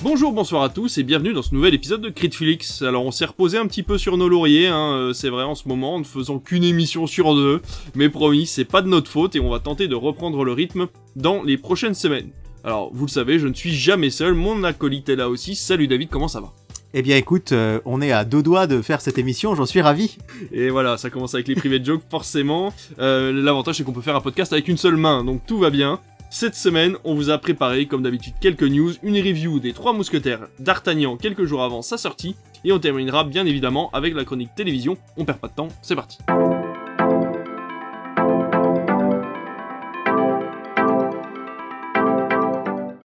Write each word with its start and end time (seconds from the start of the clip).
Bonjour, 0.00 0.32
bonsoir 0.32 0.62
à 0.62 0.68
tous 0.68 0.96
et 0.98 1.02
bienvenue 1.02 1.32
dans 1.32 1.42
ce 1.42 1.52
nouvel 1.52 1.74
épisode 1.74 2.00
de 2.00 2.08
Critflix. 2.08 2.82
Alors 2.82 3.04
on 3.04 3.10
s'est 3.10 3.24
reposé 3.24 3.58
un 3.58 3.66
petit 3.66 3.82
peu 3.82 3.98
sur 3.98 4.16
nos 4.16 4.28
lauriers, 4.28 4.68
hein, 4.68 4.92
euh, 4.92 5.12
c'est 5.12 5.28
vrai 5.28 5.42
en 5.42 5.56
ce 5.56 5.66
moment, 5.66 5.96
en 5.96 5.98
ne 5.98 6.04
faisant 6.04 6.38
qu'une 6.38 6.62
émission 6.62 7.08
sur 7.08 7.34
deux, 7.34 7.60
mais 7.96 8.08
promis, 8.08 8.46
c'est 8.46 8.64
pas 8.64 8.80
de 8.80 8.86
notre 8.86 9.10
faute 9.10 9.34
et 9.34 9.40
on 9.40 9.50
va 9.50 9.58
tenter 9.58 9.88
de 9.88 9.96
reprendre 9.96 10.44
le 10.44 10.52
rythme 10.52 10.86
dans 11.16 11.42
les 11.42 11.58
prochaines 11.58 11.94
semaines. 11.94 12.30
Alors 12.62 12.90
vous 12.92 13.06
le 13.06 13.10
savez, 13.10 13.40
je 13.40 13.48
ne 13.48 13.54
suis 13.54 13.74
jamais 13.74 14.10
seul, 14.10 14.34
mon 14.34 14.62
acolyte 14.62 15.08
est 15.08 15.16
là 15.16 15.28
aussi. 15.28 15.56
Salut 15.56 15.88
David, 15.88 16.10
comment 16.10 16.28
ça 16.28 16.40
va? 16.40 16.52
Eh 16.94 17.02
bien 17.02 17.16
écoute, 17.16 17.50
euh, 17.50 17.80
on 17.84 18.00
est 18.00 18.12
à 18.12 18.24
deux 18.24 18.42
doigts 18.42 18.68
de 18.68 18.80
faire 18.82 19.00
cette 19.00 19.18
émission, 19.18 19.56
j'en 19.56 19.66
suis 19.66 19.80
ravi. 19.80 20.16
Et 20.52 20.70
voilà, 20.70 20.96
ça 20.96 21.10
commence 21.10 21.34
avec 21.34 21.48
les 21.48 21.56
private 21.56 21.84
jokes, 21.84 22.02
forcément. 22.08 22.72
Euh, 23.00 23.32
L'avantage 23.32 23.78
c'est 23.78 23.84
qu'on 23.84 23.92
peut 23.92 24.00
faire 24.00 24.16
un 24.16 24.20
podcast 24.20 24.52
avec 24.52 24.68
une 24.68 24.78
seule 24.78 24.96
main, 24.96 25.24
donc 25.24 25.44
tout 25.44 25.58
va 25.58 25.70
bien. 25.70 25.98
Cette 26.30 26.56
semaine, 26.56 26.96
on 27.04 27.14
vous 27.14 27.30
a 27.30 27.38
préparé, 27.38 27.86
comme 27.86 28.02
d'habitude, 28.02 28.34
quelques 28.38 28.62
news, 28.62 28.92
une 29.02 29.16
review 29.16 29.60
des 29.60 29.72
Trois 29.72 29.94
Mousquetaires 29.94 30.48
d'Artagnan 30.58 31.16
quelques 31.16 31.44
jours 31.44 31.62
avant 31.62 31.80
sa 31.80 31.96
sortie, 31.96 32.36
et 32.64 32.72
on 32.72 32.78
terminera 32.78 33.24
bien 33.24 33.46
évidemment 33.46 33.90
avec 33.92 34.14
la 34.14 34.26
chronique 34.26 34.54
télévision. 34.54 34.98
On 35.16 35.24
perd 35.24 35.38
pas 35.38 35.48
de 35.48 35.54
temps, 35.54 35.68
c'est 35.80 35.96
parti. 35.96 36.18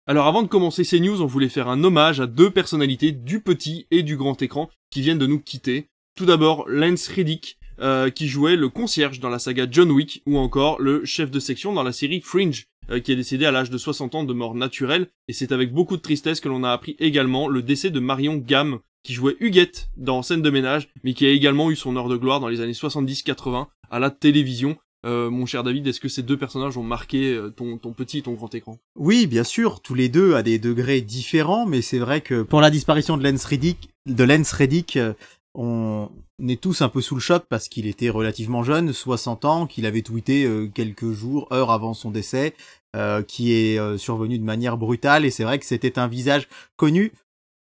Alors 0.08 0.28
avant 0.28 0.42
de 0.42 0.48
commencer 0.48 0.86
ces 0.86 1.02
news, 1.02 1.22
on 1.22 1.26
voulait 1.26 1.50
faire 1.50 1.68
un 1.68 1.84
hommage 1.84 2.22
à 2.22 2.28
deux 2.28 2.50
personnalités 2.50 3.12
du 3.12 3.42
petit 3.42 3.88
et 3.92 4.04
du 4.04 4.16
grand 4.16 4.42
écran 4.42 4.70
qui 4.90 5.02
viennent 5.02 5.20
de 5.20 5.28
nous 5.28 5.40
quitter. 5.40 5.90
Tout 6.16 6.26
d'abord, 6.26 6.64
Lance 6.70 7.10
Reddick, 7.10 7.58
euh, 7.82 8.10
qui 8.10 8.28
jouait 8.28 8.56
le 8.56 8.70
concierge 8.70 9.20
dans 9.20 9.30
la 9.30 9.40
saga 9.40 9.68
John 9.70 9.92
Wick, 9.92 10.24
ou 10.26 10.38
encore 10.38 10.82
le 10.82 11.04
chef 11.04 11.30
de 11.30 11.40
section 11.40 11.74
dans 11.74 11.84
la 11.84 11.92
série 11.92 12.22
Fringe, 12.22 12.68
qui 13.04 13.12
est 13.12 13.16
décédé 13.16 13.46
à 13.46 13.52
l'âge 13.52 13.70
de 13.70 13.78
60 13.78 14.16
ans 14.16 14.24
de 14.24 14.34
mort 14.34 14.56
naturelle, 14.56 15.08
et 15.28 15.34
c'est 15.34 15.52
avec 15.52 15.74
beaucoup 15.74 15.98
de 15.98 16.02
tristesse 16.02 16.40
que 16.40 16.50
l'on 16.50 16.64
a 16.64 16.72
appris 16.72 16.96
également 17.00 17.48
le 17.48 17.62
décès 17.62 17.90
de 17.90 18.00
Marion 18.00 18.36
Gamme, 18.36 18.80
qui 19.04 19.14
jouait 19.14 19.38
Huguette 19.40 19.90
dans 19.98 20.22
Scène 20.22 20.42
de 20.42 20.50
ménage, 20.50 20.90
mais 21.04 21.14
qui 21.14 21.26
a 21.26 21.30
également 21.30 21.72
eu 21.72 21.76
son 21.76 21.96
heure 21.96 22.10
de 22.10 22.18
gloire 22.18 22.40
dans 22.40 22.48
les 22.48 22.62
années 22.62 22.74
70-80 22.74 23.68
à 23.90 24.00
la 24.00 24.10
télévision. 24.10 24.78
Euh, 25.04 25.32
mon 25.32 25.48
cher 25.48 25.64
David, 25.64 25.88
est-ce 25.88 26.00
que 26.00 26.10
ces 26.10 26.22
deux 26.22 26.38
personnages 26.38 26.78
ont 26.78 26.84
marqué 26.84 27.34
euh, 27.34 27.50
ton, 27.50 27.78
petit 27.78 28.20
et 28.20 28.22
ton 28.22 28.34
grand 28.34 28.54
écran? 28.54 28.78
Oui, 28.96 29.26
bien 29.26 29.44
sûr, 29.44 29.82
tous 29.82 29.96
les 29.96 30.10
deux 30.10 30.36
à 30.36 30.44
des 30.44 30.60
degrés 30.60 31.02
différents, 31.02 31.66
mais 31.66 31.82
c'est 31.82 31.98
vrai 31.98 32.22
que 32.22 32.44
pour 32.44 32.62
la 32.62 32.70
disparition 32.70 33.18
de 33.18 33.24
Lance 33.24 33.46
Reddick, 33.46 33.90
de 34.06 34.56
Reddick, 34.56 34.98
euh, 34.98 35.14
on 35.54 36.10
est 36.48 36.62
tous 36.62 36.82
un 36.82 36.90
peu 36.90 37.02
sous 37.02 37.16
le 37.16 37.22
choc 37.22 37.46
parce 37.50 37.68
qu'il 37.68 37.88
était 37.88 38.10
relativement 38.10 38.64
jeune, 38.64 38.94
60 38.94 39.46
ans, 39.46 39.68
qu'il 39.68 39.86
avait 39.86 40.02
tweeté 40.02 40.46
euh, 40.46 40.68
quelques 40.74 41.12
jours, 41.12 41.48
heures 41.52 41.72
avant 41.72 41.94
son 41.94 42.12
décès, 42.12 42.56
euh, 42.96 43.22
qui 43.22 43.54
est 43.54 43.80
euh, 43.80 43.98
survenu 43.98 44.38
de 44.38 44.44
manière 44.44 44.78
brutale, 44.78 45.26
et 45.26 45.32
c'est 45.32 45.44
vrai 45.44 45.60
que 45.60 45.66
c'était 45.66 46.00
un 46.00 46.08
visage 46.08 46.48
connu, 46.78 47.12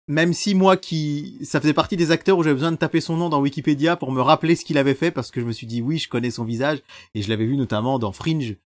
même 0.07 0.33
si 0.33 0.55
moi 0.55 0.77
qui... 0.77 1.39
Ça 1.43 1.59
faisait 1.59 1.73
partie 1.73 1.97
des 1.97 2.11
acteurs 2.11 2.37
où 2.37 2.43
j'avais 2.43 2.55
besoin 2.55 2.71
de 2.71 2.77
taper 2.77 3.01
son 3.01 3.17
nom 3.17 3.29
dans 3.29 3.41
Wikipédia 3.41 3.95
pour 3.95 4.11
me 4.11 4.21
rappeler 4.21 4.55
ce 4.55 4.65
qu'il 4.65 4.77
avait 4.77 4.95
fait, 4.95 5.11
parce 5.11 5.31
que 5.31 5.41
je 5.41 5.45
me 5.45 5.51
suis 5.51 5.67
dit 5.67 5.81
oui, 5.81 5.97
je 5.97 6.09
connais 6.09 6.31
son 6.31 6.43
visage, 6.43 6.79
et 7.15 7.21
je 7.21 7.29
l'avais 7.29 7.45
vu 7.45 7.57
notamment 7.57 7.97
dans 7.97 8.11
Fringe, 8.11 8.57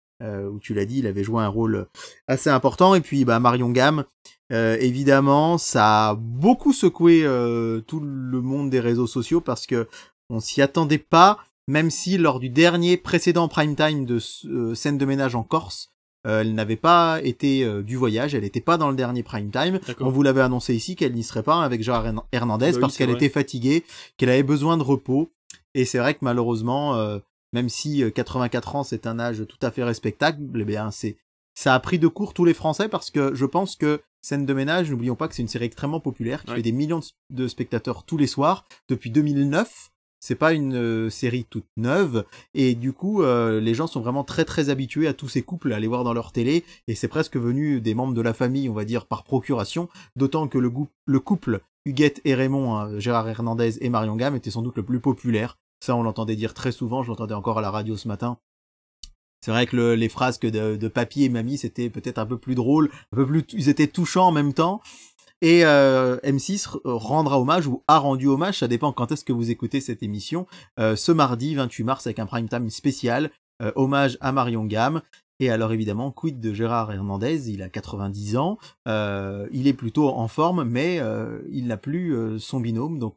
où 0.50 0.58
tu 0.58 0.74
l'as 0.74 0.84
dit, 0.84 0.98
il 0.98 1.06
avait 1.06 1.24
joué 1.24 1.42
un 1.42 1.48
rôle 1.48 1.86
assez 2.28 2.50
important, 2.50 2.94
et 2.94 3.00
puis 3.00 3.24
bah, 3.24 3.40
Marion 3.40 3.70
Gamme, 3.70 4.04
euh, 4.52 4.76
évidemment, 4.80 5.58
ça 5.58 6.10
a 6.10 6.14
beaucoup 6.14 6.72
secoué 6.72 7.22
euh, 7.24 7.80
tout 7.80 8.00
le 8.00 8.40
monde 8.42 8.70
des 8.70 8.80
réseaux 8.80 9.06
sociaux 9.06 9.40
parce 9.40 9.66
que 9.66 9.88
on 10.30 10.40
s'y 10.40 10.60
attendait 10.62 10.98
pas, 10.98 11.38
même 11.68 11.90
si 11.90 12.18
lors 12.18 12.40
du 12.40 12.48
dernier 12.50 12.96
précédent 12.96 13.48
prime 13.48 13.74
time 13.76 14.04
de 14.04 14.18
euh, 14.46 14.74
scène 14.74 14.98
de 14.98 15.04
ménage 15.06 15.34
en 15.34 15.42
Corse, 15.42 15.90
euh, 16.26 16.40
elle 16.40 16.54
n'avait 16.54 16.76
pas 16.76 17.20
été 17.22 17.64
euh, 17.64 17.82
du 17.82 17.96
voyage, 17.96 18.34
elle 18.34 18.42
n'était 18.42 18.60
pas 18.60 18.76
dans 18.78 18.88
le 18.90 18.96
dernier 18.96 19.22
prime 19.22 19.50
time. 19.50 19.78
On 20.00 20.10
vous 20.10 20.22
l'avait 20.22 20.40
annoncé 20.40 20.74
ici 20.74 20.96
qu'elle 20.96 21.12
n'y 21.14 21.22
serait 21.24 21.42
pas 21.42 21.62
avec 21.62 21.82
Gérard 21.82 22.06
Hern- 22.06 22.22
Hernandez 22.32 22.66
Bah 22.66 22.72
oui, 22.76 22.80
parce 22.80 22.96
qu'elle 22.96 23.10
était 23.16 23.28
fatiguée, 23.32 23.84
qu'elle 24.16 24.30
avait 24.30 24.42
besoin 24.42 24.76
de 24.78 24.82
repos. 24.82 25.30
Et 25.74 25.84
c'est 25.84 25.98
vrai 25.98 26.14
que 26.14 26.20
malheureusement, 26.22 26.94
euh, 26.96 27.18
même 27.54 27.70
si 27.70 28.02
euh, 28.02 28.10
84 28.10 28.76
ans 28.76 28.82
c'est 28.84 29.06
un 29.06 29.18
âge 29.18 29.44
tout 29.48 29.58
à 29.62 29.70
fait 29.70 29.84
respectable, 29.84 30.60
eh 30.60 30.64
bien 30.64 30.90
c'est 30.90 31.16
ça 31.54 31.72
a 31.72 31.80
pris 31.80 31.98
de 32.00 32.08
court 32.08 32.34
tous 32.34 32.44
les 32.44 32.52
Français 32.52 32.88
parce 32.88 33.10
que 33.10 33.34
je 33.34 33.46
pense 33.46 33.76
que 33.76 34.02
Scène 34.20 34.46
de 34.46 34.54
ménage, 34.54 34.90
n'oublions 34.90 35.16
pas 35.16 35.28
que 35.28 35.34
c'est 35.34 35.42
une 35.42 35.48
série 35.48 35.66
extrêmement 35.66 36.00
populaire 36.00 36.42
qui 36.44 36.50
Ouais. 36.50 36.56
fait 36.56 36.62
des 36.62 36.72
millions 36.72 37.00
de, 37.30 37.46
spectateurs 37.46 38.04
tous 38.04 38.16
les 38.16 38.26
soirs 38.26 38.64
depuis 38.88 39.10
2009. 39.10 39.90
C'est 40.18 40.34
pas 40.34 40.54
une 40.54 40.74
euh, 40.74 41.10
série 41.10 41.44
toute 41.44 41.66
neuve 41.76 42.24
et 42.54 42.74
du 42.74 42.94
coup 42.94 43.22
euh, 43.22 43.60
les 43.60 43.74
gens 43.74 43.86
sont 43.86 44.00
vraiment 44.00 44.24
très 44.24 44.46
très 44.46 44.70
habitués 44.70 45.06
à 45.06 45.12
tous 45.12 45.28
ces 45.28 45.42
couples 45.42 45.74
à 45.74 45.78
les 45.78 45.86
voir 45.86 46.02
dans 46.02 46.14
leur 46.14 46.32
télé 46.32 46.64
et 46.88 46.94
c'est 46.94 47.08
presque 47.08 47.36
venu 47.36 47.82
des 47.82 47.94
membres 47.94 48.14
de 48.14 48.22
la 48.22 48.32
famille 48.32 48.70
on 48.70 48.72
va 48.72 48.86
dire 48.86 49.04
par 49.04 49.22
procuration 49.22 49.90
d'autant 50.16 50.48
que 50.48 50.56
le, 50.56 51.20
couple 51.20 51.60
Huguette 51.84 52.22
et 52.24 52.34
Raymond 52.34 52.74
hein, 52.74 52.98
Gérard 52.98 53.28
Hernandez 53.28 53.76
et 53.84 53.90
Marion 53.90 54.16
Gamme 54.16 54.34
était 54.36 54.50
sans 54.50 54.62
doute 54.62 54.78
le 54.78 54.82
plus 54.82 55.00
populaire 55.00 55.58
ça 55.84 55.94
on 55.96 56.02
l'entendait 56.02 56.36
dire 56.36 56.54
très 56.54 56.72
souvent 56.72 57.02
je 57.02 57.08
l'entendais 57.08 57.34
encore 57.34 57.58
à 57.58 57.62
la 57.62 57.70
radio 57.70 57.96
ce 57.96 58.08
matin. 58.08 58.38
C'est 59.44 59.50
vrai 59.50 59.66
que 59.66 59.76
le- 59.76 59.94
les 59.94 60.08
phrases 60.08 60.38
que 60.38 60.46
de, 60.46 60.88
papy 60.88 61.24
et 61.24 61.28
mamie 61.28 61.58
c'était 61.58 61.90
peut-être 61.90 62.18
un 62.18 62.26
peu 62.26 62.38
plus 62.38 62.54
drôle 62.54 62.90
un 63.12 63.16
peu 63.16 63.26
plus 63.26 63.44
ils 63.52 63.68
étaient 63.68 63.86
touchants 63.88 64.28
en 64.28 64.32
même 64.32 64.54
temps. 64.54 64.80
Et 65.42 65.66
euh, 65.66 66.16
M6 66.24 66.68
r- 66.68 66.80
rendra 66.84 67.38
hommage 67.38 67.66
ou 67.66 67.82
a 67.86 67.98
rendu 67.98 68.28
hommage, 68.28 68.60
ça 68.60 68.68
dépend 68.68 68.92
quand 68.92 69.12
est-ce 69.12 69.24
que 69.24 69.32
vous 69.32 69.50
écoutez 69.50 69.80
cette 69.82 70.02
émission, 70.02 70.46
euh, 70.80 70.96
ce 70.96 71.12
mardi 71.12 71.54
28 71.54 71.84
mars 71.84 72.06
avec 72.06 72.18
un 72.18 72.24
prime 72.24 72.48
time 72.48 72.70
spécial, 72.70 73.30
euh, 73.60 73.70
hommage 73.76 74.16
à 74.22 74.32
Marion 74.32 74.64
Gamme. 74.64 75.02
Et 75.40 75.50
alors 75.50 75.72
évidemment, 75.72 76.12
quid 76.12 76.40
de 76.40 76.54
Gérard 76.54 76.90
Hernandez, 76.92 77.50
il 77.50 77.60
a 77.62 77.68
90 77.68 78.36
ans, 78.38 78.56
euh, 78.88 79.46
il 79.52 79.66
est 79.66 79.74
plutôt 79.74 80.08
en 80.08 80.28
forme, 80.28 80.64
mais 80.64 80.98
euh, 81.00 81.42
il 81.50 81.66
n'a 81.66 81.76
plus 81.76 82.14
euh, 82.16 82.38
son 82.38 82.60
binôme, 82.60 82.98
donc 82.98 83.16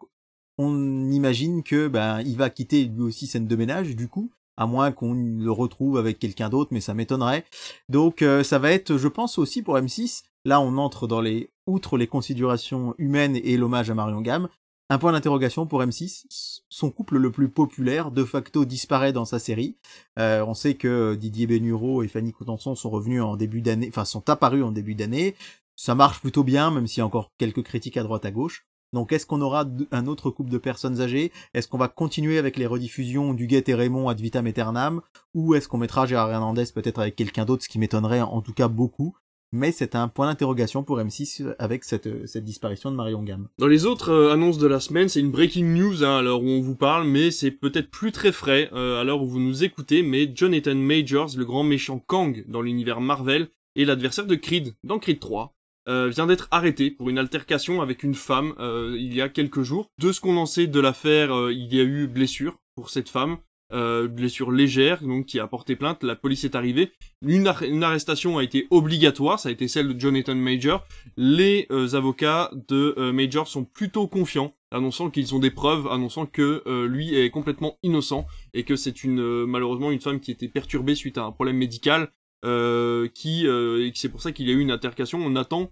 on 0.57 1.11
imagine 1.11 1.63
que 1.63 1.87
ben 1.87 2.21
il 2.21 2.37
va 2.37 2.49
quitter 2.49 2.85
lui 2.85 3.03
aussi 3.03 3.27
scène 3.27 3.47
de 3.47 3.55
ménage 3.55 3.95
du 3.95 4.07
coup, 4.07 4.31
à 4.57 4.65
moins 4.65 4.91
qu'on 4.91 5.13
le 5.13 5.51
retrouve 5.51 5.97
avec 5.97 6.19
quelqu'un 6.19 6.49
d'autre, 6.49 6.69
mais 6.73 6.81
ça 6.81 6.93
m'étonnerait. 6.93 7.45
Donc 7.89 8.21
euh, 8.21 8.43
ça 8.43 8.59
va 8.59 8.71
être, 8.71 8.97
je 8.97 9.07
pense 9.07 9.37
aussi 9.37 9.61
pour 9.61 9.77
M6, 9.77 10.23
là 10.45 10.59
on 10.59 10.77
entre 10.77 11.07
dans 11.07 11.21
les 11.21 11.49
outre 11.67 11.97
les 11.97 12.07
considérations 12.07 12.95
humaines 12.97 13.35
et 13.35 13.57
l'hommage 13.57 13.89
à 13.89 13.93
Marion 13.93 14.21
Gamme, 14.21 14.49
un 14.89 14.97
point 14.97 15.11
d'interrogation 15.11 15.67
pour 15.67 15.81
M6, 15.81 16.61
son 16.69 16.91
couple 16.91 17.17
le 17.17 17.31
plus 17.31 17.49
populaire 17.49 18.09
de 18.09 18.23
facto 18.23 18.63
disparaît 18.63 19.11
dans 19.11 19.25
sa 19.25 19.37
série. 19.37 19.75
Euh, 20.17 20.45
on 20.45 20.53
sait 20.53 20.75
que 20.75 21.15
Didier 21.15 21.45
Bénureau 21.45 22.03
et 22.03 22.07
Fanny 22.07 22.31
Contenson 22.31 22.73
sont 22.73 22.89
revenus 22.89 23.21
en 23.21 23.35
début 23.35 23.61
d'année, 23.61 23.89
enfin 23.89 24.05
sont 24.05 24.29
apparus 24.29 24.63
en 24.63 24.71
début 24.71 24.95
d'année. 24.95 25.35
Ça 25.75 25.93
marche 25.93 26.21
plutôt 26.21 26.43
bien, 26.43 26.71
même 26.71 26.87
s'il 26.87 26.99
y 26.99 27.01
a 27.01 27.05
encore 27.05 27.31
quelques 27.37 27.63
critiques 27.63 27.97
à 27.97 28.03
droite 28.03 28.25
à 28.25 28.31
gauche. 28.31 28.65
Donc 28.93 29.11
est-ce 29.11 29.25
qu'on 29.25 29.41
aura 29.41 29.65
un 29.91 30.07
autre 30.07 30.29
couple 30.29 30.49
de 30.49 30.57
personnes 30.57 31.01
âgées? 31.01 31.31
Est-ce 31.53 31.67
qu'on 31.67 31.77
va 31.77 31.87
continuer 31.87 32.37
avec 32.37 32.57
les 32.57 32.65
rediffusions 32.65 33.33
du 33.33 33.47
et 33.49 33.73
Raymond 33.73 34.09
ad 34.09 34.19
vitam 34.19 34.47
aeternam? 34.47 35.01
Ou 35.33 35.55
est-ce 35.55 35.67
qu'on 35.67 35.77
mettra 35.77 36.05
Gérard 36.05 36.31
Hernandez 36.31 36.65
peut-être 36.73 36.99
avec 36.99 37.15
quelqu'un 37.15 37.45
d'autre, 37.45 37.63
ce 37.63 37.69
qui 37.69 37.79
m'étonnerait 37.79 38.21
en 38.21 38.41
tout 38.41 38.53
cas 38.53 38.67
beaucoup? 38.67 39.15
Mais 39.53 39.71
c'est 39.71 39.95
un 39.95 40.09
point 40.09 40.27
d'interrogation 40.27 40.83
pour 40.83 40.99
M6 40.99 41.55
avec 41.57 41.85
cette, 41.85 42.09
disparition 42.43 42.91
de 42.91 42.97
Marion 42.97 43.23
Gamme. 43.23 43.47
Dans 43.57 43.67
les 43.67 43.85
autres 43.85 44.11
euh, 44.11 44.33
annonces 44.33 44.57
de 44.57 44.67
la 44.67 44.81
semaine, 44.81 45.07
c'est 45.07 45.21
une 45.21 45.31
breaking 45.31 45.63
news 45.63 46.03
hein, 46.03 46.17
à 46.17 46.21
l'heure 46.21 46.43
où 46.43 46.49
on 46.49 46.59
vous 46.59 46.75
parle, 46.75 47.07
mais 47.07 47.31
c'est 47.31 47.51
peut-être 47.51 47.89
plus 47.89 48.11
très 48.11 48.33
frais 48.33 48.69
euh, 48.73 48.99
à 48.99 49.05
l'heure 49.05 49.21
où 49.21 49.27
vous 49.27 49.39
nous 49.39 49.63
écoutez, 49.63 50.03
mais 50.03 50.29
Jonathan 50.35 50.75
Majors, 50.75 51.29
le 51.37 51.45
grand 51.45 51.63
méchant 51.63 52.03
Kang 52.05 52.43
dans 52.49 52.61
l'univers 52.61 52.99
Marvel, 52.99 53.47
et 53.77 53.85
l'adversaire 53.85 54.25
de 54.25 54.35
Creed 54.35 54.73
dans 54.83 54.99
Creed 54.99 55.19
3, 55.19 55.55
euh, 55.87 56.09
vient 56.09 56.27
d'être 56.27 56.47
arrêté 56.51 56.91
pour 56.91 57.09
une 57.09 57.17
altercation 57.17 57.81
avec 57.81 58.03
une 58.03 58.15
femme 58.15 58.53
euh, 58.59 58.95
il 58.97 59.13
y 59.13 59.21
a 59.21 59.29
quelques 59.29 59.61
jours. 59.61 59.89
De 59.99 60.11
ce 60.11 60.21
qu'on 60.21 60.37
en 60.37 60.45
sait 60.45 60.67
de 60.67 60.79
l'affaire, 60.79 61.33
euh, 61.33 61.53
il 61.53 61.73
y 61.73 61.79
a 61.79 61.83
eu 61.83 62.07
blessure 62.07 62.57
pour 62.75 62.89
cette 62.89 63.09
femme, 63.09 63.37
euh, 63.73 64.07
blessure 64.07 64.51
légère, 64.51 65.01
donc 65.01 65.25
qui 65.25 65.39
a 65.39 65.47
porté 65.47 65.75
plainte, 65.75 66.03
la 66.03 66.15
police 66.15 66.43
est 66.43 66.55
arrivée. 66.55 66.91
Une, 67.25 67.51
une 67.61 67.83
arrestation 67.83 68.37
a 68.37 68.43
été 68.43 68.67
obligatoire, 68.69 69.39
ça 69.39 69.49
a 69.49 69.51
été 69.51 69.67
celle 69.67 69.93
de 69.93 69.99
Jonathan 69.99 70.35
Major, 70.35 70.85
les 71.17 71.67
euh, 71.71 71.95
avocats 71.95 72.51
de 72.69 73.11
Major 73.11 73.47
sont 73.47 73.65
plutôt 73.65 74.07
confiants, 74.07 74.53
annonçant 74.71 75.09
qu'ils 75.09 75.33
ont 75.35 75.39
des 75.39 75.51
preuves, 75.51 75.87
annonçant 75.87 76.25
que 76.25 76.63
lui 76.85 77.15
est 77.15 77.29
complètement 77.29 77.77
innocent 77.83 78.25
et 78.53 78.63
que 78.63 78.75
c'est 78.75 79.03
une 79.03 79.45
malheureusement 79.45 79.91
une 79.91 80.01
femme 80.01 80.19
qui 80.19 80.31
était 80.31 80.49
perturbée 80.49 80.95
suite 80.95 81.17
à 81.17 81.23
un 81.23 81.31
problème 81.31 81.57
médical, 81.57 82.09
qui 82.43 83.47
et 83.47 83.91
c'est 83.95 84.09
pour 84.09 84.21
ça 84.21 84.31
qu'il 84.33 84.47
y 84.47 84.51
a 84.51 84.53
eu 84.53 84.59
une 84.59 84.71
altercation. 84.71 85.19
On 85.23 85.35
attend 85.35 85.71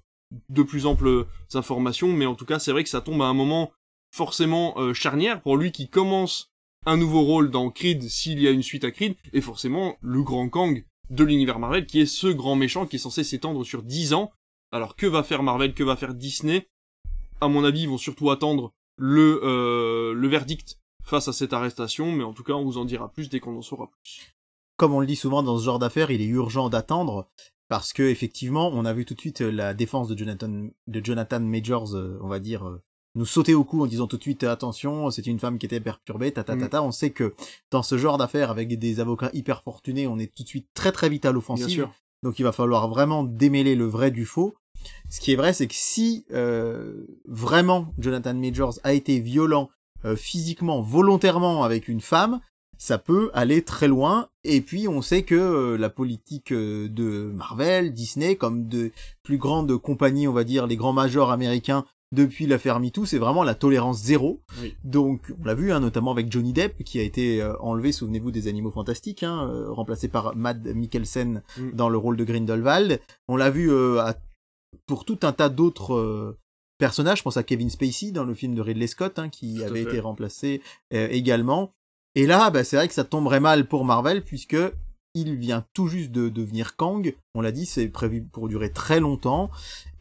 de 0.50 0.64
plus 0.64 0.86
amples 0.86 1.26
informations, 1.54 2.12
mais 2.12 2.26
en 2.26 2.36
tout 2.36 2.46
cas 2.46 2.60
c'est 2.60 2.72
vrai 2.72 2.84
que 2.84 2.90
ça 2.90 3.02
tombe 3.02 3.22
à 3.22 3.26
un 3.26 3.34
moment 3.34 3.72
forcément 4.12 4.74
euh, 4.78 4.94
charnière 4.94 5.42
pour 5.42 5.58
lui 5.58 5.72
qui 5.72 5.90
commence 5.90 6.52
un 6.86 6.98
nouveau 6.98 7.22
rôle 7.22 7.52
dans 7.52 7.70
Creed 7.70 8.04
s'il 8.04 8.40
y 8.40 8.48
a 8.48 8.52
une 8.52 8.64
suite 8.64 8.84
à 8.84 8.92
Creed 8.92 9.16
et 9.34 9.42
forcément 9.42 9.98
le 10.02 10.22
grand 10.24 10.50
Kang 10.50 10.86
de 11.10 11.24
l'univers 11.24 11.60
Marvel 11.60 11.86
qui 11.86 12.00
est 12.00 12.06
ce 12.06 12.28
grand 12.28 12.56
méchant 12.56 12.86
qui 12.86 12.96
est 12.96 13.00
censé 13.00 13.24
s'étendre 13.24 13.66
sur 13.66 13.84
10 13.84 14.14
ans. 14.14 14.32
Alors 14.72 14.96
que 14.96 15.06
va 15.06 15.24
faire 15.24 15.44
Marvel, 15.44 15.74
que 15.74 15.84
va 15.84 15.96
faire 15.96 16.14
Disney? 16.14 16.68
À 17.42 17.48
mon 17.48 17.64
avis, 17.64 17.82
ils 17.82 17.90
vont 17.90 17.98
surtout 17.98 18.32
attendre 18.32 18.74
le, 18.98 19.40
euh, 19.44 20.14
le 20.14 20.28
verdict 20.28 20.80
face 21.04 21.28
à 21.28 21.34
cette 21.34 21.54
arrestation, 21.54 22.12
mais 22.12 22.24
en 22.24 22.34
tout 22.34 22.44
cas, 22.44 22.54
on 22.54 22.64
vous 22.64 22.78
en 22.78 22.86
dira 22.86 23.10
plus 23.10 23.30
dès 23.30 23.40
qu'on 23.40 23.58
en 23.58 23.62
saura 23.62 23.88
plus. 23.88 24.34
Comme 24.78 24.94
on 24.94 25.00
le 25.00 25.06
dit 25.06 25.16
souvent 25.16 25.44
dans 25.44 25.58
ce 25.58 25.66
genre 25.66 25.80
d'affaires, 25.80 26.12
il 26.12 26.22
est 26.22 26.26
urgent 26.26 26.70
d'attendre. 26.70 27.30
Parce 27.68 27.94
que 27.94 28.04
effectivement, 28.04 28.70
on 28.74 28.86
a 28.86 28.94
vu 28.94 29.06
tout 29.06 29.14
de 29.14 29.20
suite 29.20 29.42
euh, 29.42 29.52
la 29.52 29.74
défense 29.74 30.08
de 30.08 30.18
Jonathan, 30.18 30.50
de 30.88 31.06
Jonathan 31.06 31.40
Majors, 31.40 31.96
euh, 31.96 32.20
on 32.22 32.28
va 32.28 32.40
dire, 32.40 32.68
euh, 32.68 32.82
nous 33.16 33.26
sauter 33.26 33.54
au 33.54 33.64
cou 33.64 33.82
en 33.82 33.88
disant 33.88 34.08
tout 34.08 34.18
de 34.18 34.22
suite 34.22 34.44
attention, 34.44 35.10
c'est 35.10 35.26
une 35.26 35.40
femme 35.40 35.58
qui 35.58 35.66
était 35.66 35.80
perturbée, 35.80 36.32
ta 36.32 36.44
ta 36.44 36.56
ta 36.56 36.66
Mm. 36.66 36.70
ta. 36.70 36.84
On 36.84 36.92
sait 36.92 37.12
que 37.12 37.34
dans 37.72 37.82
ce 37.82 37.98
genre 37.98 38.18
d'affaires 38.18 38.52
avec 38.52 38.78
des 38.78 39.00
avocats 39.00 39.30
hyper 39.34 39.64
fortunés, 39.64 40.06
on 40.08 40.20
est 40.20 40.34
tout 40.36 40.44
de 40.44 40.48
suite 40.48 40.68
très 40.74 40.92
très 40.92 41.10
vite 41.10 41.26
à 41.26 41.32
l'offensive. 41.32 41.88
Donc 42.24 42.40
il 42.40 42.44
va 42.44 42.52
falloir 42.52 42.90
vraiment 42.90 43.24
démêler 43.24 43.76
le 43.76 43.86
vrai 43.86 44.12
du 44.12 44.26
faux. 44.26 44.56
Ce 45.10 45.20
qui 45.20 45.32
est 45.32 45.36
vrai, 45.36 45.54
c'est 45.54 45.68
que 45.68 45.76
si 45.76 46.26
euh, 46.32 47.06
vraiment 47.26 47.94
Jonathan 47.98 48.34
Majors 48.34 48.80
a 48.84 48.94
été 48.94 49.20
violent 49.20 49.70
euh, 50.04 50.16
physiquement, 50.16 50.82
volontairement 50.82 51.64
avec 51.64 51.88
une 51.88 52.02
femme, 52.02 52.42
ça 52.78 52.98
peut 52.98 53.30
aller 53.34 53.62
très 53.64 53.88
loin. 53.88 54.28
Et 54.44 54.62
puis 54.62 54.88
on 54.88 55.02
sait 55.02 55.24
que 55.24 55.36
euh, 55.36 55.78
la 55.78 55.90
politique 55.90 56.52
euh, 56.52 56.88
de 56.90 57.32
Marvel, 57.34 57.94
Disney, 57.94 58.36
comme 58.36 58.68
de 58.68 58.92
plus 59.24 59.38
grandes 59.38 59.78
compagnies, 59.78 60.28
on 60.28 60.34
va 60.34 60.44
dire 60.44 60.68
les 60.68 60.76
grands 60.76 60.94
majors 60.94 61.32
américains 61.32 61.86
depuis 62.12 62.46
l'affaire 62.46 62.80
MeToo, 62.80 63.06
c'est 63.06 63.18
vraiment 63.18 63.44
la 63.44 63.56
tolérance 63.56 64.00
zéro. 64.02 64.42
Oui. 64.62 64.76
Donc 64.84 65.34
on 65.42 65.46
l'a 65.46 65.56
vu, 65.56 65.72
hein, 65.72 65.80
notamment 65.80 66.12
avec 66.12 66.32
Johnny 66.32 66.54
Depp 66.54 66.84
qui 66.84 67.00
a 67.00 67.04
été 67.04 67.42
euh, 67.42 67.58
enlevé, 67.60 67.92
souvenez-vous 67.92 68.32
des 68.32 68.48
Animaux 68.48 68.72
Fantastiques, 68.72 69.24
hein, 69.24 69.50
remplacé 69.70 70.08
par 70.08 70.36
Matt 70.36 70.64
Mikkelsen 70.64 71.42
Mm. 71.58 71.72
dans 71.74 71.90
le 71.90 71.98
rôle 71.98 72.16
de 72.18 72.24
Grindelwald. 72.24 73.02
On 73.28 73.36
l'a 73.36 73.50
vu 73.50 73.72
à- 74.00 74.16
pour 74.86 75.04
tout 75.06 75.20
un 75.24 75.32
tas 75.32 75.50
d'autres 75.50 76.38
personnages. 76.78 77.20
Je 77.20 77.24
pense 77.24 77.38
à 77.38 77.44
Kevin 77.44 77.70
Spacey 77.70 78.12
dans 78.12 78.24
le 78.26 78.34
film 78.34 78.54
de 78.56 78.62
Ridley 78.62 78.88
Scott, 78.88 79.18
hein, 79.20 79.30
qui 79.30 79.56
Tout 79.58 79.64
avait 79.64 79.82
été 79.84 80.00
remplacé 80.00 80.62
euh, 80.94 81.08
également. 81.10 81.74
Et 82.16 82.26
là, 82.26 82.50
bah, 82.50 82.64
c'est 82.64 82.78
vrai 82.78 82.88
que 82.88 82.94
ça 82.94 83.04
tomberait 83.04 83.42
mal 83.42 83.68
pour 83.68 83.84
Marvel 83.84 84.24
puisque 84.24 84.58
il 85.16 85.36
vient 85.36 85.66
tout 85.74 85.88
juste 85.88 86.12
de 86.12 86.30
devenir 86.30 86.76
Kang. 86.76 87.16
On 87.34 87.42
l'a 87.42 87.52
dit, 87.52 87.66
c'est 87.66 87.88
prévu 87.88 88.22
pour 88.22 88.48
durer 88.50 88.72
très 88.72 89.00
longtemps. 89.00 89.50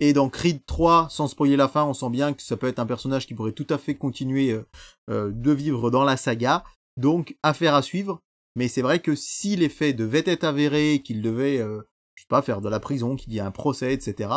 Et 0.01 0.13
dans 0.13 0.29
Creed 0.29 0.67
3, 0.67 1.09
sans 1.09 1.29
spoiler 1.29 1.57
la 1.57 1.69
fin, 1.69 1.85
on 1.85 1.95
sent 1.95 2.11
bien 2.11 2.35
que 2.35 2.43
ça 2.43 2.57
peut 2.57 2.67
être 2.67 2.81
un 2.81 2.87
personnage 2.87 3.27
qui 3.27 3.35
pourrait 3.35 3.53
tout 3.53 3.67
à 3.71 3.79
fait 3.79 3.95
continuer 3.95 4.51
euh, 4.51 4.67
euh, 5.11 5.31
de 5.33 5.53
vivre 5.53 5.91
dans 5.91 6.05
la 6.05 6.17
saga. 6.17 6.65
Donc, 6.97 7.37
affaire 7.43 7.75
à 7.75 7.83
suivre. 7.83 8.21
Mais 8.57 8.69
c'est 8.69 8.83
vrai 8.83 8.99
que 9.01 9.15
si 9.15 9.57
les 9.57 9.69
faits 9.69 9.97
devaient 9.97 10.25
être 10.27 10.45
avérés, 10.45 11.01
qu'il 11.05 11.23
devait, 11.23 11.59
euh, 11.59 11.81
je 12.17 12.23
sais 12.23 12.29
pas, 12.29 12.43
faire 12.43 12.61
de 12.61 12.69
la 12.69 12.81
prison, 12.81 13.17
qu'il 13.17 13.33
y 13.33 13.39
ait 13.39 13.41
un 13.41 13.51
procès, 13.51 13.95
etc., 13.95 14.31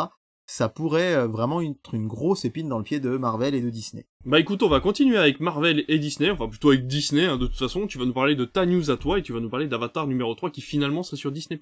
ça 0.48 0.68
pourrait 0.70 1.14
euh, 1.14 1.28
vraiment 1.28 1.60
être 1.60 1.94
une 1.94 2.08
grosse 2.08 2.44
épine 2.44 2.68
dans 2.68 2.78
le 2.78 2.84
pied 2.84 3.00
de 3.00 3.16
Marvel 3.16 3.54
et 3.54 3.60
de 3.60 3.68
Disney. 3.70 4.06
Bah 4.24 4.40
écoute, 4.40 4.62
on 4.62 4.68
va 4.68 4.80
continuer 4.80 5.18
avec 5.18 5.40
Marvel 5.40 5.84
et 5.88 5.98
Disney, 5.98 6.30
enfin 6.30 6.48
plutôt 6.48 6.70
avec 6.70 6.86
Disney, 6.86 7.26
hein, 7.26 7.36
de 7.36 7.46
toute 7.46 7.58
façon. 7.58 7.86
Tu 7.86 7.98
vas 7.98 8.06
nous 8.06 8.14
parler 8.14 8.34
de 8.34 8.46
ta 8.46 8.64
news 8.64 8.90
à 8.90 8.96
toi 8.96 9.18
et 9.18 9.22
tu 9.22 9.32
vas 9.32 9.40
nous 9.40 9.50
parler 9.50 9.68
d'Avatar 9.68 10.06
numéro 10.06 10.34
3 10.34 10.50
qui 10.50 10.62
finalement 10.62 11.02
serait 11.02 11.18
sur 11.18 11.30
Disney+. 11.30 11.60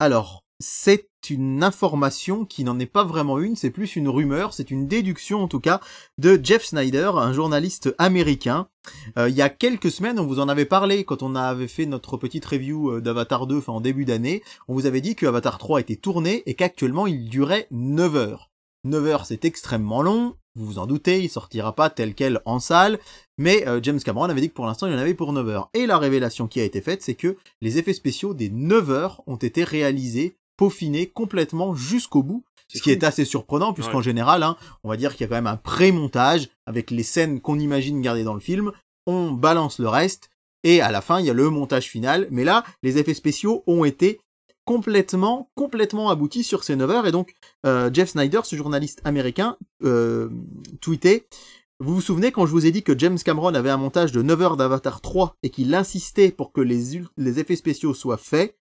Alors, 0.00 0.43
c'est 0.60 1.08
une 1.30 1.62
information 1.62 2.44
qui 2.44 2.64
n'en 2.64 2.78
est 2.78 2.86
pas 2.86 3.04
vraiment 3.04 3.38
une, 3.38 3.56
c'est 3.56 3.70
plus 3.70 3.96
une 3.96 4.08
rumeur, 4.08 4.52
c'est 4.52 4.70
une 4.70 4.86
déduction 4.86 5.42
en 5.42 5.48
tout 5.48 5.60
cas 5.60 5.80
de 6.18 6.38
Jeff 6.42 6.64
Snyder, 6.64 7.12
un 7.16 7.32
journaliste 7.32 7.94
américain. 7.98 8.68
Euh, 9.18 9.28
il 9.28 9.34
y 9.34 9.42
a 9.42 9.48
quelques 9.48 9.90
semaines, 9.90 10.18
on 10.18 10.26
vous 10.26 10.40
en 10.40 10.48
avait 10.48 10.66
parlé 10.66 11.04
quand 11.04 11.22
on 11.22 11.34
avait 11.34 11.68
fait 11.68 11.86
notre 11.86 12.16
petite 12.16 12.44
review 12.44 12.92
euh, 12.92 13.00
d'Avatar 13.00 13.46
2, 13.46 13.58
enfin 13.58 13.72
en 13.72 13.80
début 13.80 14.04
d'année, 14.04 14.42
on 14.68 14.74
vous 14.74 14.86
avait 14.86 15.00
dit 15.00 15.16
que 15.16 15.26
Avatar 15.26 15.58
3 15.58 15.80
était 15.80 15.96
tourné 15.96 16.42
et 16.46 16.54
qu'actuellement 16.54 17.06
il 17.06 17.28
durait 17.28 17.66
9 17.70 18.16
heures. 18.16 18.50
9 18.84 19.06
heures 19.06 19.26
c'est 19.26 19.46
extrêmement 19.46 20.02
long, 20.02 20.36
vous 20.56 20.66
vous 20.66 20.78
en 20.78 20.86
doutez, 20.86 21.20
il 21.20 21.30
sortira 21.30 21.74
pas 21.74 21.90
tel 21.90 22.14
quel 22.14 22.40
en 22.44 22.60
salle, 22.60 23.00
mais 23.38 23.66
euh, 23.66 23.80
James 23.82 23.98
Cameron 23.98 24.24
avait 24.24 24.40
dit 24.40 24.50
que 24.50 24.54
pour 24.54 24.66
l'instant 24.66 24.86
il 24.86 24.92
y 24.92 24.96
en 24.96 25.00
avait 25.00 25.14
pour 25.14 25.32
9 25.32 25.48
heures. 25.48 25.70
Et 25.74 25.86
la 25.86 25.98
révélation 25.98 26.46
qui 26.46 26.60
a 26.60 26.64
été 26.64 26.80
faite, 26.80 27.02
c'est 27.02 27.16
que 27.16 27.36
les 27.60 27.78
effets 27.78 27.92
spéciaux 27.92 28.34
des 28.34 28.50
9 28.50 28.90
heures 28.90 29.22
ont 29.26 29.36
été 29.36 29.64
réalisés, 29.64 30.36
peaufinés 30.56 31.06
complètement 31.08 31.74
jusqu'au 31.74 32.22
bout, 32.22 32.44
ce 32.68 32.80
qui 32.80 32.90
est 32.90 33.04
assez 33.04 33.24
surprenant 33.24 33.72
puisqu'en 33.72 33.98
Ouais. 33.98 34.04
général, 34.04 34.42
hein, 34.42 34.56
on 34.82 34.88
va 34.88 34.96
dire 34.96 35.12
qu'il 35.12 35.22
y 35.22 35.24
a 35.24 35.28
quand 35.28 35.34
même 35.34 35.46
un 35.46 35.56
pré-montage 35.56 36.48
avec 36.66 36.90
les 36.90 37.02
scènes 37.02 37.40
qu'on 37.40 37.58
imagine 37.58 38.00
garder 38.00 38.24
dans 38.24 38.34
le 38.34 38.40
film, 38.40 38.72
on 39.06 39.30
balance 39.32 39.78
le 39.78 39.88
reste 39.88 40.30
et 40.62 40.80
à 40.80 40.90
la 40.90 41.00
fin 41.00 41.20
il 41.20 41.26
y 41.26 41.30
a 41.30 41.34
le 41.34 41.50
montage 41.50 41.88
final, 41.88 42.26
mais 42.30 42.44
là 42.44 42.64
les 42.82 42.98
effets 42.98 43.14
spéciaux 43.14 43.62
ont 43.66 43.84
été 43.84 44.20
complètement, 44.64 45.50
complètement 45.56 46.08
aboutis 46.08 46.42
sur 46.42 46.64
ces 46.64 46.74
9 46.74 46.90
heures 46.90 47.06
et 47.06 47.12
donc 47.12 47.34
euh, 47.66 47.90
Jeff 47.92 48.10
Snyder, 48.10 48.40
ce 48.44 48.56
journaliste 48.56 49.00
américain, 49.04 49.56
euh, 49.84 50.30
tweetait 50.80 51.26
vous 51.80 51.96
vous 51.96 52.00
souvenez 52.00 52.30
quand 52.30 52.46
je 52.46 52.52
vous 52.52 52.66
ai 52.66 52.70
dit 52.70 52.82
que 52.84 52.96
James 52.98 53.18
Cameron 53.18 53.52
avait 53.52 53.68
un 53.68 53.76
montage 53.76 54.12
de 54.12 54.22
9 54.22 54.40
heures 54.40 54.56
d'Avatar 54.56 55.00
3 55.00 55.34
et 55.42 55.50
qu'il 55.50 55.74
insistait 55.74 56.30
pour 56.30 56.52
que 56.52 56.60
les 56.60 57.38
effets 57.40 57.56
spéciaux 57.56 57.94
soient 57.94 58.16
faits? 58.16 58.56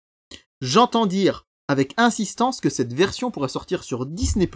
J'entends 0.61 1.05
dire 1.05 1.45
avec 1.73 1.93
insistance 1.97 2.61
que 2.61 2.69
cette 2.69 2.93
version 2.93 3.29
pourrait 3.31 3.49
sortir 3.49 3.83
sur 3.83 4.05
Disney+, 4.05 4.49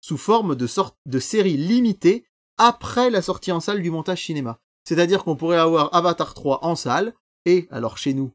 sous 0.00 0.16
forme 0.16 0.54
de, 0.56 0.66
sorte 0.66 0.96
de 1.06 1.18
série 1.18 1.56
limitée 1.56 2.26
après 2.58 3.10
la 3.10 3.22
sortie 3.22 3.52
en 3.52 3.60
salle 3.60 3.82
du 3.82 3.90
montage 3.90 4.24
cinéma. 4.24 4.58
C'est-à-dire 4.84 5.24
qu'on 5.24 5.36
pourrait 5.36 5.58
avoir 5.58 5.94
Avatar 5.94 6.34
3 6.34 6.64
en 6.64 6.74
salle, 6.76 7.14
et 7.44 7.66
alors 7.70 7.98
chez 7.98 8.14
nous, 8.14 8.32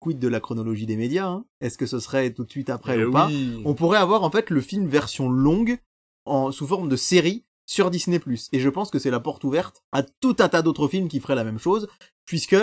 quid 0.00 0.18
de 0.18 0.28
la 0.28 0.40
chronologie 0.40 0.86
des 0.86 0.96
médias 0.96 1.26
hein 1.26 1.44
Est-ce 1.60 1.78
que 1.78 1.86
ce 1.86 1.98
serait 2.00 2.32
tout 2.32 2.44
de 2.44 2.50
suite 2.50 2.70
après 2.70 2.98
Eh 2.98 3.04
ou 3.04 3.12
pas? 3.12 3.28
on 3.64 3.74
pourrait 3.74 3.98
avoir 3.98 4.22
en 4.22 4.30
fait 4.30 4.50
le 4.50 4.60
film 4.60 4.86
version 4.86 5.28
longue 5.30 5.78
en 6.26 6.52
sous 6.52 6.66
forme 6.66 6.88
de 6.88 6.96
série 6.96 7.44
sur 7.66 7.90
Disney+. 7.90 8.20
Et 8.52 8.60
je 8.60 8.68
pense 8.68 8.90
que 8.90 8.98
c'est 8.98 9.10
la 9.10 9.20
porte 9.20 9.42
ouverte 9.44 9.82
à 9.92 10.02
tout 10.02 10.36
un 10.38 10.48
tas 10.48 10.62
d'autres 10.62 10.86
films 10.88 11.08
qui 11.08 11.18
feraient 11.20 11.34
la 11.34 11.44
même 11.44 11.58
chose, 11.58 11.88
puisque 12.26 12.56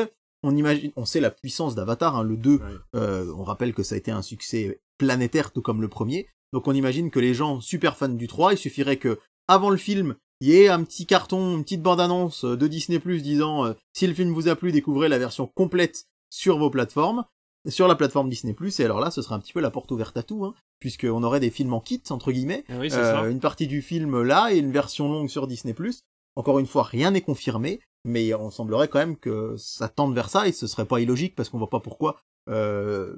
on 0.44 0.56
imagine, 0.56 0.92
on 0.96 1.06
sait 1.06 1.20
la 1.22 1.32
puissance 1.32 1.74
d'Avatar, 1.74 2.16
hein, 2.18 2.24
le 2.24 2.38
2, 2.38 2.56
Ouais. 2.56 2.60
euh, 2.96 3.34
on 3.38 3.44
rappelle 3.44 3.74
que 3.74 3.82
ça 3.84 3.96
a 3.96 3.98
été 3.98 4.12
un 4.12 4.22
succès 4.22 4.82
planétaire 4.98 5.52
tout 5.52 5.62
comme 5.62 5.82
le 5.82 5.88
premier. 5.88 6.28
Donc 6.52 6.68
on 6.68 6.74
imagine 6.74 7.10
que 7.10 7.20
les 7.20 7.34
gens 7.34 7.62
super 7.62 7.98
fans 7.98 8.10
du 8.10 8.28
3, 8.28 8.54
il 8.54 8.58
suffirait 8.58 8.98
que 8.98 9.20
avant 9.48 9.70
le 9.70 9.78
film, 9.78 10.16
il 10.40 10.50
y 10.50 10.58
ait 10.58 10.68
un 10.70 10.84
petit 10.84 11.06
carton, 11.06 11.58
une 11.58 11.64
petite 11.64 11.82
bande-annonce 11.82 12.46
de 12.46 12.68
Disney+ 12.68 13.00
disant 13.00 13.66
euh, 13.66 13.74
si 13.94 14.08
le 14.08 14.14
film 14.14 14.32
vous 14.32 14.48
a 14.48 14.56
plu, 14.56 14.72
découvrez 14.72 15.10
la 15.10 15.18
version 15.18 15.48
complète 15.48 16.06
sur 16.30 16.58
vos 16.58 16.70
plateformes, 16.70 17.26
sur 17.68 17.88
la 17.88 17.96
plateforme 17.96 18.30
Disney+. 18.30 18.56
Et 18.80 18.84
alors 18.84 19.00
là, 19.00 19.10
ce 19.10 19.22
serait 19.22 19.36
un 19.36 19.40
petit 19.40 19.54
peu 19.54 19.62
la 19.62 19.72
porte 19.72 19.92
ouverte 19.92 20.18
à 20.18 20.24
tout, 20.24 20.46
hein, 20.46 20.54
puisqu'on 20.80 21.24
aurait 21.24 21.40
des 21.40 21.50
films 21.50 21.74
en 21.74 21.80
kit 21.82 22.02
entre 22.10 22.32
guillemets, 22.32 22.66
oui, 22.70 22.90
c'est 22.90 22.98
euh, 22.98 23.22
ça. 23.22 23.28
une 23.30 23.40
partie 23.40 23.68
du 23.68 23.82
film 23.82 24.22
là 24.22 24.54
et 24.54 24.58
une 24.58 24.72
version 24.72 25.12
longue 25.12 25.30
sur 25.30 25.48
Disney+. 25.48 25.76
Encore 26.36 26.60
une 26.60 26.66
fois, 26.66 26.84
rien 26.84 27.12
n'est 27.12 27.22
confirmé, 27.22 27.80
mais 28.06 28.34
on 28.34 28.52
semblerait 28.52 28.88
quand 28.88 29.00
même 29.00 29.18
que 29.18 29.56
ça 29.58 29.88
tende 29.88 30.14
vers 30.14 30.30
ça 30.30 30.48
et 30.48 30.52
ce 30.52 30.68
serait 30.68 30.86
pas 30.86 31.00
illogique 31.00 31.36
parce 31.36 31.50
qu'on 31.50 31.60
voit 31.60 31.70
pas 31.70 31.80
pourquoi 31.80 32.18
euh, 32.50 33.16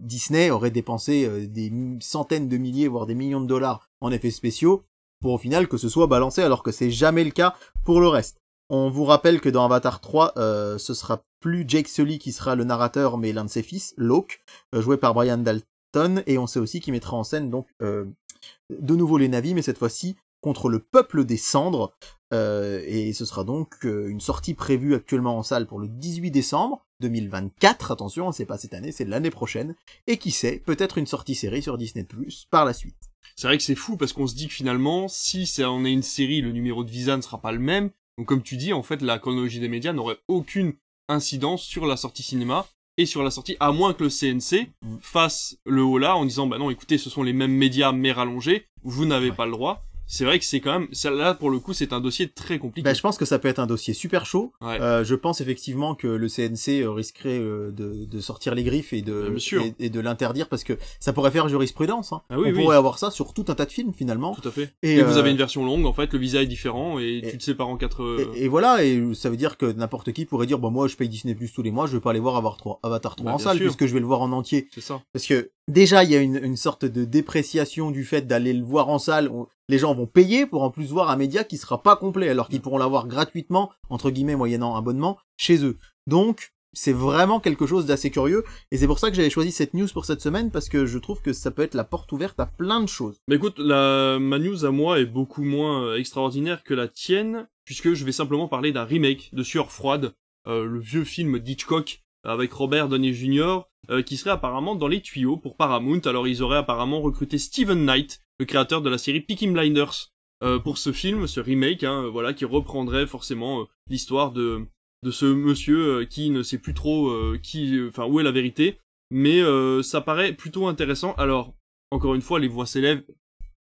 Disney 0.00 0.50
aurait 0.50 0.70
dépensé 0.70 1.24
euh, 1.24 1.46
des 1.46 1.72
centaines 2.00 2.48
de 2.48 2.56
milliers 2.56 2.88
voire 2.88 3.06
des 3.06 3.14
millions 3.14 3.40
de 3.40 3.46
dollars 3.46 3.88
en 4.00 4.10
effets 4.10 4.30
spéciaux 4.30 4.84
pour 5.20 5.32
au 5.32 5.38
final 5.38 5.68
que 5.68 5.76
ce 5.76 5.88
soit 5.88 6.06
balancé 6.06 6.42
alors 6.42 6.62
que 6.62 6.72
c'est 6.72 6.90
jamais 6.90 7.24
le 7.24 7.30
cas 7.30 7.54
pour 7.84 8.00
le 8.00 8.08
reste. 8.08 8.38
On 8.68 8.90
vous 8.90 9.04
rappelle 9.04 9.40
que 9.40 9.48
dans 9.48 9.64
Avatar 9.64 10.00
3, 10.00 10.32
euh, 10.38 10.76
ce 10.76 10.92
sera 10.92 11.22
plus 11.40 11.64
Jake 11.68 11.86
Sully 11.86 12.18
qui 12.18 12.32
sera 12.32 12.56
le 12.56 12.64
narrateur, 12.64 13.16
mais 13.16 13.32
l'un 13.32 13.44
de 13.44 13.50
ses 13.50 13.62
fils, 13.62 13.94
Locke, 13.96 14.40
euh, 14.74 14.82
joué 14.82 14.96
par 14.96 15.14
Brian 15.14 15.38
Dalton, 15.38 16.24
et 16.26 16.36
on 16.36 16.48
sait 16.48 16.58
aussi 16.58 16.80
qu'il 16.80 16.92
mettra 16.92 17.16
en 17.16 17.22
scène 17.22 17.48
donc 17.48 17.68
de 17.80 18.96
nouveau 18.96 19.18
les 19.18 19.28
navis, 19.28 19.54
mais 19.54 19.62
cette 19.62 19.78
fois-ci 19.78 20.16
contre 20.40 20.68
le 20.68 20.80
peuple 20.80 21.24
des 21.24 21.36
cendres, 21.36 21.92
euh, 22.32 22.82
et 22.86 23.12
ce 23.12 23.24
sera 23.24 23.44
donc 23.44 23.84
euh, 23.84 24.08
une 24.08 24.20
sortie 24.20 24.54
prévue 24.54 24.94
actuellement 24.94 25.38
en 25.38 25.42
salle 25.42 25.66
pour 25.66 25.78
le 25.78 25.88
18 25.88 26.30
décembre 26.30 26.84
2024, 27.00 27.90
attention, 27.92 28.32
c'est 28.32 28.46
pas 28.46 28.56
cette 28.58 28.72
année, 28.74 28.90
c'est 28.92 29.04
l'année 29.04 29.30
prochaine, 29.30 29.74
et 30.06 30.16
qui 30.16 30.30
sait, 30.30 30.62
peut-être 30.64 30.96
une 30.98 31.06
sortie 31.06 31.34
série 31.34 31.62
sur 31.62 31.76
Disney+, 31.78 32.06
par 32.50 32.64
la 32.64 32.72
suite. 32.72 32.96
C'est 33.36 33.46
vrai 33.48 33.58
que 33.58 33.62
c'est 33.64 33.74
fou 33.74 33.96
parce 33.98 34.12
qu'on 34.14 34.26
se 34.26 34.34
dit 34.34 34.48
que 34.48 34.54
finalement, 34.54 35.06
si 35.08 35.46
ça 35.46 35.70
en 35.70 35.84
est 35.84 35.92
une 35.92 36.02
série, 36.02 36.40
le 36.40 36.52
numéro 36.52 36.84
de 36.84 36.90
visa 36.90 37.16
ne 37.16 37.22
sera 37.22 37.38
pas 37.38 37.52
le 37.52 37.58
même. 37.58 37.90
Donc 38.16 38.26
comme 38.28 38.42
tu 38.42 38.56
dis, 38.56 38.72
en 38.72 38.82
fait, 38.82 39.02
la 39.02 39.18
chronologie 39.18 39.60
des 39.60 39.68
médias 39.68 39.92
n'aurait 39.92 40.16
aucune 40.28 40.72
incidence 41.08 41.62
sur 41.62 41.84
la 41.86 41.98
sortie 41.98 42.22
cinéma 42.22 42.66
et 42.96 43.04
sur 43.04 43.22
la 43.22 43.30
sortie, 43.30 43.56
à 43.60 43.72
moins 43.72 43.92
que 43.92 44.04
le 44.04 44.08
CNC 44.10 44.68
Mm. 44.82 44.96
fasse 45.02 45.58
le 45.66 45.82
haut 45.82 45.98
là 45.98 46.16
en 46.16 46.24
disant, 46.24 46.46
bah 46.46 46.56
non, 46.56 46.70
écoutez, 46.70 46.96
ce 46.96 47.10
sont 47.10 47.22
les 47.22 47.34
mêmes 47.34 47.52
médias 47.52 47.92
mais 47.92 48.10
rallongés, 48.12 48.66
vous 48.84 49.04
n'avez 49.04 49.28
Ouais. 49.30 49.36
pas 49.36 49.44
le 49.44 49.52
droit. 49.52 49.84
C'est 50.08 50.24
vrai 50.24 50.38
que 50.38 50.44
c'est 50.44 50.60
quand 50.60 50.78
même, 50.78 50.88
ça, 50.92 51.10
là 51.10 51.34
pour 51.34 51.50
le 51.50 51.58
coup, 51.58 51.72
c'est 51.72 51.92
un 51.92 52.00
dossier 52.00 52.28
très 52.28 52.58
compliqué. 52.58 52.84
Ben, 52.84 52.94
je 52.94 53.00
pense 53.00 53.18
que 53.18 53.24
ça 53.24 53.38
peut 53.40 53.48
être 53.48 53.58
un 53.58 53.66
dossier 53.66 53.92
super 53.92 54.24
chaud. 54.24 54.52
Ouais. 54.60 54.80
Euh, 54.80 55.02
je 55.04 55.14
pense 55.16 55.40
effectivement 55.40 55.94
que 55.96 56.06
le 56.06 56.28
CNC 56.28 56.82
euh, 56.82 56.90
risquerait 56.92 57.38
euh, 57.40 57.72
de, 57.72 58.04
de 58.04 58.20
sortir 58.20 58.54
les 58.54 58.62
griffes 58.62 58.92
et 58.92 59.02
de, 59.02 59.36
sûr. 59.38 59.62
et, 59.62 59.74
et 59.80 59.90
de 59.90 59.98
l'interdire 60.00 60.48
parce 60.48 60.62
que 60.64 60.74
ça 61.00 61.12
pourrait 61.12 61.32
faire 61.32 61.48
jurisprudence. 61.48 62.12
Hein. 62.12 62.22
Ah 62.30 62.38
oui, 62.38 62.50
On 62.52 62.56
oui. 62.56 62.62
pourrait 62.62 62.76
avoir 62.76 62.98
ça 62.98 63.10
sur 63.10 63.34
tout 63.34 63.44
un 63.48 63.54
tas 63.56 63.66
de 63.66 63.72
films 63.72 63.92
finalement. 63.92 64.34
Tout 64.40 64.48
à 64.48 64.52
fait. 64.52 64.72
Et, 64.82 64.96
Et, 64.96 65.02
vous 65.02 65.16
euh, 65.16 65.18
avez 65.20 65.30
une 65.32 65.36
version 65.36 65.64
longue, 65.64 65.86
en 65.86 65.92
fait, 65.92 66.12
le 66.12 66.18
visa 66.20 66.40
est 66.42 66.46
différent 66.46 66.98
et, 67.00 67.20
et- 67.24 67.30
tu 67.30 67.38
te 67.38 67.42
sépares 67.42 67.68
en 67.68 67.76
quatre. 67.76 67.96
Et, 68.36 68.46
voilà, 68.48 68.84
et 68.84 69.02
ça 69.14 69.28
veut 69.28 69.36
dire 69.36 69.56
que 69.56 69.66
n'importe 69.66 70.12
qui 70.12 70.24
pourrait 70.24 70.46
dire, 70.46 70.58
bon 70.60 70.70
moi 70.70 70.86
je 70.86 70.94
paye 70.96 71.08
Disney 71.08 71.34
Plus 71.34 71.52
tous 71.52 71.62
les 71.62 71.70
mois, 71.72 71.86
je 71.86 71.94
vais 71.94 72.00
pas 72.00 72.10
aller 72.10 72.20
voir 72.20 72.36
Avatar 72.36 72.56
3, 72.58 72.80
Avatar 72.84 73.16
3 73.16 73.26
Bah, 73.26 73.34
en 73.34 73.38
salle 73.38 73.56
sûr. 73.56 73.66
puisque 73.66 73.86
je 73.86 73.92
vais 73.94 74.00
le 74.00 74.06
voir 74.06 74.20
en 74.22 74.30
entier. 74.32 74.68
C'est 74.72 74.80
ça. 74.80 75.02
Parce 75.12 75.26
que 75.26 75.50
déjà 75.68 76.04
il 76.04 76.10
y 76.10 76.16
a 76.16 76.20
une, 76.20 76.36
une 76.42 76.56
sorte 76.56 76.84
de 76.84 77.04
dépréciation 77.04 77.90
du 77.90 78.04
fait 78.04 78.26
d'aller 78.26 78.52
le 78.52 78.64
voir 78.64 78.88
en 78.88 78.98
salle. 79.00 79.28
On- 79.32 79.48
les 79.68 79.78
gens 79.78 79.94
vont 79.94 80.06
payer 80.06 80.46
pour 80.46 80.62
en 80.62 80.70
plus 80.70 80.90
voir 80.90 81.10
un 81.10 81.16
média 81.16 81.44
qui 81.44 81.56
sera 81.56 81.82
pas 81.82 81.96
complet 81.96 82.28
alors 82.28 82.48
qu'ils 82.48 82.60
pourront 82.60 82.78
l'avoir 82.78 83.06
gratuitement 83.06 83.70
entre 83.90 84.10
guillemets 84.10 84.36
moyennant 84.36 84.76
abonnement 84.76 85.18
chez 85.36 85.64
eux. 85.64 85.78
Donc 86.06 86.52
c'est 86.72 86.92
vraiment 86.92 87.40
quelque 87.40 87.66
chose 87.66 87.86
d'assez 87.86 88.10
curieux 88.10 88.44
et 88.70 88.76
c'est 88.76 88.86
pour 88.86 88.98
ça 88.98 89.10
que 89.10 89.16
j'avais 89.16 89.30
choisi 89.30 89.50
cette 89.50 89.74
news 89.74 89.88
pour 89.92 90.04
cette 90.04 90.20
semaine 90.20 90.50
parce 90.50 90.68
que 90.68 90.86
je 90.86 90.98
trouve 90.98 91.22
que 91.22 91.32
ça 91.32 91.50
peut 91.50 91.62
être 91.62 91.74
la 91.74 91.84
porte 91.84 92.12
ouverte 92.12 92.38
à 92.38 92.46
plein 92.46 92.80
de 92.80 92.88
choses. 92.88 93.20
Mais 93.28 93.36
écoute, 93.36 93.58
la, 93.58 94.18
ma 94.20 94.38
news 94.38 94.64
à 94.64 94.70
moi 94.70 95.00
est 95.00 95.06
beaucoup 95.06 95.42
moins 95.42 95.84
euh, 95.84 95.96
extraordinaire 95.96 96.62
que 96.62 96.74
la 96.74 96.88
tienne 96.88 97.48
puisque 97.64 97.94
je 97.94 98.04
vais 98.04 98.12
simplement 98.12 98.46
parler 98.46 98.72
d'un 98.72 98.84
remake 98.84 99.30
de 99.32 99.42
Sueur 99.42 99.72
froide, 99.72 100.12
euh, 100.46 100.64
le 100.64 100.78
vieux 100.78 101.04
film 101.04 101.38
d'Hitchcock 101.38 102.02
avec 102.24 102.52
Robert 102.52 102.88
Downey 102.88 103.12
Jr. 103.12 103.60
Euh, 103.88 104.02
qui 104.02 104.16
serait 104.16 104.30
apparemment 104.30 104.74
dans 104.74 104.88
les 104.88 105.00
tuyaux 105.00 105.36
pour 105.36 105.56
Paramount. 105.56 106.00
Alors 106.06 106.26
ils 106.26 106.42
auraient 106.42 106.56
apparemment 106.56 107.00
recruté 107.00 107.38
Steven 107.38 107.84
Knight, 107.84 108.20
le 108.38 108.44
créateur 108.46 108.82
de 108.82 108.90
la 108.90 108.98
série 108.98 109.20
Peaky 109.20 109.48
Blinders, 109.48 110.10
euh, 110.42 110.58
pour 110.58 110.78
ce 110.78 110.92
film, 110.92 111.26
ce 111.26 111.40
remake, 111.40 111.84
hein, 111.84 112.08
voilà, 112.08 112.34
qui 112.34 112.44
reprendrait 112.44 113.06
forcément 113.06 113.62
euh, 113.62 113.64
l'histoire 113.88 114.32
de 114.32 114.66
de 115.02 115.10
ce 115.10 115.26
monsieur 115.26 116.04
qui 116.06 116.30
ne 116.30 116.42
sait 116.42 116.58
plus 116.58 116.74
trop 116.74 117.14
qui, 117.42 117.78
enfin 117.86 118.06
où 118.06 118.18
est 118.18 118.24
la 118.24 118.32
vérité, 118.32 118.78
mais 119.12 119.40
ça 119.82 120.00
paraît 120.00 120.32
plutôt 120.32 120.66
intéressant. 120.66 121.14
Alors 121.14 121.54
encore 121.92 122.14
une 122.14 122.22
fois, 122.22 122.40
les 122.40 122.48
voix 122.48 122.66
s'élèvent. 122.66 123.04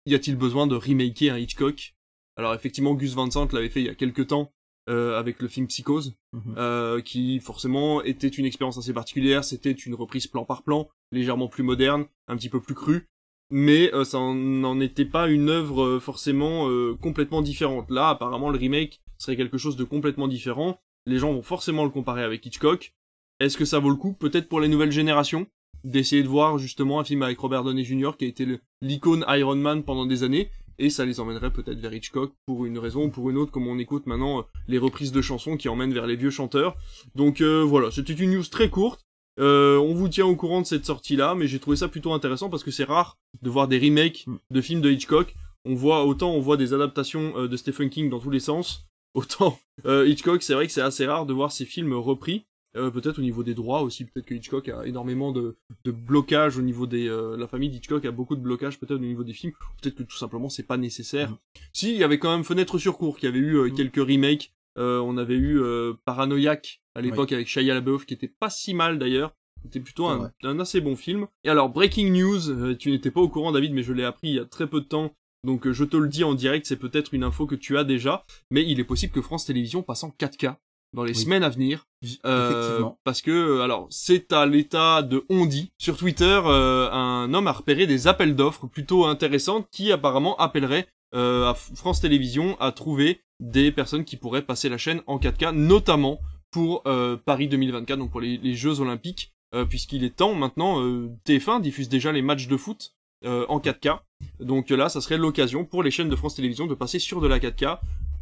Y 0.08 0.16
a-t-il 0.16 0.36
besoin 0.38 0.66
de 0.68 0.76
remaker 0.76 1.34
un 1.34 1.38
Hitchcock? 1.38 1.94
Alors 2.38 2.56
effectivement, 2.56 2.96
Gus 2.96 3.14
Van 3.14 3.30
Sant 3.30 3.50
l'avait 3.52 3.70
fait 3.70 3.82
il 3.82 3.86
y 3.86 3.90
a 3.90 3.94
quelques 3.94 4.28
temps 4.28 4.52
euh, 4.90 5.20
avec 5.20 5.42
le 5.42 5.48
film 5.50 5.68
Psychose, 5.68 6.16
Mhm. 6.34 6.56
euh, 6.58 7.02
qui 7.02 7.40
forcément 7.40 8.02
était 8.04 8.30
une 8.30 8.46
expérience 8.46 8.78
assez 8.78 8.94
particulière. 8.94 9.44
C'était 9.44 9.72
une 9.72 9.96
reprise 9.96 10.28
plan 10.28 10.46
par 10.46 10.64
plan, 10.64 10.88
légèrement 11.12 11.50
plus 11.50 11.64
moderne, 11.64 12.06
un 12.30 12.38
petit 12.38 12.50
peu 12.50 12.62
plus 12.62 12.74
crue, 12.74 13.10
mais 13.50 13.94
euh, 13.94 14.04
ça 14.04 14.20
n'en 14.20 14.80
était 14.80 15.06
pas 15.06 15.28
une 15.28 15.50
œuvre 15.50 15.84
euh, 15.84 16.00
forcément 16.00 16.70
euh, 16.70 16.96
complètement 17.02 17.42
différente. 17.42 17.90
Là, 17.90 18.10
apparemment, 18.10 18.50
le 18.50 18.58
remake 18.58 19.02
serait 19.18 19.38
quelque 19.38 19.58
chose 19.58 19.76
de 19.76 19.84
complètement 19.84 20.28
différent. 20.28 20.80
Les 21.06 21.18
gens 21.18 21.34
vont 21.34 21.44
forcément 21.44 21.84
le 21.84 21.90
comparer 21.90 22.24
avec 22.24 22.46
Hitchcock. 22.46 22.94
Est-ce 23.40 23.58
que 23.58 23.66
ça 23.66 23.80
vaut 23.80 23.90
le 23.90 23.96
coup 23.96 24.14
Peut-être 24.14 24.50
pour 24.50 24.60
les 24.60 24.68
nouvelles 24.68 24.92
générations 24.92 25.48
d'essayer 25.84 26.24
de 26.24 26.28
voir 26.28 26.58
justement 26.58 27.00
un 27.00 27.04
film 27.04 27.22
avec 27.22 27.40
Robert 27.40 27.64
Downey 27.64 27.84
Jr. 27.84 28.12
qui 28.18 28.26
a 28.26 28.28
été 28.28 28.46
l'icône 28.82 29.24
Iron 29.28 29.56
Man 29.56 29.84
pendant 29.84 30.06
des 30.06 30.24
années 30.24 30.50
et 30.80 30.90
ça 30.90 31.06
les 31.06 31.20
emmènerait 31.20 31.52
peut-être 31.52 31.80
vers 31.80 31.94
Hitchcock 31.94 32.34
pour 32.46 32.66
une 32.66 32.78
raison 32.78 33.06
ou 33.06 33.10
pour 33.10 33.30
une 33.30 33.38
autre 33.38 33.52
comme 33.52 33.68
on 33.68 33.80
écoute 33.80 34.06
maintenant 34.06 34.40
euh, 34.40 34.44
les 34.68 34.78
reprises 34.78 35.12
de 35.12 35.22
chansons 35.22 35.58
qui 35.58 35.70
emmènent 35.70 35.94
vers 35.94 36.08
les 36.08 36.16
vieux 36.16 36.30
chanteurs. 36.30 36.76
Donc 37.16 37.42
euh, 37.42 37.64
voilà, 37.64 37.92
c'était 37.92 38.14
une 38.14 38.32
news 38.32 38.44
très 38.44 38.70
courte. 38.70 39.07
Euh, 39.40 39.78
on 39.78 39.94
vous 39.94 40.10
tient 40.10 40.26
au 40.26 40.36
courant 40.36 40.62
de 40.62 40.66
cette 40.66 40.86
sortie-là, 40.86 41.36
mais 41.36 41.48
j'ai 41.48 41.60
trouvé 41.60 41.78
ça 41.78 41.88
plutôt 41.88 42.14
intéressant 42.14 42.50
parce 42.50 42.64
que 42.64 42.72
c'est 42.72 42.84
rare 42.84 43.18
de 43.42 43.50
voir 43.50 43.68
des 43.68 43.78
remakes 43.80 44.26
Mm. 44.28 44.36
de 44.52 44.62
films 44.62 44.82
de 44.82 44.90
Hitchcock. 44.92 45.36
On 45.66 45.76
voit 45.76 46.06
autant 46.06 46.32
on 46.32 46.40
voit 46.40 46.58
des 46.58 46.74
adaptations 46.74 47.34
euh, 47.38 47.48
de 47.48 47.58
Stephen 47.58 47.90
King 47.90 48.10
dans 48.10 48.20
tous 48.20 48.30
les 48.32 48.40
sens, 48.40 48.88
autant 49.14 49.60
euh, 49.86 50.08
Hitchcock, 50.08 50.42
c'est 50.42 50.54
vrai 50.54 50.66
que 50.68 50.72
c'est 50.74 50.82
assez 50.82 51.06
rare 51.06 51.26
de 51.26 51.34
voir 51.34 51.52
ces 51.52 51.66
films 51.66 51.94
repris. 51.94 52.46
Euh, 52.76 52.92
peut-être 52.92 53.18
au 53.18 53.22
niveau 53.22 53.44
des 53.44 53.56
droits 53.56 53.82
aussi, 53.82 54.06
peut-être 54.06 54.26
que 54.28 54.36
Hitchcock 54.36 54.70
a 54.70 54.86
énormément 54.86 55.32
de, 55.32 55.56
de 55.84 55.92
blocages 55.92 56.58
au 56.58 56.62
niveau 56.62 56.86
des... 56.86 57.08
la 57.38 57.48
famille 57.48 57.70
d'Hitchcock 57.70 58.06
a 58.06 58.12
beaucoup 58.12 58.36
de 58.36 58.42
blocages 58.42 58.78
peut-être 58.80 58.98
au 58.98 59.00
niveau 59.00 59.24
des 59.24 59.34
films, 59.34 59.54
peut-être 59.82 59.96
que 59.96 60.04
tout 60.04 60.18
simplement 60.18 60.48
c'est 60.50 60.64
pas 60.68 60.78
nécessaire. 60.78 61.32
Mhm. 61.32 61.38
Si, 61.74 61.92
il 61.92 61.98
y 61.98 62.04
avait 62.04 62.20
quand 62.20 62.30
même 62.32 62.44
Fenêtre 62.44 62.78
sur 62.78 62.98
cours 62.98 63.18
qui 63.18 63.26
avait 63.26 63.40
eu 63.40 63.58
Mhm. 63.58 63.74
quelques 63.76 63.96
remakes, 64.08 64.52
Euh, 64.78 65.00
on 65.00 65.18
avait 65.18 65.36
eu 65.36 65.60
euh, 65.62 65.94
Paranoïaque 66.06 66.82
à 66.96 67.02
l'époque 67.02 67.32
avec 67.32 67.48
Shia 67.48 67.74
LaBeouf 67.74 68.06
qui 68.06 68.14
était 68.14 68.28
pas 68.28 68.50
si 68.50 68.74
mal 68.74 68.98
d'ailleurs, 69.00 69.34
c'était 69.64 69.80
plutôt 69.80 70.08
un, 70.08 70.32
un 70.44 70.60
assez 70.60 70.82
bon 70.82 70.96
film. 70.96 71.28
Et 71.44 71.50
alors, 71.50 71.70
Breaking 71.70 72.12
News, 72.12 72.50
euh, 72.50 72.76
tu 72.78 72.92
n'étais 72.92 73.12
pas 73.12 73.22
au 73.22 73.30
courant 73.30 73.52
David, 73.52 73.74
mais 73.74 73.84
je 73.84 73.94
l'ai 73.94 74.04
appris 74.06 74.30
il 74.30 74.36
y 74.36 74.40
a 74.40 74.46
très 74.46 74.68
peu 74.68 74.82
de 74.82 74.86
temps, 74.86 75.14
donc 75.44 75.66
euh, 75.68 75.74
je 75.74 75.84
te 75.84 75.98
le 75.98 76.08
dis 76.08 76.24
en 76.24 76.34
direct, 76.36 76.66
c'est 76.66 76.78
peut-être 76.78 77.14
une 77.14 77.24
info 77.24 77.46
que 77.48 77.56
tu 77.56 77.78
as 77.78 77.84
déjà, 77.84 78.24
mais 78.52 78.64
il 78.68 78.80
est 78.80 78.84
possible 78.84 79.14
que 79.14 79.22
France 79.22 79.46
Télévisions 79.46 79.82
passe 79.84 80.04
en 80.04 80.10
4K 80.10 80.56
dans 80.94 81.04
les 81.04 81.12
Oui. 81.12 81.18
semaines 81.24 81.44
à 81.44 81.50
venir. 81.50 81.86
Euh, 82.26 82.52
Effectivement. 82.52 83.00
parce 83.04 83.22
que, 83.24 83.32
euh, 83.32 83.62
alors, 83.62 83.88
c'est 83.90 84.32
à 84.32 84.46
l'état 84.46 85.02
de 85.02 85.26
on 85.30 85.46
dit. 85.48 85.72
Sur 85.80 85.98
Twitter, 85.98 86.40
euh, 86.46 86.90
un 86.92 87.34
homme 87.34 87.48
a 87.48 87.52
repéré 87.52 87.88
des 87.88 88.08
appels 88.08 88.36
d'offres 88.36 88.68
plutôt 88.68 89.06
intéressantes 89.06 89.68
qui 89.72 89.92
apparemment 89.92 90.38
appelleraient 90.38 90.88
euh, 91.16 91.54
France 91.54 92.02
Télévisions 92.02 92.60
à 92.60 92.72
trouver 92.72 93.22
des 93.40 93.72
personnes 93.72 94.06
qui 94.06 94.18
pourraient 94.18 94.42
passer 94.42 94.70
la 94.70 94.78
chaîne 94.78 95.02
en 95.08 95.18
4K, 95.18 95.52
notamment 95.52 96.20
pour 96.52 96.82
euh, 96.88 97.18
Paris 97.18 97.48
2024, 97.48 98.00
donc 98.00 98.12
pour 98.12 98.22
les, 98.22 98.56
Jeux 98.56 98.80
Olympiques, 98.80 99.34
euh, 99.54 99.66
puisqu'il 99.66 100.04
est 100.04 100.16
temps 100.16 100.34
maintenant, 100.34 100.82
euh, 100.84 101.12
TF1 101.26 101.62
diffuse 101.62 101.90
déjà 101.90 102.12
les 102.12 102.22
matchs 102.22 102.48
de 102.48 102.58
foot 102.58 102.94
en 103.26 103.60
4K. 103.60 104.00
Donc 104.40 104.70
là, 104.70 104.90
ça 104.90 105.02
serait 105.02 105.18
l'occasion 105.18 105.66
pour 105.66 105.82
les 105.82 105.90
chaînes 105.90 106.08
de 106.08 106.16
France 106.16 106.36
Télévisions 106.36 106.68
de 106.68 106.76
passer 106.76 107.00
sur 107.00 107.20
de 107.20 107.28
la 107.28 107.40
4K. 107.40 107.80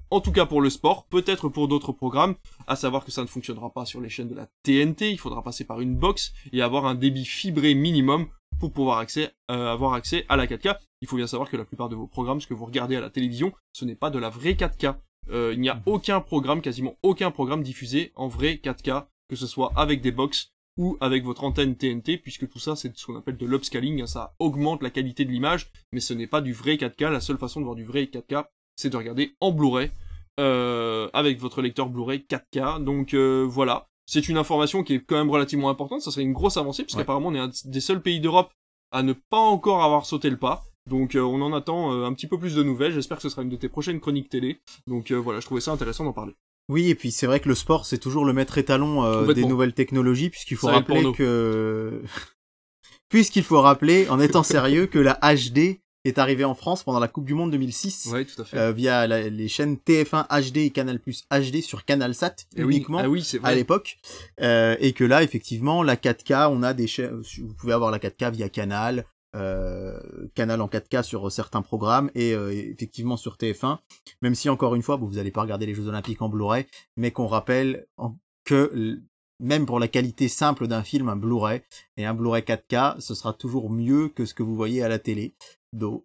En 0.09 0.21
tout 0.21 0.31
cas 0.31 0.45
pour 0.45 0.61
le 0.61 0.69
sport, 0.69 1.05
peut-être 1.07 1.49
pour 1.49 1.67
d'autres 1.67 1.91
programmes, 1.91 2.35
à 2.65 2.77
savoir 2.77 3.03
que 3.03 3.11
ça 3.11 3.21
ne 3.21 3.27
fonctionnera 3.27 3.71
pas 3.71 3.85
sur 3.85 3.99
les 3.99 4.07
chaînes 4.07 4.29
de 4.29 4.35
la 4.35 4.47
TNT, 4.63 5.11
il 5.11 5.17
faudra 5.17 5.43
passer 5.43 5.65
par 5.65 5.81
une 5.81 5.95
box 5.95 6.31
et 6.53 6.61
avoir 6.61 6.85
un 6.85 6.95
débit 6.95 7.25
fibré 7.25 7.75
minimum 7.75 8.27
pour 8.57 8.71
pouvoir 8.71 9.05
avoir 9.49 9.93
accès 9.93 10.25
à 10.29 10.37
la 10.37 10.47
4K. 10.47 10.77
Il 11.05 11.07
faut 11.07 11.17
bien 11.17 11.27
savoir 11.27 11.51
que 11.51 11.55
la 11.55 11.65
plupart 11.65 11.87
de 11.87 11.95
vos 11.95 12.07
programmes, 12.07 12.41
ce 12.41 12.47
que 12.47 12.55
vous 12.55 12.65
regardez 12.65 12.95
à 12.95 12.99
la 12.99 13.11
télévision, 13.11 13.53
ce 13.73 13.85
n'est 13.85 13.95
pas 13.95 14.09
de 14.09 14.17
la 14.17 14.31
vraie 14.31 14.53
4K. 14.53 14.95
Euh, 15.29 15.51
il 15.53 15.61
n'y 15.61 15.69
a 15.69 15.79
aucun 15.85 16.19
programme, 16.19 16.61
quasiment 16.61 16.97
aucun 17.03 17.29
programme 17.29 17.61
diffusé 17.61 18.11
en 18.15 18.27
vrai 18.27 18.55
4K, 18.55 19.05
que 19.29 19.35
ce 19.35 19.45
soit 19.45 19.71
avec 19.75 20.01
des 20.01 20.11
box 20.11 20.55
ou 20.79 20.97
avec 21.01 21.23
votre 21.23 21.43
antenne 21.43 21.75
TNT, 21.75 22.17
puisque 22.17 22.49
tout 22.49 22.57
ça 22.57 22.75
c'est 22.75 22.97
ce 22.97 23.05
qu'on 23.05 23.15
appelle 23.17 23.37
de 23.37 23.45
l'upscaling, 23.45 24.01
hein, 24.01 24.07
ça 24.07 24.33
augmente 24.39 24.81
la 24.81 24.89
qualité 24.89 25.25
de 25.25 25.29
l'image, 25.29 25.71
mais 25.91 25.99
ce 25.99 26.15
n'est 26.15 26.25
pas 26.25 26.41
du 26.41 26.53
vrai 26.53 26.77
4K, 26.77 27.11
la 27.11 27.21
seule 27.21 27.37
façon 27.37 27.59
de 27.59 27.65
voir 27.65 27.75
du 27.75 27.83
vrai 27.83 28.05
4K, 28.05 28.45
c'est 28.75 28.89
de 28.89 28.97
regarder 28.97 29.35
en 29.41 29.51
Blu-ray, 29.51 29.91
euh, 30.39 31.07
avec 31.13 31.39
votre 31.39 31.61
lecteur 31.61 31.87
Blu-ray 31.87 32.25
4K, 32.27 32.83
donc 32.83 33.13
euh, 33.13 33.45
voilà. 33.47 33.85
C'est 34.07 34.27
une 34.27 34.37
information 34.37 34.83
qui 34.83 34.95
est 34.95 34.99
quand 35.01 35.17
même 35.17 35.29
relativement 35.29 35.69
importante, 35.69 36.01
ça 36.01 36.09
serait 36.09 36.23
une 36.23 36.33
grosse 36.33 36.57
avancée, 36.57 36.83
puisqu'apparemment 36.83 37.27
on 37.27 37.35
est 37.35 37.39
un 37.39 37.51
des 37.65 37.81
seuls 37.81 38.01
pays 38.01 38.19
d'Europe 38.19 38.51
à 38.91 39.03
ne 39.03 39.13
pas 39.13 39.37
encore 39.37 39.83
avoir 39.83 40.07
sauté 40.07 40.29
le 40.29 40.37
pas. 40.37 40.63
Donc 40.89 41.15
euh, 41.15 41.21
on 41.21 41.41
en 41.41 41.53
attend 41.53 41.93
euh, 41.93 42.05
un 42.05 42.13
petit 42.13 42.27
peu 42.27 42.37
plus 42.37 42.55
de 42.55 42.63
nouvelles, 42.63 42.93
j'espère 42.93 43.17
que 43.17 43.23
ce 43.23 43.29
sera 43.29 43.41
une 43.41 43.49
de 43.49 43.55
tes 43.55 43.69
prochaines 43.69 43.99
chroniques 43.99 44.29
télé. 44.29 44.59
Donc 44.87 45.11
euh, 45.11 45.15
voilà, 45.15 45.39
je 45.39 45.45
trouvais 45.45 45.61
ça 45.61 45.71
intéressant 45.71 46.03
d'en 46.05 46.13
parler. 46.13 46.35
Oui, 46.69 46.89
et 46.89 46.95
puis 46.95 47.11
c'est 47.11 47.27
vrai 47.27 47.39
que 47.39 47.49
le 47.49 47.55
sport, 47.55 47.85
c'est 47.85 47.97
toujours 47.99 48.25
le 48.25 48.33
maître 48.33 48.57
étalon 48.57 49.03
euh, 49.03 49.33
des 49.33 49.45
nouvelles 49.45 49.73
technologies, 49.73 50.29
puisqu'il 50.31 50.57
faut 50.57 50.67
Ça 50.67 50.73
rappeler 50.73 51.11
que... 51.13 52.01
puisqu'il 53.09 53.43
faut 53.43 53.61
rappeler, 53.61 54.09
en 54.09 54.19
étant 54.19 54.43
sérieux, 54.43 54.87
que 54.87 54.97
la 54.99 55.19
HD 55.21 55.79
est 56.05 56.17
arrivée 56.19 56.43
en 56.45 56.53
France 56.53 56.83
pendant 56.83 56.99
la 56.99 57.07
Coupe 57.07 57.25
du 57.25 57.33
Monde 57.33 57.49
2006, 57.51 58.09
Ouais, 58.11 58.25
tout 58.25 58.39
à 58.41 58.45
fait. 58.45 58.57
euh, 58.57 58.71
via 58.71 59.07
la- 59.07 59.27
les 59.29 59.47
chaînes 59.47 59.77
TF1 59.77 60.27
HD 60.29 60.57
et 60.57 60.69
Canal 60.69 60.99
Plus 60.99 61.23
HD 61.31 61.61
sur 61.61 61.83
CanalSat, 61.83 62.35
Eh 62.55 62.63
oui, 62.63 62.75
uniquement. 62.75 62.99
ah 63.03 63.09
oui, 63.09 63.23
c'est 63.23 63.43
à 63.43 63.53
l'époque 63.55 63.97
euh, 64.41 64.75
et 64.79 64.93
que 64.93 65.03
là 65.03 65.23
effectivement 65.23 65.81
la 65.81 65.95
4K 65.95 66.49
on 66.51 66.61
a 66.61 66.75
des 66.75 66.85
chaînes 66.85 67.21
vous 67.41 67.53
pouvez 67.55 67.73
avoir 67.73 67.89
la 67.89 67.97
4K 67.97 68.31
via 68.33 68.49
Canal 68.49 69.05
Canal 70.33 70.61
en 70.61 70.67
4K 70.67 71.03
sur 71.03 71.31
certains 71.31 71.61
programmes 71.61 72.09
et 72.15 72.33
euh, 72.33 72.51
effectivement 72.51 73.17
sur 73.17 73.35
TF1 73.35 73.79
même 74.21 74.35
si 74.35 74.49
encore 74.49 74.75
une 74.75 74.81
fois 74.81 74.95
vous 74.95 75.17
allez 75.17 75.31
pas 75.31 75.41
regarder 75.41 75.65
les 75.65 75.73
Jeux 75.73 75.87
Olympiques 75.87 76.21
en 76.21 76.29
Blu-ray 76.29 76.65
mais 76.95 77.11
qu'on 77.11 77.27
rappelle 77.27 77.85
que 78.45 79.01
même 79.39 79.65
pour 79.65 79.79
la 79.79 79.87
qualité 79.87 80.27
simple 80.29 80.67
d'un 80.67 80.83
film 80.83 81.09
un 81.09 81.15
Blu-ray 81.15 81.61
et 81.97 82.05
un 82.05 82.13
Blu-ray 82.13 82.43
4K 82.43 82.99
ce 82.99 83.13
sera 83.13 83.33
toujours 83.33 83.69
mieux 83.69 84.09
que 84.09 84.25
ce 84.25 84.33
que 84.33 84.43
vous 84.43 84.55
voyez 84.55 84.83
à 84.83 84.87
la 84.87 84.99
télé 84.99 85.35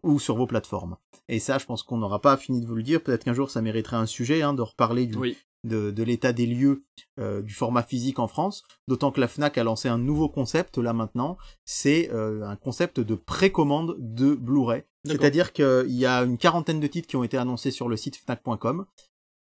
ou 0.02 0.18
sur 0.18 0.36
vos 0.36 0.46
plateformes 0.46 0.96
et 1.28 1.38
ça 1.38 1.58
je 1.58 1.66
pense 1.66 1.82
qu'on 1.82 1.98
n'aura 1.98 2.20
pas 2.20 2.36
fini 2.36 2.60
de 2.60 2.66
vous 2.66 2.74
le 2.74 2.82
dire 2.82 3.02
peut-être 3.02 3.24
qu'un 3.24 3.34
jour 3.34 3.50
ça 3.50 3.62
mériterait 3.62 3.96
un 3.96 4.06
sujet 4.06 4.42
hein, 4.42 4.54
de 4.54 4.62
reparler 4.62 5.06
du. 5.06 5.16
De, 5.64 5.90
de 5.90 6.02
l'état 6.02 6.32
des 6.32 6.46
lieux 6.46 6.84
euh, 7.18 7.42
du 7.42 7.52
format 7.52 7.82
physique 7.82 8.18
en 8.18 8.28
France, 8.28 8.62
d'autant 8.88 9.12
que 9.12 9.20
la 9.20 9.28
FNAC 9.28 9.58
a 9.58 9.64
lancé 9.64 9.88
un 9.88 9.98
nouveau 9.98 10.28
concept 10.28 10.78
là 10.78 10.92
maintenant, 10.92 11.36
c'est 11.64 12.10
euh, 12.12 12.46
un 12.46 12.56
concept 12.56 13.00
de 13.00 13.14
précommande 13.14 13.96
de 13.98 14.34
Blu-ray. 14.34 14.84
C'est-à-dire 15.04 15.52
qu'il 15.52 15.84
y 15.88 16.06
a 16.06 16.22
une 16.22 16.38
quarantaine 16.38 16.80
de 16.80 16.86
titres 16.86 17.08
qui 17.08 17.16
ont 17.16 17.24
été 17.24 17.38
annoncés 17.38 17.70
sur 17.70 17.88
le 17.88 17.96
site 17.96 18.16
fnac.com 18.16 18.84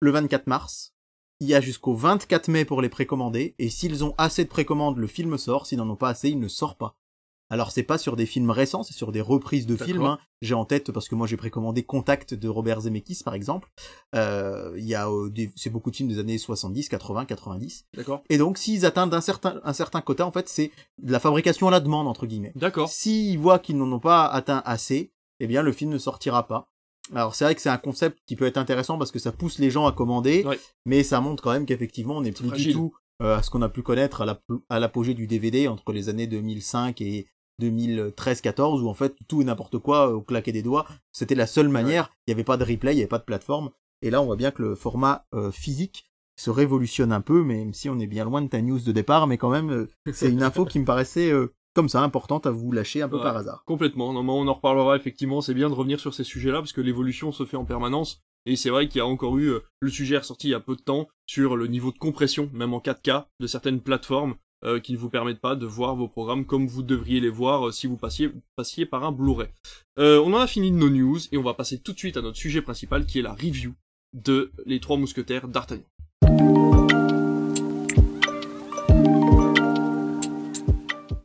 le 0.00 0.10
24 0.10 0.46
mars. 0.46 0.94
Il 1.40 1.48
y 1.48 1.54
a 1.54 1.60
jusqu'au 1.60 1.94
24 1.94 2.48
mai 2.48 2.64
pour 2.64 2.80
les 2.80 2.88
précommander, 2.88 3.54
et 3.58 3.68
s'ils 3.68 4.04
ont 4.04 4.14
assez 4.18 4.44
de 4.44 4.48
précommandes, 4.48 4.98
le 4.98 5.06
film 5.06 5.36
sort, 5.36 5.66
s'ils 5.66 5.78
n'en 5.78 5.90
ont 5.90 5.96
pas 5.96 6.08
assez, 6.08 6.30
il 6.30 6.38
ne 6.38 6.48
sort 6.48 6.76
pas. 6.76 6.96
Alors 7.54 7.70
c'est 7.70 7.84
pas 7.84 7.98
sur 7.98 8.16
des 8.16 8.26
films 8.26 8.50
récents, 8.50 8.82
c'est 8.82 8.94
sur 8.94 9.12
des 9.12 9.20
reprises 9.20 9.64
de 9.64 9.76
films. 9.76 10.02
hein. 10.02 10.18
J'ai 10.42 10.54
en 10.54 10.64
tête 10.64 10.90
parce 10.90 11.08
que 11.08 11.14
moi 11.14 11.28
j'ai 11.28 11.36
précommandé 11.36 11.84
Contact 11.84 12.34
de 12.34 12.48
Robert 12.48 12.80
Zemeckis 12.80 13.20
par 13.24 13.34
exemple. 13.34 13.70
Euh, 14.16 14.74
Il 14.76 14.84
y 14.84 14.96
a 14.96 15.08
euh, 15.08 15.30
des- 15.30 15.52
c'est 15.54 15.70
beaucoup 15.70 15.92
de 15.92 15.96
films 15.96 16.08
des 16.08 16.18
années 16.18 16.36
70, 16.36 16.88
80, 16.88 17.24
90. 17.26 17.86
D'accord. 17.96 18.22
Et 18.28 18.38
donc 18.38 18.58
s'ils 18.58 18.84
atteignent 18.84 19.12
un 19.14 19.20
certain 19.20 19.60
un 19.62 19.72
certain 19.72 20.00
quota, 20.00 20.26
en 20.26 20.32
fait 20.32 20.48
c'est 20.48 20.72
de 21.00 21.12
la 21.12 21.20
fabrication 21.20 21.68
à 21.68 21.70
la 21.70 21.78
demande 21.78 22.08
entre 22.08 22.26
guillemets. 22.26 22.52
D'accord. 22.56 22.88
S'ils 22.88 23.38
voient 23.38 23.60
qu'ils 23.60 23.78
n'en 23.78 23.90
ont 23.92 24.00
pas 24.00 24.26
atteint 24.26 24.62
assez, 24.64 25.12
eh 25.38 25.46
bien 25.46 25.62
le 25.62 25.70
film 25.70 25.92
ne 25.92 25.98
sortira 25.98 26.48
pas. 26.48 26.68
Alors 27.14 27.36
c'est 27.36 27.44
vrai 27.44 27.54
que 27.54 27.60
c'est 27.60 27.68
un 27.68 27.76
concept 27.78 28.18
qui 28.26 28.34
peut 28.34 28.46
être 28.46 28.56
intéressant 28.58 28.98
parce 28.98 29.12
que 29.12 29.18
ça 29.20 29.30
pousse 29.30 29.60
les 29.60 29.70
gens 29.70 29.86
à 29.86 29.92
commander, 29.92 30.42
Ouais. 30.44 30.58
mais 30.86 31.04
ça 31.04 31.20
montre 31.20 31.40
quand 31.42 31.52
même 31.52 31.66
qu'effectivement 31.66 32.16
on 32.16 32.22
n'est 32.22 32.32
plus 32.32 32.50
du 32.50 32.72
tout 32.72 32.94
euh, 33.22 33.36
à 33.36 33.42
ce 33.44 33.50
qu'on 33.50 33.62
a 33.62 33.68
pu 33.68 33.82
connaître 33.82 34.26
à 34.68 34.80
l'apogée 34.80 35.14
du 35.14 35.28
DVD 35.28 35.68
entre 35.68 35.92
les 35.92 36.08
années 36.08 36.26
2005 36.26 37.00
et 37.00 37.28
2013-14 37.60 38.80
où 38.82 38.88
en 38.88 38.94
fait 38.94 39.14
tout 39.28 39.42
et 39.42 39.44
n'importe 39.44 39.78
quoi 39.78 40.10
au 40.12 40.20
claquet 40.22 40.52
des 40.52 40.62
doigts, 40.62 40.86
c'était 41.12 41.34
la 41.34 41.46
seule 41.46 41.68
manière, 41.68 42.10
il 42.26 42.30
n'y 42.30 42.34
avait 42.34 42.44
pas 42.44 42.56
de 42.56 42.64
replay, 42.64 42.92
il 42.92 42.96
n'y 42.96 43.02
avait 43.02 43.08
pas 43.08 43.18
de 43.18 43.24
plateforme, 43.24 43.70
et 44.02 44.10
là 44.10 44.20
on 44.22 44.26
voit 44.26 44.36
bien 44.36 44.50
que 44.50 44.62
le 44.62 44.74
format 44.74 45.26
euh, 45.34 45.50
physique 45.50 46.06
se 46.36 46.50
révolutionne 46.50 47.12
un 47.12 47.20
peu, 47.20 47.42
même 47.44 47.72
si 47.74 47.88
on 47.88 47.98
est 48.00 48.06
bien 48.08 48.24
loin 48.24 48.42
de 48.42 48.48
ta 48.48 48.60
news 48.60 48.80
de 48.80 48.92
départ, 48.92 49.26
mais 49.26 49.38
quand 49.38 49.50
même, 49.50 49.70
euh, 49.70 49.88
c'est 50.12 50.30
une 50.30 50.42
info 50.42 50.64
qui 50.64 50.80
me 50.80 50.84
paraissait 50.84 51.30
euh, 51.30 51.54
comme 51.74 51.88
ça 51.88 52.02
importante 52.02 52.46
à 52.46 52.50
vous 52.50 52.72
lâcher 52.72 53.02
un 53.02 53.08
peu 53.08 53.16
Ouais. 53.18 53.22
par 53.22 53.36
hasard. 53.36 53.62
Complètement. 53.66 54.12
Non, 54.12 54.22
mais 54.24 54.32
on 54.32 54.46
en 54.48 54.54
reparlera 54.54 54.96
effectivement. 54.96 55.40
C'est 55.40 55.54
bien 55.54 55.68
de 55.68 55.74
revenir 55.74 55.98
sur 56.00 56.12
ces 56.14 56.22
sujets-là 56.24 56.58
parce 56.58 56.72
que 56.72 56.80
l'évolution 56.80 57.30
se 57.32 57.44
fait 57.44 57.56
en 57.56 57.64
permanence. 57.64 58.20
Et 58.46 58.54
c'est 58.56 58.70
vrai 58.70 58.88
qu'il 58.88 58.98
y 58.98 59.00
a 59.00 59.06
encore 59.06 59.38
eu 59.38 59.46
euh, 59.48 59.60
le 59.80 59.90
sujet 59.90 60.18
ressorti 60.18 60.48
il 60.48 60.50
y 60.50 60.54
a 60.54 60.60
peu 60.60 60.74
de 60.76 60.82
temps 60.82 61.08
sur 61.26 61.56
le 61.56 61.66
niveau 61.68 61.90
de 61.92 61.98
compression, 61.98 62.50
même 62.52 62.74
en 62.74 62.78
4K, 62.80 63.26
de 63.40 63.46
certaines 63.46 63.80
plateformes 63.80 64.34
euh, 64.66 64.80
qui 64.80 64.94
ne 64.94 64.98
vous 64.98 65.10
permettent 65.10 65.40
pas 65.40 65.56
de 65.56 65.66
voir 65.66 65.94
vos 65.94 66.08
programmes 66.08 66.46
comme 66.46 66.66
vous 66.66 66.82
devriez 66.82 67.20
les 67.20 67.28
voir 67.28 67.68
euh, 67.68 67.70
si 67.70 67.86
vous 67.86 67.98
passiez, 67.98 68.30
passiez 68.56 68.86
par 68.86 69.04
un 69.04 69.12
Blu-ray. 69.12 69.48
Euh, 69.98 70.22
on 70.24 70.32
en 70.32 70.38
a 70.38 70.46
fini 70.46 70.70
de 70.70 70.76
nos 70.76 70.88
news 70.88 71.18
et 71.32 71.36
on 71.36 71.42
va 71.42 71.52
passer 71.52 71.78
tout 71.80 71.92
de 71.92 71.98
suite 71.98 72.16
à 72.16 72.22
notre 72.22 72.38
sujet 72.38 72.62
principal 72.62 73.04
qui 73.04 73.18
est 73.18 73.22
la 73.22 73.34
review 73.34 73.74
de 74.14 74.52
Les 74.64 74.80
Trois 74.80 74.96
Mousquetaires 74.96 75.48
d'Artagnan. 75.48 75.84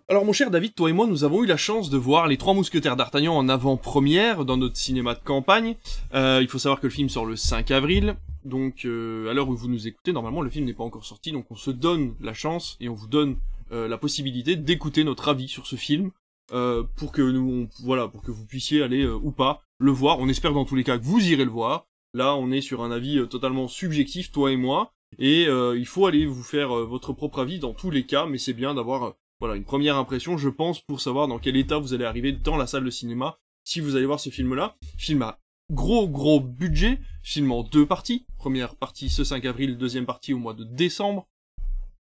Alors 0.10 0.26
mon 0.26 0.34
cher 0.34 0.52
David, 0.52 0.76
toi 0.76 0.90
et 0.90 0.94
moi, 0.94 1.08
nous 1.08 1.24
avons 1.24 1.42
eu 1.42 1.46
la 1.46 1.56
chance 1.56 1.90
de 1.90 1.98
voir 1.98 2.28
Les 2.28 2.36
Trois 2.36 2.54
Mousquetaires 2.54 2.98
d'Artagnan 2.98 3.38
en 3.38 3.48
avant-première 3.48 4.44
dans 4.44 4.58
notre 4.58 4.76
cinéma 4.76 5.14
de 5.14 5.24
campagne. 5.24 5.78
Il 6.14 6.48
faut 6.50 6.60
savoir 6.60 6.82
que 6.82 6.88
le 6.88 6.92
film 6.92 7.08
sort 7.08 7.26
le 7.26 7.38
5 7.38 7.72
avril, 7.72 8.18
donc 8.46 8.86
euh, 8.86 9.30
à 9.30 9.34
l'heure 9.34 9.50
où 9.50 9.56
vous 9.56 9.68
nous 9.68 9.88
écoutez, 9.88 10.12
normalement 10.12 10.42
le 10.42 10.50
film 10.50 10.66
n'est 10.66 10.74
pas 10.74 10.84
encore 10.84 11.06
sorti, 11.06 11.32
donc 11.32 11.46
on 11.50 11.56
se 11.56 11.72
donne 11.72 12.16
la 12.20 12.34
chance 12.34 12.78
et 12.80 12.90
on 12.90 12.94
vous 12.94 13.08
donne 13.08 13.38
euh, 13.72 13.88
la 13.88 14.00
possibilité 14.00 14.56
d'écouter 14.56 15.04
notre 15.04 15.28
avis 15.28 15.48
sur 15.48 15.68
ce 15.68 15.76
film 15.76 16.10
euh, 16.54 16.84
pour 16.96 17.12
que 17.12 17.22
nous, 17.22 17.70
voilà, 17.84 18.08
pour 18.08 18.24
que 18.24 18.32
vous 18.32 18.46
puissiez 18.46 18.82
aller 18.82 19.04
euh, 19.04 19.14
ou 19.14 19.32
pas 19.32 19.62
le 19.78 19.92
voir. 19.92 20.20
On 20.20 20.28
espère 20.28 20.54
dans 20.54 20.66
tous 20.66 20.76
les 20.76 20.84
cas 20.84 20.98
que 20.98 21.04
vous 21.04 21.24
irez 21.28 21.46
le 21.46 21.52
voir. 21.52 21.86
Là, 22.16 22.36
on 22.36 22.50
est 22.50 22.62
sur 22.62 22.82
un 22.82 22.90
avis 22.90 23.28
totalement 23.30 23.68
subjectif, 23.68 24.32
toi 24.32 24.52
et 24.52 24.58
moi, 24.58 24.92
et 25.20 25.44
il 25.44 25.86
faut 25.86 26.08
aller 26.08 26.26
vous 26.26 26.42
faire 26.42 26.70
votre 26.70 27.14
propre 27.14 27.38
avis 27.38 27.60
dans 27.60 27.76
tous 27.76 27.92
les 27.92 28.04
cas, 28.08 28.26
mais 28.26 28.40
c'est 28.40 28.54
bien 28.54 28.74
d'avoir 28.74 29.14
voilà 29.40 29.56
une 29.56 29.64
première 29.64 29.96
impression, 29.96 30.36
je 30.36 30.50
pense, 30.50 30.82
pour 30.82 31.02
savoir 31.02 31.28
dans 31.28 31.38
quel 31.38 31.56
état 31.56 31.78
vous 31.78 31.94
allez 31.94 32.06
arriver 32.06 32.32
dans 32.32 32.58
la 32.58 32.66
salle 32.66 32.84
de 32.84 32.90
cinéma 32.90 33.38
si 33.64 33.80
vous 33.80 33.96
allez 33.96 34.08
voir 34.08 34.20
ce 34.20 34.32
film-là. 34.32 34.76
Film 34.98 35.22
à 35.22 35.40
gros 35.70 36.08
gros 36.08 36.40
budget, 36.40 37.00
film 37.24 37.52
en 37.52 37.64
deux 37.64 37.86
parties. 37.86 38.26
Première 38.38 38.76
partie 38.76 39.10
ce 39.10 39.24
5 39.24 39.46
avril, 39.46 39.78
deuxième 39.78 40.06
partie 40.06 40.34
au 40.34 40.38
mois 40.38 40.54
de 40.54 40.64
décembre, 40.64 41.28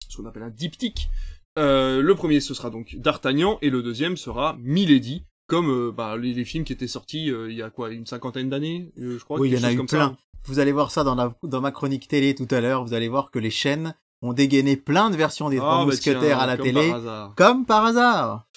ce 0.09 0.17
qu'on 0.17 0.25
appelle 0.25 0.43
un 0.43 0.49
diptyque. 0.49 1.09
Euh, 1.57 2.01
le 2.01 2.15
premier 2.15 2.41
ce 2.41 2.53
sera 2.53 2.69
donc 2.69 2.97
D'Artagnan 2.97 3.57
et 3.61 3.69
le 3.69 3.81
deuxième 3.81 4.17
sera 4.17 4.57
Milady, 4.59 5.23
comme 5.47 5.69
euh, 5.69 5.91
bah, 5.91 6.17
les, 6.17 6.33
les 6.33 6.43
films 6.45 6.65
qui 6.65 6.73
étaient 6.73 6.87
sortis 6.87 7.31
euh, 7.31 7.49
il 7.49 7.55
y 7.55 7.61
a 7.61 7.69
quoi 7.69 7.91
une 7.91 8.05
cinquantaine 8.05 8.49
d'années, 8.49 8.91
je 8.97 9.17
crois. 9.23 9.39
Oui, 9.39 9.49
il 9.49 9.57
y 9.57 9.61
en 9.61 9.67
a 9.67 9.71
eu 9.71 9.77
comme 9.77 9.87
ça. 9.87 9.97
plein. 9.97 10.17
Vous 10.47 10.59
allez 10.59 10.71
voir 10.73 10.91
ça 10.91 11.03
dans, 11.03 11.15
la, 11.15 11.33
dans 11.43 11.61
ma 11.61 11.71
chronique 11.71 12.07
télé 12.07 12.35
tout 12.35 12.47
à 12.51 12.61
l'heure. 12.61 12.83
Vous 12.85 12.93
allez 12.93 13.07
voir 13.07 13.31
que 13.31 13.39
les 13.39 13.49
chaînes 13.49 13.95
ont 14.21 14.33
dégainé 14.33 14.75
plein 14.77 15.09
de 15.09 15.15
versions 15.15 15.49
des 15.49 15.57
Ah, 15.57 15.61
Trois 15.61 15.77
bah 15.79 15.85
Mousquetaires 15.85 16.19
tiens, 16.21 16.37
à 16.37 16.45
la 16.45 16.57
comme 16.57 16.65
télé, 16.65 16.89
par 16.89 17.33
comme 17.35 17.65
par 17.65 17.85
hasard. 17.85 18.47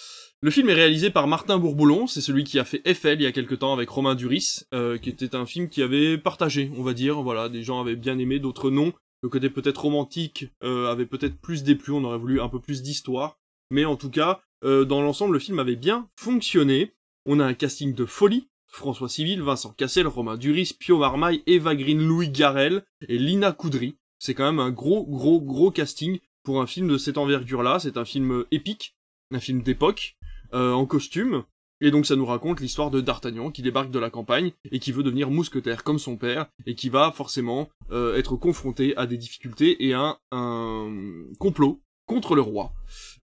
Le 0.41 0.53
film 0.53 0.71
est 0.71 0.75
réalisé 0.75 1.11
par 1.11 1.27
Martin 1.27 1.59
Bourboulon, 1.59 2.07
c'est 2.07 2.21
celui 2.21 2.45
qui 2.45 2.61
a 2.61 2.65
fait 2.65 2.81
Eiffel 2.85 3.21
il 3.21 3.25
y 3.25 3.27
a 3.27 3.33
quelque 3.33 3.57
temps 3.57 3.73
avec 3.73 3.89
Romain 3.89 4.15
Duris, 4.15 4.61
euh, 4.73 4.97
qui 4.97 5.11
était 5.11 5.35
un 5.35 5.47
film 5.47 5.69
qui 5.69 5.83
avait 5.83 6.17
partagé, 6.17 6.71
on 6.77 6.85
va 6.85 6.95
dire, 6.95 7.21
voilà, 7.23 7.49
des 7.49 7.65
gens 7.65 7.81
avaient 7.81 7.97
bien 7.97 8.17
aimé, 8.19 8.39
d'autres 8.39 8.71
non. 8.71 8.93
Le 9.21 9.29
côté 9.29 9.51
peut-être 9.51 9.83
romantique 9.83 10.47
euh, 10.63 10.93
avait 10.93 11.07
peut-être 11.07 11.41
plus 11.41 11.65
déplu, 11.65 11.93
on 11.93 12.05
aurait 12.05 12.19
voulu 12.19 12.41
un 12.41 12.49
peu 12.49 12.61
plus 12.61 12.83
d'histoire, 12.83 13.41
mais 13.73 13.85
en 13.85 13.97
tout 13.97 14.11
cas, 14.11 14.41
euh, 14.65 14.85
dans 14.85 15.03
l'ensemble, 15.03 15.33
le 15.33 15.41
film 15.41 15.59
avait 15.59 15.75
bien 15.75 16.09
fonctionné. 16.17 16.95
On 17.27 17.41
a 17.41 17.45
un 17.45 17.55
casting 17.55 17.93
de 17.93 18.07
folie, 18.07 18.49
François 18.69 19.09
Civil, 19.09 19.43
Vincent 19.43 19.73
Cassel, 19.73 20.07
Romain 20.07 20.37
Duris, 20.37 20.73
Pio 20.79 20.99
Marmaille, 20.99 21.43
Eva 21.49 21.75
Green, 21.75 22.07
Louis 22.07 22.29
Garrel 22.29 22.85
et 23.09 23.19
Lina 23.19 23.51
Coudry. 23.51 23.97
C'est 24.21 24.35
quand 24.35 24.47
même 24.47 24.61
un 24.61 24.71
gros, 24.71 25.05
gros, 25.05 25.41
gros 25.41 25.73
casting 25.73 26.21
pour 26.45 26.61
un 26.61 26.69
film 26.69 26.87
de 26.87 26.97
cette 26.97 27.19
envergure-là. 27.19 27.81
C'est 27.81 27.97
un 27.97 28.05
film 28.05 28.45
épique, 28.53 28.95
un 29.33 29.41
film 29.41 29.63
d'époque, 29.63 30.17
euh, 30.55 30.73
en 30.73 30.87
costume. 30.87 31.45
Et 31.81 31.91
donc 31.91 32.07
ça 32.07 32.17
nous 32.17 32.27
raconte 32.27 32.61
l'histoire 32.61 32.91
de 32.91 33.01
D'Artagnan 33.01 33.51
qui 33.51 33.63
débarque 33.63 33.91
de 33.91 33.99
la 33.99 34.11
campagne 34.11 34.53
et 34.73 34.79
qui 34.81 34.93
veut 34.93 35.03
devenir 35.03 35.31
mousquetaire 35.31 35.85
comme 35.85 35.99
son 35.99 36.17
père 36.17 36.47
et 36.67 36.75
qui 36.75 36.89
va 36.89 37.13
forcément 37.13 37.69
euh, 37.93 38.17
être 38.17 38.37
confronté 38.37 38.97
à 38.97 39.07
des 39.07 39.17
difficultés 39.17 39.87
et 39.87 39.95
à 39.95 40.19
un, 40.33 40.91
complot 41.39 41.81
contre 42.07 42.35
le 42.35 42.41
roi. 42.41 42.73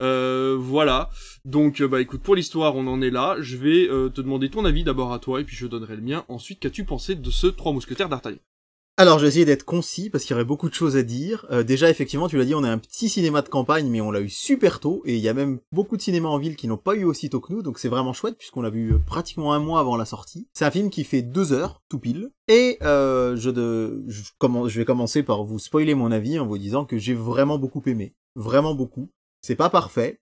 Euh, 0.02 0.56
voilà. 0.60 1.10
Donc 1.46 1.82
euh, 1.82 1.88
bah 1.88 2.02
écoute, 2.02 2.22
pour 2.22 2.36
l'histoire 2.36 2.76
on 2.76 2.86
en 2.86 3.02
est 3.02 3.10
là. 3.10 3.38
Je 3.40 3.58
vais 3.58 3.88
te 3.88 4.22
demander 4.22 4.50
ton 4.50 4.66
avis 4.66 4.84
d'abord 4.84 5.14
à 5.14 5.20
toi 5.20 5.42
et 5.42 5.44
puis 5.44 5.56
je 5.56 5.66
donnerai 5.66 5.96
le 5.96 6.04
mien. 6.04 6.26
Ensuite, 6.28 6.60
qu'as-tu 6.60 6.84
pensé 6.84 7.16
de 7.16 7.32
ce 7.32 7.48
Trois 7.48 7.74
Mousquetaires 7.74 8.10
d'Artagnan? 8.10 8.40
Alors, 9.04 9.20
je 9.20 9.24
vais 9.24 9.28
essayer 9.28 9.44
d'être 9.44 9.66
concis 9.66 10.10
parce 10.10 10.24
qu'il 10.24 10.32
y 10.32 10.36
aurait 10.36 10.46
beaucoup 10.46 10.70
de 10.70 10.74
choses 10.74 10.96
à 10.96 11.04
dire. 11.04 11.46
Euh, 11.52 11.62
déjà, 11.62 11.90
effectivement, 11.90 12.30
tu 12.30 12.38
l'as 12.38 12.46
dit, 12.46 12.56
on 12.56 12.64
a 12.64 12.70
un 12.70 12.78
petit 12.78 13.10
cinéma 13.10 13.42
de 13.42 13.50
campagne, 13.50 13.90
mais 13.90 14.00
on 14.00 14.12
l'a 14.12 14.22
eu 14.22 14.30
super 14.30 14.80
tôt. 14.80 15.02
Et 15.04 15.16
il 15.16 15.20
y 15.20 15.28
a 15.28 15.34
même 15.34 15.60
beaucoup 15.74 15.98
de 15.98 16.02
cinémas 16.02 16.30
en 16.30 16.38
ville 16.38 16.56
qui 16.56 16.70
n'ont 16.70 16.78
pas 16.78 16.96
eu 16.96 17.04
aussitôt 17.04 17.42
que 17.42 17.52
nous, 17.52 17.62
donc 17.64 17.80
c'est 17.80 17.90
vraiment 17.90 18.14
chouette 18.14 18.38
puisqu'on 18.38 18.62
l'a 18.62 18.70
vu 18.70 18.94
euh, 18.94 19.00
pratiquement 19.00 19.52
un 19.52 19.60
mois 19.60 19.82
avant 19.82 19.98
la 19.98 20.06
sortie. 20.06 20.48
C'est 20.54 20.64
un 20.64 20.72
film 20.72 20.90
qui 20.90 21.04
fait 21.04 21.22
deux 21.22 21.52
heures, 21.52 21.82
tout 21.90 22.00
pile. 22.00 22.30
Et 22.48 22.78
euh, 22.82 23.36
je, 23.36 23.50
vais 23.50 24.86
commencer 24.86 25.22
par 25.22 25.44
vous 25.44 25.60
spoiler 25.60 25.96
mon 25.96 26.10
avis 26.10 26.40
en 26.40 26.48
vous 26.48 26.58
disant 26.58 26.86
que 26.86 26.98
j'ai 26.98 27.14
vraiment 27.14 27.58
beaucoup 27.58 27.84
aimé. 27.86 28.14
Vraiment 28.38 28.74
beaucoup. 28.74 29.10
C'est 29.42 29.58
pas 29.58 29.70
parfait. 29.70 30.22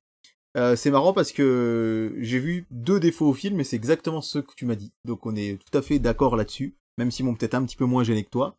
C'est 0.55 0.89
marrant 0.89 1.13
parce 1.13 1.31
que 1.31 2.15
j'ai 2.17 2.39
vu 2.39 2.65
deux 2.71 2.99
défauts 2.99 3.27
au 3.27 3.33
film 3.33 3.59
et 3.59 3.63
c'est 3.63 3.75
exactement 3.75 4.21
ce 4.21 4.39
que 4.39 4.55
tu 4.57 4.65
m'as 4.65 4.73
dit. 4.73 4.91
Donc 5.05 5.27
on 5.27 5.35
est 5.35 5.59
tout 5.59 5.77
à 5.77 5.83
fait 5.83 5.99
d'accord 5.99 6.35
là-dessus, 6.35 6.75
même 6.97 7.11
s'ils 7.11 7.25
m'ont 7.25 7.35
peut-être 7.35 7.53
un 7.53 7.63
petit 7.63 7.77
peu 7.77 7.85
moins 7.85 8.03
gêné 8.03 8.23
que 8.23 8.31
toi. 8.31 8.57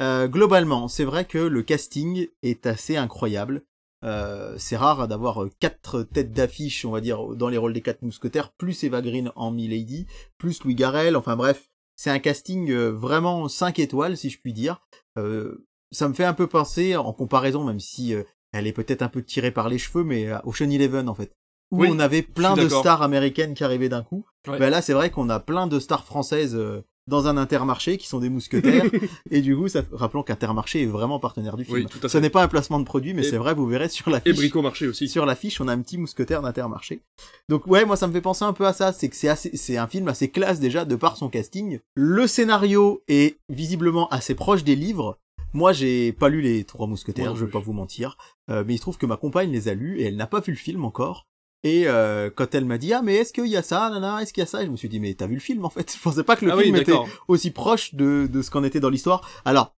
Euh, 0.00 0.26
globalement, 0.26 0.88
c'est 0.88 1.04
vrai 1.04 1.24
que 1.24 1.38
le 1.38 1.62
casting 1.62 2.28
est 2.42 2.66
assez 2.66 2.96
incroyable. 2.96 3.62
Euh, 4.04 4.54
c'est 4.58 4.76
rare 4.76 5.08
d'avoir 5.08 5.44
euh, 5.44 5.50
quatre 5.60 6.02
têtes 6.02 6.32
d'affiche, 6.32 6.84
on 6.84 6.90
va 6.90 7.00
dire, 7.00 7.26
dans 7.28 7.48
les 7.48 7.56
rôles 7.56 7.72
des 7.72 7.80
quatre 7.80 8.02
mousquetaires, 8.02 8.52
plus 8.52 8.84
Eva 8.84 9.00
Green 9.00 9.32
en 9.34 9.50
Milady, 9.50 10.06
plus 10.36 10.62
Louis 10.62 10.74
Garrel, 10.74 11.16
enfin 11.16 11.36
bref, 11.36 11.70
c'est 11.96 12.10
un 12.10 12.18
casting 12.18 12.70
euh, 12.70 12.90
vraiment 12.90 13.48
5 13.48 13.78
étoiles, 13.78 14.18
si 14.18 14.28
je 14.28 14.38
puis 14.38 14.52
dire. 14.52 14.82
Euh, 15.16 15.66
ça 15.90 16.08
me 16.08 16.14
fait 16.14 16.24
un 16.24 16.34
peu 16.34 16.46
penser, 16.46 16.96
en 16.96 17.12
comparaison, 17.12 17.64
même 17.64 17.80
si 17.80 18.14
elle 18.52 18.66
est 18.66 18.72
peut-être 18.72 19.02
un 19.02 19.08
peu 19.08 19.22
tirée 19.22 19.52
par 19.52 19.68
les 19.68 19.78
cheveux, 19.78 20.02
mais 20.02 20.28
à 20.28 20.42
Ocean 20.44 20.68
Eleven, 20.68 21.08
en 21.08 21.14
fait. 21.14 21.32
Où 21.70 21.82
Oui, 21.82 21.88
on 21.90 22.00
avait 22.00 22.22
plein 22.22 22.56
de 22.56 22.68
stars 22.68 23.00
américaines 23.00 23.54
qui 23.54 23.62
arrivaient 23.62 23.88
d'un 23.88 24.02
coup. 24.02 24.26
Ouais. 24.48 24.58
Ben 24.58 24.70
là, 24.70 24.82
c'est 24.82 24.92
vrai 24.92 25.10
qu'on 25.10 25.30
a 25.30 25.38
plein 25.38 25.68
de 25.68 25.78
stars 25.78 26.04
françaises 26.04 26.60
dans 27.06 27.26
un 27.26 27.36
intermarché 27.36 27.98
qui 27.98 28.06
sont 28.08 28.18
des 28.20 28.28
mousquetaires. 28.30 28.84
et 29.30 29.40
du 29.42 29.56
coup, 29.56 29.68
ça, 29.68 29.82
rappelons 29.92 30.22
qu'Intermarché 30.22 30.82
est 30.82 30.86
vraiment 30.86 31.18
partenaire 31.18 31.56
du 31.56 31.64
film. 31.64 31.76
Oui, 31.78 31.86
tout 31.86 31.98
à 32.02 32.08
Ce 32.08 32.16
fait. 32.16 32.20
n'est 32.20 32.30
pas 32.30 32.42
un 32.42 32.48
placement 32.48 32.78
de 32.80 32.84
produit, 32.84 33.12
mais 33.14 33.26
Et- 33.26 33.30
c'est 33.30 33.36
vrai, 33.36 33.54
vous 33.54 33.66
verrez 33.66 33.88
sur 33.88 34.10
la 34.10 34.18
Et 34.18 34.30
fiche. 34.30 34.36
Brico 34.36 34.62
Marché 34.62 34.86
aussi. 34.88 35.08
Sur 35.08 35.26
l'affiche, 35.26 35.60
on 35.60 35.68
a 35.68 35.72
un 35.72 35.80
petit 35.82 35.98
mousquetaire 35.98 36.40
d'Intermarché. 36.42 37.00
Donc 37.48 37.66
ouais, 37.66 37.84
moi 37.84 37.96
ça 37.96 38.06
me 38.06 38.12
fait 38.12 38.20
penser 38.22 38.44
un 38.44 38.52
peu 38.52 38.66
à 38.66 38.72
ça, 38.72 38.92
c'est 38.92 39.08
que 39.08 39.16
c'est 39.16 39.28
assez, 39.28 39.56
c'est 39.56 39.76
un 39.76 39.86
film 39.86 40.08
assez 40.08 40.30
classe 40.30 40.60
déjà 40.60 40.84
de 40.84 40.96
par 40.96 41.16
son 41.16 41.28
casting. 41.28 41.78
Le 41.94 42.26
scénario 42.26 43.02
est 43.08 43.36
visiblement 43.48 44.08
assez 44.08 44.34
proche 44.34 44.64
des 44.64 44.76
livres. 44.76 45.18
Moi, 45.52 45.72
j'ai 45.72 46.12
pas 46.12 46.28
lu 46.28 46.40
les 46.40 46.64
Trois 46.64 46.88
Mousquetaires, 46.88 47.36
je 47.36 47.44
vais 47.44 47.50
pas 47.50 47.60
vous 47.60 47.72
mentir, 47.72 48.16
Euh, 48.50 48.64
mais 48.66 48.74
il 48.74 48.76
se 48.76 48.82
trouve 48.82 48.98
que 48.98 49.06
ma 49.06 49.16
compagne 49.16 49.50
les 49.52 49.68
a 49.68 49.74
lus 49.74 50.00
et 50.00 50.04
elle 50.06 50.16
n'a 50.16 50.26
pas 50.26 50.40
vu 50.40 50.50
le 50.52 50.58
film 50.58 50.84
encore. 50.84 51.26
Et 51.64 51.88
euh, 51.88 52.30
quand 52.30 52.54
elle 52.54 52.66
m'a 52.66 52.78
dit 52.78 52.92
ah 52.92 53.02
mais 53.02 53.16
est-ce 53.16 53.32
qu'il 53.32 53.46
y 53.46 53.56
a 53.56 53.62
ça, 53.62 53.90
nana, 53.90 54.22
est-ce 54.22 54.32
qu'il 54.32 54.42
y 54.42 54.44
a 54.44 54.46
ça, 54.46 54.62
et 54.62 54.66
je 54.66 54.70
me 54.70 54.76
suis 54.76 54.88
dit 54.88 55.00
mais 55.00 55.14
t'as 55.14 55.26
vu 55.26 55.34
le 55.34 55.40
film 55.40 55.64
en 55.64 55.70
fait? 55.70 55.92
Je 55.96 56.00
pensais 56.00 56.22
pas 56.22 56.36
que 56.36 56.44
le 56.44 56.52
ah 56.52 56.56
oui, 56.56 56.64
film 56.64 56.76
était 56.76 56.92
aussi 57.26 57.50
proche 57.50 57.94
de, 57.94 58.28
de 58.30 58.42
ce 58.42 58.50
qu'en 58.50 58.62
était 58.62 58.80
dans 58.80 58.90
l'histoire. 58.90 59.28
Alors, 59.44 59.74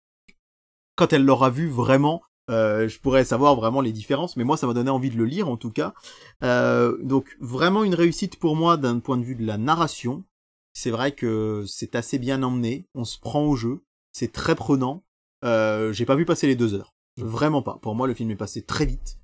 quand 0.96 1.12
elle 1.12 1.24
l'aura 1.24 1.48
vu 1.48 1.68
vraiment, 1.68 2.22
euh, 2.50 2.88
je 2.88 2.98
pourrais 2.98 3.24
savoir 3.24 3.54
vraiment 3.54 3.80
les 3.80 3.92
différences, 3.92 4.36
mais 4.36 4.44
moi 4.44 4.56
ça 4.56 4.66
m'a 4.66 4.74
donné 4.74 4.90
envie 4.90 5.10
de 5.10 5.16
le 5.16 5.24
lire 5.24 5.48
en 5.48 5.56
tout 5.56 5.70
cas. 5.70 5.94
Euh, 6.42 6.96
donc 7.02 7.36
vraiment 7.40 7.84
une 7.84 7.94
réussite 7.94 8.38
pour 8.38 8.56
moi 8.56 8.76
d'un 8.76 8.98
point 8.98 9.16
de 9.16 9.24
vue 9.24 9.36
de 9.36 9.46
la 9.46 9.56
narration. 9.56 10.24
C'est 10.72 10.90
vrai 10.90 11.12
que 11.12 11.64
c'est 11.66 11.94
assez 11.94 12.18
bien 12.18 12.42
emmené, 12.42 12.86
on 12.94 13.04
se 13.04 13.18
prend 13.18 13.44
au 13.46 13.56
jeu, 13.56 13.84
c'est 14.12 14.32
très 14.32 14.54
prenant. 14.54 15.04
Euh, 15.44 15.92
J'ai 15.92 16.04
pas 16.04 16.16
vu 16.16 16.24
passer 16.24 16.46
les 16.46 16.56
deux 16.56 16.74
heures. 16.74 16.95
Vraiment 17.18 17.62
pas. 17.62 17.78
Pour 17.80 17.94
moi, 17.94 18.06
le 18.06 18.14
film 18.14 18.30
est 18.30 18.36
passé 18.36 18.62
très 18.62 18.84
vite. 18.86 19.18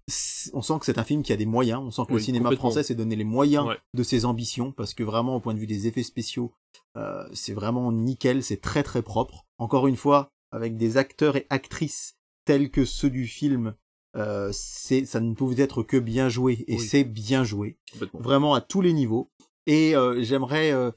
On 0.54 0.62
sent 0.62 0.78
que 0.80 0.86
c'est 0.86 0.98
un 0.98 1.04
film 1.04 1.22
qui 1.22 1.32
a 1.32 1.36
des 1.36 1.46
moyens. 1.46 1.80
On 1.84 1.90
sent 1.90 2.02
que 2.06 2.12
Oui, 2.14 2.18
le 2.20 2.24
cinéma 2.24 2.50
français 2.56 2.82
s'est 2.82 2.94
donné 2.94 3.16
les 3.16 3.24
moyens 3.24 3.66
Ouais. 3.66 3.78
de 3.94 4.02
ses 4.02 4.24
ambitions, 4.24 4.72
parce 4.72 4.94
que 4.94 5.02
vraiment, 5.02 5.36
au 5.36 5.40
point 5.40 5.54
de 5.54 5.58
vue 5.58 5.66
des 5.66 5.86
effets 5.86 6.02
spéciaux, 6.02 6.52
euh, 6.96 7.26
c'est 7.34 7.52
vraiment 7.52 7.92
nickel, 7.92 8.42
c'est 8.42 8.60
très 8.60 8.82
très 8.82 9.02
propre. 9.02 9.46
Encore 9.58 9.86
une 9.86 9.96
fois, 9.96 10.30
avec 10.52 10.76
des 10.76 10.96
acteurs 10.96 11.36
et 11.36 11.46
actrices 11.50 12.14
tels 12.44 12.70
que 12.70 12.84
ceux 12.84 13.10
du 13.10 13.26
film, 13.26 13.74
euh, 14.16 14.50
c'est 14.52 15.04
ça 15.06 15.20
ne 15.20 15.34
pouvait 15.34 15.62
être 15.62 15.82
que 15.82 15.96
bien 15.96 16.28
joué, 16.28 16.64
et 16.68 16.76
Oui. 16.76 16.80
c'est 16.80 17.04
bien 17.04 17.44
joué, 17.44 17.78
vraiment 18.14 18.54
à 18.54 18.60
tous 18.60 18.80
les 18.80 18.92
niveaux. 18.92 19.30
Et 19.66 19.94
euh, 19.96 20.22
j'aimerais 20.22 20.72
euh, 20.72 20.90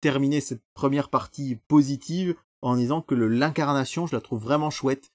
terminer 0.00 0.40
cette 0.40 0.62
première 0.74 1.08
partie 1.08 1.56
positive 1.68 2.34
en 2.62 2.76
disant 2.76 3.00
que 3.02 3.14
l'incarnation, 3.14 4.06
je 4.06 4.14
la 4.14 4.20
trouve 4.22 4.42
vraiment 4.42 4.70
chouette. 4.70 5.10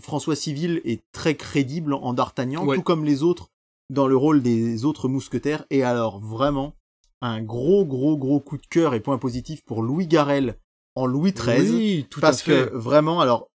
François 0.00 0.36
Civil 0.36 0.80
est 0.84 1.02
très 1.12 1.34
crédible 1.36 1.94
en 1.94 2.12
D'Artagnan, 2.12 2.64
Ouais. 2.64 2.76
tout 2.76 2.82
comme 2.82 3.04
les 3.04 3.22
autres 3.22 3.48
dans 3.90 4.06
le 4.06 4.16
rôle 4.16 4.42
des 4.42 4.84
autres 4.84 5.08
mousquetaires. 5.08 5.64
Et 5.70 5.82
alors 5.82 6.20
vraiment 6.20 6.74
un 7.22 7.42
gros 7.42 7.84
gros 7.84 8.16
gros 8.16 8.40
coup 8.40 8.58
de 8.58 8.66
cœur 8.66 8.94
et 8.94 9.00
point 9.00 9.18
positif 9.18 9.64
pour 9.64 9.82
Louis 9.82 10.06
Garrel 10.06 10.58
en 10.94 11.06
Louis 11.06 11.32
XIII 11.32 11.70
Oui, 11.70 12.06
tout 12.10 12.20
parce 12.20 12.40
à 12.40 12.44
fait. 12.44 12.68
que 12.70 12.74
vraiment 12.76 13.20
alors 13.20 13.48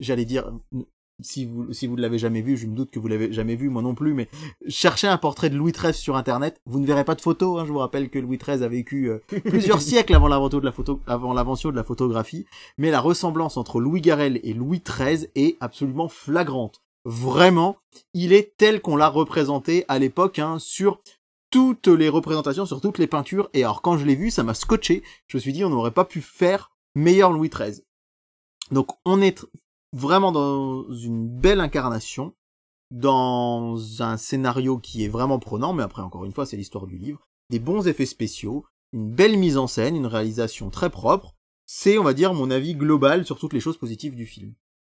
j'allais 0.00 0.24
dire 0.24 0.50
si 1.20 1.46
vous 1.46 1.72
si 1.72 1.86
vous 1.86 1.96
ne 1.96 2.00
l'avez 2.00 2.18
jamais 2.18 2.42
vu, 2.42 2.56
je 2.56 2.66
me 2.66 2.74
doute 2.74 2.90
que 2.90 2.98
vous 2.98 3.08
l'avez 3.08 3.32
jamais 3.32 3.56
vu, 3.56 3.68
moi 3.68 3.82
non 3.82 3.94
plus, 3.94 4.14
mais 4.14 4.28
cherchez 4.68 5.06
un 5.06 5.18
portrait 5.18 5.50
de 5.50 5.56
Louis 5.56 5.72
XIII 5.72 5.94
sur 5.94 6.16
internet, 6.16 6.60
vous 6.66 6.80
ne 6.80 6.86
verrez 6.86 7.04
pas 7.04 7.14
de 7.14 7.20
photos. 7.20 7.60
Hein, 7.60 7.64
je 7.66 7.72
vous 7.72 7.78
rappelle 7.78 8.10
que 8.10 8.18
Louis 8.18 8.38
XIII 8.38 8.62
a 8.62 8.68
vécu 8.68 9.10
euh, 9.10 9.18
plusieurs 9.44 9.82
siècles 9.82 10.14
avant 10.14 10.28
l'invention 10.28 10.58
de 10.58 10.64
la 10.64 10.72
photo, 10.72 11.00
avant 11.06 11.32
l'invention 11.32 11.70
de 11.70 11.76
la 11.76 11.84
photographie, 11.84 12.46
mais 12.76 12.90
la 12.90 13.00
ressemblance 13.00 13.56
entre 13.56 13.80
Louis 13.80 14.00
Garrel 14.00 14.40
et 14.42 14.52
Louis 14.52 14.80
XIII 14.80 15.28
est 15.34 15.56
absolument 15.60 16.08
flagrante. 16.08 16.82
Vraiment, 17.04 17.76
il 18.14 18.32
est 18.32 18.56
tel 18.56 18.80
qu'on 18.80 18.96
l'a 18.96 19.08
représenté 19.08 19.84
à 19.88 19.98
l'époque 19.98 20.38
hein, 20.38 20.58
sur 20.58 21.00
toutes 21.50 21.88
les 21.88 22.08
représentations, 22.08 22.66
sur 22.66 22.80
toutes 22.80 22.98
les 22.98 23.06
peintures. 23.06 23.48
Et 23.54 23.64
alors 23.64 23.82
quand 23.82 23.96
je 23.96 24.04
l'ai 24.04 24.14
vu, 24.14 24.30
ça 24.30 24.42
m'a 24.42 24.54
scotché. 24.54 25.02
Je 25.26 25.36
me 25.36 25.40
suis 25.40 25.52
dit 25.52 25.64
on 25.64 25.70
n'aurait 25.70 25.90
pas 25.90 26.04
pu 26.04 26.20
faire 26.20 26.70
meilleur 26.94 27.32
Louis 27.32 27.48
XIII. 27.48 27.82
Donc 28.70 28.90
on 29.04 29.22
est 29.22 29.46
vraiment 29.92 30.32
dans 30.32 30.90
une 30.92 31.28
belle 31.28 31.60
incarnation, 31.60 32.34
dans 32.90 34.02
un 34.02 34.16
scénario 34.16 34.78
qui 34.78 35.04
est 35.04 35.08
vraiment 35.08 35.38
prenant, 35.38 35.72
mais 35.72 35.82
après 35.82 36.02
encore 36.02 36.24
une 36.24 36.32
fois 36.32 36.46
c'est 36.46 36.56
l'histoire 36.56 36.86
du 36.86 36.96
livre, 36.96 37.26
des 37.50 37.58
bons 37.58 37.86
effets 37.86 38.06
spéciaux, 38.06 38.64
une 38.92 39.10
belle 39.10 39.36
mise 39.36 39.58
en 39.58 39.66
scène, 39.66 39.96
une 39.96 40.06
réalisation 40.06 40.70
très 40.70 40.90
propre. 40.90 41.34
C'est, 41.66 41.98
on 41.98 42.04
va 42.04 42.14
dire, 42.14 42.32
mon 42.32 42.50
avis 42.50 42.74
global 42.74 43.26
sur 43.26 43.38
toutes 43.38 43.52
les 43.52 43.60
choses 43.60 43.76
positives 43.76 44.14
du 44.14 44.24
film. 44.24 44.54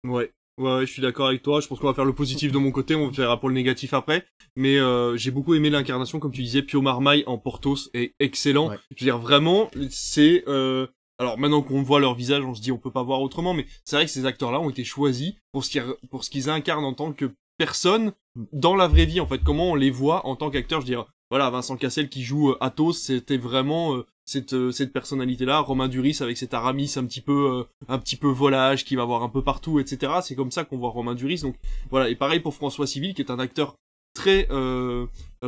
Ouais, 0.06 0.32
Ouais, 0.60 0.84
je 0.84 0.92
suis 0.92 1.00
d'accord 1.00 1.28
avec 1.28 1.42
toi. 1.42 1.60
Je 1.60 1.68
pense 1.68 1.78
qu'on 1.78 1.86
va 1.86 1.94
faire 1.94 2.04
le 2.04 2.12
positif 2.12 2.52
de 2.52 2.58
mon 2.58 2.70
côté, 2.70 2.94
on 2.94 3.08
verra 3.08 3.40
pour 3.40 3.48
le 3.48 3.54
négatif 3.54 3.94
après. 3.94 4.26
Mais 4.56 4.78
euh, 4.78 5.16
j'ai 5.16 5.30
beaucoup 5.30 5.54
aimé 5.54 5.70
l'incarnation, 5.70 6.20
comme 6.20 6.32
tu 6.32 6.42
disais, 6.42 6.62
Pio 6.62 6.82
Marmaille 6.82 7.24
en 7.26 7.38
Portos 7.38 7.88
est 7.94 8.14
excellent. 8.18 8.70
Je 8.70 9.04
veux 9.04 9.06
dire, 9.06 9.18
vraiment, 9.18 9.70
c'est... 9.88 10.44
Euh... 10.48 10.86
Alors 11.20 11.38
maintenant 11.38 11.60
qu'on 11.60 11.82
voit 11.82 12.00
leur 12.00 12.14
visage, 12.14 12.42
on 12.46 12.54
se 12.54 12.62
dit 12.62 12.72
on 12.72 12.78
peut 12.78 12.90
pas 12.90 13.02
voir 13.02 13.20
autrement, 13.20 13.52
mais 13.52 13.66
c'est 13.84 13.94
vrai 13.96 14.06
que 14.06 14.10
ces 14.10 14.24
acteurs-là 14.24 14.58
ont 14.58 14.70
été 14.70 14.84
choisis 14.84 15.34
pour 15.52 15.64
ce 15.64 16.30
qu'ils 16.30 16.48
incarnent 16.48 16.86
en 16.86 16.94
tant 16.94 17.12
que 17.12 17.30
personne 17.58 18.12
dans 18.54 18.74
la 18.74 18.88
vraie 18.88 19.04
vie 19.04 19.20
en 19.20 19.26
fait. 19.26 19.44
Comment 19.44 19.72
on 19.72 19.74
les 19.74 19.90
voit 19.90 20.26
en 20.26 20.34
tant 20.34 20.48
qu'acteurs? 20.48 20.80
Je 20.80 20.86
dire, 20.86 21.04
voilà, 21.28 21.50
Vincent 21.50 21.76
Cassel 21.76 22.08
qui 22.08 22.22
joue 22.22 22.52
euh, 22.52 22.56
Athos, 22.60 22.94
c'était 22.94 23.36
vraiment 23.36 23.96
euh, 23.96 24.06
cette, 24.24 24.54
euh, 24.54 24.72
cette 24.72 24.94
personnalité-là. 24.94 25.60
Romain 25.60 25.88
Duris 25.88 26.16
avec 26.20 26.38
cet 26.38 26.54
Aramis 26.54 26.94
un 26.96 27.04
petit 27.04 27.20
peu, 27.20 27.66
un 27.86 27.98
petit 27.98 28.16
peu 28.16 28.28
volage 28.28 28.86
qui 28.86 28.96
va 28.96 29.04
voir 29.04 29.22
un 29.22 29.28
peu 29.28 29.42
partout, 29.42 29.78
etc. 29.78 30.20
C'est 30.22 30.34
comme 30.34 30.50
ça 30.50 30.64
qu'on 30.64 30.78
voit 30.78 30.88
Romain 30.88 31.14
Duris. 31.14 31.42
Donc 31.42 31.56
voilà. 31.90 32.08
Et 32.08 32.16
pareil 32.16 32.40
pour 32.40 32.54
François 32.54 32.86
Civil 32.86 33.12
qui 33.12 33.20
est 33.20 33.30
un 33.30 33.38
acteur 33.38 33.74
très 34.14 34.48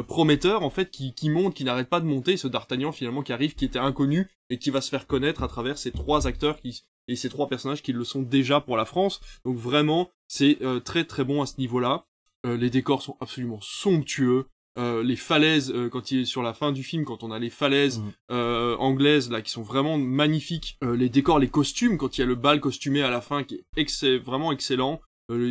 prometteur 0.06 0.62
en 0.62 0.70
fait, 0.70 0.90
qui, 0.90 1.14
qui 1.14 1.28
monte, 1.28 1.54
qui 1.54 1.64
n'arrête 1.64 1.88
pas 1.88 2.00
de 2.00 2.06
monter. 2.06 2.36
Ce 2.36 2.48
D'Artagnan 2.48 2.92
finalement 2.92 3.22
qui 3.22 3.32
arrive, 3.32 3.54
qui 3.54 3.64
était 3.64 3.78
inconnu 3.78 4.28
et 4.50 4.58
qui 4.58 4.70
va 4.70 4.80
se 4.80 4.88
faire 4.88 5.06
connaître 5.06 5.42
à 5.42 5.48
travers 5.48 5.78
ces 5.78 5.92
trois 5.92 6.26
acteurs 6.26 6.60
qui 6.60 6.82
et 7.08 7.16
ces 7.16 7.28
trois 7.28 7.48
personnages 7.48 7.82
qui 7.82 7.92
le 7.92 8.04
sont 8.04 8.22
déjà 8.22 8.60
pour 8.60 8.76
la 8.76 8.84
France. 8.84 9.20
Donc 9.44 9.56
vraiment, 9.56 10.10
c'est 10.28 10.58
très 10.84 11.04
très 11.04 11.24
bon 11.24 11.42
à 11.42 11.46
ce 11.46 11.54
niveau-là. 11.58 12.06
les 12.44 12.70
décors 12.70 13.02
sont 13.02 13.16
absolument 13.20 13.58
somptueux. 13.60 14.46
Euh, 14.78 15.02
les 15.02 15.16
falaises 15.16 15.70
euh, 15.70 15.90
quand 15.90 16.12
il 16.12 16.20
est 16.20 16.24
sur 16.24 16.42
la 16.42 16.54
fin 16.54 16.72
du 16.72 16.82
film 16.82 17.04
quand 17.04 17.22
on 17.22 17.30
a 17.30 17.38
les 17.38 17.50
falaises 17.50 18.02
euh, 18.30 18.74
anglaises 18.78 19.30
là 19.30 19.42
qui 19.42 19.50
sont 19.50 19.60
vraiment 19.60 19.98
magnifiques 19.98 20.78
les 20.80 21.10
décors 21.10 21.38
les 21.38 21.50
costumes 21.50 21.98
quand 21.98 22.16
il 22.16 22.22
y 22.22 22.24
a 22.24 22.26
le 22.26 22.36
bal 22.36 22.58
costumé 22.58 23.02
à 23.02 23.10
la 23.10 23.20
fin 23.20 23.42
qui 23.44 23.66
est 23.76 24.18
vraiment 24.18 24.50
excellent 24.50 25.02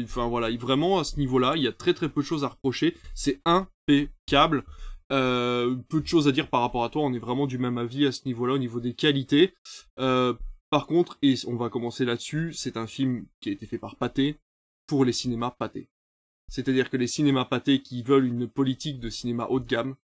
enfin 0.04 0.28
voilà 0.28 0.56
vraiment 0.58 1.00
à 1.00 1.04
ce 1.04 1.17
niveau 1.17 1.39
là 1.39 1.54
il 1.56 1.63
y 1.63 1.67
a 1.67 1.72
très 1.72 1.94
très 1.94 2.10
peu 2.10 2.22
de 2.22 2.26
choses 2.26 2.44
à 2.44 2.50
reprocher. 2.50 2.96
C'est 3.15 3.41
impeccable. 3.46 4.63
Peu 5.10 6.02
de 6.02 6.08
choses 6.08 6.28
à 6.28 6.32
dire 6.32 6.48
par 6.48 6.62
rapport 6.62 6.84
à 6.84 6.89
toi. 6.89 7.04
On 7.04 7.13
est 7.13 7.20
vraiment 7.20 7.48
du 7.48 7.58
même 7.58 7.78
avis 7.78 8.06
à 8.06 8.12
ce 8.12 8.22
niveau 8.26 8.46
là 8.46 8.54
au 8.54 8.58
niveau 8.58 8.80
des 8.80 8.94
qualités. 8.94 9.54
Par 9.98 10.88
contre 10.88 11.17
et 11.22 11.36
on 11.48 11.56
va 11.58 11.70
commencer 11.70 12.06
là-dessus 12.06 12.54
c'est 12.54 12.78
un 12.78 12.88
film 12.88 13.26
qui 13.41 13.50
a 13.50 13.52
été 13.52 13.65
fait 13.65 13.78
par 13.78 13.98
Pathé 13.98 14.38
pour 14.88 15.04
les 15.04 15.12
cinémas 15.12 15.52
Pathé 15.52 15.89
c'est-à-dire 16.52 16.89
que 16.89 16.98
les 16.98 17.08
cinémas 17.08 17.46
pâtés 17.46 17.82
qui 17.82 18.04
veulent 18.04 18.26
une 18.26 18.46
politique 18.46 19.00
de 19.00 19.10
cinéma 19.10 19.48
haut 19.50 19.62
de 19.62 19.65
gamme, 19.65 19.96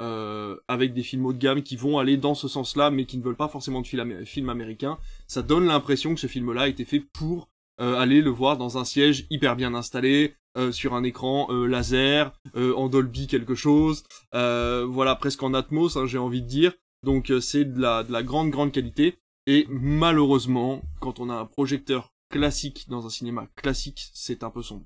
euh, 0.00 0.56
avec 0.68 0.94
des 0.94 1.02
films 1.02 1.26
haut 1.26 1.32
de 1.32 1.38
gamme 1.38 1.64
qui 1.64 1.74
vont 1.74 1.98
aller 1.98 2.16
dans 2.16 2.36
ce 2.36 2.46
sens-là, 2.46 2.92
mais 2.92 3.04
qui 3.04 3.18
ne 3.18 3.22
veulent 3.24 3.34
pas 3.34 3.48
forcément 3.48 3.80
de 3.80 3.86
film, 3.88 4.24
film 4.24 4.48
américain, 4.48 4.96
ça 5.26 5.42
donne 5.42 5.66
l'impression 5.66 6.14
que 6.14 6.20
ce 6.20 6.28
film-là 6.28 6.62
a 6.62 6.68
été 6.68 6.84
fait 6.84 7.00
pour 7.00 7.42
euh, 7.42 7.46
aller 7.78 8.20
le 8.20 8.30
voir 8.30 8.56
dans 8.56 8.78
un 8.78 8.84
siège 8.84 9.26
hyper 9.30 9.56
bien 9.56 9.74
installé, 9.74 10.34
euh, 10.56 10.72
sur 10.72 10.94
un 10.94 11.04
écran 11.04 11.48
laser, 11.50 12.32
en 12.54 12.88
Dolby 12.88 13.26
quelque 13.26 13.54
chose, 13.54 14.04
voilà, 14.32 15.14
presque 15.14 15.42
en 15.42 15.54
Atmos, 15.54 15.96
hein, 15.96 16.06
j'ai 16.06 16.18
envie 16.18 16.42
de 16.42 16.48
dire. 16.48 16.72
Donc 17.04 17.32
c'est 17.40 17.64
de 17.64 17.80
la, 17.80 18.02
de 18.02 18.12
la 18.12 18.22
grande, 18.22 18.50
grande 18.50 18.72
qualité. 18.72 19.18
Et 19.46 19.66
malheureusement, 19.70 20.82
quand 21.00 21.20
on 21.20 21.30
a 21.30 21.34
un 21.34 21.46
projecteur 21.46 22.12
classique 22.28 22.86
dans 22.88 23.06
un 23.06 23.10
cinéma 23.10 23.46
classique, 23.56 24.10
c'est 24.12 24.42
un 24.42 24.50
peu 24.50 24.62
sombre. 24.62 24.84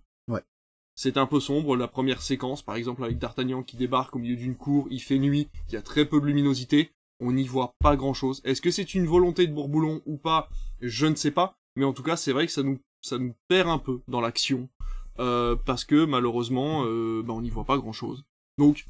C'est 0.94 1.16
un 1.16 1.26
peu 1.26 1.40
sombre, 1.40 1.74
la 1.74 1.88
première 1.88 2.20
séquence, 2.20 2.60
par 2.60 2.76
exemple 2.76 3.02
avec 3.02 3.18
D'Artagnan 3.18 3.62
qui 3.62 3.78
débarque 3.78 4.14
au 4.14 4.18
milieu 4.18 4.36
d'une 4.36 4.56
cour, 4.56 4.88
il 4.90 5.00
fait 5.00 5.18
nuit, 5.18 5.48
il 5.68 5.74
y 5.74 5.78
a 5.78 5.82
très 5.82 6.04
peu 6.04 6.20
de 6.20 6.26
luminosité, 6.26 6.92
on 7.18 7.32
n'y 7.32 7.46
voit 7.46 7.72
pas 7.78 7.96
grand 7.96 8.12
chose. 8.12 8.42
Est-ce 8.44 8.60
que 8.60 8.70
c'est 8.70 8.94
une 8.94 9.06
volonté 9.06 9.46
de 9.46 9.54
Bourboulon 9.54 10.02
ou 10.04 10.18
pas? 10.18 10.50
Je 10.82 11.06
ne 11.06 11.14
sais 11.14 11.30
pas, 11.30 11.56
mais 11.76 11.84
en 11.84 11.92
tout 11.92 12.02
cas 12.02 12.16
c'est 12.16 12.32
vrai 12.32 12.46
que 12.46 12.52
ça 12.52 12.62
nous, 12.62 12.78
ça 13.00 13.18
nous 13.18 13.34
perd 13.48 13.68
un 13.68 13.78
peu 13.78 14.00
dans 14.08 14.20
l'action, 14.20 14.68
euh, 15.18 15.56
parce 15.56 15.84
que 15.84 16.04
malheureusement 16.04 16.84
euh, 16.84 17.22
bah, 17.22 17.34
on 17.34 17.42
n'y 17.42 17.50
voit 17.50 17.64
pas 17.64 17.78
grand 17.78 17.92
chose. 17.92 18.24
Donc 18.58 18.86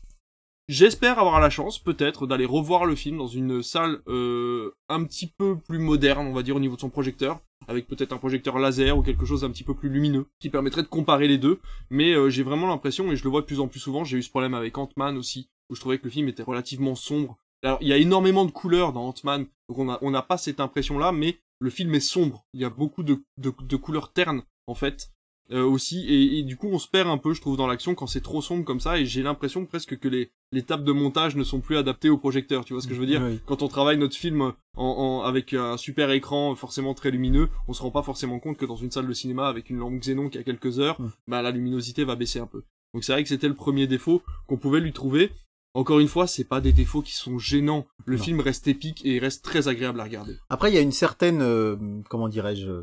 J'espère 0.68 1.18
avoir 1.18 1.40
la 1.40 1.50
chance, 1.50 1.80
peut-être, 1.80 2.26
d'aller 2.26 2.46
revoir 2.46 2.86
le 2.86 2.94
film 2.94 3.18
dans 3.18 3.26
une 3.26 3.64
salle 3.64 4.00
euh, 4.06 4.70
un 4.88 5.02
petit 5.04 5.26
peu 5.26 5.58
plus 5.58 5.80
moderne, 5.80 6.24
on 6.24 6.32
va 6.32 6.44
dire, 6.44 6.54
au 6.54 6.60
niveau 6.60 6.76
de 6.76 6.80
son 6.80 6.88
projecteur, 6.88 7.40
avec 7.66 7.88
peut-être 7.88 8.12
un 8.12 8.16
projecteur 8.16 8.58
laser 8.60 8.96
ou 8.96 9.02
quelque 9.02 9.26
chose 9.26 9.40
d'un 9.40 9.50
petit 9.50 9.64
peu 9.64 9.74
plus 9.74 9.88
lumineux, 9.88 10.26
qui 10.38 10.50
permettrait 10.50 10.82
de 10.82 10.86
comparer 10.86 11.26
les 11.26 11.36
deux. 11.36 11.58
Mais 11.90 12.14
j'ai 12.30 12.44
vraiment 12.44 12.68
l'impression, 12.68 13.10
et 13.10 13.16
je 13.16 13.24
le 13.24 13.30
vois 13.30 13.40
de 13.40 13.46
plus 13.46 13.58
en 13.58 13.66
plus 13.66 13.80
souvent, 13.80 14.04
j'ai 14.04 14.18
eu 14.18 14.22
ce 14.22 14.30
problème 14.30 14.54
avec 14.54 14.78
Ant-Man 14.78 15.16
aussi, 15.18 15.50
où 15.68 15.74
je 15.74 15.80
trouvais 15.80 15.98
que 15.98 16.04
le 16.04 16.10
film 16.10 16.28
était 16.28 16.44
relativement 16.44 16.94
sombre. 16.94 17.36
Alors, 17.64 17.78
il 17.80 17.88
y 17.88 17.92
a 17.92 17.96
énormément 17.96 18.44
de 18.44 18.52
couleurs 18.52 18.92
dans 18.92 19.08
Ant-Man, 19.08 19.46
donc 19.68 19.78
on 20.00 20.10
n'a 20.10 20.22
pas 20.22 20.38
cette 20.38 20.60
impression-là, 20.60 21.10
mais 21.10 21.38
le 21.62 21.70
film 21.70 21.94
est 21.94 22.00
sombre. 22.00 22.44
Il 22.52 22.60
y 22.60 22.64
a 22.64 22.70
beaucoup 22.70 23.02
de, 23.02 23.22
de 23.38 23.76
couleurs 23.76 24.12
ternes, 24.12 24.42
en 24.66 24.74
fait, 24.74 25.12
euh, 25.52 25.64
aussi. 25.64 26.06
Et, 26.08 26.42
du 26.42 26.56
coup 26.56 26.68
on 26.68 26.78
se 26.78 26.88
perd 26.88 27.08
un 27.08 27.18
peu 27.18 27.34
je 27.34 27.40
trouve 27.40 27.56
dans 27.56 27.66
l'action 27.66 27.94
quand 27.94 28.06
c'est 28.06 28.20
trop 28.20 28.40
sombre 28.40 28.64
comme 28.64 28.80
ça. 28.80 28.98
Et 28.98 29.06
j'ai 29.06 29.22
l'impression 29.22 29.66
presque 29.66 29.98
que 29.98 30.08
les, 30.08 30.30
les 30.50 30.62
tables 30.62 30.84
de 30.84 30.92
montage 30.92 31.36
ne 31.36 31.44
sont 31.44 31.60
plus 31.60 31.76
adaptées 31.76 32.10
au 32.10 32.16
projecteur. 32.16 32.64
Tu 32.64 32.72
vois 32.72 32.82
ce 32.82 32.88
que 32.88 32.94
je 32.94 33.00
veux 33.00 33.06
dire 33.06 33.22
quand 33.46 33.62
on 33.62 33.68
travaille 33.68 33.98
notre 33.98 34.16
film 34.16 34.52
en, 34.76 35.22
avec 35.24 35.52
un 35.52 35.76
super 35.76 36.10
écran 36.10 36.54
forcément 36.54 36.94
très 36.94 37.10
lumineux 37.10 37.48
on 37.68 37.74
se 37.74 37.82
rend 37.82 37.90
pas 37.90 38.02
forcément 38.02 38.38
compte 38.38 38.56
que 38.56 38.64
dans 38.64 38.76
une 38.76 38.90
salle 38.90 39.06
de 39.06 39.12
cinéma 39.12 39.46
avec 39.46 39.68
une 39.68 39.76
lampe 39.78 40.00
xénon 40.00 40.30
qui 40.30 40.38
a 40.38 40.42
quelques 40.42 40.78
heures 40.78 40.98
bah 41.26 41.42
la 41.42 41.50
luminosité 41.50 42.04
va 42.04 42.16
baisser 42.16 42.38
un 42.38 42.46
peu. 42.46 42.64
Donc 42.94 43.04
c'est 43.04 43.12
vrai 43.12 43.22
que 43.22 43.28
c'était 43.28 43.48
le 43.48 43.54
premier 43.54 43.86
défaut 43.86 44.22
qu'on 44.46 44.56
pouvait 44.56 44.80
lui 44.80 44.92
trouver 44.92 45.32
encore 45.74 46.00
une 46.00 46.08
fois, 46.08 46.26
c'est 46.26 46.44
pas 46.44 46.60
des 46.60 46.72
défauts 46.72 47.02
qui 47.02 47.14
sont 47.14 47.38
gênants. 47.38 47.86
Le 48.04 48.16
film 48.16 48.40
reste 48.40 48.68
épique 48.68 49.04
et 49.04 49.18
reste 49.18 49.44
très 49.44 49.68
agréable 49.68 50.00
à 50.00 50.04
regarder. 50.04 50.36
Après, 50.50 50.70
il 50.70 50.74
y 50.74 50.78
a 50.78 50.82
une 50.82 50.92
certaine, 50.92 51.40
euh, 51.42 51.76
comment 52.08 52.28
dirais-je, 52.28 52.82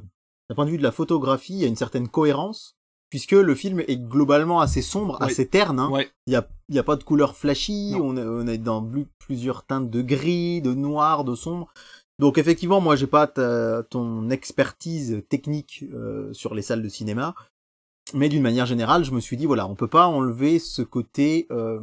d'un 0.49 0.55
point 0.55 0.65
de 0.65 0.71
vue 0.71 0.77
de 0.77 0.83
la 0.83 0.91
photographie, 0.91 1.53
il 1.53 1.59
y 1.59 1.65
a 1.65 1.67
une 1.67 1.75
certaine 1.75 2.07
cohérence, 2.07 2.77
puisque 3.09 3.33
le 3.33 3.53
film 3.53 3.81
est 3.81 3.97
globalement 3.97 4.59
assez 4.59 4.81
sombre, 4.81 5.21
assez 5.21 5.47
terne. 5.47 5.79
Hein. 5.79 5.91
Il 6.25 6.33
y 6.33 6.35
a, 6.35 6.47
y 6.69 6.79
a 6.79 6.83
pas 6.83 6.95
de 6.95 7.03
couleur 7.03 7.35
flashy, 7.35 7.95
on 8.01 8.17
est, 8.17 8.23
on 8.23 8.47
est 8.47 8.57
dans 8.57 8.87
plusieurs 9.19 9.65
teintes 9.65 9.89
de 9.89 10.01
gris, 10.01 10.61
de 10.61 10.73
noir, 10.73 11.23
de 11.23 11.35
sombre. 11.35 11.71
Donc 12.19 12.37
effectivement, 12.37 12.81
moi 12.81 12.95
j'ai 12.95 13.07
pas 13.07 13.27
ton 13.27 14.29
expertise 14.29 15.23
technique 15.29 15.85
euh, 15.93 16.33
sur 16.33 16.53
les 16.53 16.61
salles 16.61 16.83
de 16.83 16.89
cinéma, 16.89 17.33
mais 18.13 18.27
d'une 18.27 18.43
manière 18.43 18.65
générale, 18.65 19.05
je 19.05 19.11
me 19.11 19.21
suis 19.21 19.37
dit 19.37 19.45
voilà, 19.45 19.67
on 19.67 19.75
peut 19.75 19.87
pas 19.87 20.07
enlever 20.07 20.59
ce 20.59 20.81
côté 20.81 21.47
euh, 21.49 21.79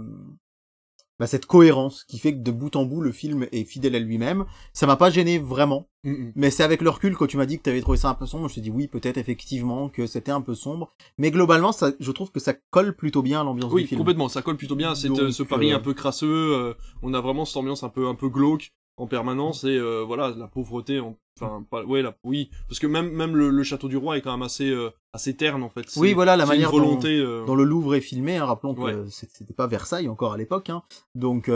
bah, 1.19 1.27
cette 1.27 1.47
cohérence 1.47 2.05
qui 2.05 2.19
fait 2.19 2.33
que 2.33 2.43
de 2.43 2.51
bout 2.51 2.77
en 2.77 2.85
bout 2.85 3.01
le 3.01 3.13
film 3.13 3.47
est 3.53 3.65
fidèle 3.65 3.95
à 3.95 3.99
lui-même. 3.99 4.45
Ça 4.73 4.87
m'a 4.87 4.97
pas 4.97 5.11
gêné 5.11 5.39
vraiment, 5.39 5.89
mm, 6.05 6.11
mm. 6.11 6.33
mais 6.37 6.51
c'est 6.51 6.63
avec 6.63 6.83
le 6.83 6.91
recul 6.91 7.17
quand 7.17 7.27
tu 7.27 7.37
m'as 7.37 7.47
dit 7.47 7.59
que 7.59 7.63
tu 7.63 7.71
avais 7.71 7.81
trouvé 7.81 7.99
ça 7.99 8.09
un 8.09 8.15
peu 8.15 8.27
sombre, 8.27 8.45
je 8.45 8.49
me 8.49 8.53
suis 8.53 8.61
dit 8.61 8.71
oui 8.71 8.89
peut-être 8.89 9.17
effectivement 9.19 9.89
que 9.89 10.07
c'était 10.07 10.33
un 10.33 10.41
peu 10.41 10.55
sombre, 10.55 10.93
mais 11.19 11.31
globalement 11.31 11.73
ça, 11.73 11.93
je 11.99 12.11
trouve 12.13 12.31
que 12.31 12.41
ça 12.41 12.55
colle 12.71 12.95
plutôt 12.95 13.23
bien 13.23 13.41
à 13.41 13.45
l'ambiance 13.45 13.73
du 13.73 13.87
film. 13.87 13.89
Oui 13.93 13.99
complètement, 13.99 14.29
ça 14.29 14.43
colle 14.43 14.57
plutôt 14.57 14.77
bien. 14.77 14.95
C'est 14.95 15.11
euh, 15.11 15.31
ce 15.31 15.43
pari 15.43 15.73
euh, 15.73 15.77
un 15.77 15.81
peu 15.81 15.95
crasseux, 15.95 16.55
euh, 16.55 16.75
on 17.03 17.15
a 17.15 17.21
vraiment 17.21 17.45
cette 17.45 17.57
ambiance 17.57 17.83
un 17.83 17.89
peu 17.89 18.07
un 18.09 18.15
peu 18.15 18.29
glauque 18.29 18.73
en 18.97 19.07
permanence 19.07 19.65
et 19.65 19.77
euh, 19.77 20.03
voilà 20.07 20.31
la 20.37 20.49
pauvreté 20.49 21.01
enfin 21.41 21.65
pas 21.71 21.85
ouais 21.85 22.03
oui 22.25 22.51
parce 22.69 22.79
que 22.79 22.87
même 22.87 23.11
même 23.11 23.37
le, 23.37 23.63
château 23.63 23.89
du 23.89 23.97
roi 23.97 24.17
est 24.17 24.21
quand 24.21 24.33
même 24.33 24.43
assez 24.43 24.71
euh, 24.71 24.91
assez 25.13 25.37
terne 25.37 25.63
en 25.63 25.69
fait 25.69 25.87
oui 25.97 26.15
voilà 26.15 26.37
la 26.37 26.47
manière 26.47 26.71
volonté 26.71 27.19
dont, 27.19 27.25
euh, 27.25 27.45
dans, 27.45 27.55
le 27.55 27.65
Louvre 27.65 27.95
est 27.95 28.01
filmé 28.01 28.37
hein, 28.37 28.47
rappelons 28.47 28.75
que 28.75 29.07
c'était 29.09 29.55
pas 29.55 29.67
Versailles 29.67 30.09
encore 30.09 30.33
à 30.33 30.37
l'époque 30.37 30.71
hein. 30.71 30.83
donc 31.15 31.51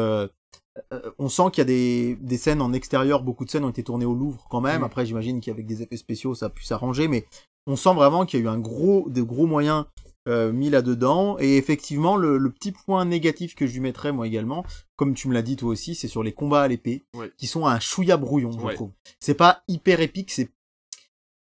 on 1.18 1.28
sent 1.28 1.42
qu'il 1.52 1.58
y 1.58 1.62
a 1.62 1.64
des, 1.64 2.16
des 2.20 2.38
scènes 2.38 2.62
en 2.62 2.72
extérieur 2.72 3.22
beaucoup 3.22 3.44
de 3.44 3.50
scènes 3.50 3.64
ont 3.64 3.70
été 3.70 3.82
tournées 3.82 4.06
au 4.06 4.14
Louvre 4.14 4.46
quand 4.50 4.60
même 4.60 4.82
mm. 4.82 4.84
après 4.84 5.06
j'imagine 5.06 5.40
qu'avec 5.40 5.66
des 5.66 5.82
effets 5.82 5.96
spéciaux 5.96 6.34
ça 6.34 6.46
a 6.46 6.50
pu 6.50 6.64
s'arranger 6.64 7.08
mais 7.08 7.26
on 7.66 7.76
sent 7.76 7.94
vraiment 7.94 8.26
qu'il 8.26 8.40
y 8.40 8.42
a 8.42 8.46
eu 8.46 8.48
un 8.48 8.58
gros 8.58 9.08
de 9.08 9.22
gros 9.22 9.46
moyens 9.46 9.84
euh, 10.28 10.52
mis 10.52 10.70
là-dedans. 10.70 11.36
Et 11.38 11.56
effectivement, 11.56 12.16
le, 12.16 12.38
petit 12.50 12.72
point 12.72 13.04
négatif 13.04 13.54
que 13.54 13.66
je 13.66 13.72
lui 13.74 13.80
mettrais 13.80 14.12
moi 14.12 14.26
également, 14.26 14.64
comme 14.96 15.14
tu 15.14 15.28
me 15.28 15.34
l'as 15.34 15.42
dit 15.42 15.56
toi 15.56 15.70
aussi, 15.70 15.94
c'est 15.94 16.08
sur 16.08 16.22
les 16.22 16.32
combats 16.32 16.62
à 16.62 16.68
l'épée, 16.68 17.04
qui 17.38 17.46
sont 17.46 17.66
un 17.66 17.80
chouïa 17.80 18.16
brouillon, 18.16 18.50
je 18.52 18.74
trouve. 18.74 18.90
C'est 19.20 19.34
pas 19.34 19.62
hyper 19.68 20.00
épique, 20.00 20.30
c'est 20.30 20.50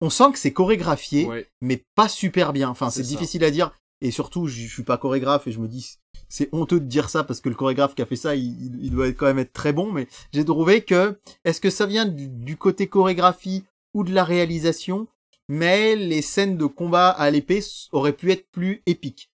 on 0.02 0.10
sent 0.10 0.32
que 0.32 0.38
c'est 0.38 0.52
chorégraphié, 0.52 1.26
Ouais. 1.26 1.48
mais 1.62 1.82
pas 1.94 2.08
super 2.08 2.52
bien. 2.52 2.68
Enfin, 2.68 2.90
c'est 2.90 3.00
difficile 3.02 3.44
à 3.44 3.50
dire. 3.50 3.72
Et 4.02 4.10
surtout, 4.10 4.46
je 4.46 4.60
je 4.60 4.68
suis 4.72 4.82
pas 4.82 4.98
chorégraphe 4.98 5.46
et 5.46 5.52
je 5.52 5.58
me 5.58 5.68
dis, 5.68 5.94
c'est 6.28 6.50
honteux 6.52 6.80
de 6.80 6.84
dire 6.84 7.08
ça 7.08 7.24
parce 7.24 7.40
que 7.40 7.48
le 7.48 7.54
chorégraphe 7.54 7.94
qui 7.94 8.02
a 8.02 8.06
fait 8.06 8.14
ça, 8.14 8.34
il, 8.36 8.44
il- 8.62 8.78
il 8.84 8.90
doit 8.90 9.08
quand 9.12 9.24
même 9.24 9.38
être 9.38 9.54
très 9.54 9.72
bon. 9.72 9.90
Mais 9.90 10.06
j'ai 10.34 10.44
trouvé 10.44 10.82
que, 10.84 11.18
est-ce 11.46 11.62
que 11.62 11.70
ça 11.70 11.86
vient 11.86 12.04
du, 12.04 12.28
du 12.28 12.58
côté 12.58 12.88
chorégraphie 12.88 13.64
ou 13.94 14.04
de 14.04 14.12
la 14.12 14.24
réalisation? 14.24 15.06
Mais 15.48 15.94
les 15.96 16.22
scènes 16.22 16.56
de 16.56 16.66
combat 16.66 17.08
à 17.10 17.30
l'épée 17.30 17.60
auraient 17.92 18.12
pu 18.16 18.32
être 18.32 18.48
plus 18.50 18.82
épiques. 18.86 19.30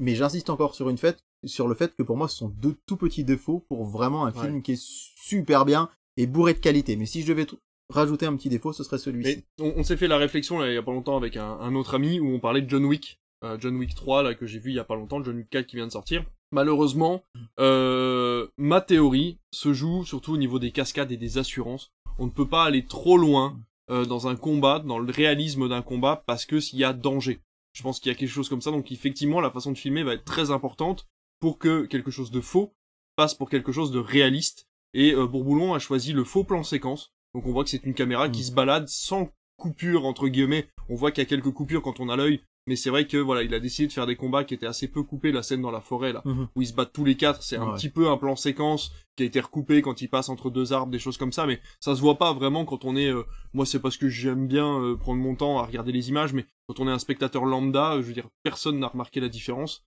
Mais 0.00 0.14
j'insiste 0.14 0.50
encore 0.50 0.74
sur 0.74 0.90
une 0.90 0.98
fait, 0.98 1.18
sur 1.44 1.68
le 1.68 1.74
fait 1.74 1.94
que 1.96 2.02
pour 2.02 2.16
moi, 2.16 2.28
ce 2.28 2.36
sont 2.38 2.48
deux 2.48 2.76
tout 2.86 2.96
petits 2.96 3.24
défauts 3.24 3.64
pour 3.68 3.84
vraiment 3.84 4.26
un 4.26 4.32
Ouais. 4.32 4.42
film 4.42 4.62
qui 4.62 4.72
est 4.72 4.82
super 4.82 5.64
bien 5.64 5.88
et 6.16 6.26
bourré 6.26 6.54
de 6.54 6.58
qualité. 6.58 6.96
Mais 6.96 7.06
si 7.06 7.22
je 7.22 7.28
devais 7.28 7.46
rajouter 7.90 8.26
un 8.26 8.36
petit 8.36 8.48
défaut, 8.48 8.72
ce 8.72 8.84
serait 8.84 8.98
celui-ci. 8.98 9.44
On, 9.60 9.72
on 9.76 9.84
s'est 9.84 9.96
fait 9.96 10.08
la 10.08 10.18
réflexion 10.18 10.58
là, 10.58 10.68
il 10.68 10.74
y 10.74 10.78
a 10.78 10.82
pas 10.82 10.92
longtemps 10.92 11.16
avec 11.16 11.36
un, 11.36 11.58
un 11.60 11.74
autre 11.74 11.94
ami 11.94 12.20
où 12.20 12.26
on 12.28 12.40
parlait 12.40 12.62
de 12.62 12.68
John 12.68 12.84
Wick. 12.84 13.18
Euh, 13.44 13.56
John 13.60 13.76
Wick 13.76 13.94
3 13.94 14.22
là 14.22 14.34
que 14.34 14.46
j'ai 14.46 14.58
vu 14.58 14.70
il 14.70 14.74
y 14.76 14.78
a 14.78 14.84
pas 14.84 14.94
longtemps, 14.96 15.22
John 15.22 15.36
Wick 15.36 15.50
4 15.50 15.66
qui 15.66 15.76
vient 15.76 15.86
de 15.86 15.92
sortir. 15.92 16.24
Malheureusement, 16.50 17.22
euh, 17.60 18.46
ma 18.56 18.80
théorie 18.80 19.38
se 19.52 19.72
joue 19.72 20.04
surtout 20.04 20.32
au 20.34 20.36
niveau 20.36 20.58
des 20.58 20.70
cascades 20.70 21.10
et 21.12 21.16
des 21.16 21.38
assurances. 21.38 21.92
On 22.18 22.26
ne 22.26 22.30
peut 22.30 22.48
pas 22.48 22.64
aller 22.64 22.84
trop 22.86 23.16
loin 23.18 23.58
euh, 23.90 24.04
dans 24.04 24.28
un 24.28 24.36
combat, 24.36 24.78
dans 24.78 24.98
le 24.98 25.12
réalisme 25.12 25.68
d'un 25.68 25.82
combat, 25.82 26.22
parce 26.26 26.46
que 26.46 26.60
s'il 26.60 26.78
y 26.78 26.84
a 26.84 26.92
danger. 26.92 27.40
Je 27.72 27.82
pense 27.82 27.98
qu'il 27.98 28.10
y 28.10 28.14
a 28.14 28.18
quelque 28.18 28.30
chose 28.30 28.48
comme 28.48 28.60
ça, 28.60 28.70
donc 28.70 28.92
effectivement 28.92 29.40
la 29.40 29.50
façon 29.50 29.72
de 29.72 29.78
filmer 29.78 30.04
va 30.04 30.14
être 30.14 30.24
très 30.24 30.50
importante 30.50 31.06
pour 31.40 31.58
que 31.58 31.84
quelque 31.86 32.10
chose 32.10 32.30
de 32.30 32.40
faux 32.40 32.74
passe 33.16 33.34
pour 33.34 33.50
quelque 33.50 33.72
chose 33.72 33.90
de 33.90 33.98
réaliste. 33.98 34.66
Et 34.94 35.12
euh, 35.12 35.26
Bourboulon 35.26 35.74
a 35.74 35.78
choisi 35.78 36.12
le 36.12 36.24
faux 36.24 36.44
plan 36.44 36.62
séquence. 36.62 37.12
Donc 37.34 37.46
on 37.46 37.52
voit 37.52 37.64
que 37.64 37.70
c'est 37.70 37.84
une 37.84 37.94
caméra 37.94 38.28
qui 38.28 38.40
Mm. 38.40 38.44
se 38.44 38.52
balade 38.52 38.88
sans 38.88 39.30
coupure 39.56 40.04
entre 40.06 40.28
guillemets. 40.28 40.68
On 40.88 40.94
voit 40.94 41.10
qu'il 41.10 41.22
y 41.22 41.26
a 41.26 41.28
quelques 41.28 41.52
coupures 41.52 41.82
quand 41.82 42.00
on 42.00 42.08
a 42.08 42.16
l'œil, 42.16 42.42
mais 42.66 42.76
c'est 42.76 42.90
vrai 42.90 43.06
que 43.06 43.16
voilà, 43.18 43.42
il 43.42 43.52
a 43.54 43.60
décidé 43.60 43.88
de 43.88 43.92
faire 43.92 44.06
des 44.06 44.16
combats 44.16 44.44
qui 44.44 44.54
étaient 44.54 44.66
assez 44.66 44.88
peu 44.88 45.02
coupés. 45.02 45.32
La 45.32 45.42
scène 45.42 45.60
dans 45.62 45.70
la 45.70 45.80
forêt 45.80 46.12
là, 46.12 46.22
Mhm. 46.24 46.48
où 46.56 46.62
ils 46.62 46.66
se 46.68 46.72
battent 46.72 46.92
tous 46.92 47.04
les 47.04 47.16
quatre, 47.16 47.42
c'est 47.42 47.56
un 47.56 47.68
Ouais. 47.68 47.76
petit 47.76 47.90
peu 47.90 48.08
un 48.08 48.16
plan 48.16 48.36
séquence 48.36 48.90
qui 49.16 49.22
a 49.22 49.26
été 49.26 49.40
recoupé 49.40 49.82
quand 49.82 50.00
il 50.00 50.08
passe 50.08 50.28
entre 50.28 50.50
deux 50.50 50.72
arbres, 50.72 50.90
des 50.90 50.98
choses 50.98 51.16
comme 51.18 51.32
ça, 51.32 51.46
mais 51.46 51.60
ça 51.80 51.94
se 51.94 52.00
voit 52.00 52.16
pas 52.18 52.32
vraiment 52.32 52.64
quand 52.64 52.84
on 52.84 52.96
est. 52.96 53.10
euh, 53.12 53.22
moi, 53.52 53.66
c'est 53.66 53.80
parce 53.80 53.96
que 53.96 54.08
j'aime 54.08 54.46
bien 54.48 54.80
euh, 54.80 54.96
prendre 54.96 55.20
mon 55.20 55.34
temps 55.36 55.58
à 55.58 55.66
regarder 55.66 55.92
les 55.92 56.08
images, 56.08 56.32
mais 56.32 56.46
quand 56.68 56.80
on 56.80 56.88
est 56.88 56.92
un 56.92 56.98
spectateur 56.98 57.44
lambda, 57.44 57.94
euh, 57.94 58.02
je 58.02 58.06
veux 58.08 58.14
dire, 58.14 58.28
personne 58.42 58.78
n'a 58.78 58.88
remarqué 58.88 59.20
la 59.20 59.28
différence. 59.28 59.84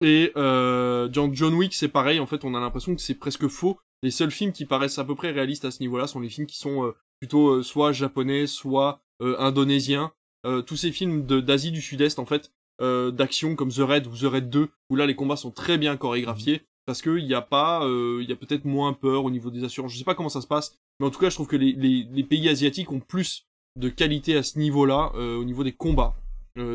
Et 0.00 0.32
euh, 0.36 1.08
dans 1.08 1.32
John 1.32 1.54
Wick, 1.54 1.74
c'est 1.74 1.88
pareil. 1.88 2.18
En 2.18 2.26
fait, 2.26 2.44
on 2.44 2.54
a 2.54 2.60
l'impression 2.60 2.94
que 2.94 3.00
c'est 3.00 3.14
presque 3.14 3.46
faux. 3.48 3.78
Les 4.02 4.10
seuls 4.10 4.32
films 4.32 4.52
qui 4.52 4.64
paraissent 4.66 4.98
à 4.98 5.04
peu 5.04 5.14
près 5.14 5.30
réalistes 5.30 5.64
à 5.64 5.70
ce 5.70 5.80
niveau-là 5.80 6.08
sont 6.08 6.18
les 6.18 6.28
films 6.28 6.46
qui 6.48 6.58
sont 6.58 6.84
euh, 6.84 6.92
plutôt 7.20 7.50
euh, 7.50 7.62
soit 7.62 7.92
japonais, 7.92 8.48
soit 8.48 9.00
euh, 9.20 9.36
indonésiens. 9.38 10.12
Euh, 10.44 10.62
tous 10.62 10.76
ces 10.76 10.92
films 10.92 11.24
d'Asie 11.24 11.70
du 11.70 11.80
Sud-Est, 11.80 12.18
en 12.18 12.26
fait, 12.26 12.50
euh, 12.80 13.10
d'action 13.10 13.54
comme 13.54 13.70
The 13.70 13.78
Raid 13.78 14.06
ou 14.06 14.16
The 14.16 14.22
Raid 14.30 14.50
2, 14.50 14.68
où 14.90 14.96
là 14.96 15.06
les 15.06 15.14
combats 15.14 15.36
sont 15.36 15.50
très 15.50 15.78
bien 15.78 15.96
chorégraphiés, 15.96 16.62
parce 16.84 17.00
qu'il 17.00 17.24
n'y 17.24 17.34
a 17.34 17.42
pas, 17.42 17.84
euh, 17.84 18.18
il 18.22 18.28
y 18.28 18.32
a 18.32 18.36
peut-être 18.36 18.64
moins 18.64 18.92
peur 18.92 19.24
au 19.24 19.30
niveau 19.30 19.50
des 19.50 19.62
assurances. 19.64 19.92
Je 19.92 19.98
sais 19.98 20.04
pas 20.04 20.14
comment 20.16 20.28
ça 20.28 20.40
se 20.40 20.46
passe, 20.48 20.76
mais 20.98 21.06
en 21.06 21.10
tout 21.10 21.20
cas, 21.20 21.30
je 21.30 21.36
trouve 21.36 21.46
que 21.46 21.56
les, 21.56 21.72
les, 21.72 22.06
les 22.12 22.24
pays 22.24 22.48
asiatiques 22.48 22.90
ont 22.90 23.00
plus 23.00 23.46
de 23.78 23.88
qualité 23.88 24.36
à 24.36 24.42
ce 24.42 24.58
niveau-là, 24.58 25.12
au 25.14 25.44
niveau 25.44 25.64
des 25.64 25.72
combats. 25.72 26.16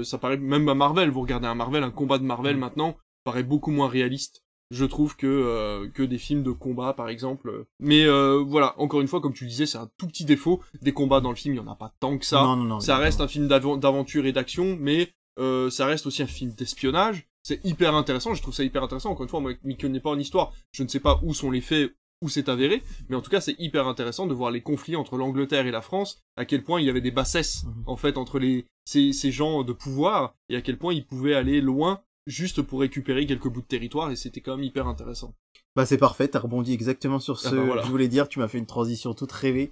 Ça 0.03 0.17
paraît 0.17 0.38
même 0.38 0.67
à 0.69 0.73
Marvel, 0.73 1.10
vous 1.12 1.21
regardez 1.21 1.45
un 1.47 1.53
Marvel, 1.53 1.84
un 1.84 1.91
combat 1.91 2.17
de 2.17 2.23
Marvel 2.23 2.56
Mhm. 2.56 2.60
maintenant 2.62 2.97
paraît 3.23 3.43
beaucoup 3.43 3.69
moins 3.71 3.88
réaliste, 3.89 4.43
je 4.71 4.86
trouve 4.86 5.15
que 5.15 5.27
euh, 5.27 5.88
que 5.89 6.03
des 6.03 6.17
films 6.17 6.43
de 6.43 6.51
combat 6.51 6.93
par 6.93 7.10
exemple. 7.10 7.65
Mais 7.80 8.06
euh, 8.06 8.43
voilà, 8.45 8.73
encore 8.80 9.01
une 9.01 9.08
fois, 9.08 9.21
comme 9.21 9.34
tu 9.34 9.45
disais, 9.45 9.65
c'est 9.65 9.77
un 9.77 9.89
tout 9.97 10.08
petit 10.08 10.25
défaut. 10.25 10.62
Des 10.82 10.91
combats 10.93 11.21
dans 11.21 11.30
le 11.30 11.36
film, 11.36 11.53
il 11.56 11.58
y 11.58 11.62
en 11.62 11.67
a 11.71 11.75
pas 11.75 11.93
tant 11.99 12.17
que 12.17 12.25
ça. 12.25 12.43
non, 12.43 12.56
non, 12.56 12.63
non, 12.65 12.80
ça 12.80 12.97
reste 12.97 13.21
un 13.21 13.27
film 13.27 13.47
d'av- 13.47 13.80
d'aventure 13.80 14.25
et 14.25 14.32
d'action, 14.32 14.77
mais 14.80 15.10
euh, 15.39 15.69
ça 15.69 15.86
reste 15.86 16.06
aussi 16.08 16.21
un 16.23 16.27
film 16.27 16.51
d'espionnage. 16.53 17.27
C'est 17.43 17.63
hyper 17.65 17.95
intéressant, 17.95 18.34
je 18.34 18.41
trouve 18.41 18.53
ça 18.53 18.63
hyper 18.63 18.84
intéressant. 18.84 19.12
Encore 19.12 19.23
une 19.23 19.30
fois, 19.30 19.39
moi 19.39 19.53
qui 19.53 19.65
m'y 19.65 19.77
connais 19.77 20.01
pas 20.01 20.10
en 20.10 20.19
histoire, 20.19 20.51
je 20.73 20.84
ne 20.84 20.88
sais 20.89 20.99
pas 20.99 21.19
où 21.23 21.34
sont 21.34 21.49
les 21.49 21.62
faits, 21.62 21.95
où 22.21 22.27
c'est 22.30 22.49
avéré, 22.49 22.82
mais 23.08 23.15
en 23.15 23.21
tout 23.21 23.30
cas, 23.30 23.39
c'est 23.39 23.56
hyper 23.60 23.88
intéressant 23.88 24.25
de 24.27 24.34
voir 24.34 24.51
les 24.51 24.62
conflits 24.62 24.95
entre 24.97 25.15
l'Angleterre 25.17 25.65
et 25.67 25.71
la 25.71 25.82
France, 25.82 26.19
à 26.36 26.43
quel 26.45 26.63
point 26.63 26.82
il 26.82 26.88
y 26.88 26.89
avait 26.89 26.99
des 26.99 27.12
bassesses, 27.12 27.63
Mhm. 27.65 27.84
en 27.86 27.95
fait, 27.95 28.17
entre 28.17 28.39
les 28.39 28.65
ces, 28.86 29.13
ces 29.13 29.32
gens 29.32 29.63
de 29.63 29.71
pouvoir, 29.73 30.34
et 30.49 30.56
à 30.56 30.62
quel 30.62 30.77
point 30.77 30.93
ils 30.93 31.06
pouvaient 31.06 31.36
aller 31.36 31.62
loin 31.62 32.01
juste 32.27 32.61
pour 32.61 32.81
récupérer 32.81 33.25
quelques 33.25 33.47
bouts 33.47 33.61
de 33.61 33.65
territoire, 33.67 34.11
et 34.11 34.15
c'était 34.15 34.41
quand 34.41 34.55
même 34.57 34.63
hyper 34.65 34.87
intéressant. 34.87 35.33
Bah 35.75 35.85
c'est 35.85 35.97
parfait, 35.97 36.27
t'as 36.27 36.39
rebondi 36.39 36.73
exactement 36.73 37.19
sur 37.19 37.39
ce 37.39 37.47
Ah 37.47 37.51
bah 37.51 37.63
voilà. 37.63 37.81
que 37.81 37.87
je 37.87 37.91
voulais 37.91 38.07
dire, 38.07 38.27
tu 38.29 38.37
m'as 38.39 38.47
fait 38.47 38.57
une 38.59 38.65
transition 38.65 39.13
toute 39.13 39.31
rêvée. 39.31 39.69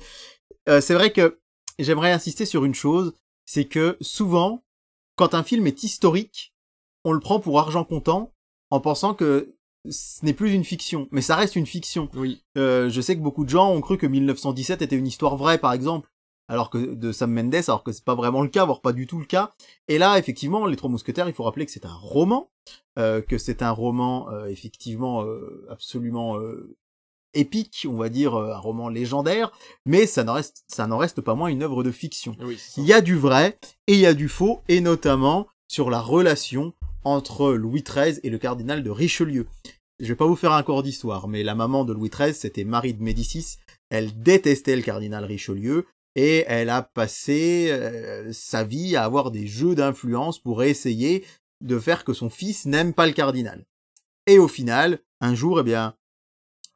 Euh, 0.69 0.81
c'est 0.81 0.93
vrai 0.93 1.11
que 1.11 1.39
j'aimerais 1.79 2.11
insister 2.11 2.45
sur 2.45 2.65
une 2.65 2.73
chose, 2.75 3.13
c'est 3.45 3.65
que 3.65 3.97
souvent, 4.01 4.63
quand 5.15 5.33
un 5.35 5.43
film 5.43 5.67
est 5.67 5.83
historique, 5.83 6.53
on 7.03 7.11
le 7.11 7.19
prend 7.19 7.39
pour 7.39 7.59
argent 7.59 7.83
comptant 7.83 8.33
en 8.71 8.79
pensant 8.79 9.13
que 9.13 9.55
ce 9.89 10.25
n'est 10.25 10.33
plus 10.33 10.53
une 10.53 10.63
fiction, 10.63 11.07
mais 11.11 11.21
ça 11.21 11.35
reste 11.35 11.55
une 11.55 11.67
fiction. 11.67 12.09
Oui, 12.15 12.43
Euh, 12.57 12.89
je 12.89 13.01
sais 13.01 13.15
que 13.15 13.21
beaucoup 13.21 13.43
de 13.45 13.49
gens 13.49 13.71
ont 13.71 13.81
cru 13.81 13.97
que 13.99 14.07
1917 14.07 14.81
était 14.81 14.95
une 14.95 15.05
histoire 15.05 15.37
vraie, 15.37 15.59
par 15.59 15.73
exemple, 15.73 16.09
alors 16.47 16.69
que 16.69 16.77
de 16.93 17.11
Sam 17.11 17.31
Mendes, 17.31 17.55
alors 17.67 17.83
que 17.83 17.91
c'est 17.91 18.03
pas 18.03 18.15
vraiment 18.15 18.41
le 18.41 18.49
cas, 18.49 18.65
voire 18.65 18.81
pas 18.81 18.93
du 18.93 19.07
tout 19.07 19.19
le 19.19 19.25
cas. 19.25 19.51
Et 19.87 19.97
là, 19.97 20.17
effectivement, 20.19 20.65
Les 20.65 20.75
Trois 20.75 20.89
Mousquetaires, 20.89 21.27
il 21.27 21.33
faut 21.33 21.43
rappeler 21.43 21.65
que 21.65 21.71
c'est 21.71 21.85
un 21.85 21.93
roman, 21.95 22.49
euh, 22.99 23.21
que 23.21 23.37
c'est 23.37 23.61
un 23.61 23.71
roman 23.71 24.29
euh, 24.31 24.45
effectivement 24.45 25.23
euh, 25.23 25.65
absolument 25.69 26.37
euh, 26.39 26.75
épique, 27.33 27.85
on 27.89 27.97
va 27.97 28.09
dire, 28.09 28.35
euh, 28.35 28.53
un 28.53 28.57
roman 28.57 28.89
légendaire, 28.89 29.51
mais 29.85 30.05
ça 30.05 30.23
n'en 30.23 30.33
reste, 30.33 30.63
ça 30.67 30.87
n'en 30.87 30.97
reste 30.97 31.21
pas 31.21 31.35
moins 31.35 31.49
une 31.49 31.63
œuvre 31.63 31.83
de 31.83 31.91
fiction. 31.91 32.35
oui. 32.41 32.59
Il 32.77 32.85
y 32.85 32.93
a 32.93 33.01
du 33.01 33.15
vrai 33.17 33.57
et 33.87 33.93
il 33.93 33.99
y 33.99 34.05
a 34.05 34.13
du 34.13 34.29
faux, 34.29 34.61
et 34.67 34.81
notamment 34.81 35.47
sur 35.67 35.89
la 35.89 35.99
relation 35.99 36.73
entre 37.03 37.53
Louis 37.53 37.83
XIII 37.83 38.19
et 38.23 38.29
le 38.29 38.37
cardinal 38.37 38.83
de 38.83 38.89
Richelieu. 38.89 39.47
Je 39.99 40.07
vais 40.07 40.15
pas 40.15 40.25
vous 40.25 40.35
faire 40.35 40.51
un 40.51 40.63
cours 40.63 40.83
d'histoire, 40.83 41.27
mais 41.27 41.43
la 41.43 41.55
maman 41.55 41.85
de 41.85 41.93
Louis 41.93 42.09
XIII, 42.09 42.33
c'était 42.33 42.63
Marie 42.65 42.93
de 42.93 43.03
Médicis. 43.03 43.57
Elle 43.89 44.21
détestait 44.21 44.75
le 44.75 44.81
cardinal 44.81 45.23
Richelieu 45.23 45.85
et 46.15 46.45
elle 46.47 46.69
a 46.69 46.81
passé 46.81 47.67
euh, 47.69 48.31
sa 48.31 48.63
vie 48.63 48.95
à 48.95 49.03
avoir 49.03 49.31
des 49.31 49.47
jeux 49.47 49.75
d'influence 49.75 50.39
pour 50.39 50.63
essayer 50.63 51.25
de 51.61 51.79
faire 51.79 52.03
que 52.03 52.13
son 52.13 52.29
fils 52.29 52.65
n'aime 52.65 52.93
pas 52.93 53.07
le 53.07 53.13
cardinal. 53.13 53.65
Et 54.27 54.39
au 54.39 54.47
final, 54.47 54.99
un 55.21 55.35
jour, 55.35 55.59
eh 55.59 55.63
bien, 55.63 55.95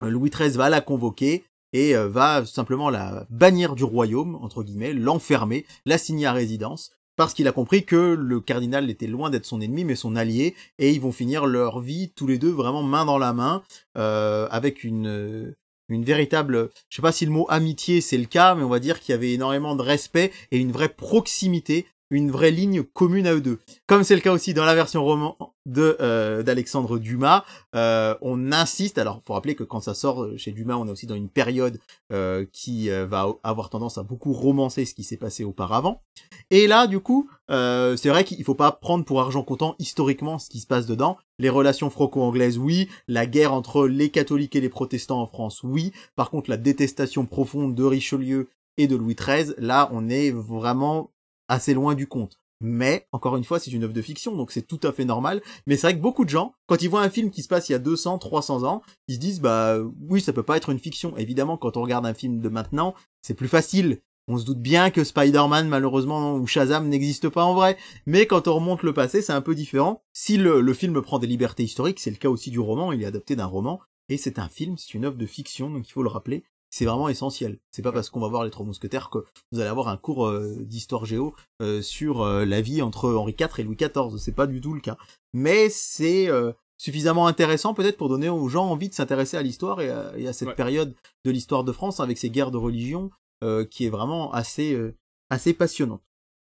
Louis 0.02 0.30
XIII 0.30 0.52
va 0.52 0.70
la 0.70 0.82
convoquer 0.82 1.44
et 1.74 1.96
euh, 1.96 2.08
va 2.08 2.46
simplement 2.46 2.90
la 2.90 3.26
bannir 3.30 3.76
du 3.76 3.84
royaume, 3.84 4.36
entre 4.36 4.64
guillemets, 4.64 4.94
l'enfermer, 4.94 5.66
l'assigner 5.86 6.26
à 6.26 6.34
résidence, 6.34 6.92
parce 7.16 7.34
qu'il 7.34 7.48
a 7.48 7.52
compris 7.52 7.86
que 7.86 8.16
le 8.18 8.40
cardinal 8.40 8.90
était 8.90 9.08
loin 9.08 9.30
d'être 9.30 9.46
son 9.46 9.62
ennemi, 9.62 9.84
mais 9.84 9.96
son 9.96 10.16
allié, 10.16 10.56
et 10.78 10.92
ils 10.92 11.02
vont 11.02 11.12
finir 11.12 11.46
leur 11.46 11.82
vie 11.82 12.12
tous 12.16 12.28
les 12.28 12.38
deux 12.38 12.52
vraiment 12.52 12.82
main 12.82 13.06
dans 13.06 13.18
la 13.18 13.34
main, 13.34 13.62
euh, 13.98 14.48
avec 14.52 14.84
une, 14.84 15.08
euh, 15.08 15.58
une 15.90 16.06
véritable, 16.06 16.70
je 16.90 16.96
sais 16.96 17.02
pas 17.02 17.12
si 17.12 17.26
le 17.26 17.32
mot 17.32 17.46
amitié 17.50 18.02
c'est 18.02 18.18
le 18.18 18.26
cas, 18.26 18.56
mais 18.56 18.64
on 18.64 18.70
va 18.70 18.80
dire 18.80 19.00
qu'il 19.00 19.14
y 19.14 19.16
avait 19.16 19.34
énormément 19.34 19.76
de 19.76 19.82
respect 19.82 20.32
et 20.52 20.58
une 20.58 20.72
vraie 20.72 20.90
proximité, 20.90 21.88
une 22.12 22.32
vraie 22.32 22.52
ligne 22.52 22.84
commune 22.84 23.28
à 23.28 23.34
eux 23.34 23.42
deux. 23.42 23.60
Comme 23.88 24.04
c'est 24.04 24.16
le 24.16 24.22
cas 24.22 24.32
aussi 24.32 24.54
dans 24.54 24.66
la 24.66 24.76
version 24.76 25.04
roman 25.04 25.38
de 25.66 25.98
euh, 26.00 26.42
d'Alexandre 26.42 26.98
Dumas, 26.98 27.44
euh, 27.76 28.16
on 28.22 28.52
insiste. 28.52 28.98
Alors, 28.98 29.22
faut 29.28 29.34
rappeler 29.34 29.56
que 29.56 29.64
quand 29.64 29.82
ça 29.82 29.94
sort 29.94 30.24
euh, 30.24 30.38
chez 30.38 30.52
Dumas, 30.52 30.76
on 30.76 30.88
est 30.88 30.92
aussi 30.92 31.06
dans 31.06 31.16
une 31.16 31.30
période 31.30 31.80
euh, 32.12 32.46
qui 32.52 32.90
euh, 32.90 33.06
va 33.06 33.28
avoir 33.44 33.70
tendance 33.70 33.98
à 33.98 34.04
beaucoup 34.04 34.34
romancer 34.34 34.86
ce 34.86 34.96
qui 34.96 35.04
s'est 35.04 35.18
passé 35.18 35.44
auparavant. 35.44 36.02
Et 36.50 36.66
là, 36.66 36.88
du 36.88 37.00
coup, 37.00 37.30
euh, 37.52 37.96
c'est 37.96 38.10
vrai 38.10 38.24
qu'il 38.24 38.44
faut 38.44 38.56
pas 38.56 38.72
prendre 38.72 39.06
pour 39.06 39.22
argent 39.22 39.44
comptant 39.44 39.76
historiquement 39.78 40.40
ce 40.40 40.50
qui 40.50 40.60
se 40.60 40.68
passe 40.68 40.88
dedans. 40.88 41.18
Les 41.38 41.50
relations 41.50 41.90
franco-anglaises, 41.90 42.58
oui. 42.58 42.90
La 43.08 43.28
guerre 43.28 43.54
entre 43.54 43.88
les 43.88 44.10
catholiques 44.10 44.56
et 44.56 44.62
les 44.62 44.70
protestants 44.70 45.22
en 45.22 45.28
France, 45.28 45.62
oui. 45.64 45.92
Par 46.16 46.32
contre, 46.32 46.50
la 46.50 46.58
détestation 46.58 47.26
profonde 47.26 47.76
de 47.76 47.84
Richelieu 47.84 48.50
et 48.78 48.88
de 48.88 48.96
Louis 48.96 49.16
XIII, 49.16 49.54
là, 49.58 49.90
on 49.94 50.10
est 50.10 50.32
vraiment 50.32 51.12
assez 51.50 51.74
loin 51.74 51.96
du 51.96 52.08
compte. 52.08 52.40
Mais, 52.62 53.08
encore 53.14 53.38
une 53.38 53.46
fois, 53.46 53.60
c'est 53.60 53.72
une 53.72 53.84
œuvre 53.84 53.94
de 53.94 54.02
fiction, 54.02 54.36
donc 54.36 54.52
c'est 54.52 54.68
tout 54.68 54.80
à 54.84 54.92
fait 54.92 55.06
normal. 55.06 55.42
Mais 55.66 55.78
c'est 55.78 55.88
vrai 55.88 55.96
que 55.96 56.02
beaucoup 56.02 56.26
de 56.26 56.30
gens, 56.30 56.54
quand 56.68 56.82
ils 56.82 56.90
voient 56.90 57.02
un 57.02 57.10
film 57.10 57.32
qui 57.32 57.42
se 57.42 57.48
passe 57.48 57.70
il 57.70 57.72
y 57.72 57.76
a 57.76 57.80
200, 57.80 58.20
300 58.20 58.64
ans, 58.64 58.82
ils 59.08 59.16
se 59.16 59.20
disent, 59.20 59.40
bah 59.40 59.78
oui, 60.10 60.20
ça 60.20 60.34
peut 60.34 60.44
pas 60.44 60.58
être 60.58 60.70
une 60.70 60.80
fiction. 60.80 61.16
Évidemment, 61.16 61.58
quand 61.58 61.78
on 61.78 61.82
regarde 61.82 62.06
un 62.06 62.14
film 62.14 62.42
de 62.42 62.50
maintenant, 62.50 62.96
c'est 63.22 63.34
plus 63.34 63.48
facile. 63.48 64.02
On 64.28 64.38
se 64.38 64.46
doute 64.46 64.60
bien 64.62 64.92
que 64.92 65.06
Spider-Man, 65.06 65.70
malheureusement, 65.70 66.36
ou 66.36 66.46
Shazam 66.46 66.88
n'existe 66.88 67.30
pas 67.30 67.44
en 67.46 67.56
vrai. 67.56 67.78
Mais 68.06 68.26
quand 68.28 68.48
on 68.48 68.56
remonte 68.56 68.84
le 68.84 68.94
passé, 68.94 69.22
c'est 69.22 69.34
un 69.34 69.42
peu 69.42 69.56
différent. 69.56 70.04
Si 70.14 70.38
le, 70.38 70.60
le 70.60 70.74
film 70.74 71.02
prend 71.02 71.18
des 71.18 71.28
libertés 71.28 71.64
historiques, 71.64 72.00
c'est 72.00 72.12
le 72.12 72.18
cas 72.18 72.30
aussi 72.30 72.52
du 72.52 72.60
roman, 72.60 72.92
il 72.92 73.02
est 73.02 73.08
adapté 73.08 73.36
d'un 73.38 73.46
roman. 73.46 73.80
Et 74.10 74.18
c'est 74.18 74.38
un 74.38 74.50
film, 74.50 74.78
c'est 74.78 74.94
une 74.96 75.06
œuvre 75.06 75.18
de 75.18 75.26
fiction, 75.26 75.70
donc 75.70 75.88
il 75.88 75.92
faut 75.92 76.04
le 76.04 76.10
rappeler. 76.10 76.44
C'est 76.72 76.86
vraiment 76.86 77.10
essentiel. 77.10 77.58
C'est 77.72 77.82
pas 77.82 77.92
parce 77.92 78.10
qu'on 78.10 78.20
va 78.20 78.28
voir 78.28 78.44
les 78.44 78.52
Trois 78.52 78.66
Mousquetaires 78.66 79.10
que 79.10 79.20
vous 79.52 79.60
allez 79.60 79.70
avoir 79.70 79.88
un 79.88 79.98
cours 79.98 80.28
euh, 80.28 80.56
d'histoire 80.60 81.06
géo 81.06 81.34
euh, 81.62 81.82
sur 81.82 82.22
euh, 82.22 82.46
la 82.46 82.62
vie 82.62 82.82
entre 82.82 83.12
Henri 83.14 83.36
IV 83.40 83.48
et 83.60 83.64
Louis 83.64 83.76
XIV. 83.76 84.18
C'est 84.20 84.36
pas 84.36 84.46
du 84.48 84.62
tout 84.62 84.74
le 84.74 84.80
cas. 84.82 84.98
Mais 85.34 85.70
c'est 85.70 86.30
euh, 86.30 86.52
suffisamment 86.78 87.26
intéressant 87.28 87.74
peut-être 87.74 87.98
pour 87.98 88.08
donner 88.10 88.30
aux 88.30 88.48
gens 88.50 88.66
envie 88.70 88.90
de 88.90 88.94
s'intéresser 88.94 89.36
à 89.38 89.42
l'histoire 89.42 89.82
et, 89.82 89.90
à- 89.90 90.14
et 90.18 90.28
à 90.28 90.34
cette 90.34 90.50
Ouais. 90.50 90.56
période 90.56 90.96
de 91.26 91.32
l'histoire 91.32 91.64
de 91.64 91.72
France 91.72 92.00
avec 92.00 92.18
ces 92.18 92.30
guerres 92.30 92.52
de 92.52 92.58
religion 92.58 93.10
euh, 93.44 93.66
qui 93.66 93.86
est 93.86 93.90
vraiment 93.90 94.32
assez 94.32 94.74
euh, 94.74 94.96
assez 95.32 95.54
passionnante. 95.54 96.02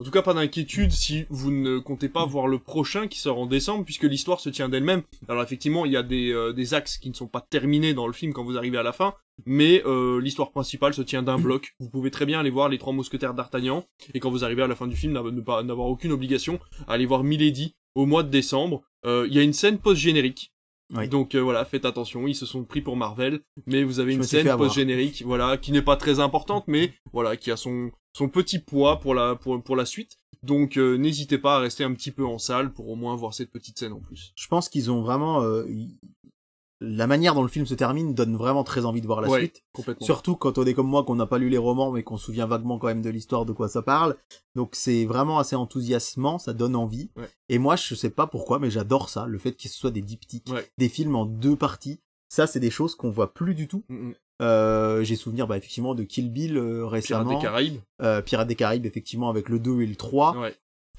En 0.01 0.05
tout 0.05 0.13
cas, 0.13 0.23
pas 0.23 0.35
d'inquiétude 0.35 0.93
si 0.93 1.25
vous 1.29 1.51
ne 1.51 1.79
comptez 1.81 2.09
pas 2.09 2.25
voir 2.25 2.47
le 2.47 2.61
prochain 2.61 3.09
qui 3.09 3.19
sort 3.19 3.39
en 3.39 3.47
décembre, 3.47 3.85
puisque 3.85 4.05
l'histoire 4.05 4.39
se 4.39 4.49
tient 4.49 4.69
d'elle-même. 4.69 5.03
Alors 5.29 5.43
effectivement, 5.43 5.85
il 5.87 5.93
y 5.93 5.97
a 5.97 6.05
des, 6.05 6.31
euh, 6.33 6.53
des 6.53 6.75
axes 6.75 6.99
qui 6.99 7.09
ne 7.11 7.15
sont 7.15 7.27
pas 7.27 7.41
terminés 7.51 7.95
dans 7.95 8.07
le 8.07 8.13
film 8.13 8.33
quand 8.33 8.45
vous 8.45 8.57
arrivez 8.57 8.79
à 8.79 8.85
la 8.85 8.93
fin, 8.93 9.15
mais 9.47 9.83
euh, 9.87 10.21
l'histoire 10.21 10.51
principale 10.51 10.95
se 10.95 11.03
tient 11.03 11.23
d'un 11.23 11.39
bloc. 11.39 11.75
Vous 11.81 11.89
pouvez 11.89 12.11
très 12.11 12.27
bien 12.27 12.41
aller 12.41 12.51
voir 12.51 12.69
les 12.69 12.79
trois 12.79 12.93
mousquetaires 12.93 13.35
d'Artagnan, 13.35 13.85
et 14.15 14.21
quand 14.21 14.31
vous 14.31 14.45
arrivez 14.45 14.63
à 14.63 14.67
la 14.67 14.75
fin 14.75 14.87
du 14.87 14.97
film, 14.97 15.13
ne 15.13 15.41
pas 15.41 15.63
n'avoir 15.63 15.89
aucune 15.89 16.13
obligation 16.13 16.59
à 16.87 16.95
aller 16.95 17.07
voir 17.07 17.25
Milady 17.25 17.75
au 17.95 18.07
mois 18.07 18.23
de 18.23 18.31
décembre. 18.31 18.83
Euh, 19.07 19.27
Il 19.29 19.35
y 19.35 19.39
a 19.39 19.43
une 19.43 19.53
scène 19.53 19.79
post-générique 19.79 20.53
donc 21.11 21.35
euh, 21.35 21.41
voilà, 21.41 21.65
faites 21.65 21.85
attention, 21.85 22.27
ils 22.27 22.35
se 22.35 22.47
sont 22.47 22.65
pris 22.65 22.81
pour 22.81 22.97
Marvel, 22.97 23.41
mais 23.67 23.85
vous 23.85 24.01
avez 24.01 24.15
une 24.15 24.23
scène 24.23 24.57
post-générique, 24.57 25.23
voilà, 25.25 25.59
qui 25.59 25.73
n'est 25.73 25.83
pas 25.83 25.97
très 25.97 26.19
importante, 26.19 26.65
mais 26.67 26.95
voilà, 27.13 27.37
qui 27.37 27.51
a 27.51 27.57
son 27.57 27.91
son 28.15 28.29
petit 28.29 28.59
poids 28.59 28.99
pour 28.99 29.15
la 29.15 29.37
pour 29.37 29.63
pour 29.63 29.77
la 29.77 29.85
suite. 29.85 30.17
Donc 30.43 30.77
euh, 30.77 30.97
n'hésitez 30.97 31.37
pas 31.37 31.57
à 31.57 31.59
rester 31.59 31.85
un 31.85 31.93
petit 31.93 32.13
peu 32.13 32.25
en 32.25 32.39
salle 32.39 32.73
pour 32.73 32.89
au 32.89 32.95
moins 32.95 33.17
voir 33.17 33.35
cette 33.35 33.51
petite 33.51 33.79
scène 33.79 33.93
en 33.93 34.01
plus. 34.01 34.33
Je 34.37 34.47
pense 34.47 34.69
qu'ils 34.69 34.91
ont 34.91 35.03
vraiment 35.03 35.43
euh, 35.43 35.65
la 36.81 37.07
manière 37.07 37.35
dont 37.35 37.43
le 37.43 37.49
film 37.49 37.67
se 37.67 37.75
termine 37.75 38.15
donne 38.15 38.37
vraiment 38.37 38.65
très 38.65 38.85
envie 38.85 39.01
de 39.01 39.07
voir 39.07 39.21
la 39.21 39.29
suite. 39.29 39.65
Surtout 40.01 40.37
quand 40.37 40.59
on 40.59 40.65
est 40.65 40.75
comme 40.75 40.87
moi, 40.89 41.05
qu'on 41.05 41.17
n'a 41.17 41.27
pas 41.27 41.39
lu 41.39 41.49
les 41.49 41.59
romans, 41.59 41.91
mais 41.91 42.03
qu'on 42.03 42.17
se 42.17 42.27
souvient 42.27 42.47
vaguement 42.47 42.79
quand 42.79 42.87
même 42.87 43.03
de 43.03 43.11
l'histoire 43.11 43.45
de 43.45 43.53
quoi 43.53 43.69
ça 43.69 43.83
parle. 43.83 44.17
Donc 44.55 44.71
c'est 44.73 45.05
vraiment 45.05 45.39
assez 45.39 45.57
enthousiasmant, 45.57 46.39
ça 46.39 46.53
donne 46.53 46.77
envie. 46.77 47.11
Et 47.49 47.59
moi, 47.59 47.77
je 47.77 47.95
sais 47.95 48.11
pas 48.11 48.27
pourquoi, 48.27 48.59
mais 48.59 48.71
j'adore 48.71 49.09
ça, 49.09 49.27
le 49.27 49.39
fait 49.39 49.55
qu'il 49.55 49.71
ce 49.71 49.79
soit 49.79 49.91
des 49.91 50.03
diptyques, 50.03 50.51
des 50.79 50.89
films 50.89 51.17
en 51.17 51.27
deux 51.27 51.57
parties. 51.57 52.01
Ça, 52.31 52.47
c'est 52.47 52.61
des 52.61 52.71
choses 52.71 52.95
qu'on 52.95 53.11
voit 53.11 53.33
plus 53.33 53.55
du 53.55 53.69
tout. 53.69 53.85
Mm, 53.89 54.09
mm. 54.09 54.15
Euh, 54.41 55.03
j'ai 55.03 55.17
souvenir 55.17 55.49
bah, 55.49 55.57
effectivement 55.57 55.95
de 55.95 56.05
Kill 56.05 56.31
Bill 56.31 56.57
euh, 56.57 56.87
récemment. 56.87 57.25
Pirates 57.25 57.41
des 57.41 57.47
Caraïbes. 57.47 57.81
Euh, 58.03 58.23
Pirates 58.23 58.49
des 58.49 58.55
Caraïbes 58.55 58.87
effectivement 58.87 59.31
avec 59.31 59.49
le 59.49 59.59
2 59.59 59.83
et 59.83 59.87
le 59.87 59.97
3. 59.97 60.39
Ouais. 60.39 60.55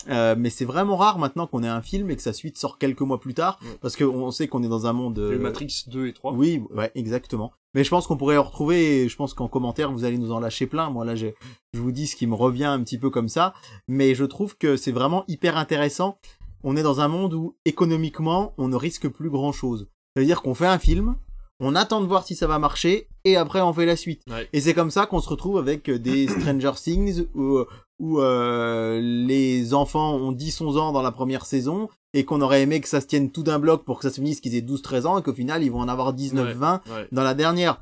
Euh, 0.07 0.35
mais 0.37 0.49
c'est 0.49 0.65
vraiment 0.65 0.95
rare 0.95 1.19
maintenant 1.19 1.45
qu'on 1.45 1.61
ait 1.63 1.67
un 1.67 1.81
film 1.81 2.09
et 2.09 2.15
que 2.15 2.21
sa 2.21 2.33
suite 2.33 2.57
sort 2.57 2.77
quelques 2.77 3.01
mois 3.01 3.19
plus 3.19 3.33
tard, 3.33 3.59
parce 3.81 3.95
qu'on 3.95 4.31
sait 4.31 4.47
qu'on 4.47 4.63
est 4.63 4.69
dans 4.69 4.85
un 4.85 4.93
monde... 4.93 5.19
Euh... 5.19 5.37
Matrix 5.37 5.85
2 5.87 6.07
et 6.07 6.13
3. 6.13 6.33
Oui, 6.33 6.63
ouais, 6.71 6.91
exactement. 6.95 7.51
Mais 7.75 7.83
je 7.83 7.89
pense 7.89 8.07
qu'on 8.07 8.17
pourrait 8.17 8.37
en 8.37 8.43
retrouver, 8.43 9.03
et 9.03 9.09
je 9.09 9.15
pense 9.15 9.33
qu'en 9.33 9.47
commentaire, 9.47 9.91
vous 9.91 10.05
allez 10.05 10.17
nous 10.17 10.31
en 10.31 10.39
lâcher 10.39 10.67
plein. 10.67 10.89
Moi, 10.89 11.05
là, 11.05 11.15
je, 11.15 11.27
je 11.73 11.79
vous 11.79 11.91
dis 11.91 12.07
ce 12.07 12.15
qui 12.15 12.27
me 12.27 12.33
revient 12.33 12.65
un 12.65 12.81
petit 12.81 12.97
peu 12.97 13.09
comme 13.09 13.29
ça. 13.29 13.53
Mais 13.87 14.15
je 14.15 14.23
trouve 14.23 14.57
que 14.57 14.77
c'est 14.77 14.91
vraiment 14.91 15.25
hyper 15.27 15.57
intéressant. 15.57 16.17
On 16.63 16.75
est 16.75 16.83
dans 16.83 17.01
un 17.01 17.07
monde 17.07 17.33
où, 17.33 17.55
économiquement, 17.65 18.53
on 18.57 18.67
ne 18.67 18.75
risque 18.75 19.07
plus 19.07 19.29
grand-chose. 19.29 19.87
C'est-à-dire 20.15 20.41
qu'on 20.41 20.55
fait 20.55 20.67
un 20.67 20.79
film, 20.79 21.15
on 21.59 21.75
attend 21.75 22.01
de 22.01 22.05
voir 22.05 22.25
si 22.25 22.35
ça 22.35 22.47
va 22.47 22.59
marcher 22.59 23.07
et 23.25 23.35
après 23.35 23.61
on 23.61 23.73
fait 23.73 23.85
la 23.85 23.95
suite. 23.95 24.23
Et 24.53 24.61
c'est 24.61 24.73
comme 24.73 24.91
ça 24.91 25.05
qu'on 25.05 25.19
se 25.19 25.29
retrouve 25.29 25.57
avec 25.57 25.89
des 25.89 26.27
Stranger 26.39 26.71
Things 26.75 27.25
où, 27.35 27.59
où 27.99 28.19
euh, 28.19 28.99
les 29.01 29.73
enfants 29.73 30.15
ont 30.15 30.31
10-11 30.31 30.77
ans 30.77 30.91
dans 30.91 31.01
la 31.01 31.11
première 31.11 31.45
saison 31.45 31.89
et 32.13 32.25
qu'on 32.25 32.41
aurait 32.41 32.61
aimé 32.61 32.81
que 32.81 32.87
ça 32.87 33.01
se 33.01 33.07
tienne 33.07 33.31
tout 33.31 33.43
d'un 33.43 33.59
bloc 33.59 33.83
pour 33.83 33.99
que 33.99 34.03
ça 34.03 34.09
se 34.09 34.15
finisse 34.15 34.41
qu'ils 34.41 34.55
aient 34.55 34.61
12-13 34.61 35.05
ans 35.05 35.19
et 35.19 35.23
qu'au 35.23 35.33
final 35.33 35.63
ils 35.63 35.71
vont 35.71 35.81
en 35.81 35.89
avoir 35.89 36.15
19-20 36.15 36.81
dans 37.11 37.23
la 37.23 37.33
dernière. 37.33 37.81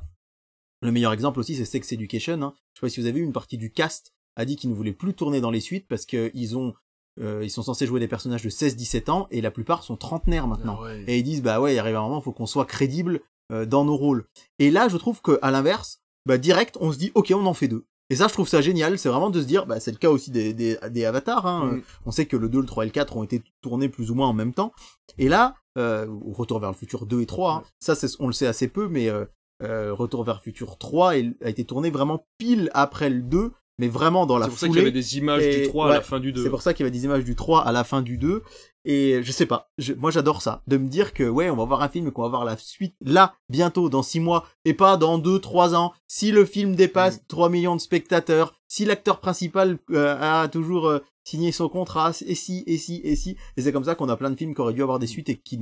Le 0.82 0.92
meilleur 0.92 1.12
exemple 1.12 1.40
aussi 1.40 1.54
c'est 1.54 1.64
Sex 1.64 1.92
Education. 1.92 2.42
Hein. 2.42 2.54
Je 2.74 2.80
sais 2.80 2.86
pas 2.86 2.90
si 2.90 3.00
vous 3.00 3.06
avez 3.06 3.18
vu 3.20 3.24
une 3.24 3.32
partie 3.32 3.58
du 3.58 3.70
cast 3.70 4.12
a 4.36 4.44
dit 4.44 4.56
qu'ils 4.56 4.70
ne 4.70 4.74
voulaient 4.74 4.92
plus 4.92 5.14
tourner 5.14 5.40
dans 5.40 5.50
les 5.50 5.60
suites 5.60 5.86
parce 5.88 6.06
qu'ils 6.06 6.56
ont 6.56 6.74
euh, 7.20 7.40
ils 7.42 7.50
sont 7.50 7.62
censés 7.62 7.86
jouer 7.86 7.98
des 7.98 8.06
personnages 8.06 8.44
de 8.44 8.50
16-17 8.50 9.10
ans 9.10 9.26
et 9.32 9.40
la 9.40 9.50
plupart 9.50 9.82
sont 9.82 9.96
trentenaires 9.96 10.46
maintenant. 10.46 10.78
Ah 10.84 10.94
et 11.08 11.18
ils 11.18 11.24
disent 11.24 11.42
bah 11.42 11.60
ouais, 11.60 11.74
il 11.74 11.78
arrive 11.78 11.96
un 11.96 12.02
moment, 12.02 12.20
faut 12.20 12.32
qu'on 12.32 12.46
soit 12.46 12.64
crédible 12.64 13.20
euh, 13.52 13.66
dans 13.66 13.84
nos 13.84 13.96
rôles. 13.96 14.26
Et 14.58 14.70
là, 14.70 14.88
je 14.88 14.96
trouve 14.96 15.20
que 15.20 15.38
à 15.42 15.50
l'inverse, 15.50 16.00
bah 16.26 16.38
direct, 16.38 16.76
on 16.80 16.92
se 16.92 16.98
dit 16.98 17.12
ok, 17.14 17.32
on 17.34 17.46
en 17.46 17.54
fait 17.54 17.68
deux. 17.68 17.86
Et 18.10 18.16
ça, 18.16 18.28
je 18.28 18.32
trouve 18.32 18.48
ça 18.48 18.60
génial. 18.60 18.98
C'est 18.98 19.08
vraiment 19.08 19.30
de 19.30 19.40
se 19.40 19.46
dire, 19.46 19.66
bah, 19.66 19.80
c'est 19.80 19.90
le 19.90 19.98
cas 19.98 20.08
aussi 20.08 20.30
des, 20.30 20.54
des, 20.54 20.78
des 20.90 21.04
avatars. 21.04 21.46
Hein. 21.46 21.72
Mm. 21.72 21.82
On 22.06 22.10
sait 22.10 22.26
que 22.26 22.36
le 22.36 22.48
2, 22.48 22.60
le 22.60 22.66
3 22.66 22.84
et 22.84 22.86
le 22.86 22.92
4 22.92 23.16
ont 23.16 23.22
été 23.22 23.42
tournés 23.60 23.88
plus 23.88 24.10
ou 24.10 24.14
moins 24.14 24.28
en 24.28 24.32
même 24.32 24.54
temps. 24.54 24.72
Et 25.18 25.28
là, 25.28 25.56
euh, 25.76 26.06
Retour 26.24 26.58
vers 26.58 26.70
le 26.70 26.76
futur 26.76 27.06
2 27.06 27.20
et 27.20 27.26
3, 27.26 27.52
hein. 27.52 27.62
ça, 27.78 27.94
on 28.18 28.26
le 28.26 28.32
sait 28.32 28.46
assez 28.46 28.68
peu, 28.68 28.88
mais 28.88 29.08
euh, 29.08 29.26
euh, 29.62 29.92
Retour 29.92 30.24
vers 30.24 30.36
le 30.36 30.40
futur 30.40 30.78
3 30.78 31.12
a 31.12 31.48
été 31.48 31.64
tourné 31.64 31.90
vraiment 31.90 32.26
pile 32.38 32.70
après 32.74 33.10
le 33.10 33.22
2 33.22 33.52
mais 33.78 33.88
vraiment 33.88 34.26
dans 34.26 34.38
la. 34.38 34.46
C'est 34.46 34.50
pour 34.50 34.58
ça 34.58 34.68
qu'il 34.68 34.76
y 34.76 34.80
avait 34.80 34.90
des 34.90 35.18
images 35.18 35.48
du 35.48 35.68
3 35.68 35.86
à 35.86 35.94
la 35.94 36.00
fin 36.00 36.20
du 36.20 36.32
2. 36.32 36.42
C'est 36.42 36.50
pour 36.50 36.62
ça 36.62 36.74
qu'il 36.74 36.84
y 36.84 36.88
avait 36.88 36.96
des 36.96 37.04
images 37.04 37.24
du 37.24 37.34
3 37.34 37.64
à 37.64 37.72
la 37.72 37.84
fin 37.84 38.02
du 38.02 38.18
2. 38.18 38.42
Et 38.84 39.22
je 39.22 39.32
sais 39.32 39.44
pas, 39.44 39.70
moi 39.98 40.10
j'adore 40.10 40.40
ça, 40.40 40.62
de 40.66 40.78
me 40.78 40.88
dire 40.88 41.12
que 41.12 41.24
ouais, 41.24 41.50
on 41.50 41.56
va 41.56 41.64
voir 41.64 41.82
un 41.82 41.88
film 41.88 42.08
et 42.08 42.10
qu'on 42.10 42.22
va 42.22 42.28
voir 42.28 42.44
la 42.44 42.56
suite 42.56 42.94
là, 43.02 43.34
bientôt, 43.50 43.90
dans 43.90 44.02
6 44.02 44.20
mois, 44.20 44.46
et 44.64 44.72
pas 44.72 44.96
dans 44.96 45.18
2, 45.18 45.40
3 45.40 45.74
ans. 45.74 45.92
Si 46.06 46.32
le 46.32 46.44
film 46.44 46.74
dépasse 46.74 47.20
3 47.28 47.48
mm. 47.48 47.52
millions 47.52 47.76
de 47.76 47.80
spectateurs, 47.80 48.54
si 48.66 48.86
l'acteur 48.86 49.20
principal 49.20 49.78
euh, 49.90 50.16
a 50.18 50.48
toujours 50.48 50.86
euh, 50.86 51.00
signé 51.24 51.52
son 51.52 51.68
contrat, 51.68 52.12
et 52.24 52.34
si, 52.34 52.64
et 52.66 52.78
si, 52.78 53.02
et 53.04 53.14
si. 53.14 53.36
Et 53.56 53.62
c'est 53.62 53.72
comme 53.72 53.84
ça 53.84 53.94
qu'on 53.94 54.08
a 54.08 54.16
plein 54.16 54.30
de 54.30 54.36
films 54.36 54.54
qui 54.54 54.60
auraient 54.62 54.72
dû 54.72 54.82
avoir 54.82 54.98
des 54.98 55.06
suites 55.06 55.28
et 55.28 55.36
qui, 55.36 55.60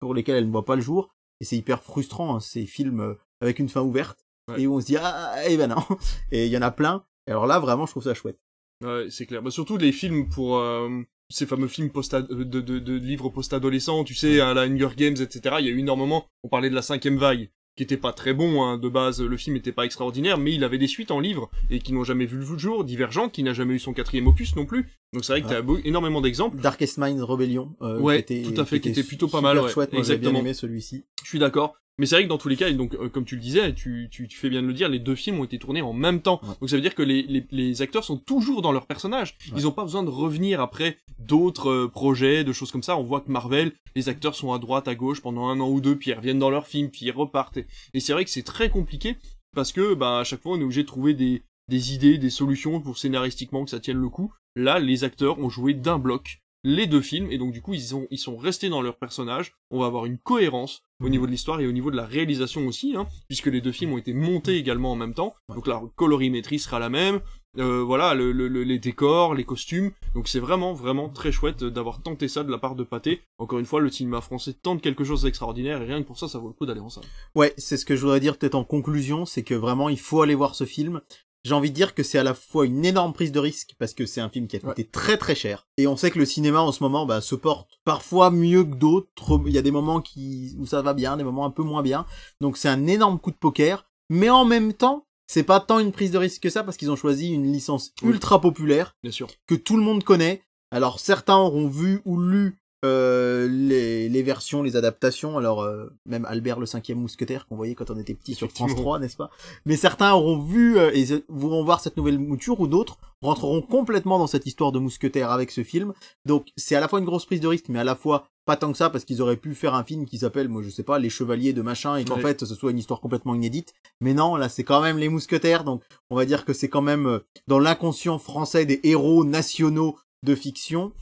pour 0.00 0.12
lesquels 0.12 0.36
elles 0.36 0.46
ne 0.46 0.52
voient 0.52 0.64
pas 0.64 0.76
le 0.76 0.82
jour. 0.82 1.14
Et 1.40 1.44
c'est 1.44 1.56
hyper 1.56 1.82
frustrant, 1.82 2.34
hein, 2.34 2.40
ces 2.40 2.66
films 2.66 3.00
euh, 3.00 3.14
avec 3.40 3.60
une 3.60 3.68
fin 3.68 3.82
ouverte. 3.82 4.24
Et 4.58 4.66
où 4.66 4.74
on 4.74 4.80
se 4.80 4.86
dit, 4.86 4.96
ah, 4.96 5.36
eh 5.46 5.56
ben 5.56 5.68
non. 5.68 5.82
Et 6.30 6.46
il 6.46 6.52
y 6.52 6.58
en 6.58 6.62
a 6.62 6.70
plein. 6.70 7.04
Et 7.26 7.30
alors 7.30 7.46
là, 7.46 7.58
vraiment, 7.58 7.86
je 7.86 7.92
trouve 7.92 8.04
ça 8.04 8.14
chouette. 8.14 8.38
Ouais, 8.84 9.06
c'est 9.10 9.26
clair. 9.26 9.42
Bah, 9.42 9.50
surtout 9.50 9.76
les 9.76 9.92
films 9.92 10.28
pour 10.28 10.58
euh, 10.58 10.88
ces 11.30 11.46
fameux 11.46 11.68
films 11.68 11.90
post 11.90 12.14
de, 12.14 12.44
de, 12.44 12.60
de, 12.60 12.94
livres 12.94 13.30
post-adolescents, 13.30 14.04
tu 14.04 14.14
sais, 14.14 14.40
à 14.40 14.54
la 14.54 14.62
Hunger 14.62 14.90
Games, 14.96 15.16
etc. 15.18 15.56
Il 15.60 15.66
y 15.66 15.68
a 15.68 15.72
eu 15.72 15.78
énormément. 15.78 16.26
On 16.42 16.48
parlait 16.48 16.70
de 16.70 16.74
la 16.74 16.82
cinquième 16.82 17.16
vague, 17.16 17.50
qui 17.76 17.82
était 17.82 17.96
pas 17.96 18.12
très 18.12 18.34
bon 18.34 18.62
hein, 18.62 18.78
de 18.78 18.88
base. 18.88 19.22
Le 19.22 19.36
film 19.36 19.56
était 19.56 19.72
pas 19.72 19.84
extraordinaire, 19.84 20.38
mais 20.38 20.52
il 20.52 20.64
avait 20.64 20.78
des 20.78 20.86
suites 20.86 21.10
en 21.10 21.20
livres 21.20 21.50
et 21.70 21.78
qui 21.78 21.92
n'ont 21.92 22.04
jamais 22.04 22.26
vu 22.26 22.38
le 22.38 22.58
jour. 22.58 22.84
Divergent, 22.84 23.28
qui 23.28 23.42
n'a 23.42 23.52
jamais 23.52 23.74
eu 23.74 23.78
son 23.78 23.94
quatrième 23.94 24.26
opus 24.26 24.54
non 24.56 24.66
plus. 24.66 24.90
Donc 25.12 25.24
c'est 25.24 25.32
vrai 25.32 25.42
que 25.42 25.48
tu 25.48 25.54
as 25.54 25.86
énormément 25.86 26.20
d'exemples. 26.20 26.60
Darkest 26.60 26.98
Minds 26.98 27.22
Rebellion. 27.22 27.74
Euh, 27.80 27.98
ouais, 28.00 28.22
qui 28.22 28.34
était, 28.34 28.52
tout 28.54 28.60
à 28.60 28.64
fait, 28.64 28.80
qui, 28.80 28.90
était, 28.90 29.02
plutôt 29.02 29.28
pas 29.28 29.40
mal. 29.40 29.58
Ouais. 29.58 29.70
Chouette, 29.70 29.92
moi, 29.92 30.00
Exactement. 30.00 30.32
bien 30.32 30.40
aimé 30.40 30.54
celui-ci. 30.54 31.04
Je 31.22 31.28
suis 31.28 31.38
d'accord. 31.38 31.76
Mais 31.98 32.06
c'est 32.06 32.16
vrai 32.16 32.24
que 32.24 32.28
dans 32.28 32.38
tous 32.38 32.48
les 32.48 32.56
cas, 32.56 32.68
et 32.68 32.74
donc 32.74 32.94
euh, 32.94 33.08
comme 33.08 33.24
tu 33.24 33.36
le 33.36 33.40
disais, 33.40 33.72
tu, 33.72 34.08
tu, 34.10 34.26
tu, 34.26 34.36
fais 34.36 34.50
bien 34.50 34.62
de 34.62 34.66
le 34.66 34.72
dire, 34.72 34.88
les 34.88 34.98
deux 34.98 35.14
films 35.14 35.38
ont 35.38 35.44
été 35.44 35.58
tournés 35.58 35.80
en 35.80 35.92
même 35.92 36.22
temps. 36.22 36.40
Donc 36.60 36.68
ça 36.68 36.76
veut 36.76 36.82
dire 36.82 36.94
que 36.94 37.02
les, 37.02 37.22
les, 37.22 37.46
les, 37.52 37.82
acteurs 37.82 38.02
sont 38.02 38.16
toujours 38.16 38.62
dans 38.62 38.72
leur 38.72 38.86
personnage. 38.86 39.36
Ils 39.56 39.62
n'ont 39.62 39.72
pas 39.72 39.84
besoin 39.84 40.02
de 40.02 40.10
revenir 40.10 40.60
après 40.60 40.98
d'autres 41.20 41.70
euh, 41.70 41.88
projets, 41.88 42.42
de 42.42 42.52
choses 42.52 42.72
comme 42.72 42.82
ça. 42.82 42.96
On 42.96 43.04
voit 43.04 43.20
que 43.20 43.30
Marvel, 43.30 43.72
les 43.94 44.08
acteurs 44.08 44.34
sont 44.34 44.52
à 44.52 44.58
droite, 44.58 44.88
à 44.88 44.96
gauche 44.96 45.22
pendant 45.22 45.48
un 45.48 45.60
an 45.60 45.70
ou 45.70 45.80
deux, 45.80 45.96
puis 45.96 46.10
ils 46.10 46.14
reviennent 46.14 46.40
dans 46.40 46.50
leur 46.50 46.66
film, 46.66 46.90
puis 46.90 47.06
ils 47.06 47.12
repartent. 47.12 47.58
Et, 47.92 48.00
c'est 48.00 48.12
vrai 48.12 48.24
que 48.24 48.30
c'est 48.30 48.42
très 48.42 48.70
compliqué 48.70 49.16
parce 49.54 49.70
que 49.70 49.94
bah, 49.94 50.18
à 50.18 50.24
chaque 50.24 50.42
fois 50.42 50.52
on 50.52 50.60
est 50.60 50.64
obligé 50.64 50.82
de 50.82 50.88
trouver 50.88 51.14
des, 51.14 51.42
des 51.68 51.94
idées, 51.94 52.18
des 52.18 52.30
solutions 52.30 52.80
pour 52.80 52.98
scénaristiquement 52.98 53.64
que 53.64 53.70
ça 53.70 53.78
tienne 53.78 53.98
le 53.98 54.08
coup. 54.08 54.32
Là, 54.56 54.80
les 54.80 55.04
acteurs 55.04 55.38
ont 55.38 55.48
joué 55.48 55.74
d'un 55.74 55.98
bloc 55.98 56.40
les 56.64 56.86
deux 56.86 57.02
films 57.02 57.30
et 57.30 57.38
donc 57.38 57.52
du 57.52 57.60
coup 57.60 57.74
ils, 57.74 57.94
ont, 57.94 58.08
ils 58.10 58.18
sont 58.18 58.36
restés 58.36 58.70
dans 58.70 58.82
leur 58.82 58.96
personnage. 58.96 59.54
On 59.70 59.80
va 59.80 59.86
avoir 59.86 60.06
une 60.06 60.18
cohérence 60.18 60.82
au 61.04 61.08
niveau 61.08 61.26
de 61.26 61.30
l'histoire 61.30 61.60
et 61.60 61.66
au 61.66 61.72
niveau 61.72 61.90
de 61.90 61.96
la 61.96 62.06
réalisation 62.06 62.66
aussi, 62.66 62.94
hein, 62.96 63.06
puisque 63.28 63.46
les 63.46 63.60
deux 63.60 63.72
films 63.72 63.92
ont 63.92 63.98
été 63.98 64.12
montés 64.12 64.56
également 64.56 64.92
en 64.92 64.96
même 64.96 65.14
temps. 65.14 65.34
Donc 65.54 65.66
la 65.66 65.82
colorimétrie 65.96 66.58
sera 66.58 66.78
la 66.78 66.88
même. 66.88 67.20
Euh, 67.56 67.84
voilà, 67.84 68.14
le, 68.14 68.32
les 68.32 68.78
décors, 68.78 69.34
les 69.34 69.44
costumes. 69.44 69.92
Donc 70.14 70.26
c'est 70.26 70.40
vraiment, 70.40 70.72
vraiment 70.72 71.08
très 71.08 71.30
chouette 71.30 71.62
d'avoir 71.62 72.02
tenté 72.02 72.26
ça 72.26 72.42
de 72.42 72.50
la 72.50 72.58
part 72.58 72.74
de 72.74 72.82
Pathé. 72.82 73.20
Encore 73.38 73.58
une 73.60 73.66
fois, 73.66 73.80
le 73.80 73.90
cinéma 73.90 74.20
français 74.20 74.54
tente 74.54 74.82
quelque 74.82 75.04
chose 75.04 75.22
d'extraordinaire 75.22 75.80
et 75.82 75.84
rien 75.84 76.02
que 76.02 76.06
pour 76.06 76.18
ça, 76.18 76.26
ça 76.26 76.38
vaut 76.38 76.48
le 76.48 76.54
coup 76.54 76.66
d'aller 76.66 76.80
en 76.80 76.88
salle. 76.88 77.04
Ouais, 77.34 77.54
c'est 77.56 77.76
ce 77.76 77.84
que 77.84 77.94
je 77.94 78.00
voudrais 78.00 78.20
dire 78.20 78.36
peut-être 78.38 78.56
en 78.56 78.64
conclusion, 78.64 79.24
c'est 79.24 79.44
que 79.44 79.54
vraiment 79.54 79.88
il 79.88 80.00
faut 80.00 80.22
aller 80.22 80.34
voir 80.34 80.54
ce 80.54 80.64
film 80.64 81.00
j'ai 81.44 81.52
envie 81.52 81.70
de 81.70 81.74
dire 81.74 81.94
que 81.94 82.02
c'est 82.02 82.18
à 82.18 82.22
la 82.22 82.34
fois 82.34 82.66
une 82.66 82.84
énorme 82.84 83.12
prise 83.12 83.30
de 83.30 83.38
risque 83.38 83.74
parce 83.78 83.92
que 83.92 84.06
c'est 84.06 84.20
un 84.20 84.30
film 84.30 84.46
qui 84.46 84.56
a 84.56 84.60
coûté 84.60 84.84
très 84.84 85.18
très 85.18 85.34
cher 85.34 85.66
et 85.76 85.86
on 85.86 85.96
sait 85.96 86.10
que 86.10 86.18
le 86.18 86.24
cinéma 86.24 86.60
en 86.60 86.72
ce 86.72 86.82
moment 86.82 87.04
bah, 87.04 87.20
se 87.20 87.34
porte 87.34 87.78
parfois 87.84 88.30
mieux 88.30 88.64
que 88.64 88.74
d'autres. 88.74 89.40
Il 89.46 89.52
y 89.52 89.58
a 89.58 89.62
des 89.62 89.70
moments 89.70 90.00
qui 90.00 90.56
où 90.58 90.66
ça 90.66 90.82
va 90.82 90.94
bien, 90.94 91.16
des 91.16 91.24
moments 91.24 91.44
un 91.44 91.50
peu 91.50 91.62
moins 91.62 91.82
bien. 91.82 92.06
Donc 92.40 92.56
c'est 92.56 92.68
un 92.68 92.86
énorme 92.86 93.18
coup 93.18 93.30
de 93.30 93.36
poker, 93.36 93.86
mais 94.08 94.30
en 94.30 94.44
même 94.44 94.72
temps 94.72 95.06
c'est 95.26 95.42
pas 95.42 95.60
tant 95.60 95.78
une 95.78 95.92
prise 95.92 96.10
de 96.10 96.18
risque 96.18 96.42
que 96.42 96.50
ça 96.50 96.64
parce 96.64 96.76
qu'ils 96.76 96.90
ont 96.90 96.96
choisi 96.96 97.30
une 97.30 97.52
licence 97.52 97.92
ultra 98.02 98.40
populaire, 98.40 98.94
bien 99.02 99.12
sûr, 99.12 99.28
que 99.46 99.54
tout 99.54 99.76
le 99.76 99.82
monde 99.82 100.04
connaît. 100.04 100.42
Alors 100.70 100.98
certains 100.98 101.36
auront 101.36 101.68
vu 101.68 102.00
ou 102.04 102.18
lu 102.18 102.58
euh, 102.84 103.48
les, 103.48 104.10
les, 104.10 104.22
versions, 104.22 104.62
les 104.62 104.76
adaptations, 104.76 105.38
alors 105.38 105.62
euh, 105.62 105.86
même 106.04 106.26
Albert 106.26 106.60
le 106.60 106.66
cinquième 106.66 106.98
mousquetaire 106.98 107.46
qu'on 107.46 107.56
voyait 107.56 107.74
quand 107.74 107.90
on 107.90 107.98
était 107.98 108.12
petit 108.12 108.34
sur 108.34 108.50
France 108.50 108.74
3, 108.76 108.98
n'est-ce 108.98 109.16
pas? 109.16 109.30
Mais 109.64 109.76
certains 109.76 110.12
auront 110.12 110.38
vu 110.38 110.76
euh, 110.76 110.90
et 110.92 111.06
voudront 111.28 111.64
voir 111.64 111.80
cette 111.80 111.96
nouvelle 111.96 112.18
mouture 112.18 112.60
ou 112.60 112.66
d'autres 112.66 112.98
rentreront 113.22 113.62
complètement 113.62 114.18
dans 114.18 114.26
cette 114.26 114.44
histoire 114.46 114.70
de 114.70 114.78
mousquetaire 114.78 115.30
avec 115.30 115.50
ce 115.50 115.64
film. 115.64 115.94
Donc 116.26 116.48
c'est 116.56 116.76
à 116.76 116.80
la 116.80 116.88
fois 116.88 116.98
une 116.98 117.06
grosse 117.06 117.24
prise 117.24 117.40
de 117.40 117.48
risque, 117.48 117.70
mais 117.70 117.78
à 117.78 117.84
la 117.84 117.96
fois 117.96 118.28
pas 118.44 118.56
tant 118.56 118.70
que 118.70 118.76
ça 118.76 118.90
parce 118.90 119.06
qu'ils 119.06 119.22
auraient 119.22 119.38
pu 119.38 119.54
faire 119.54 119.74
un 119.74 119.82
film 119.82 120.04
qui 120.04 120.18
s'appelle, 120.18 120.50
moi 120.50 120.62
je 120.62 120.68
sais 120.68 120.82
pas, 120.82 120.98
Les 120.98 121.08
Chevaliers 121.08 121.54
de 121.54 121.62
machin 121.62 121.96
et 121.96 122.04
qu'en 122.04 122.18
fait 122.18 122.44
ce 122.44 122.54
soit 122.54 122.70
une 122.70 122.78
histoire 122.78 123.00
complètement 123.00 123.34
inédite. 123.34 123.72
Mais 124.02 124.12
non, 124.12 124.36
là 124.36 124.50
c'est 124.50 124.64
quand 124.64 124.82
même 124.82 124.98
les 124.98 125.08
mousquetaires, 125.08 125.64
donc 125.64 125.82
on 126.10 126.16
va 126.16 126.26
dire 126.26 126.44
que 126.44 126.52
c'est 126.52 126.68
quand 126.68 126.82
même 126.82 127.20
dans 127.48 127.58
l'inconscient 127.58 128.18
français 128.18 128.66
des 128.66 128.80
héros 128.84 129.24
nationaux 129.24 129.96
de 130.22 130.34
fiction. 130.34 130.92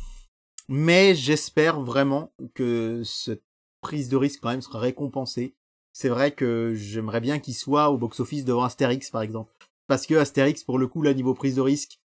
Mais 0.69 1.15
j'espère 1.15 1.81
vraiment 1.81 2.33
que 2.55 3.03
cette 3.05 3.43
prise 3.81 4.09
de 4.09 4.17
risque 4.17 4.41
quand 4.43 4.51
même 4.51 4.63
sera 4.63 4.79
récompensée. 4.79 5.55
C'est 5.93 6.09
vrai 6.09 6.31
que 6.31 6.73
j'aimerais 6.75 7.21
bien 7.21 7.39
qu'il 7.39 7.55
soit 7.55 7.91
au 7.91 7.99
box-office 7.99 8.45
devant 8.45 8.65
Astérix 8.65 9.11
par 9.11 9.23
exemple. 9.23 9.53
Parce 9.89 10.07
que 10.07 10.15
Astérix, 10.15 10.65
pour 10.65 10.79
le 10.79 10.87
coup, 10.87 11.03
là, 11.03 11.13
niveau 11.13 11.35
prise 11.35 11.57
de 11.57 11.61
risque, 11.61 11.99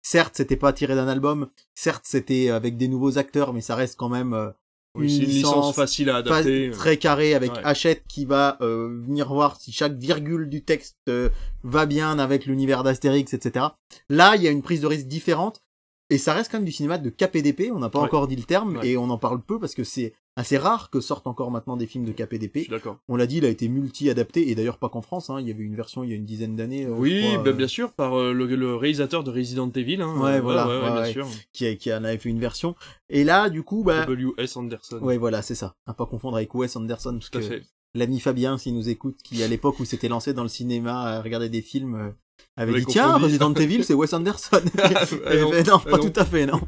certes, 0.00 0.34
c'était 0.36 0.56
pas 0.56 0.72
tiré 0.72 0.94
d'un 0.94 1.08
album, 1.08 1.48
certes, 1.74 2.04
c'était 2.06 2.48
avec 2.48 2.76
des 2.76 2.88
nouveaux 2.88 3.18
acteurs, 3.18 3.52
mais 3.52 3.60
ça 3.60 3.74
reste 3.74 3.96
quand 3.98 4.08
même 4.08 4.32
euh, 4.32 4.50
Oui, 4.96 5.14
une 5.16 5.24
licence 5.24 5.74
facile 5.74 6.08
à 6.08 6.16
adapter. 6.18 6.70
très 6.70 6.96
carrée 6.96 7.34
avec 7.34 7.52
Ouais. 7.52 7.60
Hachette 7.64 8.04
qui 8.08 8.24
va 8.24 8.56
euh, 8.62 8.88
venir 9.02 9.28
voir 9.28 9.60
si 9.60 9.72
chaque 9.72 9.94
virgule 9.98 10.48
du 10.48 10.62
texte 10.62 10.96
euh, 11.08 11.28
va 11.64 11.84
bien 11.84 12.18
avec 12.18 12.46
l'univers 12.46 12.82
d'Astérix, 12.84 13.34
etc. 13.34 13.66
Là, 14.08 14.36
il 14.36 14.42
y 14.42 14.48
a 14.48 14.50
une 14.50 14.62
prise 14.62 14.80
de 14.80 14.86
risque 14.86 15.08
différente. 15.08 15.63
Et 16.10 16.18
ça 16.18 16.34
reste 16.34 16.50
quand 16.50 16.58
même 16.58 16.66
du 16.66 16.72
cinéma 16.72 16.98
de 16.98 17.08
KPDP, 17.10 17.70
on 17.72 17.78
n'a 17.78 17.88
pas 17.88 17.98
Ouais. 18.00 18.04
encore 18.04 18.28
dit 18.28 18.36
le 18.36 18.42
terme, 18.42 18.76
Ouais. 18.76 18.88
et 18.88 18.96
on 18.98 19.08
en 19.10 19.16
parle 19.18 19.40
peu 19.40 19.58
parce 19.58 19.74
que 19.74 19.84
c'est 19.84 20.12
assez 20.36 20.58
rare 20.58 20.90
que 20.90 21.00
sortent 21.00 21.26
encore 21.26 21.50
maintenant 21.50 21.76
des 21.78 21.86
films 21.86 22.04
de 22.04 22.12
KPDP. 22.12 22.68
On 23.08 23.16
l'a 23.16 23.26
dit, 23.26 23.38
il 23.38 23.44
a 23.44 23.48
été 23.48 23.68
multi-adapté, 23.68 24.50
et 24.50 24.54
d'ailleurs 24.54 24.78
pas 24.78 24.88
qu'en 24.90 25.00
France, 25.00 25.30
hein, 25.30 25.40
il 25.40 25.48
y 25.48 25.50
avait 25.50 25.62
une 25.62 25.76
version 25.76 26.04
il 26.04 26.10
y 26.10 26.12
a 26.12 26.16
une 26.16 26.24
dizaine 26.26 26.56
d'années, 26.56 26.84
euh, 26.84 26.90
Oui, 26.90 27.22
crois, 27.30 27.42
bah, 27.44 27.50
euh, 27.50 27.52
bien 27.54 27.68
sûr, 27.68 27.92
par 27.92 28.14
euh, 28.18 28.32
le, 28.32 28.44
le 28.54 28.74
réalisateur 28.76 29.24
de 29.24 29.30
Resident 29.30 29.70
Evil. 29.70 30.02
Hein, 30.02 30.20
Ouais, 30.20 30.32
euh, 30.32 30.40
voilà, 30.40 30.66
ouais, 30.68 30.74
ouais, 30.76 30.82
ouais, 30.82 30.92
bien 30.92 31.00
ouais. 31.02 31.12
sûr. 31.12 31.26
qui, 31.52 31.66
a- 31.66 31.74
qui 31.76 31.92
en 31.92 32.04
avait 32.04 32.18
fait 32.18 32.28
une 32.28 32.40
version. 32.40 32.74
Et 33.08 33.24
là, 33.24 33.48
du 33.48 33.62
coup, 33.62 33.82
bah... 33.84 34.04
W.S. 34.04 34.56
Anderson. 34.56 34.98
Ouais, 35.00 35.16
voilà, 35.16 35.40
c'est 35.40 35.54
ça. 35.54 35.74
À 35.86 35.94
pas 35.94 36.04
confondre 36.06 36.36
avec 36.36 36.54
Wes 36.54 36.74
Anderson, 36.76 37.12
parce 37.18 37.30
Tout 37.30 37.38
à 37.38 37.40
que 37.40 37.62
l'ami 37.94 38.18
Fabien, 38.20 38.58
s'il 38.58 38.74
nous 38.74 38.88
écoute, 38.88 39.18
qui 39.22 39.42
à 39.42 39.48
l'époque 39.48 39.78
où 39.80 39.84
s'était 39.84 40.08
lancé 40.08 40.34
dans 40.34 40.42
le 40.42 40.48
cinéma 40.48 41.00
à 41.02 41.22
regarder 41.22 41.48
des 41.48 41.62
films, 41.62 42.12
avait 42.56 42.78
dit 42.80 42.86
tiens. 42.86 43.16
Resident 43.16 43.52
Evil, 43.54 43.84
c'est 43.84 43.94
Wes 43.94 44.12
Anderson. 44.12 44.60
Ah, 44.82 45.34
Et 45.34 45.40
non, 45.40 45.50
fait, 45.52 45.62
non, 45.64 45.80
ah 45.84 45.90
pas 45.90 45.96
non. 45.98 46.10
tout 46.10 46.20
à 46.20 46.24
fait, 46.24 46.46
non. 46.46 46.60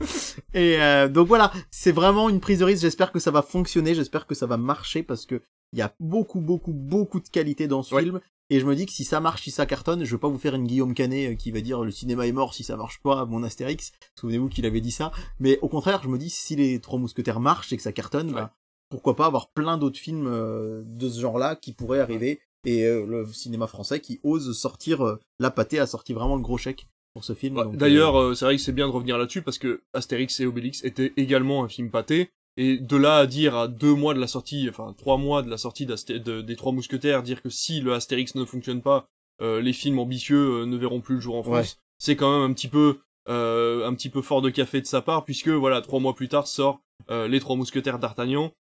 Et 0.55 0.81
euh, 0.83 1.09
donc 1.09 1.29
voilà, 1.29 1.53
c'est 1.71 1.93
vraiment 1.93 2.29
une 2.29 2.41
prise 2.41 2.59
de 2.61 2.65
risque. 2.65 2.83
J'espère 2.83 3.13
que 3.13 3.19
ça 3.19 3.31
va 3.31 3.43
fonctionner, 3.43 3.95
j'espère 3.95 4.27
que 4.27 4.35
ça 4.35 4.47
va 4.47 4.57
marcher 4.57 5.03
parce 5.03 5.27
que 5.27 5.43
il 5.73 5.79
y 5.79 5.83
a 5.83 5.95
beaucoup, 6.01 6.41
beaucoup, 6.41 6.73
beaucoup 6.73 7.21
de 7.21 7.29
qualité 7.29 7.67
dans 7.69 7.83
ce 7.83 7.95
Ouais. 7.95 8.03
film. 8.03 8.21
Et 8.49 8.61
je 8.61 8.67
me 8.67 8.77
dis 8.77 8.87
que 8.87 8.93
si 8.93 9.03
ça 9.05 9.19
marche, 9.21 9.43
si 9.43 9.51
ça 9.51 9.67
cartonne, 9.67 10.05
je 10.05 10.11
veux 10.13 10.19
pas 10.21 10.29
vous 10.29 10.39
faire 10.39 10.55
une 10.55 10.67
Guillaume 10.69 10.95
Canet 10.95 11.33
euh, 11.33 11.35
qui 11.35 11.51
va 11.51 11.61
dire 11.61 11.83
le 11.83 11.91
cinéma 11.91 12.27
est 12.29 12.33
mort 12.33 12.55
si 12.55 12.63
ça 12.63 12.77
marche 12.77 13.01
pas, 13.03 13.25
mon 13.27 13.43
Astérix. 13.43 13.91
Souvenez-vous 14.15 14.49
qu'il 14.49 14.65
avait 14.67 14.81
dit 14.81 14.93
ça. 14.93 15.11
Mais 15.41 15.59
au 15.63 15.69
contraire, 15.69 16.01
je 16.05 16.09
me 16.09 16.17
dis 16.17 16.31
si 16.31 16.55
les 16.55 16.81
Trois 16.81 16.99
Mousquetaires 17.01 17.41
marchent 17.41 17.73
et 17.73 17.77
que 17.77 17.83
ça 17.83 17.91
cartonne, 17.93 18.29
Ouais. 18.29 18.35
bah, 18.35 18.55
pourquoi 18.89 19.17
pas 19.17 19.27
avoir 19.27 19.51
plein 19.51 19.79
d'autres 19.79 19.99
films 19.99 20.29
euh, 20.29 20.83
de 20.87 21.09
ce 21.09 21.21
genre-là 21.21 21.57
qui 21.57 21.73
pourraient 21.73 21.99
arriver. 21.99 22.41
Et 22.67 22.85
euh, 22.85 23.07
le 23.07 23.27
cinéma 23.33 23.67
français 23.67 24.01
qui 24.01 24.21
ose 24.25 24.55
sortir, 24.59 25.03
euh, 25.05 25.19
la 25.39 25.51
pâtée 25.51 25.79
a 25.79 25.87
sorti 25.87 26.13
vraiment 26.13 26.37
le 26.37 26.43
gros 26.43 26.59
chèque 26.59 26.87
pour 27.15 27.25
ce 27.25 27.33
film. 27.33 27.57
Ouais, 27.57 27.63
euh, 27.65 27.77
D'ailleurs, 27.77 28.21
euh, 28.21 28.35
c'est 28.35 28.45
vrai 28.45 28.57
que 28.57 28.63
c'est 28.63 28.73
bien 28.73 28.87
de 28.89 28.93
revenir 28.93 29.17
là-dessus 29.17 29.41
parce 29.43 29.59
que 29.59 29.83
Astérix 29.95 30.39
et 30.41 30.47
Obélix 30.47 30.85
était 30.85 31.13
également 31.17 31.65
un 31.65 31.69
film 31.69 31.91
pâté. 31.91 32.29
Et 32.59 32.79
de 32.79 32.97
là 32.97 33.19
à 33.19 33.27
dire 33.27 33.55
à 33.55 33.69
deux 33.69 33.95
mois 33.95 34.15
de 34.15 34.19
la 34.19 34.27
sortie, 34.27 34.67
enfin 34.69 34.95
trois 34.99 35.17
mois 35.19 35.43
de 35.43 35.51
la 35.51 35.59
sortie 35.59 35.85
de- 35.87 36.41
des 36.41 36.57
Trois 36.57 36.73
Mousquetaires, 36.73 37.23
dire 37.23 37.43
que 37.43 37.51
si 37.51 37.81
le 37.81 37.93
Astérix 37.93 38.35
ne 38.35 38.45
fonctionne 38.47 38.81
pas, 38.83 39.07
euh, 39.43 39.61
les 39.61 39.75
films 39.75 39.99
ambitieux 39.99 40.63
euh, 40.63 40.65
ne 40.67 40.77
verront 40.79 41.03
plus 41.03 41.17
le 41.17 41.21
jour 41.21 41.37
en 41.37 41.43
France, 41.43 41.79
c'est 41.99 42.17
quand 42.17 42.33
même 42.41 42.51
un 42.51 42.55
petit 42.55 42.69
peu 42.69 42.99
un 43.29 43.93
petit 43.95 44.09
peu 44.09 44.23
fort 44.23 44.41
de 44.41 44.51
café 44.51 44.81
de 44.81 44.87
sa 44.87 45.03
part 45.03 45.25
puisque 45.25 45.49
voilà 45.49 45.81
trois 45.83 45.99
mois 46.01 46.15
plus 46.15 46.29
tard 46.29 46.47
sort 46.47 46.81
les 47.11 47.41
Trois 47.41 47.57
Mousquetaires 47.57 47.99
d'Artagnan 47.99 48.53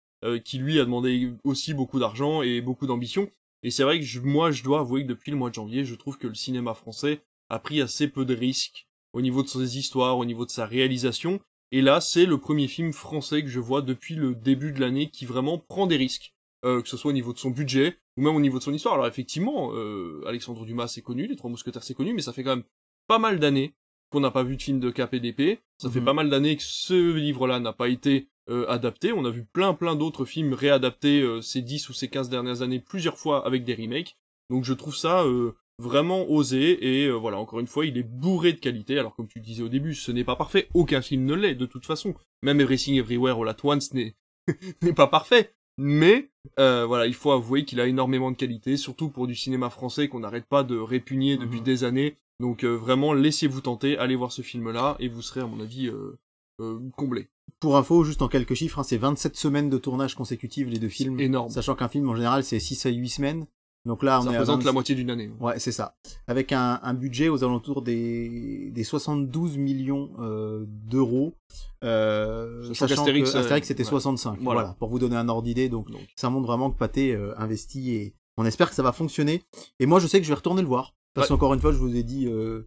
qui 0.45 0.59
lui 0.59 0.81
a 0.81 0.85
demandé 0.85 1.33
aussi 1.45 1.75
beaucoup 1.75 1.99
d'argent 2.01 2.41
et 2.43 2.61
beaucoup 2.63 2.87
d'ambition. 2.87 3.29
Et 3.65 3.71
c'est 3.71 3.83
vrai 3.83 3.99
que 3.99 4.05
je- 4.05 4.21
moi 4.21 4.53
je 4.53 4.63
dois 4.63 4.81
avouer 4.81 5.03
que 5.03 5.09
depuis 5.09 5.31
le 5.33 5.37
mois 5.37 5.49
de 5.51 5.55
janvier, 5.55 5.85
je 5.85 5.95
trouve 5.97 6.19
que 6.19 6.27
le 6.29 6.35
cinéma 6.35 6.75
français 6.75 7.23
a 7.49 7.59
pris 7.59 7.81
assez 7.81 8.07
peu 8.09 8.25
de 8.25 8.35
risques 8.35 8.87
au 9.13 9.21
niveau 9.23 9.43
de 9.43 9.49
ses 9.49 9.79
histoires, 9.79 10.19
au 10.19 10.25
niveau 10.25 10.45
de 10.47 10.51
sa 10.51 10.67
réalisation. 10.67 11.41
Et 11.73 11.81
là, 11.81 12.01
c'est 12.01 12.27
le 12.27 12.39
premier 12.39 12.69
film 12.69 12.93
français 12.93 13.43
que 13.43 13.49
je 13.49 13.59
vois 13.61 13.83
depuis 13.83 14.15
le 14.15 14.35
début 14.35 14.71
de 14.73 14.81
l'année 14.81 15.11
qui 15.11 15.25
vraiment 15.27 15.59
prend 15.59 15.87
des 15.87 15.97
risques, 15.97 16.35
euh, 16.65 16.83
que 16.83 16.89
ce 16.89 16.97
soit 16.97 17.11
au 17.11 17.15
niveau 17.15 17.33
de 17.33 17.39
son 17.39 17.51
budget 17.51 17.97
ou 18.17 18.23
même 18.23 18.37
au 18.37 18.41
niveau 18.41 18.59
de 18.59 18.63
son 18.63 18.73
histoire. 18.73 18.95
Alors 18.95 19.07
effectivement, 19.09 19.71
euh, 19.73 20.23
Alexandre 20.27 20.65
Dumas 20.65 20.89
c'est 20.89 21.03
connu, 21.03 21.27
Les 21.27 21.35
Trois 21.37 21.51
Mousquetaires 21.51 21.83
c'est 21.83 21.95
connu, 21.95 22.13
mais 22.13 22.23
ça 22.23 22.33
fait 22.33 22.45
quand 22.45 22.55
même 22.57 22.65
pas 23.09 23.19
mal 23.19 23.39
d'années 23.41 23.75
qu'on 24.11 24.21
n'a 24.21 24.31
pas 24.31 24.45
vu 24.45 24.57
de 24.57 24.63
film 24.63 24.79
de 24.79 24.91
KPDP. 24.91 25.61
Ça 25.79 25.91
fait 25.91 25.99
Mhm. 26.01 26.05
pas 26.05 26.13
mal 26.13 26.31
d'années 26.31 26.57
que 26.57 26.63
ce 26.63 27.15
livre-là 27.17 27.59
n'a 27.61 27.73
pas 27.73 27.89
été 27.89 28.29
euh, 28.51 28.67
adapté. 28.69 29.13
On 29.13 29.25
a 29.25 29.31
vu 29.31 29.45
plein 29.45 29.75
plein 29.75 29.97
d'autres 29.97 30.25
films 30.25 30.53
réadaptés 30.55 31.21
euh, 31.23 31.41
ces 31.41 31.63
10 31.63 31.89
ou 31.89 31.93
ces 31.93 32.09
15 32.09 32.29
dernières 32.29 32.63
années 32.63 32.81
plusieurs 32.81 33.19
fois 33.19 33.47
avec 33.47 33.65
des 33.65 33.75
remakes. 33.75 34.17
Donc 34.51 34.65
je 34.65 34.75
trouve 34.75 34.97
ça 34.97 35.25
euh, 35.25 35.53
vraiment 35.79 36.31
osé 36.31 37.03
et 37.03 37.07
euh, 37.07 37.15
voilà 37.15 37.39
encore 37.39 37.59
une 37.61 37.67
fois 37.67 37.85
il 37.87 37.99
est 37.99 38.03
bourré 38.05 38.53
de 38.53 38.61
qualité 38.61 38.99
alors 38.99 39.15
comme 39.17 39.27
tu 39.27 39.39
le 39.39 39.45
disais 39.45 39.63
au 39.63 39.69
début 39.69 39.95
ce 39.95 40.13
n'est 40.13 40.23
pas 40.23 40.37
parfait 40.37 40.69
aucun 40.75 41.03
film 41.03 41.25
ne 41.25 41.35
l'est 41.35 41.57
de 41.57 41.67
toute 41.67 41.85
façon 41.87 42.15
même 42.43 42.61
Everything 42.61 42.95
Everywhere 42.97 43.41
All 43.41 43.49
At 43.49 43.57
Once 43.65 43.93
n'est 43.93 44.15
n'est 44.83 44.93
pas 44.93 45.09
parfait 45.09 45.53
mais 45.77 46.31
euh, 46.61 46.87
voilà 46.87 47.07
il 47.07 47.15
faut 47.15 47.33
avouer 47.33 47.65
qu'il 47.65 47.81
a 47.81 47.89
énormément 47.89 48.31
de 48.31 48.37
qualité 48.37 48.77
surtout 48.77 49.09
pour 49.09 49.27
du 49.27 49.35
cinéma 49.35 49.69
français 49.69 50.07
qu'on 50.09 50.21
n'arrête 50.21 50.47
pas 50.47 50.63
de 50.63 50.77
répugner 50.79 51.37
depuis 51.39 51.59
Mhm. 51.59 51.65
des 51.65 51.83
années 51.83 52.17
donc 52.39 52.63
euh, 52.65 52.77
vraiment 52.77 53.13
laissez-vous 53.13 53.63
tenter 53.63 53.99
allez 53.99 54.15
voir 54.15 54.31
ce 54.31 54.43
film 54.43 54.71
là 54.71 54.97
et 55.01 55.09
vous 55.09 55.23
serez 55.23 55.41
à 55.41 55.47
mon 55.47 55.61
avis 55.61 55.89
euh, 55.89 56.17
comblé 56.97 57.29
Pour 57.61 57.77
info, 57.77 58.05
juste 58.05 58.23
en 58.23 58.29
quelques 58.29 58.55
chiffres, 58.55 58.79
hein, 58.79 58.85
c'est 58.85 58.97
27 58.97 59.37
semaines 59.37 59.71
de 59.71 59.79
tournage 59.79 60.15
consécutifs 60.15 60.69
les 60.69 60.79
deux 60.79 60.89
films. 60.89 61.19
énorme 61.21 61.51
Sachant 61.51 61.75
qu'un 61.75 61.89
film 61.89 62.09
en 62.09 62.15
général 62.17 62.45
c'est 62.45 62.61
6 62.61 62.87
à 62.87 62.91
8 62.91 63.09
semaines. 63.09 63.47
Donc 63.87 64.03
là, 64.03 64.19
on 64.21 64.23
ça 64.23 64.31
est 64.31 64.33
représente 64.39 64.61
20 64.61 64.65
la 64.67 64.73
moitié 64.73 64.95
d'une 64.95 65.11
année 65.11 65.31
Ouais, 65.41 65.59
c'est 65.59 65.71
ça. 65.71 65.95
Avec 66.27 66.53
un, 66.53 66.81
un 66.83 66.95
budget 66.95 67.29
aux 67.29 67.45
alentours 67.45 67.83
des, 67.83 68.71
des 68.71 68.83
72 68.83 69.59
millions 69.59 70.11
euh, 70.21 70.65
d'euros. 70.67 71.35
Euh, 71.85 72.73
Sachant 72.73 72.87
que 72.87 72.93
Astérix 73.01 73.35
euh, 73.35 73.61
c'était 73.63 73.83
ouais. 73.83 73.89
65. 73.91 74.39
Voilà. 74.41 74.61
Voilà. 74.63 74.77
pour 74.79 74.89
vous 74.89 74.99
donner 74.99 75.17
un 75.17 75.29
ordre 75.29 75.43
d'idée. 75.43 75.69
Donc 75.69 75.91
Donc, 75.91 76.01
ça 76.17 76.31
montre 76.31 76.47
vraiment 76.47 76.71
que 76.71 76.79
Pathé 76.79 77.13
euh, 77.15 77.35
investit 77.39 77.91
et 77.95 78.15
on 78.39 78.47
espère 78.47 78.71
que 78.71 78.75
ça 78.75 78.83
va 78.83 78.93
fonctionner. 78.93 79.43
Et 79.81 79.85
moi, 79.87 80.01
je 80.01 80.07
sais 80.07 80.19
que 80.19 80.25
je 80.25 80.31
vais 80.31 80.37
retourner 80.37 80.63
le 80.63 80.69
voir. 80.69 80.95
Parce 81.13 81.29
Ouais. 81.29 81.37
qu'encore 81.37 81.55
une 81.55 81.61
fois, 81.61 81.71
je 81.71 81.77
vous 81.79 81.95
ai 81.95 82.03
dit, 82.03 82.27
euh, 82.27 82.67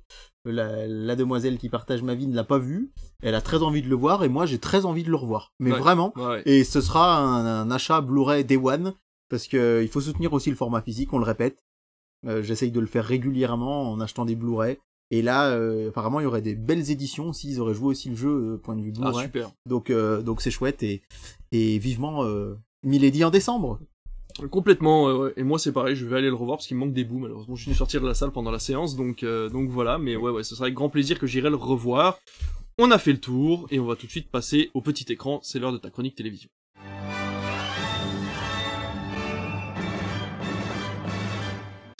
la, 0.52 0.88
la 0.88 1.16
demoiselle 1.16 1.58
qui 1.58 1.70
partage 1.70 2.02
ma 2.04 2.16
vie 2.16 2.28
ne 2.28 2.36
l'a 2.36 2.44
pas 2.44 2.58
vu. 2.60 2.92
Elle 3.22 3.36
a 3.36 3.42
très 3.42 3.62
envie 3.64 3.82
de 3.82 3.90
le 3.90 3.96
voir 3.96 4.24
et 4.24 4.30
moi, 4.30 4.46
j'ai 4.46 4.60
très 4.60 4.86
envie 4.86 5.04
de 5.04 5.10
le 5.10 5.16
revoir. 5.16 5.54
Mais 5.60 5.72
Ouais. 5.72 5.80
vraiment. 5.80 6.14
ouais. 6.16 6.42
Et 6.46 6.64
ce 6.64 6.82
sera 6.82 7.18
un, 7.18 7.46
un 7.46 7.72
achat 7.72 8.02
Blu-ray 8.02 8.44
Day 8.46 8.58
One. 8.58 8.94
Parce 9.30 9.48
que 9.48 9.58
euh, 9.58 9.84
il 9.84 9.90
faut 9.90 10.00
soutenir 10.00 10.32
aussi 10.32 10.50
le 10.50 10.56
format 10.56 10.82
physique, 10.82 11.12
on 11.12 11.18
le 11.18 11.26
répète. 11.26 11.64
Euh, 12.26 12.42
J'essaye 12.44 12.72
de 12.72 12.80
le 12.80 12.86
faire 12.88 13.04
régulièrement 13.04 13.92
en 13.92 14.00
achetant 14.00 14.24
des 14.26 14.36
Blu-ray. 14.36 14.78
Et 15.12 15.22
là, 15.22 15.50
euh, 15.50 15.90
apparemment, 15.90 16.20
il 16.22 16.24
y 16.24 16.26
aurait 16.28 16.42
des 16.42 16.56
belles 16.56 16.92
éditions 16.92 17.34
s'ils 17.34 17.60
auraient 17.60 17.74
joué 17.74 17.88
aussi 17.90 18.10
le 18.10 18.16
jeu, 18.16 18.30
euh, 18.30 18.58
point 18.58 18.76
de 18.76 18.82
vue 18.82 18.94
ah 18.98 19.10
Blu-ray. 19.10 19.26
super 19.26 19.52
donc, 19.66 19.92
donc 19.92 20.42
c'est 20.42 20.52
chouette 20.52 20.82
et, 20.84 21.02
et 21.52 21.78
vivement 21.78 22.24
Milady 22.84 23.24
en 23.26 23.30
décembre. 23.32 23.80
Complètement, 24.52 25.28
et 25.36 25.42
moi 25.42 25.58
c'est 25.58 25.72
pareil, 25.72 25.96
je 25.96 26.06
vais 26.06 26.16
aller 26.16 26.28
le 26.28 26.36
revoir 26.36 26.58
parce 26.58 26.68
qu'il 26.68 26.78
manque 26.78 26.94
des 26.94 27.04
bouts, 27.04 27.18
malheureusement 27.18 27.56
je 27.56 27.64
suis 27.64 27.74
sortir 27.74 28.02
de 28.02 28.08
la 28.08 28.14
salle 28.14 28.32
pendant 28.32 28.52
la 28.52 28.60
séance, 28.60 28.96
donc, 28.96 29.24
euh, 29.24 29.50
donc 29.50 29.70
voilà, 29.70 29.98
mais 29.98 30.16
ouais, 30.16 30.30
ouais, 30.30 30.44
ce 30.44 30.54
sera 30.54 30.66
avec 30.66 30.76
grand 30.76 30.90
plaisir 30.90 31.18
que 31.18 31.26
j'irai 31.26 31.50
le 31.50 31.56
revoir. 31.56 32.20
On 32.78 32.92
a 32.92 33.00
fait 33.00 33.14
le 33.14 33.20
tour, 33.20 33.66
et 33.72 33.80
on 33.80 33.86
va 33.86 33.96
tout 33.96 34.06
de 34.06 34.12
suite 34.12 34.30
passer 34.30 34.70
au 34.76 34.82
petit 34.82 35.12
écran, 35.12 35.40
c'est 35.42 35.58
l'heure 35.58 35.72
de 35.72 35.80
ta 35.80 35.90
chronique 35.90 36.14
télévision. 36.14 36.50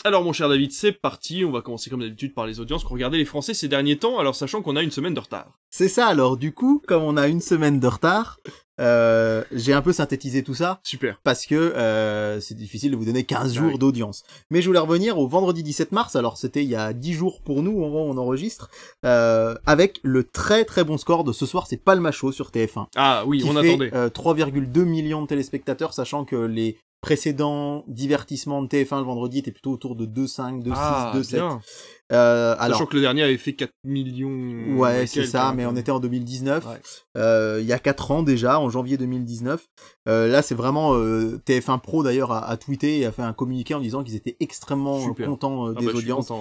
Alors 0.04 0.22
mon 0.22 0.32
cher 0.32 0.48
David, 0.48 0.70
c'est 0.70 0.92
parti, 0.92 1.44
on 1.44 1.50
va 1.50 1.60
commencer 1.60 1.90
comme 1.90 2.00
d'habitude 2.00 2.32
par 2.32 2.46
les 2.46 2.60
audiences 2.60 2.84
qu'ont 2.84 2.94
regardé 2.94 3.18
les 3.18 3.24
Français 3.24 3.52
ces 3.52 3.66
derniers 3.66 3.98
temps, 3.98 4.20
alors 4.20 4.36
sachant 4.36 4.62
qu'on 4.62 4.76
a 4.76 4.82
une 4.82 4.92
semaine 4.92 5.12
de 5.12 5.20
retard. 5.20 5.58
C'est 5.70 5.88
ça, 5.88 6.06
alors 6.06 6.36
du 6.36 6.52
coup, 6.52 6.80
comme 6.86 7.02
on 7.02 7.16
a 7.16 7.26
une 7.26 7.40
semaine 7.40 7.80
de 7.80 7.86
retard, 7.88 8.38
euh, 8.80 9.42
j'ai 9.52 9.72
un 9.72 9.82
peu 9.82 9.92
synthétisé 9.92 10.42
tout 10.42 10.54
ça. 10.54 10.80
Super. 10.82 11.20
parce 11.24 11.46
que 11.46 11.54
euh, 11.54 12.40
c'est 12.40 12.54
difficile 12.54 12.90
de 12.92 12.96
vous 12.96 13.04
donner 13.04 13.24
15 13.24 13.40
Ah 13.42 13.54
jours 13.60 13.72
oui. 13.72 13.78
d'audience. 13.78 14.22
Mais 14.50 14.62
je 14.62 14.66
voulais 14.66 14.78
revenir 14.78 15.18
au 15.18 15.26
vendredi 15.28 15.62
17 15.62 15.92
mars, 15.92 16.16
alors 16.16 16.36
c'était 16.36 16.62
il 16.64 16.70
y 16.70 16.76
a 16.76 16.92
10 16.92 17.12
jours 17.12 17.40
pour 17.42 17.62
nous, 17.62 17.72
au 17.72 17.80
moment 17.80 18.06
où 18.06 18.10
on 18.10 18.16
enregistre, 18.18 18.70
euh, 19.04 19.54
avec 19.66 20.00
le 20.02 20.24
très 20.24 20.64
très 20.64 20.84
bon 20.84 20.98
score 20.98 21.24
de 21.24 21.32
ce 21.32 21.46
soir, 21.46 21.66
c'est 21.66 21.76
Palma 21.76 22.10
Show 22.12 22.32
sur 22.32 22.50
TF1. 22.50 22.86
Ah 22.96 23.24
oui, 23.26 23.40
qui 23.42 23.48
on 23.48 23.52
fait, 23.60 23.68
attendait. 23.68 23.94
euh, 23.94 24.08
3,2 24.08 24.84
millions 24.84 25.22
de 25.22 25.26
téléspectateurs, 25.26 25.92
sachant 25.94 26.24
que 26.24 26.36
les 26.36 26.78
précédents 27.00 27.84
divertissements 27.86 28.60
de 28.62 28.66
TF1 28.68 28.98
le 28.98 29.04
vendredi 29.04 29.38
étaient 29.38 29.52
plutôt 29.52 29.70
autour 29.72 29.94
de 29.96 30.04
2,5, 30.04 30.62
2,6, 30.64 30.72
ah, 30.74 31.12
2,7. 31.14 31.58
Euh, 32.12 32.54
alors, 32.58 32.78
Sachant 32.78 32.86
que 32.88 32.94
le 32.96 33.02
dernier 33.02 33.22
avait 33.22 33.36
fait 33.36 33.52
4 33.52 33.70
millions... 33.84 34.76
Ouais, 34.78 35.06
c'est 35.06 35.24
ça, 35.26 35.48
hein, 35.48 35.54
mais 35.54 35.66
on 35.66 35.76
était 35.76 35.90
en 35.90 36.00
2019, 36.00 36.64
Ouais. 36.66 36.72
euh, 37.18 37.58
il 37.60 37.66
y 37.66 37.72
a 37.72 37.78
4 37.78 38.10
ans 38.12 38.22
déjà, 38.22 38.58
en 38.60 38.70
janvier 38.70 38.96
2019. 38.96 39.66
Euh, 40.08 40.26
là, 40.28 40.40
c'est 40.40 40.54
vraiment 40.54 40.94
euh, 40.94 41.38
TF1 41.46 41.80
Pro 41.80 42.02
d'ailleurs 42.02 42.32
a, 42.32 42.46
a 42.48 42.56
tweeté 42.56 43.00
et 43.00 43.06
a 43.06 43.12
fait 43.12 43.20
un 43.22 43.32
communiqué 43.34 43.74
en 43.74 43.80
disant 43.80 44.02
qu'ils 44.02 44.14
étaient 44.14 44.36
extrêmement 44.40 44.96
euh, 44.98 45.04
Super. 45.08 45.26
contents 45.28 45.68
euh, 45.68 45.74
Ah 45.76 45.80
des 45.80 45.86
bah, 45.86 45.92
je 45.92 45.98
suis 45.98 46.10
audiences. 46.12 46.32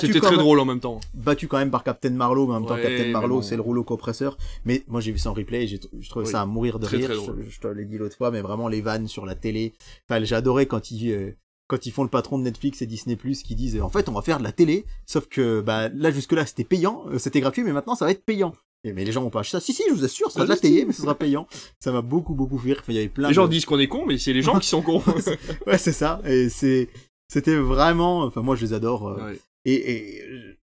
C'était 0.00 0.20
très 0.20 0.30
même, 0.32 0.40
drôle 0.40 0.60
en 0.60 0.64
même 0.66 0.80
temps. 0.80 1.00
battu 1.14 1.48
quand 1.48 1.58
même 1.58 1.70
par 1.70 1.84
Captain 1.84 2.10
Marlowe, 2.10 2.46
mais 2.46 2.54
en 2.54 2.60
même 2.60 2.68
temps 2.68 2.76
Captain 2.76 3.08
Marlowe 3.10 3.36
bon. 3.36 3.42
c'est 3.42 3.56
le 3.56 3.62
rouleau 3.62 3.82
compresseur. 3.84 4.36
Mais 4.66 4.84
moi 4.88 5.00
j'ai 5.00 5.12
vu 5.12 5.18
ça 5.18 5.30
en 5.30 5.34
replay 5.34 5.64
et 5.64 5.66
je 5.66 5.78
trouvais 6.10 6.26
Oui. 6.26 6.32
ça 6.32 6.42
à 6.42 6.46
mourir 6.46 6.78
de 6.78 6.84
Très, 6.84 6.98
rire. 6.98 7.06
très 7.06 7.16
je, 7.16 7.50
je 7.50 7.60
te 7.60 7.66
l'ai 7.68 7.86
dit 7.86 7.96
l'autre 7.96 8.16
fois, 8.16 8.30
mais 8.30 8.42
vraiment 8.42 8.68
les 8.68 8.82
vannes 8.82 9.08
sur 9.08 9.24
la 9.24 9.34
télé. 9.34 9.72
Enfin, 10.08 10.22
j'ai 10.22 10.34
adoré 10.34 10.66
quand 10.66 10.80
euh, 10.92 11.30
quand 11.66 11.86
ils 11.86 11.90
font 11.92 12.02
le 12.02 12.08
patron 12.10 12.38
de 12.38 12.44
Netflix 12.44 12.82
et 12.82 12.86
Disney 12.86 13.16
Plus 13.16 13.42
qui 13.42 13.54
disent 13.54 13.80
en 13.80 13.88
fait 13.88 14.08
on 14.08 14.12
va 14.12 14.22
faire 14.22 14.38
de 14.38 14.44
la 14.44 14.52
télé, 14.52 14.84
sauf 15.06 15.26
que 15.28 15.60
bah 15.60 15.88
là 15.88 16.10
jusque 16.10 16.32
là 16.32 16.44
c'était 16.46 16.64
payant, 16.64 17.04
euh, 17.08 17.18
c'était 17.18 17.40
gratuit, 17.40 17.62
mais 17.64 17.72
maintenant 17.72 17.94
ça 17.94 18.04
va 18.04 18.10
être 18.10 18.24
payant. 18.24 18.52
Et 18.86 18.92
mais 18.92 19.04
les 19.04 19.12
gens 19.12 19.22
vont 19.22 19.30
pas 19.30 19.40
acheter 19.40 19.56
ça. 19.56 19.60
Si 19.60 19.72
si, 19.72 19.82
je 19.88 19.94
vous 19.94 20.04
assure, 20.04 20.26
ça 20.28 20.34
sera 20.34 20.44
de 20.44 20.48
la 20.50 20.56
Ah, 20.56 20.60
télé, 20.60 20.84
mais 20.84 20.92
ce 20.92 21.00
sera 21.02 21.14
payant. 21.14 21.46
Ça 21.80 21.90
m'a 21.90 22.02
beaucoup 22.02 22.34
beaucoup 22.34 22.58
fait 22.58 22.68
rire. 22.72 22.78
Enfin, 22.80 22.92
il 22.92 22.96
y 22.96 22.98
avait 22.98 23.08
plein. 23.08 23.28
Les 23.28 23.34
gens 23.34 23.48
disent 23.48 23.64
qu'on 23.64 23.78
est 23.78 23.88
con, 23.88 24.04
mais 24.06 24.18
c'est 24.18 24.34
les 24.34 24.42
gens 24.42 24.58
qui 24.58 24.68
sont 24.68 24.82
cons. 24.82 25.02
ouais 25.66 25.78
c'est 25.78 25.92
ça. 25.92 26.20
Et 26.26 26.50
c'est 26.50 26.90
c'était 27.32 27.56
vraiment. 27.56 28.20
Enfin 28.24 28.42
moi 28.42 28.56
je 28.56 28.64
les 28.66 28.72
adore. 28.74 29.08
euh, 29.08 29.24
Ouais. 29.30 29.38
et, 29.64 29.74
et 29.92 30.20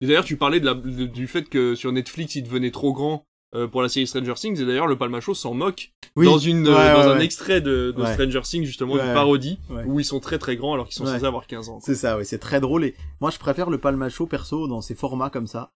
Et 0.01 0.07
d'ailleurs, 0.07 0.23
tu 0.25 0.37
parlais 0.37 0.59
de 0.59 0.65
la, 0.65 0.73
du 0.73 1.27
fait 1.27 1.47
que 1.49 1.75
sur 1.75 1.91
Netflix, 1.91 2.33
il 2.35 2.43
devenait 2.43 2.71
trop 2.71 2.93
grand 2.93 3.27
euh, 3.55 3.67
pour 3.67 3.81
la 3.81 3.89
série 3.89 4.05
Stranger 4.07 4.33
Things, 4.35 4.59
et 4.61 4.65
d'ailleurs, 4.65 4.87
le 4.87 4.97
Palmacho 4.97 5.33
s'en 5.33 5.53
moque 5.53 5.91
Oui. 6.15 6.25
dans 6.25 6.37
une 6.37 6.67
euh, 6.67 6.71
Ouais, 6.75 6.93
dans 6.93 6.99
ouais, 6.99 7.05
un 7.15 7.17
ouais. 7.17 7.23
extrait 7.25 7.61
de. 7.61 7.93
Stranger 8.13 8.41
Things 8.43 8.63
justement, 8.65 8.95
une 8.97 9.13
parodie 9.13 9.59
où 9.85 9.99
ils 9.99 10.05
sont 10.05 10.19
très 10.19 10.37
très 10.37 10.55
grands 10.55 10.73
alors 10.73 10.85
qu'ils 10.87 10.95
sont 10.95 11.05
censés 11.05 11.25
avoir 11.25 11.47
15 11.47 11.69
ans. 11.69 11.79
C'est 11.81 11.95
ça, 11.95 12.17
oui, 12.17 12.25
c'est 12.25 12.37
très 12.39 12.59
drôle. 12.59 12.83
Et 12.85 12.95
moi, 13.21 13.31
je 13.31 13.39
préfère 13.39 13.69
le 13.69 13.77
Palmacho 13.77 14.25
perso 14.27 14.67
dans 14.67 14.81
ces 14.81 14.95
formats 14.95 15.29
comme 15.29 15.47
ça. 15.47 15.71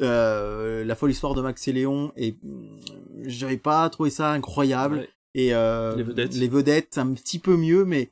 Euh, 0.00 0.84
la 0.84 0.94
folle 0.96 1.10
histoire 1.10 1.34
de 1.34 1.42
Max 1.42 1.68
et 1.68 1.72
Léon, 1.72 2.12
et 2.16 2.32
mm, 2.42 3.26
j'avais 3.26 3.56
pas 3.56 3.88
trouvé 3.90 4.10
ça 4.10 4.32
incroyable. 4.32 5.06
Et 5.34 5.54
euh, 5.54 5.94
Les 5.96 6.02
vedettes. 6.02 6.34
les 6.34 6.48
vedettes, 6.48 6.98
un 6.98 7.12
petit 7.14 7.38
peu 7.38 7.56
mieux, 7.56 7.84
mais 7.84 8.10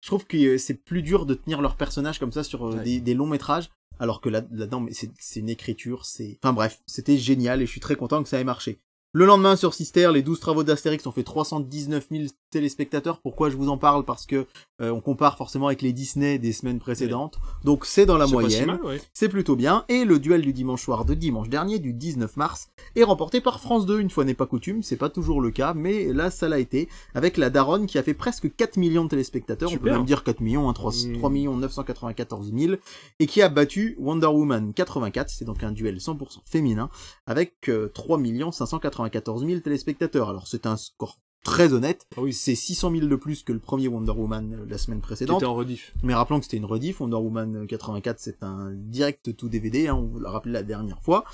je 0.00 0.08
trouve 0.08 0.26
que 0.26 0.58
c'est 0.58 0.74
plus 0.74 1.02
dur 1.02 1.26
de 1.26 1.34
tenir 1.34 1.62
leur 1.62 1.76
personnage 1.76 2.18
comme 2.18 2.32
ça 2.32 2.42
sur 2.44 2.74
des 2.74 3.14
longs 3.14 3.26
métrages. 3.26 3.70
Alors 3.98 4.20
que 4.20 4.28
là- 4.28 4.42
là-dedans, 4.50 4.80
mais 4.80 4.92
c'est 4.92 5.10
c'est 5.18 5.40
une 5.40 5.48
écriture, 5.48 6.04
c'est... 6.06 6.38
Enfin 6.42 6.52
bref, 6.52 6.80
c'était 6.86 7.18
génial 7.18 7.62
et 7.62 7.66
je 7.66 7.70
suis 7.70 7.80
très 7.80 7.96
content 7.96 8.22
que 8.22 8.28
ça 8.28 8.40
ait 8.40 8.44
marché. 8.44 8.80
Le 9.12 9.26
lendemain 9.26 9.56
sur 9.56 9.74
Sister, 9.74 10.10
les 10.12 10.22
12 10.22 10.40
travaux 10.40 10.64
d'Astérix 10.64 11.06
ont 11.06 11.12
fait 11.12 11.22
319 11.22 12.08
000 12.10 12.24
téléspectateurs. 12.52 13.20
Pourquoi 13.20 13.50
je 13.50 13.56
vous 13.56 13.68
en 13.68 13.76
parle? 13.78 14.04
Parce 14.04 14.26
que 14.26 14.46
euh, 14.80 14.90
on 14.90 15.00
compare 15.00 15.36
forcément 15.36 15.66
avec 15.66 15.82
les 15.82 15.92
Disney 15.92 16.38
des 16.38 16.52
semaines 16.52 16.78
précédentes. 16.78 17.38
Donc 17.64 17.84
c'est 17.84 18.06
dans 18.06 18.16
la 18.18 18.26
si 18.26 18.32
moyenne. 18.32 18.78
ouais. 18.84 19.00
C'est 19.12 19.28
plutôt 19.28 19.56
bien. 19.56 19.84
Et 19.88 20.04
le 20.04 20.18
duel 20.20 20.42
du 20.42 20.52
dimanche 20.52 20.82
soir 20.82 21.04
de 21.04 21.14
dimanche 21.14 21.48
dernier, 21.48 21.78
du 21.80 21.92
19 21.92 22.36
mars, 22.36 22.68
est 22.94 23.02
remporté 23.02 23.40
par 23.40 23.58
France 23.60 23.86
2. 23.86 23.98
Une 24.00 24.10
fois 24.10 24.24
n'est 24.24 24.34
pas 24.34 24.46
coutume, 24.46 24.82
c'est 24.82 24.96
pas 24.96 25.08
toujours 25.08 25.40
le 25.40 25.50
cas, 25.50 25.74
mais 25.74 26.12
là, 26.12 26.30
ça 26.30 26.48
l'a 26.48 26.58
été. 26.60 26.88
Avec 27.14 27.36
la 27.36 27.50
Daronne 27.50 27.86
qui 27.86 27.98
a 27.98 28.02
fait 28.02 28.14
presque 28.14 28.54
4 28.54 28.76
millions 28.76 29.04
de 29.04 29.08
téléspectateurs. 29.10 29.70
On 29.72 29.78
peut 29.78 29.90
même 29.90 30.04
dire 30.04 30.22
4 30.22 30.40
millions, 30.40 30.68
hein, 30.68 30.72
3, 30.72 30.92
Mm. 30.92 31.18
3 31.18 31.30
994 31.30 32.52
000. 32.56 32.74
Et 33.18 33.26
qui 33.26 33.42
a 33.42 33.48
battu 33.48 33.96
Wonder 33.98 34.26
Woman 34.26 34.72
84. 34.74 35.30
C'est 35.30 35.44
donc 35.44 35.62
un 35.62 35.72
duel 35.72 35.96
100% 35.98 36.40
féminin. 36.44 36.90
Avec 37.26 37.68
euh, 37.68 37.88
3 37.94 38.18
594 38.52 39.46
000 39.46 39.60
téléspectateurs. 39.60 40.28
Alors 40.28 40.46
c'est 40.46 40.66
un 40.66 40.76
score 40.76 41.18
très 41.42 41.72
honnête. 41.72 42.06
Ah 42.16 42.20
oui. 42.22 42.32
C'est 42.32 42.54
600 42.54 42.90
000 42.92 43.06
de 43.06 43.16
plus 43.16 43.42
que 43.42 43.52
le 43.52 43.58
premier 43.58 43.88
Wonder 43.88 44.12
Woman 44.12 44.54
euh, 44.54 44.66
la 44.68 44.78
semaine 44.78 45.00
précédente. 45.00 45.38
était 45.42 45.46
en 45.46 45.54
rediff. 45.54 45.92
Mais 46.02 46.14
rappelons 46.14 46.38
que 46.38 46.44
c'était 46.44 46.56
une 46.56 46.64
rediff, 46.64 47.00
Wonder 47.00 47.16
Woman 47.16 47.66
84 47.66 48.18
c'est 48.18 48.42
un 48.42 48.70
direct 48.72 49.36
tout 49.36 49.48
DVD, 49.48 49.88
hein, 49.88 49.94
on 49.96 50.02
vous 50.06 50.18
l'a 50.20 50.30
rappelé 50.30 50.52
la 50.52 50.62
dernière 50.62 51.00
fois. 51.02 51.24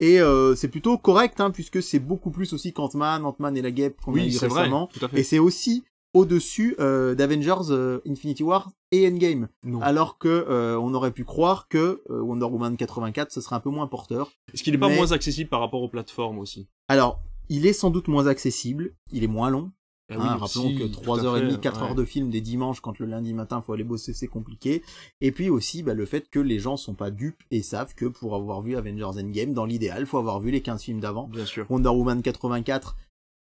Et 0.00 0.20
euh, 0.20 0.54
c'est 0.56 0.68
plutôt 0.68 0.98
correct, 0.98 1.40
hein, 1.40 1.50
puisque 1.50 1.82
c'est 1.82 2.00
beaucoup 2.00 2.30
plus 2.30 2.52
aussi 2.52 2.72
qu'Ant-Man, 2.72 3.24
Ant-Man 3.24 3.56
et 3.56 3.62
la 3.62 3.70
Guêpe 3.70 4.00
qu'on 4.04 4.10
a 4.12 4.14
Oui, 4.16 4.26
eu 4.26 4.32
c'est 4.32 4.48
vrai. 4.48 4.62
récemment. 4.62 4.88
Tout 4.92 5.04
à 5.04 5.08
fait. 5.08 5.20
Et 5.20 5.22
c'est 5.22 5.38
aussi 5.38 5.84
au-dessus 6.14 6.76
euh, 6.78 7.14
d'Avengers 7.14 7.70
euh, 7.70 8.00
Infinity 8.06 8.42
War 8.42 8.70
et 8.92 9.08
Endgame. 9.08 9.48
Non. 9.64 9.80
Alors 9.80 10.18
que 10.18 10.28
euh, 10.28 10.78
on 10.78 10.94
aurait 10.94 11.10
pu 11.10 11.24
croire 11.24 11.66
que 11.68 12.02
euh, 12.10 12.20
Wonder 12.20 12.46
Woman 12.46 12.76
84 12.76 13.32
ce 13.32 13.40
serait 13.40 13.56
un 13.56 13.60
peu 13.60 13.70
moins 13.70 13.86
porteur. 13.88 14.30
Est-ce 14.52 14.62
qu'il 14.62 14.74
est 14.74 14.78
pas 14.78 14.88
moins 14.88 15.10
accessible 15.12 15.50
par 15.50 15.60
rapport 15.60 15.82
aux 15.82 15.88
plateformes 15.88 16.38
aussi 16.38 16.68
Alors, 16.88 17.20
il 17.48 17.66
est 17.66 17.72
sans 17.72 17.90
doute 17.90 18.08
moins 18.08 18.26
accessible, 18.26 18.94
il 19.12 19.24
est 19.24 19.28
moins 19.28 19.50
long, 19.50 19.72
Ah 20.10 20.14
Hein, 20.16 20.36
rappelons 20.36 20.66
aussi, 20.66 20.76
que 20.76 20.84
tout 20.84 21.00
3h30, 21.00 21.46
à 21.46 21.50
fait, 21.50 21.60
4 21.60 21.76
ouais. 21.80 21.86
heures 21.88 21.94
de 21.94 22.04
film 22.04 22.30
des 22.30 22.40
dimanches 22.40 22.80
quand 22.80 22.98
le 22.98 23.06
lundi 23.06 23.32
matin 23.32 23.62
faut 23.62 23.72
aller 23.72 23.84
bosser, 23.84 24.12
c'est 24.12 24.26
compliqué. 24.28 24.82
Et 25.20 25.32
puis 25.32 25.48
aussi 25.50 25.82
bah, 25.82 25.94
le 25.94 26.04
fait 26.06 26.28
que 26.28 26.40
les 26.40 26.58
gens 26.58 26.76
sont 26.76 26.94
pas 26.94 27.10
dupes 27.10 27.42
et 27.50 27.62
savent 27.62 27.94
que 27.94 28.06
pour 28.06 28.34
avoir 28.34 28.60
vu 28.60 28.76
Avengers 28.76 29.18
Endgame, 29.20 29.54
dans 29.54 29.64
l'idéal, 29.64 30.06
faut 30.06 30.18
avoir 30.18 30.40
vu 30.40 30.50
les 30.50 30.60
15 30.60 30.82
films 30.82 31.00
d'avant. 31.00 31.28
Bien 31.28 31.46
sûr. 31.46 31.66
Wonder 31.70 31.88
Woman 31.88 32.20
84, 32.22 32.96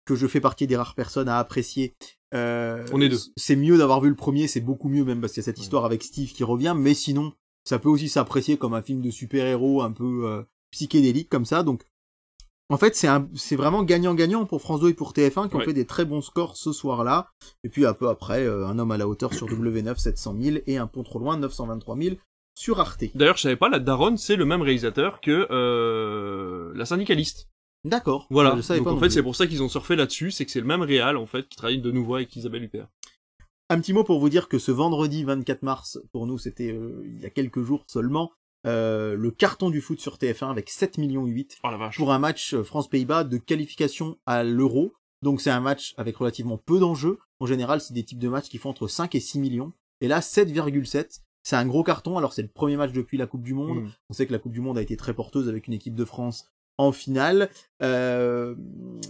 que 0.06 0.16
je 0.16 0.28
fais 0.28 0.40
partie 0.42 0.68
des 0.68 0.76
rares 0.78 0.96
personnes 0.96 1.28
à 1.30 1.38
apprécier. 1.38 1.96
euh, 2.34 2.86
On 2.94 3.02
est 3.02 3.10
deux. 3.10 3.20
C'est 3.38 3.56
mieux 3.58 3.78
d'avoir 3.78 4.00
vu 4.02 4.10
le 4.10 4.16
premier, 4.16 4.48
c'est 4.48 4.62
beaucoup 4.62 4.90
mieux 4.90 5.04
même 5.04 5.20
parce 5.22 5.34
qu'il 5.34 5.42
y 5.42 5.44
a 5.44 5.46
cette 5.46 5.60
histoire 5.60 5.86
avec 5.86 6.02
Steve 6.04 6.32
qui 6.32 6.44
revient, 6.44 6.76
mais 6.78 6.94
sinon, 6.94 7.34
ça 7.66 7.78
peut 7.80 7.90
aussi 7.90 8.10
s'apprécier 8.10 8.58
comme 8.58 8.74
un 8.74 8.82
film 8.82 9.02
de 9.02 9.12
super-héros 9.12 9.82
un 9.82 9.92
peu 9.92 10.28
euh, 10.28 10.44
psychédélique 10.72 11.30
comme 11.30 11.46
ça. 11.46 11.64
Donc, 11.64 11.84
en 12.74 12.78
fait, 12.78 12.96
c'est 12.96 13.08
un, 13.08 13.30
c'est 13.36 13.56
vraiment 13.56 13.84
gagnant-gagnant 13.84 14.46
pour 14.46 14.62
France 14.62 14.82
2 14.82 14.90
et 14.90 14.94
pour 14.94 15.14
TF1 15.14 15.48
qui 15.50 15.56
ont 15.56 15.60
Ouais. 15.60 15.66
fait 15.66 15.74
des 15.74 15.86
très 15.86 16.06
bons 16.06 16.22
scores 16.22 16.58
ce 16.58 16.72
soir-là. 16.74 17.30
Et 17.64 17.70
puis 17.70 17.86
un 17.86 17.94
peu 17.94 18.10
après, 18.10 18.44
euh, 18.46 18.66
un 18.68 18.80
homme 18.80 18.92
à 18.92 18.98
la 18.98 19.08
hauteur 19.08 19.34
sur 19.34 19.48
W9 19.48 19.96
700 19.98 20.36
000 20.40 20.58
et 20.68 20.78
un 20.78 20.88
pont 20.88 21.04
trop 21.04 21.20
loin 21.20 21.38
923 21.38 21.96
000 21.98 22.16
sur 22.56 22.80
Arte. 22.80 23.04
D'ailleurs, 23.16 23.38
je 23.38 23.42
savais 23.44 23.56
pas, 23.56 23.70
la 23.70 23.80
Daronne, 23.80 24.18
c'est 24.18 24.36
le 24.36 24.46
même 24.46 24.62
réalisateur 24.62 25.22
que 25.22 25.48
euh, 25.52 26.72
la 26.76 26.86
syndicaliste. 26.86 27.48
D'accord. 27.84 28.28
Voilà. 28.30 28.56
Je 28.62 28.74
Donc 28.76 28.84
pas 28.86 28.92
en 28.92 29.00
fait, 29.00 29.10
c'est 29.10 29.24
pour 29.24 29.36
ça 29.36 29.46
qu'ils 29.48 29.62
ont 29.62 29.70
surfé 29.70 29.96
là-dessus, 29.96 30.32
c'est 30.32 30.46
que 30.46 30.52
c'est 30.52 30.62
le 30.62 30.66
même 30.68 30.82
réal 30.84 31.18
en 31.18 31.26
fait 31.26 31.48
qui 31.50 31.58
travaille 31.58 31.80
de 31.82 31.92
nouveau 31.92 32.16
avec 32.16 32.36
Isabelle 32.36 32.64
Huppert. 32.64 32.88
Un 33.70 33.80
petit 33.80 33.92
mot 33.94 34.04
pour 34.04 34.20
vous 34.20 34.30
dire 34.30 34.48
que 34.48 34.60
ce 34.60 34.72
vendredi 34.72 35.24
24 35.24 35.64
mars, 35.64 36.00
pour 36.12 36.26
nous 36.28 36.38
c'était 36.38 36.72
euh, 36.72 37.02
il 37.06 37.20
y 37.22 37.26
a 37.26 37.30
quelques 37.30 37.62
jours 37.62 37.84
seulement, 37.88 38.32
euh, 38.66 39.16
le 39.16 39.32
carton 39.32 39.70
du 39.70 39.82
foot 39.82 40.00
sur 40.00 40.18
TF1 40.18 40.50
avec 40.50 40.70
7 40.70 40.98
millions 40.98 41.26
8 41.26 41.58
Oh 41.64 41.70
la 41.70 41.78
vache. 41.78 41.98
pour 41.98 42.12
un 42.12 42.20
match 42.20 42.54
euh, 42.54 42.64
France-Pays-Bas 42.64 43.24
de 43.24 43.38
qualification 43.38 44.18
à 44.26 44.44
l'Euro. 44.44 44.94
Donc 45.22 45.42
c'est 45.42 45.52
un 45.52 45.60
match 45.60 45.94
avec 45.98 46.18
relativement 46.18 46.58
peu 46.58 46.80
d'enjeux. 46.80 47.20
En 47.40 47.46
général, 47.46 47.82
c'est 47.82 47.94
des 47.94 48.04
types 48.04 48.20
de 48.20 48.30
matchs 48.30 48.50
qui 48.50 48.58
font 48.58 48.70
entre 48.70 48.88
5 48.88 49.16
et 49.16 49.20
6 49.20 49.40
millions. 49.40 49.74
Et 50.02 50.08
là, 50.08 50.20
7,7. 50.20 51.22
C'est 51.44 51.56
un 51.58 51.66
gros 51.66 51.84
carton. 51.84 52.18
Alors 52.18 52.34
c'est 52.34 52.42
le 52.42 52.48
premier 52.48 52.78
match 52.78 52.92
depuis 52.94 53.18
la 53.18 53.28
Coupe 53.28 53.44
du 53.44 53.54
Monde. 53.54 53.84
Mm. 53.84 53.92
On 54.10 54.14
sait 54.14 54.26
que 54.26 54.32
la 54.32 54.40
Coupe 54.40 54.54
du 54.54 54.62
Monde 54.62 54.78
a 54.78 54.82
été 54.82 54.96
très 54.96 55.14
porteuse 55.14 55.50
avec 55.50 55.68
une 55.68 55.74
équipe 55.74 55.96
de 55.96 56.06
France 56.06 56.50
en 56.78 56.92
finale. 56.92 57.50
Euh, 57.82 58.56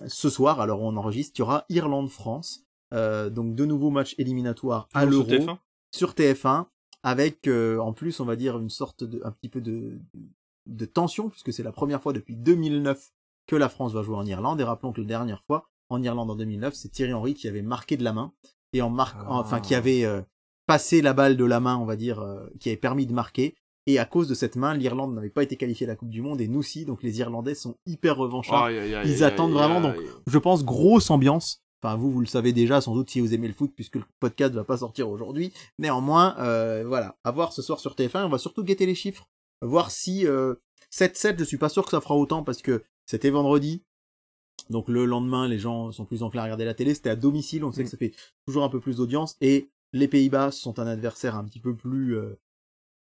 ce 0.08 0.30
soir, 0.30 0.60
alors 0.60 0.82
on 0.82 0.98
enregistre, 0.98 1.34
il 1.38 1.40
y 1.40 1.44
aura 1.44 1.66
Irlande-France. 1.70 2.66
Euh, 2.94 3.30
donc 3.30 3.56
de 3.56 3.66
nouveaux 3.66 3.90
matchs 3.90 4.14
éliminatoires 4.20 4.88
à 4.94 5.06
l'Euro 5.06 5.58
sur 5.92 6.14
TF1. 6.14 6.66
Sur 7.04 7.10
TF1 7.12 7.12
avec 7.12 7.48
euh, 7.48 7.78
en 7.80 7.94
plus 7.94 8.20
on 8.20 8.26
va 8.26 8.36
dire 8.36 8.58
une 8.58 8.70
sorte 8.70 9.04
de 9.04 9.22
un 9.24 9.32
petit 9.32 9.50
peu 9.50 9.62
de 9.62 10.00
de 10.66 10.86
tension 10.86 11.30
puisque 11.30 11.52
c'est 11.52 11.64
la 11.64 11.72
première 11.72 12.02
fois 12.02 12.14
depuis 12.14 12.36
2009 12.36 13.12
que 13.48 13.56
la 13.58 13.68
France 13.70 13.94
va 13.94 14.02
jouer 14.04 14.16
en 14.16 14.26
Irlande. 14.26 14.62
Et 14.62 14.64
rappelons 14.64 14.94
que 14.94 15.02
la 15.02 15.08
dernière 15.08 15.44
fois 15.44 15.68
en 15.90 16.02
Irlande 16.02 16.32
en 16.32 16.36
2009 16.36 16.74
c'est 16.74 16.90
Thierry 16.90 17.14
Henry 17.14 17.34
qui 17.34 17.48
avait 17.48 17.62
marqué 17.62 17.98
de 17.98 18.04
la 18.04 18.14
main 18.14 18.32
et 18.72 18.82
en 18.82 18.90
marque 18.90 19.18
Ah. 19.20 19.26
enfin 19.40 19.60
qui 19.60 19.76
avait 19.76 20.06
euh, 20.06 20.22
passé 20.66 21.02
la 21.02 21.14
balle 21.14 21.36
de 21.38 21.46
la 21.46 21.60
main 21.60 21.78
on 21.78 21.86
va 21.86 21.96
dire 21.96 22.20
euh, 22.20 22.48
qui 22.60 22.70
avait 22.70 22.78
permis 22.78 23.06
de 23.06 23.14
marquer. 23.14 23.56
Et 23.86 24.00
à 24.00 24.06
cause 24.06 24.30
de 24.30 24.34
cette 24.34 24.56
main 24.56 24.74
l'Irlande 24.74 25.14
n'avait 25.14 25.30
pas 25.30 25.44
été 25.44 25.58
qualifiée 25.58 25.86
à 25.86 25.90
la 25.90 25.98
Coupe 25.98 26.10
du 26.10 26.22
Monde. 26.22 26.40
Et 26.40 26.48
nous 26.48 26.64
si 26.64 26.86
donc 26.86 27.04
les 27.04 27.20
Irlandais 27.20 27.54
sont 27.54 27.76
hyper 27.86 28.16
revanchards. 28.16 28.72
Ils 29.06 29.26
attendent 29.26 29.52
vraiment, 29.52 29.82
donc, 29.82 29.96
je 30.26 30.38
pense, 30.38 30.64
grosse 30.64 31.12
ambiance. 31.12 31.62
Enfin, 31.84 31.98
vous, 31.98 32.12
vous 32.12 32.22
le 32.22 32.26
savez 32.26 32.54
déjà, 32.54 32.80
sans 32.80 32.96
doute, 32.96 33.10
si 33.10 33.20
vous 33.20 33.34
aimez 33.34 33.50
le 33.50 33.54
foot, 33.54 33.74
puisque 33.76 33.98
le 33.98 34.06
podcast 34.22 34.54
va 34.54 34.64
pas 34.64 34.78
sortir 34.78 35.10
aujourd'hui. 35.10 35.52
Néanmoins, 35.80 36.36
euh, 36.40 36.86
voilà, 36.88 37.18
à 37.26 37.32
voir 37.32 37.52
ce 37.52 37.62
soir 37.62 37.80
sur 37.80 37.94
TF1. 37.96 38.26
On 38.26 38.30
va 38.30 38.38
surtout 38.38 38.64
guetter 38.64 38.86
les 38.86 38.96
chiffres, 38.96 39.28
voir 39.62 39.92
si 39.92 40.26
euh, 40.26 40.56
7-7, 40.94 41.40
je 41.40 41.44
suis 41.44 41.58
pas 41.58 41.68
sûr 41.70 41.84
que 41.84 41.92
ça 41.92 42.00
fera 42.00 42.16
autant, 42.16 42.42
parce 42.44 42.62
que 42.62 42.84
c'était 43.06 43.32
vendredi. 43.32 43.84
Donc 44.70 44.88
le 44.88 45.06
lendemain, 45.06 45.48
les 45.50 45.60
gens 45.60 45.92
sont 45.92 46.06
plus 46.06 46.24
enclins 46.24 46.42
à 46.42 46.44
regarder 46.46 46.64
la 46.64 46.74
télé. 46.74 46.94
C'était 46.94 47.10
à 47.10 47.18
domicile, 47.18 47.66
on 47.66 47.72
sait 47.74 47.82
Mm. 47.82 47.86
que 47.86 47.90
ça 47.92 47.98
fait 47.98 48.14
toujours 48.48 48.64
un 48.64 48.70
peu 48.70 48.80
plus 48.80 48.98
d'audience. 48.98 49.36
Et 49.42 49.70
les 49.92 50.08
Pays-Bas 50.08 50.52
sont 50.52 50.80
un 50.80 50.88
adversaire 50.88 51.36
un 51.36 51.44
petit 51.44 51.60
peu 51.60 51.76
plus... 51.76 52.16
euh, 52.16 52.40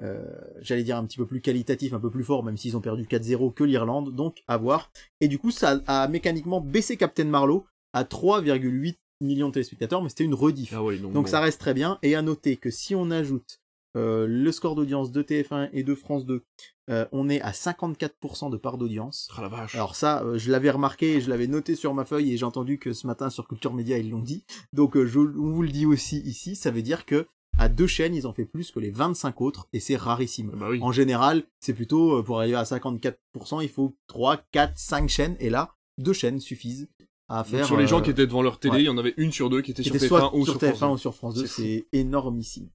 euh, 0.02 0.24
j'allais 0.62 0.84
dire 0.84 0.96
un 0.96 1.06
petit 1.06 1.18
peu 1.18 1.26
plus 1.26 1.42
qualitatif, 1.42 1.92
un 1.92 2.00
peu 2.00 2.10
plus 2.10 2.24
fort, 2.24 2.44
même 2.46 2.56
s'ils 2.56 2.78
ont 2.78 2.82
perdu 2.82 3.04
4-0 3.04 3.54
que 3.54 3.66
l'Irlande, 3.66 4.16
donc 4.16 4.42
à 4.48 4.56
voir. 4.56 4.90
Et 5.20 5.28
du 5.28 5.38
coup, 5.38 5.52
ça 5.52 5.82
a 5.88 6.08
mécaniquement 6.08 6.62
baissé 6.62 6.96
Captain 6.96 7.26
Marlowe 7.26 7.66
à 7.94 8.04
3,8 8.04 8.96
millions 9.22 9.48
de 9.50 9.54
téléspectateurs, 9.54 10.02
mais 10.02 10.10
c'était 10.10 10.24
une 10.24 10.34
rediff. 10.34 10.74
Ah 10.76 10.84
ouais, 10.84 10.98
donc, 10.98 11.14
Donc 11.14 11.26
bon. 11.26 11.32
ça 11.32 11.40
reste 11.40 11.60
très 11.60 11.74
bien. 11.74 12.00
Et 12.04 12.16
à 12.16 12.22
noter 12.22 12.58
que 12.58 12.70
si 12.70 12.96
on 12.96 13.12
ajoute 13.12 13.60
euh, 13.98 14.28
le 14.28 14.52
score 14.52 14.76
d'audience 14.76 15.12
de 15.12 15.22
TF1 15.24 15.70
et 15.74 15.84
de 15.84 15.96
France 15.96 16.26
2, 16.26 16.44
euh, 16.90 17.06
on 17.12 17.28
est 17.28 17.42
à 17.42 17.52
54% 17.52 18.50
de 18.52 18.58
part 18.58 18.78
d'audience. 18.78 19.30
Ah 19.36 19.42
la 19.42 19.48
vache. 19.50 19.76
Alors 19.76 19.96
ça, 19.96 20.24
euh, 20.24 20.38
je 20.38 20.52
l'avais 20.52 20.70
remarqué 20.70 21.16
et 21.16 21.22
je 21.22 21.30
l'avais 21.30 21.48
noté 21.48 21.76
sur 21.76 21.94
ma 21.94 22.06
feuille 22.06 22.32
et 22.32 22.38
j'ai 22.38 22.46
entendu 22.46 22.78
que 22.80 22.94
ce 22.94 23.08
matin 23.08 23.30
sur 23.30 23.48
Culture 23.48 23.74
Média 23.74 23.98
ils 23.98 24.10
l'ont 24.10 24.22
dit. 24.22 24.46
Donc 24.74 24.98
je 25.04 25.20
on 25.20 25.52
vous 25.52 25.62
le 25.64 25.70
dis 25.70 25.86
aussi 25.86 26.20
ici, 26.20 26.56
ça 26.56 26.72
veut 26.72 26.82
dire 26.84 27.06
que 27.06 27.28
à 27.58 27.68
deux 27.68 27.88
chaînes 27.88 28.16
ils 28.16 28.28
ont 28.28 28.34
fait 28.34 28.46
plus 28.46 28.72
que 28.72 28.80
les 28.80 28.92
25 28.92 29.42
autres 29.42 29.68
et 29.74 29.80
c'est 29.80 29.98
rarissime. 29.98 30.52
bah 30.56 30.68
oui. 30.70 30.80
En 30.82 30.92
général, 30.92 31.44
c'est 31.60 31.74
plutôt 31.74 32.24
pour 32.24 32.40
arriver 32.40 32.56
à 32.56 32.64
54%, 32.64 33.16
il 33.64 33.70
faut 33.70 33.96
3, 34.08 34.38
4, 34.52 34.74
5 34.78 35.10
chaînes 35.10 35.36
et 35.40 35.50
là, 35.50 35.74
deux 35.98 36.14
chaînes 36.14 36.40
suffisent 36.40 36.88
à 37.30 37.44
Donc, 37.44 37.64
sur 37.64 37.78
les 37.78 37.88
gens 37.88 38.00
euh, 38.00 38.02
qui 38.02 38.10
étaient 38.10 38.28
devant 38.28 38.42
leur 38.42 38.60
télé, 38.60 38.76
ouais. 38.76 38.82
il 38.82 38.86
y 38.86 38.90
en 38.90 38.98
avait 38.98 39.14
une 39.18 39.32
sur 39.32 39.50
deux 39.50 39.62
qui 39.62 39.72
était 39.72 39.84
qui 39.84 39.90
sur 39.90 39.96
était 39.96 40.06
TF1 40.06 40.10
soit 40.10 40.36
ou 40.36 40.44
sur 40.46 40.60
sur 40.60 40.62
TF1 40.62 40.76
France 40.76 40.96
ou 40.96 40.98
sur 40.98 41.16
France 41.16 41.36
2, 41.36 41.46
C'est 41.46 41.86
énormissime. 41.94 42.70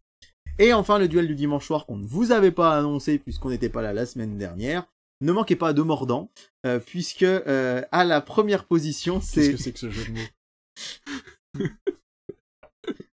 Et 0.58 0.72
enfin, 0.72 0.98
le 0.98 1.08
duel 1.08 1.26
du 1.26 1.34
dimanche 1.34 1.66
soir 1.66 1.84
qu'on 1.86 1.96
ne 1.96 2.06
vous 2.06 2.30
avait 2.32 2.52
pas 2.52 2.76
annoncé 2.78 3.18
puisqu'on 3.18 3.50
n'était 3.50 3.68
pas 3.68 3.82
là 3.82 3.92
la 3.92 4.06
semaine 4.06 4.38
dernière. 4.38 4.86
Ne 5.20 5.32
manquez 5.32 5.56
pas 5.56 5.72
de 5.72 5.82
mordant, 5.82 6.30
euh, 6.66 6.78
puisque 6.78 7.22
euh, 7.22 7.82
à 7.92 8.04
la 8.04 8.20
première 8.20 8.64
position, 8.64 9.20
Qu'est-ce 9.20 9.32
c'est 9.32 9.52
que 9.52 9.56
c'est 9.56 9.72
que 9.72 9.78
ce 9.78 9.90
jeu 9.90 10.04
de 10.04 10.12
mots? 10.12 10.26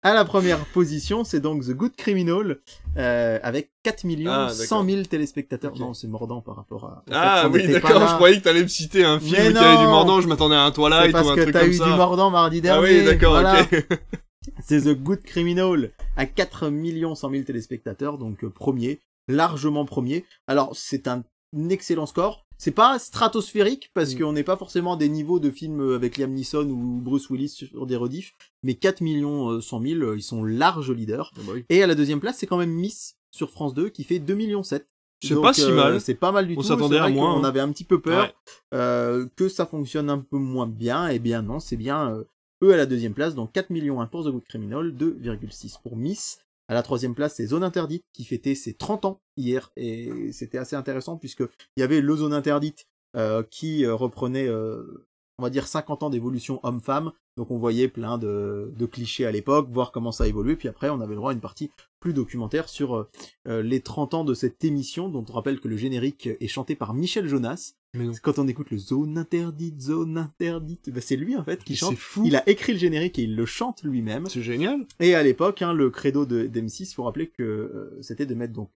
à 0.02 0.14
la 0.14 0.24
première 0.24 0.64
position, 0.66 1.24
c'est 1.24 1.40
donc 1.40 1.64
The 1.64 1.70
Good 1.72 1.96
Criminal 1.96 2.58
euh, 2.96 3.38
avec 3.42 3.70
4 3.82 4.04
millions 4.04 4.30
Ah, 4.32 4.48
100 4.50 4.84
000 4.84 5.02
téléspectateurs. 5.02 5.76
Non, 5.78 5.92
c'est 5.94 6.06
mordant 6.08 6.40
par 6.40 6.56
rapport 6.56 6.84
à. 6.84 7.04
Ah 7.10 7.48
oui, 7.52 7.66
d'accord, 7.68 8.06
je 8.06 8.14
croyais 8.14 8.38
que 8.38 8.44
t'allais 8.44 8.62
me 8.62 8.68
citer 8.68 9.04
un 9.04 9.18
film 9.18 9.32
Mais 9.32 9.48
où 9.48 9.50
il 9.50 9.54
y 9.54 9.58
avait 9.58 9.78
du 9.78 9.84
mordant, 9.84 10.20
je 10.20 10.28
m'attendais 10.28 10.54
à 10.56 10.62
un 10.64 10.70
Twilight 10.70 11.08
ou 11.10 11.12
parce 11.12 11.28
un 11.30 11.34
que 11.34 11.40
truc 11.42 11.52
t'as 11.52 11.60
comme 11.60 11.70
eu 11.70 11.74
ça. 11.74 11.84
du 11.84 11.90
mordant 11.90 12.30
mardi 12.30 12.58
ah 12.58 12.60
dernier. 12.60 13.00
oui, 13.00 13.04
d'accord, 13.04 13.32
voilà. 13.32 13.62
ok. 13.62 13.86
C'est 14.64 14.82
The 14.82 14.94
Good 14.94 15.22
Criminal 15.22 15.90
à 16.16 16.26
4 16.26 16.70
millions 16.70 17.14
100 17.14 17.30
000 17.30 17.42
téléspectateurs, 17.44 18.18
donc 18.18 18.44
euh, 18.44 18.50
premier, 18.50 19.00
largement 19.28 19.84
premier. 19.84 20.24
Alors 20.46 20.70
c'est 20.74 21.06
un 21.08 21.22
excellent 21.70 22.06
score. 22.06 22.46
C'est 22.58 22.72
pas 22.72 22.98
stratosphérique 22.98 23.90
parce 23.94 24.14
Mm. 24.14 24.18
qu'on 24.18 24.32
n'est 24.32 24.42
pas 24.44 24.56
forcément 24.56 24.94
à 24.94 24.96
des 24.96 25.08
niveaux 25.08 25.38
de 25.40 25.50
films 25.50 25.92
avec 25.94 26.16
Liam 26.18 26.32
Neeson 26.32 26.68
ou 26.68 27.00
Bruce 27.00 27.30
Willis 27.30 27.48
sur 27.48 27.86
des 27.86 27.96
rediffs, 27.96 28.34
mais 28.62 28.74
4 28.74 29.00
millions 29.00 29.48
euh, 29.50 29.60
100 29.60 29.80
000, 29.82 30.00
euh, 30.02 30.16
ils 30.16 30.22
sont 30.22 30.42
larges 30.44 30.90
leaders. 30.90 31.32
Ah 31.36 31.40
bah. 31.46 31.52
Et 31.68 31.82
à 31.82 31.86
la 31.86 31.94
deuxième 31.94 32.20
place, 32.20 32.36
c'est 32.38 32.46
quand 32.46 32.58
même 32.58 32.72
Miss 32.72 33.16
sur 33.30 33.50
France 33.50 33.74
2 33.74 33.88
qui 33.90 34.02
fait 34.04 34.18
2 34.18 34.34
millions 34.34 34.62
7. 34.62 34.86
C'est 35.22 35.34
pas 35.40 35.52
si 35.52 35.62
euh, 35.64 35.74
mal. 35.74 36.00
C'est 36.00 36.14
pas 36.14 36.30
mal 36.32 36.46
du 36.46 36.54
On 36.54 36.60
tout. 36.60 36.62
s'attendait 36.66 36.98
à 36.98 37.08
moins, 37.08 37.34
qu'on 37.34 37.44
hein. 37.44 37.48
avait 37.48 37.60
un 37.60 37.70
petit 37.72 37.84
peu 37.84 38.00
peur 38.00 38.24
Ouais. 38.24 38.34
euh, 38.74 39.26
que 39.36 39.48
ça 39.48 39.66
fonctionne 39.66 40.10
un 40.10 40.18
peu 40.18 40.36
moins 40.38 40.66
bien. 40.68 41.08
Eh 41.08 41.18
bien 41.18 41.42
non, 41.42 41.58
c'est 41.60 41.76
bien 41.76 42.10
euh, 42.12 42.24
eux 42.64 42.72
à 42.72 42.76
la 42.76 42.86
deuxième 42.86 43.14
place, 43.14 43.34
donc 43.34 43.52
4 43.52 43.70
millions 43.70 44.00
1 44.00 44.06
pour 44.06 44.24
The 44.24 44.28
Good 44.30 44.44
Criminal, 44.48 44.92
2,6 44.92 45.80
pour 45.82 45.96
Miss. 45.96 46.38
À 46.68 46.74
la 46.74 46.82
troisième 46.82 47.14
place, 47.14 47.36
c'est 47.36 47.46
Zone 47.46 47.64
Interdite 47.64 48.04
qui 48.12 48.24
fêtait 48.24 48.54
ses 48.54 48.74
30 48.74 49.06
ans 49.06 49.22
hier 49.38 49.72
et 49.76 50.32
c'était 50.32 50.58
assez 50.58 50.76
intéressant 50.76 51.16
puisque 51.16 51.40
il 51.76 51.80
y 51.80 51.82
avait 51.82 52.02
le 52.02 52.14
Zone 52.14 52.34
Interdite 52.34 52.86
euh, 53.16 53.42
qui 53.42 53.86
euh, 53.86 53.94
reprenait, 53.94 54.46
euh, 54.46 55.07
on 55.38 55.42
va 55.42 55.50
dire 55.50 55.66
50 55.66 56.02
ans 56.02 56.10
d'évolution 56.10 56.60
homme-femme. 56.62 57.12
Donc 57.36 57.50
on 57.50 57.58
voyait 57.58 57.88
plein 57.88 58.18
de, 58.18 58.72
de 58.76 58.86
clichés 58.86 59.24
à 59.24 59.30
l'époque, 59.30 59.68
voir 59.70 59.92
comment 59.92 60.12
ça 60.12 60.24
a 60.24 60.26
évolué. 60.26 60.56
Puis 60.56 60.68
après, 60.68 60.90
on 60.90 61.00
avait 61.00 61.14
le 61.14 61.16
droit 61.16 61.30
à 61.30 61.34
une 61.34 61.40
partie 61.40 61.70
plus 62.00 62.12
documentaire 62.12 62.68
sur 62.68 62.96
euh, 62.96 63.08
euh, 63.46 63.62
les 63.62 63.80
30 63.80 64.14
ans 64.14 64.24
de 64.24 64.34
cette 64.34 64.64
émission, 64.64 65.08
dont 65.08 65.24
on 65.28 65.32
rappelle 65.32 65.60
que 65.60 65.68
le 65.68 65.76
générique 65.76 66.28
est 66.40 66.48
chanté 66.48 66.74
par 66.74 66.94
Michel 66.94 67.28
Jonas. 67.28 67.74
Mais. 67.94 68.06
Quand 68.22 68.38
on 68.38 68.46
écoute 68.46 68.70
le 68.70 68.78
zone 68.78 69.16
interdite, 69.16 69.80
zone 69.80 70.18
interdite, 70.18 70.90
bah, 70.90 71.00
c'est 71.00 71.16
lui 71.16 71.36
en 71.36 71.44
fait 71.44 71.64
qui 71.64 71.74
chante. 71.74 71.96
Fou. 71.96 72.22
Il 72.26 72.36
a 72.36 72.46
écrit 72.48 72.72
le 72.72 72.78
générique 72.78 73.18
et 73.18 73.22
il 73.22 73.34
le 73.34 73.46
chante 73.46 73.82
lui-même. 73.82 74.26
C'est 74.26 74.42
génial. 74.42 74.86
Et 75.00 75.14
à 75.14 75.22
l'époque, 75.22 75.62
hein, 75.62 75.72
le 75.72 75.88
credo 75.90 76.26
de 76.26 76.46
d'M6, 76.46 76.94
faut 76.94 77.04
rappeler 77.04 77.28
que 77.28 77.42
euh, 77.42 77.98
c'était 78.02 78.26
de 78.26 78.34
mettre 78.34 78.52
donc 78.52 78.70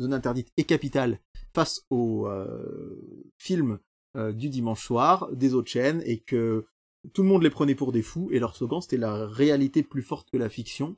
zone 0.00 0.14
interdite 0.14 0.52
et 0.56 0.64
capitale 0.64 1.18
face 1.54 1.84
au 1.90 2.26
euh, 2.28 3.26
film 3.38 3.78
euh, 4.16 4.32
du 4.32 4.48
dimanche 4.48 4.84
soir 4.84 5.28
des 5.32 5.54
autres 5.54 5.70
chaînes 5.70 6.02
et 6.04 6.18
que 6.18 6.66
tout 7.14 7.22
le 7.22 7.28
monde 7.28 7.42
les 7.42 7.50
prenait 7.50 7.74
pour 7.74 7.92
des 7.92 8.02
fous 8.02 8.28
et 8.30 8.38
leur 8.38 8.54
slogan 8.54 8.80
c'était 8.80 8.96
la 8.96 9.26
réalité 9.26 9.82
plus 9.82 10.02
forte 10.02 10.30
que 10.30 10.36
la 10.38 10.48
fiction. 10.48 10.96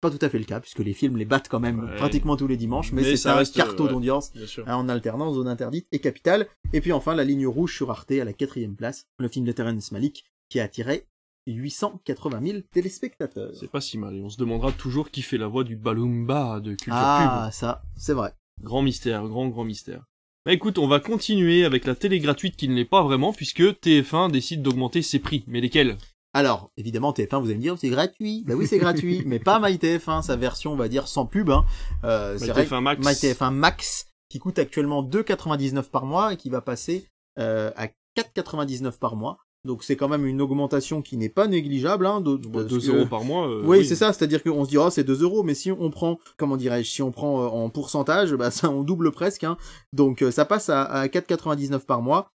Pas 0.00 0.10
tout 0.10 0.18
à 0.20 0.28
fait 0.28 0.38
le 0.38 0.44
cas 0.44 0.60
puisque 0.60 0.80
les 0.80 0.92
films 0.92 1.16
les 1.16 1.24
battent 1.24 1.48
quand 1.48 1.60
même 1.60 1.84
Ouais. 1.84 1.96
pratiquement 1.96 2.36
tous 2.36 2.46
les 2.46 2.58
dimanches, 2.58 2.92
mais, 2.92 3.02
Mais 3.02 3.16
c'est 3.16 3.28
un 3.30 3.42
carton 3.44 3.84
ouais. 3.84 3.90
d'audience 3.90 4.32
hein, 4.66 4.76
en 4.76 4.88
alternant 4.90 5.32
zone 5.32 5.48
interdite 5.48 5.86
et 5.92 5.98
capitale. 5.98 6.46
Et 6.74 6.80
puis 6.82 6.92
enfin 6.92 7.14
la 7.14 7.24
ligne 7.24 7.46
rouge 7.46 7.74
sur 7.74 7.90
Arte 7.90 8.10
à 8.12 8.24
la 8.24 8.32
quatrième 8.34 8.76
place, 8.76 9.06
le 9.18 9.28
film 9.28 9.46
de 9.46 9.52
Terrence 9.52 9.92
Malick 9.92 10.24
qui 10.50 10.60
a 10.60 10.64
attiré 10.64 11.06
880 11.46 12.40
000 12.46 12.58
téléspectateurs. 12.70 13.50
C'est 13.54 13.70
pas 13.70 13.80
si 13.80 13.98
mal. 13.98 14.14
Et 14.16 14.20
on 14.22 14.28
se 14.30 14.36
demandera 14.38 14.72
toujours 14.72 15.10
qui 15.10 15.22
fait 15.22 15.38
la 15.38 15.46
voix 15.46 15.64
du 15.64 15.76
Balumba 15.76 16.60
de 16.60 16.70
Culture 16.70 16.92
Ah, 16.94 17.50
ça, 17.52 17.82
c'est 17.96 18.12
vrai. 18.14 18.34
Grand 18.62 18.82
mystère, 18.82 19.26
grand, 19.26 19.48
grand 19.48 19.64
mystère. 19.64 20.04
Bah 20.46 20.52
écoute, 20.52 20.76
on 20.76 20.86
va 20.86 21.00
continuer 21.00 21.64
avec 21.64 21.86
la 21.86 21.94
télé 21.94 22.18
gratuite 22.18 22.54
qui 22.56 22.68
ne 22.68 22.74
l'est 22.74 22.84
pas 22.84 23.02
vraiment 23.02 23.32
puisque 23.32 23.62
TF1 23.62 24.30
décide 24.30 24.60
d'augmenter 24.60 25.00
ses 25.00 25.18
prix. 25.18 25.42
Mais 25.46 25.62
lesquels? 25.62 25.96
Alors, 26.34 26.70
évidemment, 26.76 27.12
TF1, 27.12 27.40
vous 27.40 27.46
allez 27.46 27.54
me 27.54 27.62
dire, 27.62 27.78
c'est 27.78 27.88
gratuit. 27.88 28.44
Bah 28.46 28.52
oui, 28.54 28.66
c'est 28.66 28.76
gratuit, 28.76 29.22
mais 29.24 29.38
pas 29.38 29.58
MyTF1, 29.58 30.20
sa 30.20 30.36
version, 30.36 30.74
on 30.74 30.76
va 30.76 30.88
dire, 30.88 31.08
sans 31.08 31.24
pub. 31.24 31.48
Hein. 31.48 31.64
Euh, 32.04 32.36
c'est 32.36 32.48
vrai, 32.48 32.64
MyTF1 32.66 32.80
Max. 32.82 33.06
MyTF1 33.06 33.54
Max, 33.54 34.06
qui 34.28 34.38
coûte 34.38 34.58
actuellement 34.58 35.02
2,99 35.02 35.88
par 35.88 36.04
mois 36.04 36.34
et 36.34 36.36
qui 36.36 36.50
va 36.50 36.60
passer 36.60 37.06
euh, 37.38 37.70
à 37.76 37.86
4,99 38.14 38.98
par 38.98 39.16
mois. 39.16 39.38
Donc 39.64 39.82
c'est 39.82 39.96
quand 39.96 40.08
même 40.08 40.26
une 40.26 40.42
augmentation 40.42 41.00
qui 41.02 41.16
n'est 41.16 41.28
pas 41.28 41.46
négligeable. 41.46 42.06
Hein, 42.06 42.20
de, 42.20 42.36
Bon, 42.36 42.50
parce 42.60 42.66
2 42.66 42.78
que- 42.80 42.86
euros 42.96 43.06
par 43.06 43.24
mois. 43.24 43.48
euh, 43.48 43.62
oui, 43.64 43.84
c'est 43.84 43.96
ça, 43.96 44.12
c'est-à-dire 44.12 44.42
qu'on 44.42 44.64
se 44.64 44.70
dira 44.70 44.90
c'est 44.90 45.04
2 45.04 45.22
euros, 45.22 45.42
mais 45.42 45.54
si 45.54 45.72
on 45.72 45.90
prend, 45.90 46.18
comment 46.36 46.56
dirais-je, 46.56 46.90
si 46.90 47.02
on 47.02 47.10
prend 47.12 47.42
euh, 47.42 47.46
en 47.48 47.70
pourcentage, 47.70 48.34
bah 48.34 48.50
ça 48.50 48.68
on 48.70 48.82
double 48.82 49.10
presque, 49.10 49.44
hein. 49.44 49.56
donc 49.92 50.22
euh, 50.22 50.30
ça 50.30 50.44
passe 50.44 50.68
à, 50.68 50.82
à 50.84 51.06
4,99 51.06 51.80
par 51.86 52.02
mois, 52.02 52.30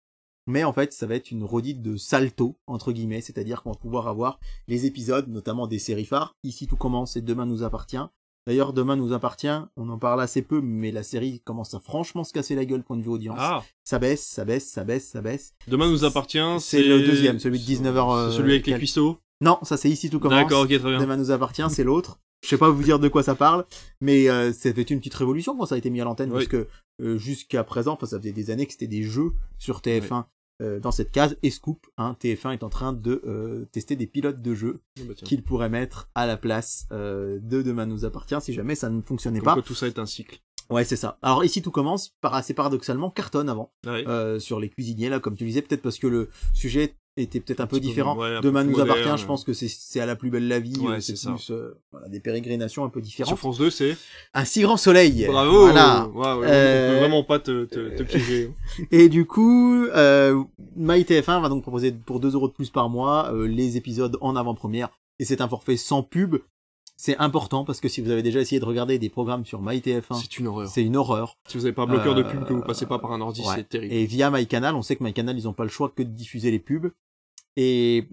mais 0.46 0.64
en 0.64 0.72
fait 0.72 0.92
ça 0.94 1.06
va 1.06 1.14
être 1.16 1.30
une 1.30 1.44
redite 1.44 1.82
de 1.82 1.96
salto, 1.98 2.56
entre 2.66 2.92
guillemets, 2.92 3.20
c'est-à-dire 3.20 3.62
qu'on 3.62 3.72
va 3.72 3.76
pouvoir 3.78 4.08
avoir 4.08 4.40
les 4.66 4.86
épisodes, 4.86 5.28
notamment 5.28 5.66
des 5.66 5.78
séries 5.78 6.06
phares, 6.06 6.34
ici 6.44 6.66
tout 6.66 6.76
commence 6.76 7.16
et 7.16 7.20
demain 7.20 7.44
nous 7.46 7.62
appartient, 7.62 7.98
d'ailleurs 8.48 8.72
demain 8.72 8.96
nous 8.96 9.12
appartient, 9.12 9.46
on 9.76 9.88
en 9.90 9.98
parle 9.98 10.20
assez 10.22 10.40
peu, 10.42 10.60
mais 10.62 10.90
la 10.90 11.02
série 11.02 11.40
commence 11.44 11.74
à 11.74 11.80
franchement 11.80 12.24
se 12.24 12.32
casser 12.32 12.54
la 12.54 12.64
gueule 12.64 12.82
point 12.82 12.96
de 12.96 13.02
vue 13.02 13.10
audience, 13.10 13.36
Ah, 13.38 13.62
ça 13.84 13.98
baisse, 13.98 14.24
ça 14.26 14.44
baisse, 14.44 14.66
ça 14.68 14.84
baisse, 14.84 15.06
ça 15.08 15.20
baisse, 15.20 15.52
demain 15.68 15.88
nous 15.90 16.04
appartient. 16.04 16.38
C'est 16.60 16.82
le 16.82 17.02
deuxième, 17.02 17.38
celui 17.38 17.58
de 17.60 17.64
19h, 17.64 18.16
euh, 18.16 18.30
celui 18.32 18.52
avec 18.52 18.66
les 18.66 18.74
cuistots. 18.78 19.18
non, 19.42 19.58
ça 19.62 19.76
c'est 19.76 19.90
ici 19.90 20.08
tout 20.10 20.18
commence, 20.18 20.38
D'accord, 20.38 20.62
ok, 20.62 20.68
très 20.68 20.78
bien. 20.78 20.98
Demain 20.98 21.16
nous 21.18 21.30
appartient, 21.30 21.62
c'est 21.70 21.84
l'autre. 21.84 22.18
Je 22.42 22.48
sais 22.48 22.56
pas 22.58 22.70
vous 22.70 22.82
dire 22.82 22.98
de 22.98 23.08
quoi 23.08 23.22
ça 23.22 23.34
parle, 23.34 23.64
mais 24.00 24.28
euh, 24.30 24.52
c'était 24.52 24.82
une 24.82 24.98
petite 25.00 25.14
révolution 25.14 25.56
quand 25.56 25.66
ça 25.66 25.74
a 25.74 25.78
été 25.78 25.90
mis 25.90 26.00
à 26.00 26.04
l'antenne, 26.04 26.30
Oui. 26.30 26.36
parce 26.36 26.46
que 26.46 26.68
euh, 27.02 27.18
jusqu'à 27.18 27.64
présent, 27.64 27.92
enfin 27.92 28.06
ça 28.06 28.18
faisait 28.18 28.32
des 28.32 28.50
années 28.50 28.64
que 28.66 28.72
c'était 28.72 28.86
des 28.86 29.02
jeux 29.02 29.32
sur 29.58 29.80
TF1 29.80 30.24
euh, 30.60 30.80
dans 30.80 30.90
cette 30.90 31.10
case. 31.12 31.36
Et 31.42 31.50
Scoop, 31.50 31.86
hein, 31.98 32.16
TF1 32.20 32.52
est 32.52 32.62
en 32.62 32.68
train 32.68 32.92
de 32.92 33.22
euh, 33.26 33.66
tester 33.72 33.96
des 33.96 34.06
pilotes 34.06 34.42
de 34.42 34.54
jeux 34.54 34.80
Ah 34.98 35.02
bah 35.08 35.14
qu'il 35.14 35.42
pourrait 35.42 35.68
mettre 35.70 36.08
à 36.14 36.26
la 36.26 36.36
place 36.36 36.86
euh, 36.92 37.38
de 37.42 37.62
Demain 37.62 37.86
nous 37.86 38.04
appartient 38.04 38.40
si 38.40 38.52
jamais 38.52 38.74
ça 38.74 38.88
ne 38.90 39.00
fonctionnait 39.02 39.40
Comme 39.40 39.54
pas. 39.56 39.62
tout 39.62 39.74
ça 39.74 39.86
est 39.86 39.98
un 39.98 40.06
cycle. 40.06 40.40
Ouais, 40.70 40.84
c'est 40.84 40.96
ça. 40.96 41.18
Alors 41.22 41.44
ici 41.44 41.62
tout 41.62 41.70
commence 41.70 42.10
par 42.20 42.34
assez 42.34 42.52
paradoxalement 42.52 43.10
cartonne 43.10 43.48
avant 43.48 43.72
Ouais. 43.86 44.06
euh, 44.06 44.38
sur 44.38 44.60
les 44.60 44.68
cuisiniers 44.68 45.08
là, 45.08 45.18
comme 45.18 45.34
tu 45.34 45.44
disais, 45.46 45.62
peut-être 45.62 45.80
parce 45.82 45.98
que 45.98 46.06
le 46.06 46.28
sujet 46.52 46.94
était 47.18 47.40
peut-être 47.40 47.60
un, 47.60 47.66
peu 47.66 47.80
différent. 47.80 48.16
ouais, 48.16 48.40
Demain 48.42 48.64
peu 48.64 48.70
nous 48.70 48.80
appartient, 48.80 49.16
je 49.16 49.26
pense 49.26 49.44
que 49.44 49.52
c'est- 49.52 50.00
à 50.00 50.06
la 50.06 50.16
plus 50.16 50.30
belle 50.30 50.46
la 50.48 50.60
vie, 50.60 50.78
Ouais, 50.80 50.96
euh, 50.96 51.00
c'est 51.00 51.14
plus 51.14 51.50
euh, 51.50 51.78
voilà, 51.92 52.08
des 52.08 52.20
pérégrinations 52.20 52.84
un 52.84 52.88
peu 52.88 53.00
différentes. 53.00 53.28
Sur 53.28 53.38
France 53.38 53.58
2, 53.58 53.70
c'est. 53.70 53.96
Un 54.34 54.44
si 54.44 54.62
grand 54.62 54.76
soleil. 54.76 55.26
Bravo 55.26 55.60
Voilà. 55.66 56.08
Waouh, 56.14 56.42
Euh, 56.44 56.90
On 56.90 56.92
peut 56.94 56.98
vraiment 57.00 57.24
pas 57.24 57.38
te, 57.38 57.64
te, 57.64 57.96
te 57.96 58.02
piéger. 58.02 58.50
Et 58.90 59.08
du 59.08 59.26
coup, 59.26 59.84
euh, 59.86 60.42
MyTF1 60.76 61.40
va 61.40 61.48
donc 61.48 61.62
proposer 61.62 61.92
pour 61.92 62.20
2 62.20 62.34
euros 62.34 62.48
de 62.48 62.52
plus 62.54 62.70
par 62.70 62.88
mois 62.88 63.32
euh, 63.32 63.46
les 63.46 63.76
épisodes 63.76 64.16
en 64.20 64.36
avant-première. 64.36 64.90
Et 65.18 65.24
c'est 65.24 65.40
un 65.40 65.48
forfait 65.48 65.76
sans 65.76 66.02
pub. 66.02 66.36
C'est 67.00 67.16
important 67.18 67.64
parce 67.64 67.80
que 67.80 67.88
si 67.88 68.00
vous 68.00 68.10
avez 68.10 68.24
déjà 68.24 68.40
essayé 68.40 68.58
de 68.60 68.64
regarder 68.64 68.98
des 68.98 69.08
programmes 69.08 69.44
sur 69.46 69.62
MyTF1, 69.62 70.20
C'est 70.20 70.38
une 70.40 70.48
horreur. 70.48 70.68
c'est 70.68 70.82
une 70.82 70.96
horreur. 70.96 71.36
Si 71.46 71.56
vous 71.56 71.64
avez 71.64 71.72
pas 71.72 71.82
un 71.82 71.86
bloqueur 71.86 72.16
de 72.16 72.22
Euh, 72.22 72.28
pub 72.28 72.44
que 72.44 72.52
vous 72.52 72.62
passez 72.62 72.86
pas 72.86 72.98
par 72.98 73.12
un 73.12 73.20
ordi, 73.20 73.40
ouais. 73.42 73.46
c'est 73.54 73.68
terrible. 73.68 73.94
Et 73.94 74.04
via 74.04 74.30
MyCanal, 74.32 74.74
on 74.74 74.82
sait 74.82 74.96
que 74.96 75.04
MyCanal, 75.04 75.36
ils 75.38 75.46
ont 75.46 75.52
pas 75.52 75.62
le 75.62 75.70
choix 75.70 75.92
que 75.94 76.02
de 76.02 76.08
diffuser 76.08 76.50
les 76.50 76.58
pubs. 76.58 76.90
Et, 77.56 78.08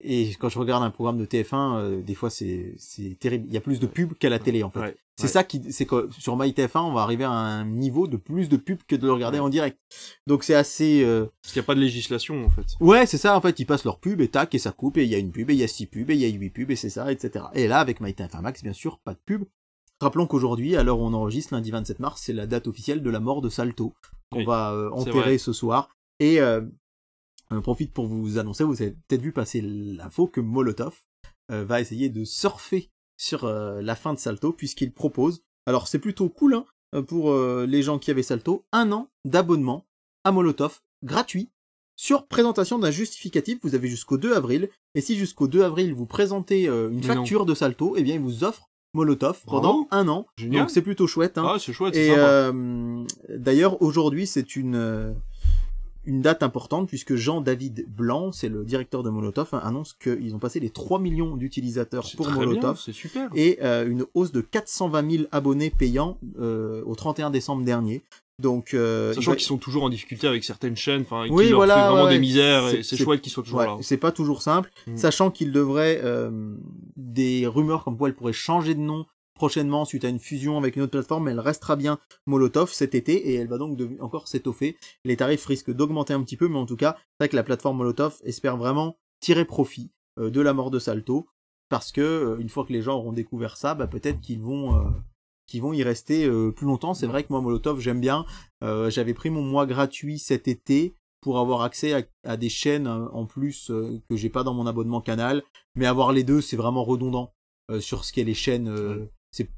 et 0.00 0.30
quand 0.38 0.48
je 0.48 0.58
regarde 0.58 0.82
un 0.82 0.90
programme 0.90 1.18
de 1.18 1.24
TF1, 1.24 1.76
euh, 1.78 2.02
des 2.02 2.14
fois 2.14 2.30
c'est 2.30 2.74
terrible. 3.20 3.46
Il 3.48 3.54
y 3.54 3.56
a 3.56 3.60
plus 3.60 3.80
de 3.80 3.86
pubs 3.86 4.14
qu'à 4.14 4.28
la 4.28 4.38
télé 4.38 4.62
en 4.62 4.70
fait. 4.70 4.80
Ouais. 4.80 4.96
C'est 5.16 5.24
Ouais. 5.24 5.28
ça 5.30 5.42
qui, 5.42 5.72
c'est 5.72 5.84
que 5.84 6.08
sur 6.16 6.36
MyTF1, 6.38 6.78
on 6.78 6.92
va 6.92 7.00
arriver 7.02 7.24
à 7.24 7.30
un 7.32 7.64
niveau 7.64 8.06
de 8.06 8.16
plus 8.16 8.48
de 8.48 8.56
pubs 8.56 8.78
que 8.86 8.94
de 8.94 9.04
le 9.04 9.12
regarder 9.12 9.38
Ouais. 9.38 9.44
en 9.44 9.48
direct. 9.48 9.76
Donc 10.28 10.44
c'est 10.44 10.54
assez. 10.54 11.02
euh, 11.02 11.26
Parce 11.42 11.52
qu'il 11.54 11.60
n'y 11.60 11.64
a 11.64 11.66
pas 11.66 11.74
de 11.74 11.80
législation, 11.80 12.44
en 12.44 12.50
fait. 12.50 12.66
Ouais, 12.78 13.04
c'est 13.06 13.18
ça 13.18 13.36
en 13.36 13.40
fait. 13.40 13.58
Ils 13.58 13.64
passent 13.66 13.84
leur 13.84 13.98
pub 13.98 14.20
et 14.20 14.28
tac 14.28 14.54
et 14.54 14.58
ça 14.58 14.70
coupe 14.70 14.96
et 14.98 15.02
il 15.04 15.08
y 15.10 15.14
a 15.16 15.18
une 15.18 15.32
pub 15.32 15.50
et 15.50 15.54
il 15.54 15.58
y 15.58 15.64
a 15.64 15.68
six 15.68 15.86
pubs 15.86 16.10
et 16.10 16.14
il 16.14 16.20
y 16.20 16.24
a 16.24 16.28
huit 16.28 16.50
pubs 16.50 16.70
et 16.70 16.76
c'est 16.76 16.90
ça, 16.90 17.10
etc. 17.10 17.46
Et 17.54 17.66
là 17.66 17.80
avec 17.80 18.00
MyTF1 18.00 18.42
Max, 18.42 18.62
bien 18.62 18.72
sûr, 18.72 18.98
pas 19.00 19.14
de 19.14 19.18
pub. 19.24 19.44
Rappelons 20.00 20.28
qu'aujourd'hui, 20.28 20.76
à 20.76 20.84
l'heure 20.84 21.00
où 21.00 21.02
on 21.04 21.12
enregistre, 21.12 21.52
lundi 21.54 21.72
27 21.72 21.98
mars, 21.98 22.22
c'est 22.24 22.32
la 22.32 22.46
date 22.46 22.68
officielle 22.68 23.02
de 23.02 23.10
la 23.10 23.18
mort 23.18 23.40
de 23.40 23.48
Salto 23.48 23.94
qu'on 24.30 24.38
Oui, 24.38 24.44
va 24.44 24.70
euh, 24.72 24.90
enterrer 24.92 25.38
ce 25.38 25.52
soir. 25.52 25.88
Et 26.20 26.40
euh, 26.40 26.60
on 27.50 27.60
profite 27.62 27.92
pour 27.92 28.06
vous 28.06 28.38
annoncer, 28.38 28.64
vous 28.64 28.80
avez 28.82 28.92
peut-être 29.08 29.22
vu 29.22 29.32
passer 29.32 29.60
l'info 29.62 30.26
que 30.26 30.40
Molotov 30.40 30.94
euh, 31.50 31.64
va 31.64 31.80
essayer 31.80 32.08
de 32.10 32.24
surfer 32.24 32.90
sur 33.16 33.44
euh, 33.44 33.80
la 33.82 33.96
fin 33.96 34.14
de 34.14 34.18
Salto 34.18 34.52
puisqu'il 34.52 34.92
propose, 34.92 35.42
alors 35.66 35.88
c'est 35.88 35.98
plutôt 35.98 36.28
cool 36.28 36.54
hein, 36.54 36.64
euh, 36.94 37.02
pour 37.02 37.30
euh, 37.32 37.66
les 37.66 37.82
gens 37.82 37.98
qui 37.98 38.10
avaient 38.10 38.22
Salto, 38.22 38.64
un 38.72 38.92
an 38.92 39.08
d'abonnement 39.24 39.86
à 40.24 40.32
Molotov 40.32 40.80
gratuit 41.02 41.48
sur 41.96 42.26
présentation 42.26 42.78
d'un 42.78 42.90
justificatif. 42.92 43.58
Vous 43.62 43.74
avez 43.74 43.88
jusqu'au 43.88 44.18
2 44.18 44.34
avril 44.34 44.68
et 44.94 45.00
si 45.00 45.16
jusqu'au 45.16 45.48
2 45.48 45.62
avril 45.62 45.94
vous 45.94 46.06
présentez 46.06 46.68
euh, 46.68 46.90
une 46.90 47.00
Mais 47.00 47.08
non. 47.08 47.14
facture 47.14 47.44
de 47.46 47.54
Salto, 47.54 47.94
eh 47.96 48.02
bien 48.02 48.14
il 48.14 48.20
vous 48.20 48.44
offre 48.44 48.68
Molotov 48.94 49.42
Bravo. 49.46 49.60
pendant 49.60 49.88
un 49.90 50.08
an. 50.08 50.26
Génial. 50.36 50.62
Donc 50.62 50.70
c'est 50.70 50.82
plutôt 50.82 51.06
chouette. 51.06 51.38
Hein. 51.38 51.44
Ah, 51.54 51.58
c'est 51.58 51.72
chouette, 51.72 51.94
Et 51.96 52.14
euh, 52.16 53.04
d'ailleurs, 53.28 53.82
aujourd'hui, 53.82 54.26
c'est 54.26 54.56
une, 54.56 54.76
euh, 54.76 55.12
une 56.08 56.22
date 56.22 56.42
importante 56.42 56.88
puisque 56.88 57.14
Jean-David 57.14 57.86
Blanc, 57.88 58.32
c'est 58.32 58.48
le 58.48 58.64
directeur 58.64 59.02
de 59.02 59.10
Molotov, 59.10 59.50
hein, 59.52 59.60
annonce 59.62 59.92
qu'ils 59.92 60.34
ont 60.34 60.38
passé 60.38 60.58
les 60.58 60.70
3 60.70 60.98
millions 60.98 61.36
d'utilisateurs 61.36 62.08
pour 62.16 62.26
bien, 62.26 62.34
Molotov 62.36 62.80
c'est 62.84 62.92
super. 62.92 63.28
et 63.34 63.58
euh, 63.62 63.86
une 63.88 64.04
hausse 64.14 64.32
de 64.32 64.40
420 64.40 65.10
000 65.10 65.24
abonnés 65.32 65.70
payants 65.70 66.18
euh, 66.40 66.82
au 66.86 66.94
31 66.94 67.30
décembre 67.30 67.62
dernier. 67.64 68.02
Donc, 68.40 68.72
euh, 68.72 69.12
Sachant 69.14 69.32
va- 69.32 69.36
qu'ils 69.36 69.46
sont 69.48 69.56
toujours 69.58 69.82
en 69.82 69.88
difficulté 69.88 70.28
avec 70.28 70.44
certaines 70.44 70.76
chaînes, 70.76 71.02
enfin, 71.02 71.26
Oui, 71.28 71.44
qui 71.46 71.50
leur 71.50 71.58
voilà, 71.58 71.74
fait 71.74 71.88
vraiment 71.90 72.04
ouais. 72.04 72.12
des 72.14 72.20
misères, 72.20 72.68
C'est- 72.68 72.78
et 72.78 72.82
c'est 72.84 72.96
chouette 72.96 73.20
qu'ils 73.20 73.32
soient 73.32 73.42
toujours 73.42 73.58
Ouais, 73.58 73.66
là. 73.66 73.76
c'est 73.80 73.96
pas 73.96 74.12
toujours 74.12 74.42
simple, 74.42 74.70
Mm. 74.86 74.96
sachant 74.96 75.30
qu'il 75.32 75.50
devrait 75.50 76.00
euh, 76.04 76.54
des 76.96 77.46
rumeurs 77.48 77.82
comme 77.84 77.96
quoi 77.98 78.08
elle 78.08 78.14
pourrait 78.14 78.32
changer 78.32 78.74
de 78.76 78.80
nom 78.80 79.06
prochainement 79.38 79.86
suite 79.86 80.04
à 80.04 80.08
une 80.08 80.18
fusion 80.18 80.58
avec 80.58 80.76
une 80.76 80.82
autre 80.82 80.92
plateforme, 80.92 81.28
elle 81.28 81.40
restera 81.40 81.76
bien 81.76 81.98
Molotov 82.26 82.70
cet 82.72 82.94
été 82.94 83.30
et 83.30 83.34
elle 83.36 83.48
va 83.48 83.56
donc 83.56 83.78
encore 84.00 84.28
s'étoffer. 84.28 84.76
Les 85.04 85.16
tarifs 85.16 85.46
risquent 85.46 85.72
d'augmenter 85.72 86.12
un 86.12 86.22
petit 86.22 86.36
peu, 86.36 86.48
mais 86.48 86.58
en 86.58 86.66
tout 86.66 86.76
cas, 86.76 86.96
c'est 86.98 87.24
vrai 87.24 87.28
que 87.30 87.36
la 87.36 87.44
plateforme 87.44 87.78
Molotov 87.78 88.18
espère 88.24 88.58
vraiment 88.58 88.98
tirer 89.20 89.44
profit 89.44 89.90
euh, 90.18 90.30
de 90.30 90.40
la 90.40 90.52
mort 90.52 90.70
de 90.70 90.78
Salto 90.78 91.28
parce 91.68 91.92
que 91.92 92.00
euh, 92.00 92.38
une 92.38 92.48
fois 92.48 92.64
que 92.64 92.72
les 92.72 92.82
gens 92.82 92.96
auront 92.96 93.12
découvert 93.12 93.56
ça, 93.56 93.74
bah, 93.74 93.86
peut-être 93.86 94.20
qu'ils 94.20 94.40
vont 94.40 94.74
euh, 94.74 94.90
vont 95.60 95.72
y 95.72 95.82
rester 95.82 96.28
plus 96.54 96.66
longtemps. 96.66 96.92
C'est 96.92 97.06
vrai 97.06 97.22
que 97.22 97.28
moi, 97.30 97.40
Molotov, 97.40 97.80
j'aime 97.80 98.02
bien. 98.02 98.26
J'avais 98.60 99.14
pris 99.14 99.30
mon 99.30 99.40
mois 99.40 99.64
gratuit 99.64 100.18
cet 100.18 100.46
été 100.46 100.94
pour 101.22 101.38
avoir 101.38 101.62
accès 101.62 101.94
à, 101.94 102.02
à 102.24 102.36
des 102.36 102.50
chaînes 102.50 102.86
en 102.86 103.24
plus 103.24 103.72
que 104.10 104.16
j'ai 104.16 104.28
pas 104.28 104.42
dans 104.42 104.52
mon 104.52 104.66
abonnement 104.66 105.00
Canal. 105.00 105.42
Mais 105.74 105.86
avoir 105.86 106.12
les 106.12 106.22
deux, 106.22 106.42
c'est 106.42 106.58
vraiment 106.58 106.84
redondant 106.84 107.32
sur 107.80 108.04
ce 108.04 108.12
qu'est 108.12 108.24
les 108.24 108.34
chaînes. 108.34 109.08
C'est 109.30 109.48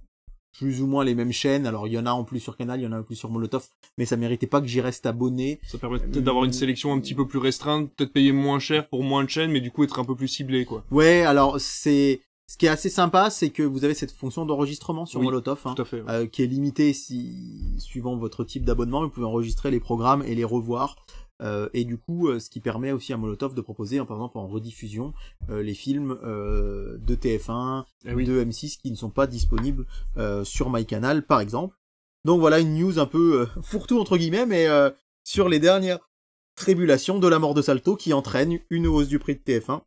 plus 0.58 0.82
ou 0.82 0.86
moins 0.86 1.04
les 1.04 1.14
mêmes 1.14 1.32
chaînes. 1.32 1.66
Alors 1.66 1.86
il 1.86 1.92
y 1.92 1.98
en 1.98 2.06
a 2.06 2.10
en 2.12 2.24
plus 2.24 2.40
sur 2.40 2.56
Canal, 2.56 2.80
il 2.80 2.84
y 2.84 2.86
en 2.86 2.92
a 2.92 3.00
en 3.00 3.02
plus 3.02 3.16
sur 3.16 3.30
Molotov, 3.30 3.66
mais 3.98 4.04
ça 4.04 4.16
méritait 4.16 4.46
pas 4.46 4.60
que 4.60 4.66
j'y 4.66 4.80
reste 4.80 5.06
abonné. 5.06 5.60
Ça 5.66 5.78
permet 5.78 5.98
peut-être 5.98 6.24
d'avoir 6.24 6.44
une 6.44 6.52
sélection 6.52 6.92
un 6.92 7.00
petit 7.00 7.14
peu 7.14 7.26
plus 7.26 7.38
restreinte, 7.38 7.90
peut-être 7.94 8.12
payer 8.12 8.32
moins 8.32 8.58
cher 8.58 8.88
pour 8.88 9.02
moins 9.04 9.24
de 9.24 9.28
chaînes, 9.30 9.50
mais 9.52 9.60
du 9.60 9.70
coup 9.70 9.84
être 9.84 9.98
un 9.98 10.04
peu 10.04 10.16
plus 10.16 10.28
ciblé, 10.28 10.64
quoi. 10.64 10.84
Ouais, 10.90 11.22
alors 11.22 11.60
c'est 11.60 12.20
ce 12.48 12.56
qui 12.58 12.66
est 12.66 12.70
assez 12.70 12.90
sympa, 12.90 13.30
c'est 13.30 13.50
que 13.50 13.62
vous 13.62 13.84
avez 13.84 13.94
cette 13.94 14.10
fonction 14.10 14.44
d'enregistrement 14.44 15.06
sur 15.06 15.20
Oui, 15.20 15.26
Molotov. 15.26 15.60
hein. 15.66 15.74
Fait. 15.84 16.00
ouais. 16.02 16.10
euh, 16.10 16.26
qui 16.26 16.42
est 16.42 16.46
limité 16.48 16.92
si 16.92 17.76
suivant 17.78 18.16
votre 18.16 18.42
type 18.42 18.64
d'abonnement, 18.64 19.02
vous 19.02 19.08
pouvez 19.10 19.26
enregistrer 19.26 19.70
les 19.70 19.78
programmes 19.78 20.24
et 20.26 20.34
les 20.34 20.42
revoir. 20.44 20.96
Euh, 21.40 21.68
et 21.72 21.84
du 21.84 21.96
coup, 21.96 22.28
euh, 22.28 22.38
ce 22.38 22.50
qui 22.50 22.60
permet 22.60 22.92
aussi 22.92 23.12
à 23.12 23.16
Molotov 23.16 23.54
de 23.54 23.60
proposer, 23.60 23.98
hein, 23.98 24.04
par 24.04 24.16
exemple 24.18 24.38
en 24.38 24.46
rediffusion, 24.46 25.14
euh, 25.48 25.62
les 25.62 25.74
films 25.74 26.18
euh, 26.22 26.98
de 26.98 27.14
TF1, 27.14 27.84
Eh 28.04 28.14
oui. 28.14 28.24
de 28.24 28.44
M6 28.44 28.78
qui 28.78 28.90
ne 28.90 28.96
sont 28.96 29.10
pas 29.10 29.26
disponibles 29.26 29.86
euh, 30.18 30.44
sur 30.44 30.70
MyCanal, 30.70 31.24
par 31.24 31.40
exemple. 31.40 31.76
Donc 32.24 32.40
voilà 32.40 32.60
une 32.60 32.78
news 32.78 32.98
un 32.98 33.06
peu 33.06 33.40
euh, 33.42 33.46
fourre-tout 33.62 33.98
entre 33.98 34.18
guillemets, 34.18 34.44
mais 34.46 34.66
euh, 34.66 34.90
sur 35.24 35.48
les 35.48 35.58
dernières 35.58 35.98
tribulations 36.56 37.18
de 37.18 37.28
la 37.28 37.38
mort 37.38 37.54
de 37.54 37.62
Salto 37.62 37.96
qui 37.96 38.12
entraîne 38.12 38.58
une 38.68 38.86
hausse 38.86 39.08
du 39.08 39.18
prix 39.18 39.34
de 39.34 39.40
TF1, 39.40 39.80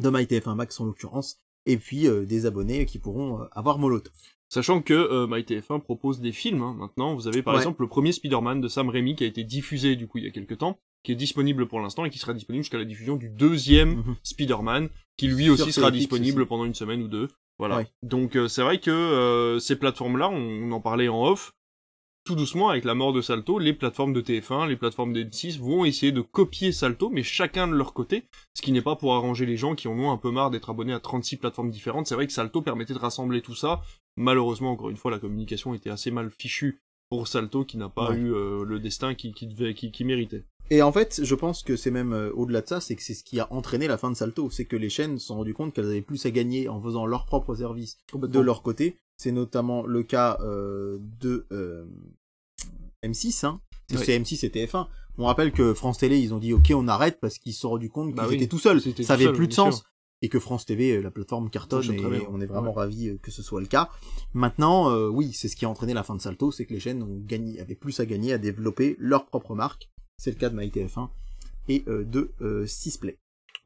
de 0.00 0.10
MyTF1 0.10 0.54
Max 0.56 0.80
en 0.80 0.86
l'occurrence, 0.86 1.38
et 1.64 1.76
puis 1.76 2.08
euh, 2.08 2.26
des 2.26 2.44
abonnés 2.46 2.86
qui 2.86 2.98
pourront 2.98 3.46
avoir 3.52 3.78
Molotov. 3.78 4.12
Sachant 4.48 4.80
que 4.80 4.94
euh, 4.94 5.26
MyTF1 5.26 5.80
propose 5.80 6.20
des 6.20 6.32
films 6.32 6.62
hein, 6.62 6.74
maintenant. 6.78 7.14
Vous 7.14 7.26
avez 7.28 7.42
par 7.42 7.54
Ouais. 7.54 7.60
exemple 7.60 7.82
le 7.82 7.88
premier 7.88 8.12
Spider-Man 8.12 8.60
de 8.60 8.68
Sam 8.68 8.88
Raimi 8.88 9.16
qui 9.16 9.24
a 9.24 9.26
été 9.26 9.42
diffusé 9.44 9.96
du 9.96 10.06
coup 10.06 10.18
il 10.18 10.24
y 10.24 10.28
a 10.28 10.30
quelques 10.30 10.58
temps, 10.58 10.78
qui 11.02 11.12
est 11.12 11.16
disponible 11.16 11.66
pour 11.66 11.80
l'instant 11.80 12.04
et 12.04 12.10
qui 12.10 12.18
sera 12.18 12.32
disponible 12.32 12.62
jusqu'à 12.62 12.78
la 12.78 12.84
diffusion 12.84 13.16
du 13.16 13.28
deuxième 13.28 13.96
Mhm. 13.96 14.16
Spider-Man, 14.22 14.88
qui 15.16 15.28
lui 15.28 15.50
aussi 15.50 15.72
sera 15.72 15.90
disponible 15.90 16.42
aussi. 16.42 16.48
pendant 16.48 16.64
une 16.64 16.74
semaine 16.74 17.02
ou 17.02 17.08
deux. 17.08 17.28
Voilà. 17.58 17.78
Ouais. 17.78 17.86
Donc 18.02 18.36
euh, 18.36 18.48
c'est 18.48 18.62
vrai 18.62 18.78
que 18.78 18.90
euh, 18.90 19.58
ces 19.58 19.76
plateformes-là, 19.76 20.28
on, 20.28 20.36
on 20.36 20.72
en 20.72 20.80
parlait 20.80 21.08
en 21.08 21.24
off, 21.24 21.52
tout 22.26 22.34
doucement 22.34 22.68
avec 22.68 22.84
la 22.84 22.94
mort 22.94 23.12
de 23.12 23.20
Salto, 23.22 23.58
les 23.60 23.72
plateformes 23.72 24.12
de 24.12 24.20
TF1, 24.20 24.68
les 24.68 24.76
plateformes 24.76 25.12
d'M6 25.14 25.58
vont 25.60 25.84
essayer 25.84 26.10
de 26.12 26.20
copier 26.20 26.72
Salto, 26.72 27.08
mais 27.08 27.22
chacun 27.22 27.68
de 27.68 27.72
leur 27.74 27.94
côté, 27.94 28.24
ce 28.52 28.62
qui 28.62 28.72
n'est 28.72 28.82
pas 28.82 28.96
pour 28.96 29.14
arranger 29.14 29.46
les 29.46 29.56
gens 29.56 29.74
qui 29.76 29.86
en 29.88 29.92
ont 29.98 30.10
un 30.10 30.16
peu 30.16 30.30
marre 30.32 30.50
d'être 30.50 30.68
abonnés 30.68 30.92
à 30.92 30.98
36 31.00 31.36
plateformes 31.36 31.70
différentes. 31.70 32.06
C'est 32.08 32.16
vrai 32.16 32.26
que 32.26 32.32
Salto 32.32 32.60
permettait 32.62 32.94
de 32.94 32.98
rassembler 32.98 33.40
tout 33.42 33.54
ça. 33.54 33.80
Malheureusement, 34.16 34.72
encore 34.72 34.90
une 34.90 34.96
fois, 34.96 35.10
la 35.12 35.20
communication 35.20 35.72
était 35.72 35.90
assez 35.90 36.10
mal 36.10 36.30
fichue 36.36 36.80
pour 37.10 37.28
Salto 37.28 37.64
qui 37.64 37.76
n'a 37.78 37.88
pas 37.88 38.10
Ouais. 38.10 38.16
eu 38.16 38.34
euh, 38.34 38.64
le 38.64 38.80
destin 38.80 39.14
qui, 39.14 39.32
qui, 39.32 39.46
devait, 39.46 39.74
qui, 39.74 39.92
qui 39.92 40.04
méritait. 40.04 40.42
Et 40.70 40.82
en 40.82 40.90
fait, 40.90 41.20
je 41.22 41.34
pense 41.36 41.62
que 41.62 41.76
c'est 41.76 41.92
même 41.92 42.12
euh, 42.12 42.32
au-delà 42.34 42.60
de 42.60 42.66
ça, 42.66 42.80
c'est 42.80 42.96
que 42.96 43.02
c'est 43.02 43.14
ce 43.14 43.22
qui 43.22 43.38
a 43.38 43.46
entraîné 43.52 43.86
la 43.86 43.96
fin 43.98 44.10
de 44.10 44.16
Salto, 44.16 44.50
c'est 44.50 44.64
que 44.64 44.74
les 44.74 44.90
chaînes 44.90 45.16
se 45.20 45.26
sont 45.28 45.36
rendues 45.36 45.54
compte 45.54 45.72
qu'elles 45.72 45.86
avaient 45.86 46.00
plus 46.02 46.26
à 46.26 46.32
gagner 46.32 46.68
en 46.68 46.80
faisant 46.82 47.06
leur 47.06 47.24
propre 47.26 47.54
service 47.54 47.98
de 48.12 48.40
leur 48.40 48.62
côté. 48.62 48.96
C'est 49.16 49.32
notamment 49.32 49.86
le 49.86 50.02
cas 50.02 50.38
euh, 50.42 50.98
de 51.20 51.46
euh, 51.52 51.86
M6, 53.04 53.46
hein. 53.46 53.60
Oui. 53.90 53.98
c'est 54.04 54.18
M6 54.18 54.44
et 54.44 54.48
TF1. 54.48 54.86
On 55.18 55.26
rappelle 55.26 55.52
que 55.52 55.72
France 55.74 55.98
Télé, 55.98 56.18
ils 56.18 56.34
ont 56.34 56.38
dit 56.38 56.52
ok, 56.52 56.72
on 56.74 56.88
arrête 56.88 57.18
parce 57.20 57.38
qu'ils 57.38 57.54
se 57.54 57.60
sont 57.60 57.70
rendus 57.70 57.88
compte 57.88 58.08
qu'ils 58.08 58.16
Bah 58.16 58.26
oui. 58.28 58.34
étaient 58.36 58.48
tout 58.48 58.58
seuls. 58.58 58.80
Ça 58.80 58.92
tout 58.92 59.02
avait 59.08 59.24
seul, 59.24 59.34
plus 59.34 59.48
de 59.48 59.52
sens. 59.52 59.76
sûr. 59.78 59.86
Et 60.22 60.28
que 60.28 60.40
France 60.40 60.64
TV, 60.64 60.92
euh, 60.96 61.02
la 61.02 61.10
plateforme 61.10 61.50
cartonne 61.50 61.92
et 61.92 62.26
on 62.30 62.40
est 62.40 62.46
vraiment 62.46 62.72
ravis 62.72 63.18
que 63.22 63.30
ce 63.30 63.42
soit 63.42 63.60
le 63.60 63.66
cas. 63.66 63.90
Maintenant, 64.32 64.90
euh, 64.90 65.08
oui, 65.08 65.32
c'est 65.34 65.48
ce 65.48 65.56
qui 65.56 65.66
a 65.66 65.68
entraîné 65.68 65.92
la 65.94 66.02
fin 66.02 66.14
de 66.14 66.20
Salto, 66.22 66.50
c'est 66.50 66.64
que 66.64 66.72
les 66.72 66.80
chaînes 66.80 67.02
ont 67.02 67.18
gagné, 67.20 67.60
avaient 67.60 67.74
plus 67.74 68.00
à 68.00 68.06
gagner 68.06 68.32
à 68.32 68.38
développer 68.38 68.96
leur 68.98 69.26
propre 69.26 69.54
marque. 69.54 69.90
C'est 70.16 70.30
le 70.30 70.36
cas 70.36 70.48
de 70.48 70.56
MyTF1 70.58 71.08
et 71.68 71.84
euh, 71.88 72.04
de 72.04 72.32
euh, 72.40 72.66
Sisplay. 72.66 73.18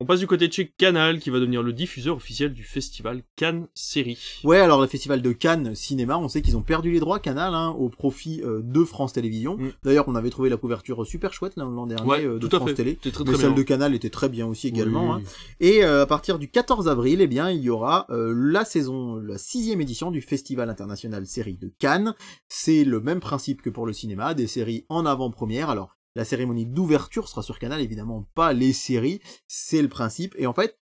On 0.03 0.07
passe 0.07 0.21
du 0.21 0.27
côté 0.27 0.49
de 0.49 0.53
chez 0.55 0.67
Canal 0.79 1.21
qui 1.21 1.29
va 1.29 1.41
devenir 1.41 1.63
le 1.63 1.75
diffuseur 1.75 2.17
officiel 2.17 2.55
du 2.55 2.63
festival 2.63 3.23
Cannes 3.37 3.69
Série. 3.75 4.41
Ouais, 4.45 4.57
alors 4.59 4.81
le 4.81 4.87
festival 4.87 5.21
de 5.21 5.33
Cannes 5.33 5.75
Cinéma, 5.75 6.17
on 6.17 6.27
sait 6.27 6.41
qu'ils 6.41 6.57
ont 6.57 6.63
perdu 6.63 6.91
les 6.91 7.01
droits 7.01 7.19
Canal 7.21 7.55
hein, 7.55 7.77
au 7.79 7.91
profit 7.91 8.41
euh, 8.43 8.63
de 8.65 8.83
France 8.85 9.13
Télévisions. 9.13 9.59
Mm. 9.59 9.73
D'ailleurs, 9.83 10.07
on 10.09 10.15
avait 10.15 10.31
trouvé 10.31 10.49
la 10.49 10.57
couverture 10.57 11.07
super 11.07 11.35
chouette 11.35 11.55
là, 11.57 11.65
l'an 11.65 11.87
dernier 11.87 12.25
euh, 12.25 12.39
de 12.39 12.47
tout 12.49 12.57
à 12.57 12.61
France 12.61 12.71
fait. 12.71 12.77
Télé. 12.77 12.99
C'est 13.03 13.13
très 13.13 13.25
Mais 13.25 13.33
très 13.33 13.43
celle 13.43 13.51
bien. 13.51 13.59
de 13.59 13.63
Canal 13.63 13.95
était 13.95 14.09
très 14.09 14.31
bien 14.31 14.47
aussi 14.47 14.69
également. 14.69 15.17
Oui. 15.17 15.23
hein. 15.23 15.31
Et 15.61 15.85
euh, 15.85 16.01
à 16.05 16.07
partir 16.07 16.39
du 16.39 16.49
14 16.49 16.89
avril, 16.89 17.21
eh 17.21 17.27
bien, 17.27 17.51
il 17.51 17.61
y 17.61 17.69
aura 17.69 18.07
euh, 18.09 18.33
la 18.35 18.65
saison, 18.65 19.17
la 19.17 19.37
sixième 19.37 19.83
édition 19.83 20.11
du 20.11 20.23
Festival 20.23 20.71
international 20.71 21.27
série 21.27 21.59
de 21.59 21.71
Cannes. 21.79 22.15
C'est 22.49 22.85
le 22.85 23.01
même 23.01 23.21
principe 23.21 23.61
que 23.61 23.69
pour 23.69 23.85
le 23.85 23.93
cinéma, 23.93 24.33
des 24.33 24.47
séries 24.47 24.87
en 24.89 25.05
avant-première. 25.05 25.69
Alors, 25.69 25.95
la 26.17 26.25
cérémonie 26.25 26.67
d'ouverture 26.67 27.29
sera 27.29 27.43
sur 27.43 27.59
Canal, 27.59 27.81
évidemment 27.81 28.27
pas 28.35 28.53
les 28.53 28.73
séries. 28.73 29.21
C'est 29.49 29.83
le 29.83 29.89
principe. 29.89 30.35
Et 30.39 30.47
en 30.47 30.53
fait, 30.53 30.79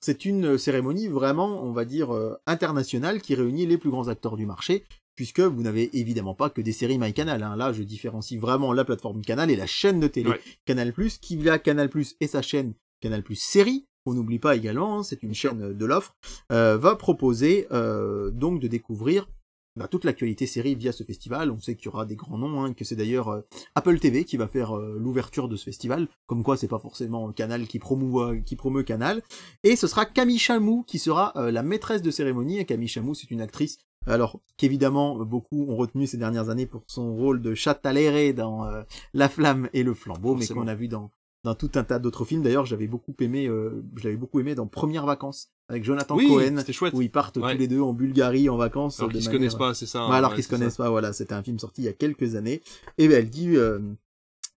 c'est 0.00 0.24
une 0.24 0.56
cérémonie 0.56 1.08
vraiment, 1.08 1.62
on 1.62 1.72
va 1.72 1.84
dire, 1.84 2.14
euh, 2.14 2.36
internationale 2.46 3.20
qui 3.20 3.34
réunit 3.34 3.66
les 3.66 3.78
plus 3.78 3.90
grands 3.90 4.08
acteurs 4.08 4.36
du 4.36 4.46
marché. 4.46 4.84
Puisque 5.16 5.40
vous 5.40 5.62
n'avez 5.62 5.90
évidemment 5.98 6.34
pas 6.34 6.48
que 6.48 6.62
des 6.62 6.72
séries 6.72 6.98
MyCanal. 6.98 7.42
Hein. 7.42 7.56
Là, 7.56 7.74
je 7.74 7.82
différencie 7.82 8.40
vraiment 8.40 8.72
la 8.72 8.86
plateforme 8.86 9.20
Canal 9.20 9.50
et 9.50 9.56
la 9.56 9.66
chaîne 9.66 10.00
de 10.00 10.06
télé 10.06 10.30
Ouais. 10.30 10.40
Canal+, 10.64 10.94
qui 11.20 11.36
via 11.36 11.58
Canal+, 11.58 11.90
et 12.20 12.26
sa 12.26 12.40
chaîne 12.40 12.72
Canal+, 13.02 13.22
série, 13.34 13.86
on 14.06 14.14
n'oublie 14.14 14.38
pas 14.38 14.56
également, 14.56 14.98
hein, 14.98 15.02
c'est 15.02 15.22
une 15.22 15.34
chaîne 15.34 15.74
de 15.74 15.84
l'offre, 15.84 16.16
euh, 16.52 16.78
va 16.78 16.96
proposer 16.96 17.66
euh, 17.70 18.30
donc 18.30 18.60
de 18.60 18.68
découvrir 18.68 19.28
bah, 19.76 19.88
toute 19.88 20.04
l'actualité 20.04 20.46
série 20.46 20.74
via 20.74 20.92
ce 20.92 21.04
festival. 21.04 21.50
On 21.50 21.60
sait 21.60 21.74
qu'il 21.74 21.86
y 21.86 21.88
aura 21.88 22.04
des 22.04 22.16
grands 22.16 22.38
noms, 22.38 22.62
hein, 22.62 22.74
que 22.74 22.84
c'est 22.84 22.96
d'ailleurs 22.96 23.28
euh, 23.28 23.40
Apple 23.74 23.98
TV 23.98 24.24
qui 24.24 24.36
va 24.36 24.48
faire 24.48 24.76
euh, 24.76 24.96
l'ouverture 24.98 25.48
de 25.48 25.56
ce 25.56 25.64
festival, 25.64 26.08
comme 26.26 26.42
quoi 26.42 26.56
c'est 26.56 26.68
pas 26.68 26.78
forcément 26.78 27.32
Canal 27.32 27.66
qui 27.66 27.78
promouvoit, 27.78 28.36
qui 28.38 28.56
promeut 28.56 28.82
Canal. 28.82 29.22
Et 29.62 29.76
ce 29.76 29.86
sera 29.86 30.06
Camille 30.06 30.38
Chamou 30.38 30.84
qui 30.86 30.98
sera 30.98 31.32
euh, 31.36 31.50
la 31.50 31.62
maîtresse 31.62 32.02
de 32.02 32.10
cérémonie. 32.10 32.58
Et 32.58 32.64
Camille 32.64 32.88
Chamou, 32.88 33.14
c'est 33.14 33.30
une 33.30 33.40
actrice 33.40 33.78
alors 34.06 34.40
qu'évidemment 34.56 35.16
beaucoup 35.24 35.66
ont 35.68 35.76
retenu 35.76 36.06
ces 36.06 36.16
dernières 36.16 36.48
années 36.48 36.66
pour 36.66 36.82
son 36.86 37.14
rôle 37.14 37.42
de 37.42 37.54
Chataléré 37.54 38.32
dans 38.32 38.64
euh, 38.64 38.82
La 39.12 39.28
Flamme 39.28 39.68
et 39.72 39.82
le 39.82 39.94
Flambeau, 39.94 40.34
mais 40.34 40.46
qu'on 40.46 40.68
a 40.68 40.74
vu 40.74 40.88
dans 40.88 41.10
dans 41.42 41.54
tout 41.54 41.70
un 41.74 41.84
tas 41.84 41.98
d'autres 41.98 42.24
films. 42.24 42.42
D'ailleurs, 42.42 42.66
j'avais 42.66 42.86
beaucoup 42.86 43.14
aimé, 43.20 43.46
euh, 43.46 43.82
je 43.96 44.04
l'avais 44.04 44.16
beaucoup 44.16 44.40
aimé 44.40 44.54
dans 44.54 44.66
Premières 44.66 45.06
Vacances 45.06 45.50
avec 45.70 45.84
Jonathan 45.84 46.16
Oui, 46.16 46.26
Cohen, 46.28 46.56
chouette. 46.72 46.92
où 46.94 47.00
ils 47.00 47.10
partent 47.10 47.36
Ouais. 47.38 47.52
tous 47.52 47.58
les 47.58 47.68
deux 47.68 47.80
en 47.80 47.92
Bulgarie 47.92 48.48
en 48.48 48.56
vacances. 48.56 48.98
Alors 49.00 49.10
qu'ils 49.12 49.22
se 49.22 49.26
manière- 49.28 49.38
connaissent 49.40 49.54
pas, 49.54 49.72
c'est 49.74 49.86
ça. 49.86 50.06
Ouais, 50.08 50.16
alors 50.16 50.30
ouais, 50.30 50.36
qu'ils 50.36 50.44
se 50.44 50.50
ça. 50.50 50.56
connaissent 50.56 50.76
pas. 50.76 50.90
Voilà, 50.90 51.12
c'était 51.12 51.32
un 51.34 51.42
film 51.42 51.58
sorti 51.58 51.82
il 51.82 51.84
y 51.84 51.88
a 51.88 51.92
quelques 51.92 52.34
années. 52.34 52.60
Et 52.98 53.08
ben, 53.08 53.18
elle 53.18 53.30
dit 53.30 53.56
euh, 53.56 53.78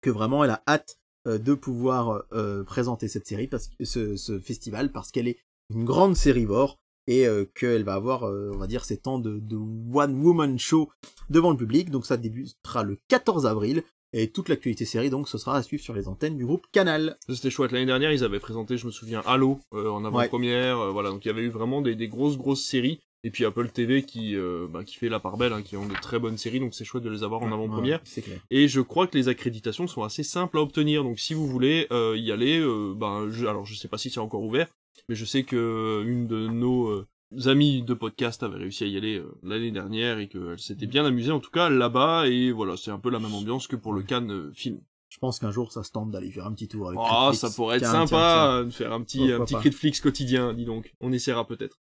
que 0.01 0.11
vraiment 0.11 0.45
elle 0.45 0.51
a 0.51 0.63
hâte 0.69 0.99
euh, 1.27 1.37
de 1.39 1.53
pouvoir 1.55 2.23
euh, 2.33 2.63
présenter 2.65 3.09
cette 3.09 3.27
série 3.27 3.47
parce 3.49 3.69
que 3.69 3.85
ce, 3.85 4.17
ce 4.17 4.39
festival 4.39 4.93
parce 4.93 5.11
qu'elle 5.11 5.29
est 5.29 5.39
une 5.75 5.85
grande 5.85 6.17
sérivore 6.17 6.79
et 7.07 7.27
qu'elle 7.57 7.83
va 7.83 7.95
avoir, 7.95 8.23
on 8.23 8.57
va 8.59 8.69
dire, 8.69 8.85
ces 8.85 8.97
temps 8.97 9.19
de, 9.19 9.41
de 9.41 9.57
one 9.57 10.23
woman 10.23 10.59
show 10.61 10.91
devant 11.29 11.51
le 11.51 11.57
public. 11.57 11.91
Donc 11.91 12.07
ça 12.07 12.17
débutera 12.17 12.85
le 12.85 12.99
14 13.09 13.47
avril. 13.47 13.83
Et 14.13 14.31
toute 14.31 14.49
l'actualité 14.49 14.85
série, 14.85 15.11
donc, 15.11 15.29
ce 15.29 15.39
sera 15.39 15.57
à 15.57 15.63
suivre 15.63 15.83
sur 15.83 15.95
les 15.95 16.09
antennes 16.09 16.37
du 16.37 16.45
groupe 16.45 16.67
Canal. 16.73 17.17
C'était 17.29 17.51
chouette. 17.51 17.71
L'année 17.73 17.87
dernière, 17.87 18.13
ils 18.13 18.25
avaient 18.25 18.41
présenté, 18.41 18.77
je 18.77 18.87
me 18.87 18.91
souviens, 18.91 19.23
Halo 19.25 19.61
euh, 19.73 19.89
en 19.91 20.05
avant-première. 20.05 20.79
euh, 20.81 20.91
voilà, 20.91 21.11
donc 21.11 21.25
il 21.25 21.29
y 21.29 21.31
avait 21.31 21.43
eu 21.43 21.49
vraiment 21.49 21.81
des, 21.81 21.95
des 21.95 22.09
grosses 22.09 22.37
grosses 22.37 22.65
séries. 22.65 23.01
Et 23.23 23.31
puis 23.31 23.45
Apple 23.45 23.69
TV 23.69 24.03
qui 24.03 24.35
euh, 24.35 24.67
bah, 24.67 24.83
qui 24.83 24.97
fait 24.97 25.11
la 25.11 25.21
part 25.21 25.37
belle, 25.37 25.53
hein, 25.53 25.61
qui 25.61 25.77
ont 25.77 25.87
de 25.87 25.93
très 25.93 26.19
bonnes 26.19 26.39
séries, 26.39 26.59
donc 26.59 26.73
c'est 26.73 26.87
chouette 26.87 27.03
de 27.03 27.11
les 27.11 27.23
avoir 27.23 27.43
en 27.43 27.53
avant-première. 27.53 28.01
Ouais, 28.17 28.23
clair. 28.23 28.39
Et 28.51 28.67
je 28.67 28.81
crois 28.81 29.07
que 29.07 29.19
les 29.19 29.29
accréditations 29.29 29.87
sont 29.87 30.03
assez 30.03 30.23
simples 30.23 30.57
à 30.57 30.63
obtenir. 30.63 31.05
Donc 31.05 31.19
si 31.21 31.35
vous 31.35 31.47
voulez 31.47 31.87
euh, 31.93 32.17
y 32.17 32.33
aller, 32.33 32.59
euh, 32.59 32.95
ben, 32.97 33.29
je, 33.31 33.45
alors 33.45 33.67
je 33.67 33.75
sais 33.75 33.89
pas 33.89 33.99
si 33.99 34.09
c'est 34.09 34.21
encore 34.21 34.43
ouvert, 34.43 34.69
mais 35.11 35.15
je 35.15 35.27
sais 35.27 35.43
que 35.43 36.03
une 36.07 36.27
de 36.27 36.49
nos 36.49 36.89
euh, 36.89 37.07
amis 37.47 37.83
de 37.83 37.95
podcast 37.95 38.43
avait 38.43 38.59
réussi 38.59 38.85
à 38.85 38.87
y 38.87 38.97
aller 38.97 39.19
euh, 39.19 39.33
l'année 39.43 39.71
dernière 39.71 40.19
et 40.19 40.29
qu'elle 40.29 40.59
s'était 40.59 40.87
bien 40.87 41.05
amusée 41.05 41.33
en 41.33 41.41
tout 41.41 41.51
cas 41.51 41.69
là-bas. 41.71 42.27
Et 42.29 42.51
voilà, 42.53 42.77
c'est 42.77 42.91
un 42.91 42.99
peu 42.99 43.11
la 43.11 43.19
même 43.19 43.35
ambiance 43.35 43.67
que 43.67 43.77
pour 43.77 43.93
le 43.93 44.03
Cannes 44.03 44.31
euh, 44.33 44.53
film. 44.53 44.81
Je 45.09 45.19
pense 45.19 45.41
qu'un 45.41 45.51
jour, 45.51 45.73
ça 45.73 45.83
se 45.83 45.91
tente 45.91 46.13
d'aller 46.13 46.31
faire 46.31 46.47
un 46.47 46.53
petit 46.53 46.69
tour 46.69 46.87
avec 46.87 47.01
Ah, 47.03 47.31
Netflix. 47.31 47.41
ça 47.41 47.51
pourrait 47.57 47.79
être 47.79 47.87
sympa 47.87 48.63
de 48.65 48.71
faire 48.71 48.93
un 48.93 49.03
petit, 49.03 49.33
un 49.33 49.45
petit. 49.45 49.57
Critflix 49.57 50.01
quotidien, 50.01 50.55
dis 50.55 50.65
donc. 50.65 50.95
On 51.01 51.13
essaiera 51.13 51.47
peut-être. 51.49 51.81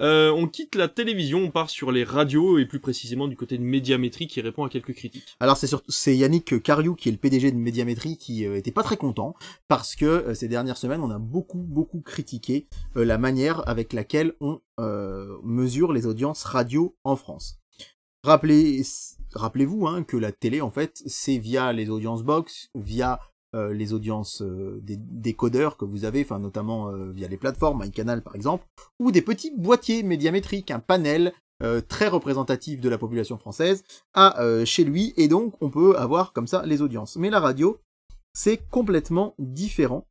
Euh, 0.00 0.30
on 0.30 0.48
quitte 0.48 0.74
la 0.74 0.88
télévision, 0.88 1.38
on 1.38 1.50
part 1.50 1.70
sur 1.70 1.92
les 1.92 2.02
radios 2.02 2.58
et 2.58 2.66
plus 2.66 2.80
précisément 2.80 3.28
du 3.28 3.36
côté 3.36 3.58
de 3.58 3.62
Médiamétrie 3.62 4.26
qui 4.26 4.40
répond 4.40 4.64
à 4.64 4.68
quelques 4.68 4.92
critiques. 4.92 5.36
Alors 5.38 5.56
c'est 5.56 5.68
surtout 5.68 5.92
Yannick 6.06 6.62
Cariou 6.62 6.94
qui 6.96 7.08
est 7.08 7.12
le 7.12 7.18
PDG 7.18 7.52
de 7.52 7.56
Médiamétrie 7.56 8.16
qui 8.16 8.44
euh, 8.44 8.56
était 8.56 8.72
pas 8.72 8.82
très 8.82 8.96
content 8.96 9.34
parce 9.68 9.94
que 9.94 10.04
euh, 10.04 10.34
ces 10.34 10.48
dernières 10.48 10.78
semaines 10.78 11.00
on 11.00 11.10
a 11.10 11.18
beaucoup 11.18 11.62
beaucoup 11.62 12.00
critiqué 12.00 12.66
la 12.96 13.18
manière 13.18 13.66
avec 13.68 13.92
laquelle 13.92 14.34
on 14.40 14.60
mesure 15.42 15.92
les 15.92 16.06
audiences 16.06 16.42
radio 16.44 16.96
en 17.04 17.16
France. 17.16 17.60
Rappelez 18.24 18.82
rappelez-vous 19.34 19.86
hein, 19.86 20.02
que 20.02 20.16
la 20.16 20.32
télé 20.32 20.60
en 20.60 20.70
fait 20.70 21.02
c'est 21.06 21.38
via 21.38 21.72
les 21.72 21.90
audiences 21.90 22.22
box, 22.22 22.70
via 22.74 23.20
les 23.54 23.92
audiences 23.92 24.42
euh, 24.42 24.80
des 24.82 24.96
décodeurs 24.96 25.76
que 25.76 25.84
vous 25.84 26.04
avez, 26.04 26.22
enfin 26.22 26.38
notamment 26.38 26.90
euh, 26.90 27.12
via 27.12 27.28
les 27.28 27.36
plateformes, 27.36 27.82
MyCanal 27.82 28.22
par 28.22 28.34
exemple, 28.34 28.64
ou 28.98 29.12
des 29.12 29.22
petits 29.22 29.52
boîtiers 29.56 30.02
médiamétriques, 30.02 30.70
un 30.70 30.80
panel 30.80 31.32
euh, 31.62 31.80
très 31.80 32.08
représentatif 32.08 32.80
de 32.80 32.88
la 32.88 32.98
population 32.98 33.38
française 33.38 33.84
à 34.12 34.42
euh, 34.42 34.64
chez 34.64 34.82
lui, 34.82 35.14
et 35.16 35.28
donc 35.28 35.54
on 35.62 35.70
peut 35.70 35.96
avoir 35.96 36.32
comme 36.32 36.48
ça 36.48 36.66
les 36.66 36.82
audiences. 36.82 37.14
Mais 37.16 37.30
la 37.30 37.38
radio, 37.38 37.78
c'est 38.34 38.58
complètement 38.70 39.34
différent. 39.38 40.04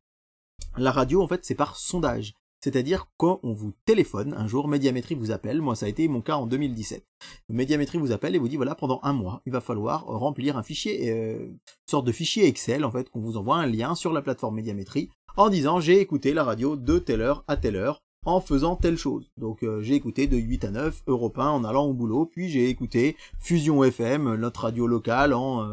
La 0.78 0.90
radio, 0.90 1.22
en 1.22 1.28
fait, 1.28 1.44
c'est 1.44 1.54
par 1.54 1.76
sondage. 1.76 2.34
C'est-à-dire 2.64 3.08
quand 3.18 3.40
on 3.42 3.52
vous 3.52 3.74
téléphone, 3.84 4.32
un 4.38 4.48
jour, 4.48 4.68
Médiamétrie 4.68 5.14
vous 5.14 5.32
appelle, 5.32 5.60
moi 5.60 5.74
ça 5.74 5.84
a 5.84 5.90
été 5.90 6.08
mon 6.08 6.22
cas 6.22 6.36
en 6.36 6.46
2017. 6.46 7.04
Médiamétrie 7.50 7.98
vous 7.98 8.10
appelle 8.10 8.34
et 8.34 8.38
vous 8.38 8.48
dit 8.48 8.56
voilà, 8.56 8.74
pendant 8.74 9.00
un 9.02 9.12
mois, 9.12 9.42
il 9.44 9.52
va 9.52 9.60
falloir 9.60 10.06
remplir 10.06 10.56
un 10.56 10.62
fichier, 10.62 11.12
euh, 11.12 11.44
une 11.44 11.58
sorte 11.84 12.06
de 12.06 12.12
fichier 12.12 12.46
Excel 12.46 12.86
en 12.86 12.90
fait, 12.90 13.10
qu'on 13.10 13.20
vous 13.20 13.36
envoie 13.36 13.58
un 13.58 13.66
lien 13.66 13.94
sur 13.94 14.14
la 14.14 14.22
plateforme 14.22 14.54
Médiamétrie 14.54 15.10
en 15.36 15.50
disant 15.50 15.78
j'ai 15.78 16.00
écouté 16.00 16.32
la 16.32 16.42
radio 16.42 16.74
de 16.74 16.98
telle 16.98 17.20
heure 17.20 17.44
à 17.48 17.58
telle 17.58 17.76
heure 17.76 18.00
en 18.24 18.40
faisant 18.40 18.76
telle 18.76 18.96
chose. 18.96 19.30
Donc 19.36 19.62
euh, 19.62 19.82
j'ai 19.82 19.94
écouté 19.94 20.26
de 20.26 20.38
8 20.38 20.64
à 20.64 20.70
9 20.70 21.02
Europe 21.06 21.38
1 21.38 21.46
en 21.46 21.64
allant 21.64 21.84
au 21.84 21.92
boulot, 21.92 22.24
puis 22.24 22.48
j'ai 22.48 22.70
écouté 22.70 23.18
Fusion 23.40 23.84
FM, 23.84 24.36
notre 24.36 24.62
radio 24.62 24.86
locale, 24.86 25.34
en, 25.34 25.68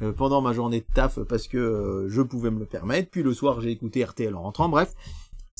euh, 0.00 0.12
pendant 0.12 0.40
ma 0.40 0.54
journée 0.54 0.80
de 0.80 0.86
taf 0.94 1.18
parce 1.20 1.48
que 1.48 2.06
je 2.08 2.22
pouvais 2.22 2.50
me 2.50 2.60
le 2.60 2.64
permettre, 2.64 3.10
puis 3.10 3.22
le 3.22 3.34
soir 3.34 3.60
j'ai 3.60 3.72
écouté 3.72 4.02
RTL 4.02 4.34
en 4.34 4.40
rentrant, 4.40 4.70
bref. 4.70 4.94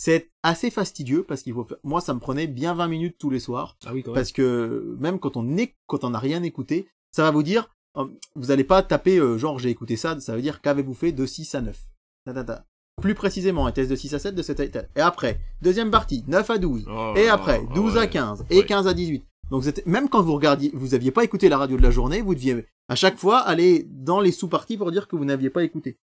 C'est 0.02 0.30
assez 0.42 0.70
fastidieux 0.70 1.24
parce 1.24 1.42
qu'il 1.42 1.52
faut 1.52 1.62
faire... 1.64 1.76
Moi, 1.84 2.00
ça 2.00 2.14
me 2.14 2.20
prenait 2.20 2.46
bien 2.46 2.72
20 2.72 2.88
minutes 2.88 3.16
tous 3.18 3.28
les 3.28 3.38
soirs. 3.38 3.76
Ah 3.84 3.90
oui, 3.92 4.02
quand 4.02 4.12
même. 4.12 4.14
Parce 4.14 4.32
que 4.32 4.96
même 4.98 5.18
quand 5.18 5.36
on 5.36 5.58
est, 5.58 5.76
quand 5.86 6.04
on 6.04 6.10
n'a 6.10 6.18
rien 6.18 6.42
écouté, 6.42 6.88
ça 7.12 7.22
va 7.22 7.30
vous 7.30 7.42
dire, 7.42 7.68
vous 7.94 8.46
n'allez 8.46 8.64
pas 8.64 8.82
taper 8.82 9.20
genre 9.36 9.58
j'ai 9.58 9.68
écouté 9.68 9.96
ça, 9.96 10.18
ça 10.18 10.34
veut 10.34 10.40
dire 10.40 10.62
qu'avez-vous 10.62 10.94
fait 10.94 11.12
de 11.12 11.26
6 11.26 11.54
à 11.54 11.60
9. 11.60 11.78
Ta, 12.24 12.32
ta, 12.32 12.44
ta. 12.44 12.64
Plus 13.02 13.14
précisément, 13.14 13.66
un 13.66 13.72
test 13.72 13.90
de 13.90 13.96
6 13.96 14.14
à 14.14 14.18
7, 14.18 14.34
de 14.34 14.40
7 14.40 14.60
à 14.60 14.64
8. 14.64 14.78
Et 14.96 15.00
après, 15.00 15.38
deuxième 15.60 15.90
partie, 15.90 16.24
9 16.28 16.48
à 16.48 16.56
12. 16.56 16.86
Oh 16.88 17.12
et 17.14 17.28
après, 17.28 17.58
là, 17.58 17.74
12 17.74 17.96
ouais. 17.96 18.00
à 18.00 18.06
15. 18.06 18.46
Et 18.48 18.60
Ouais. 18.60 18.64
15 18.64 18.86
à 18.86 18.94
18. 18.94 19.22
Donc 19.50 19.64
même 19.84 20.08
quand 20.08 20.22
vous 20.22 20.32
regardiez, 20.32 20.70
vous 20.72 20.94
aviez 20.94 21.10
pas 21.10 21.24
écouté 21.24 21.50
la 21.50 21.58
radio 21.58 21.76
de 21.76 21.82
la 21.82 21.90
journée, 21.90 22.22
vous 22.22 22.34
deviez 22.34 22.64
à 22.88 22.94
chaque 22.94 23.18
fois 23.18 23.40
aller 23.40 23.86
dans 23.90 24.20
les 24.20 24.32
sous-parties 24.32 24.78
pour 24.78 24.92
dire 24.92 25.08
que 25.08 25.16
vous 25.16 25.26
n'aviez 25.26 25.50
pas 25.50 25.62
écouté. 25.62 25.98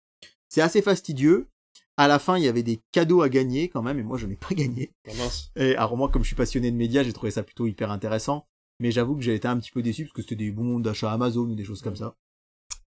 C'est 0.50 0.60
assez 0.60 0.82
fastidieux. 0.82 1.46
À 1.96 2.08
la 2.08 2.18
fin, 2.18 2.36
il 2.36 2.44
y 2.44 2.48
avait 2.48 2.62
des 2.62 2.80
cadeaux 2.92 3.22
à 3.22 3.28
gagner 3.28 3.68
quand 3.68 3.82
même, 3.82 3.98
et 3.98 4.02
moi 4.02 4.18
je 4.18 4.26
n'ai 4.26 4.36
pas 4.36 4.54
gagné. 4.54 4.92
Ah, 5.08 5.14
mince. 5.16 5.50
Et 5.56 5.74
alors 5.76 5.96
moi, 5.96 6.10
comme 6.10 6.22
je 6.22 6.28
suis 6.28 6.36
passionné 6.36 6.70
de 6.70 6.76
médias, 6.76 7.02
j'ai 7.02 7.12
trouvé 7.12 7.30
ça 7.30 7.42
plutôt 7.42 7.66
hyper 7.66 7.90
intéressant. 7.90 8.46
Mais 8.80 8.90
j'avoue 8.90 9.16
que 9.16 9.22
j'ai 9.22 9.34
été 9.34 9.48
un 9.48 9.58
petit 9.58 9.70
peu 9.70 9.82
déçu 9.82 10.04
parce 10.04 10.12
que 10.12 10.22
c'était 10.22 10.36
des 10.36 10.50
bons 10.50 10.80
d'achat 10.80 11.10
Amazon 11.10 11.42
ou 11.42 11.54
des 11.54 11.64
choses 11.64 11.80
comme 11.80 11.96
ça. 11.96 12.14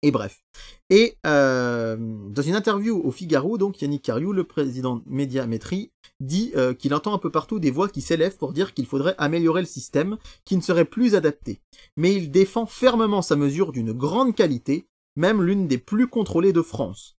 Et 0.01 0.11
bref. 0.11 0.41
Et 0.89 1.17
euh, 1.25 1.97
dans 2.29 2.41
une 2.41 2.55
interview 2.55 3.01
au 3.03 3.11
Figaro, 3.11 3.57
donc 3.57 3.81
Yannick 3.81 4.01
Cariou, 4.01 4.31
le 4.31 4.45
président 4.45 4.95
de 4.95 5.03
Médiamétrie, 5.05 5.91
dit 6.21 6.51
euh, 6.55 6.73
qu'il 6.73 6.93
entend 6.93 7.13
un 7.13 7.17
peu 7.17 7.31
partout 7.31 7.59
des 7.59 7.71
voix 7.71 7.89
qui 7.89 8.01
s'élèvent 8.01 8.37
pour 8.37 8.53
dire 8.53 8.73
qu'il 8.73 8.85
faudrait 8.85 9.15
améliorer 9.17 9.61
le 9.61 9.67
système, 9.67 10.17
qui 10.45 10.55
ne 10.55 10.61
serait 10.61 10.85
plus 10.85 11.15
adapté. 11.15 11.61
Mais 11.97 12.13
il 12.13 12.31
défend 12.31 12.65
fermement 12.65 13.21
sa 13.21 13.35
mesure 13.35 13.73
d'une 13.73 13.91
grande 13.91 14.35
qualité, 14.35 14.87
même 15.17 15.43
l'une 15.43 15.67
des 15.67 15.77
plus 15.77 16.07
contrôlées 16.07 16.53
de 16.53 16.61
France. 16.61 17.18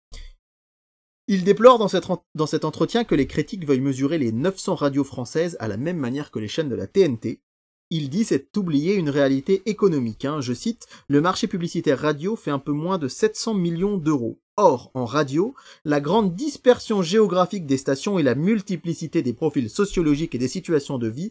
Il 1.32 1.44
déplore 1.44 1.78
dans, 1.78 2.46
cet 2.46 2.64
entretien 2.64 3.04
que 3.04 3.14
les 3.14 3.28
critiques 3.28 3.64
veuillent 3.64 3.78
mesurer 3.78 4.18
les 4.18 4.32
900 4.32 4.74
radios 4.74 5.04
françaises 5.04 5.56
à 5.60 5.68
la 5.68 5.76
même 5.76 5.96
manière 5.96 6.32
que 6.32 6.40
les 6.40 6.48
chaînes 6.48 6.68
de 6.68 6.74
la 6.74 6.88
TNT. 6.88 7.40
Il 7.90 8.10
dit 8.10 8.24
c'est 8.24 8.56
oublier 8.56 8.96
une 8.96 9.10
réalité 9.10 9.62
économique. 9.66 10.24
hein. 10.24 10.40
Je 10.40 10.52
cite, 10.52 10.88
le 11.06 11.20
marché 11.20 11.46
publicitaire 11.46 12.00
radio 12.00 12.34
fait 12.34 12.50
un 12.50 12.58
peu 12.58 12.72
moins 12.72 12.98
de 12.98 13.06
700 13.06 13.54
millions 13.54 13.96
d'euros. 13.96 14.40
Or, 14.56 14.90
en 14.94 15.04
radio, 15.04 15.54
la 15.84 16.00
grande 16.00 16.34
dispersion 16.34 17.00
géographique 17.00 17.64
des 17.64 17.78
stations 17.78 18.18
et 18.18 18.24
la 18.24 18.34
multiplicité 18.34 19.22
des 19.22 19.32
profils 19.32 19.70
sociologiques 19.70 20.34
et 20.34 20.38
des 20.38 20.48
situations 20.48 20.98
de 20.98 21.06
vie 21.06 21.30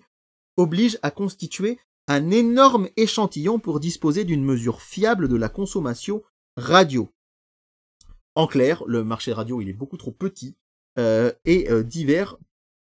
obligent 0.56 1.00
à 1.02 1.12
constituer 1.12 1.78
un 2.08 2.32
énorme 2.32 2.88
échantillon 2.96 3.60
pour 3.60 3.82
disposer 3.82 4.24
d'une 4.24 4.46
mesure 4.46 4.82
fiable 4.82 5.28
de 5.28 5.36
la 5.36 5.50
consommation 5.50 6.24
radio. 6.56 7.10
En 8.40 8.48
clair, 8.48 8.84
le 8.88 9.04
marché 9.04 9.34
radio 9.34 9.60
il 9.60 9.68
est 9.68 9.74
beaucoup 9.74 9.98
trop 9.98 10.12
petit 10.12 10.56
euh, 10.98 11.34
et 11.44 11.70
euh, 11.70 11.84
divers 11.84 12.38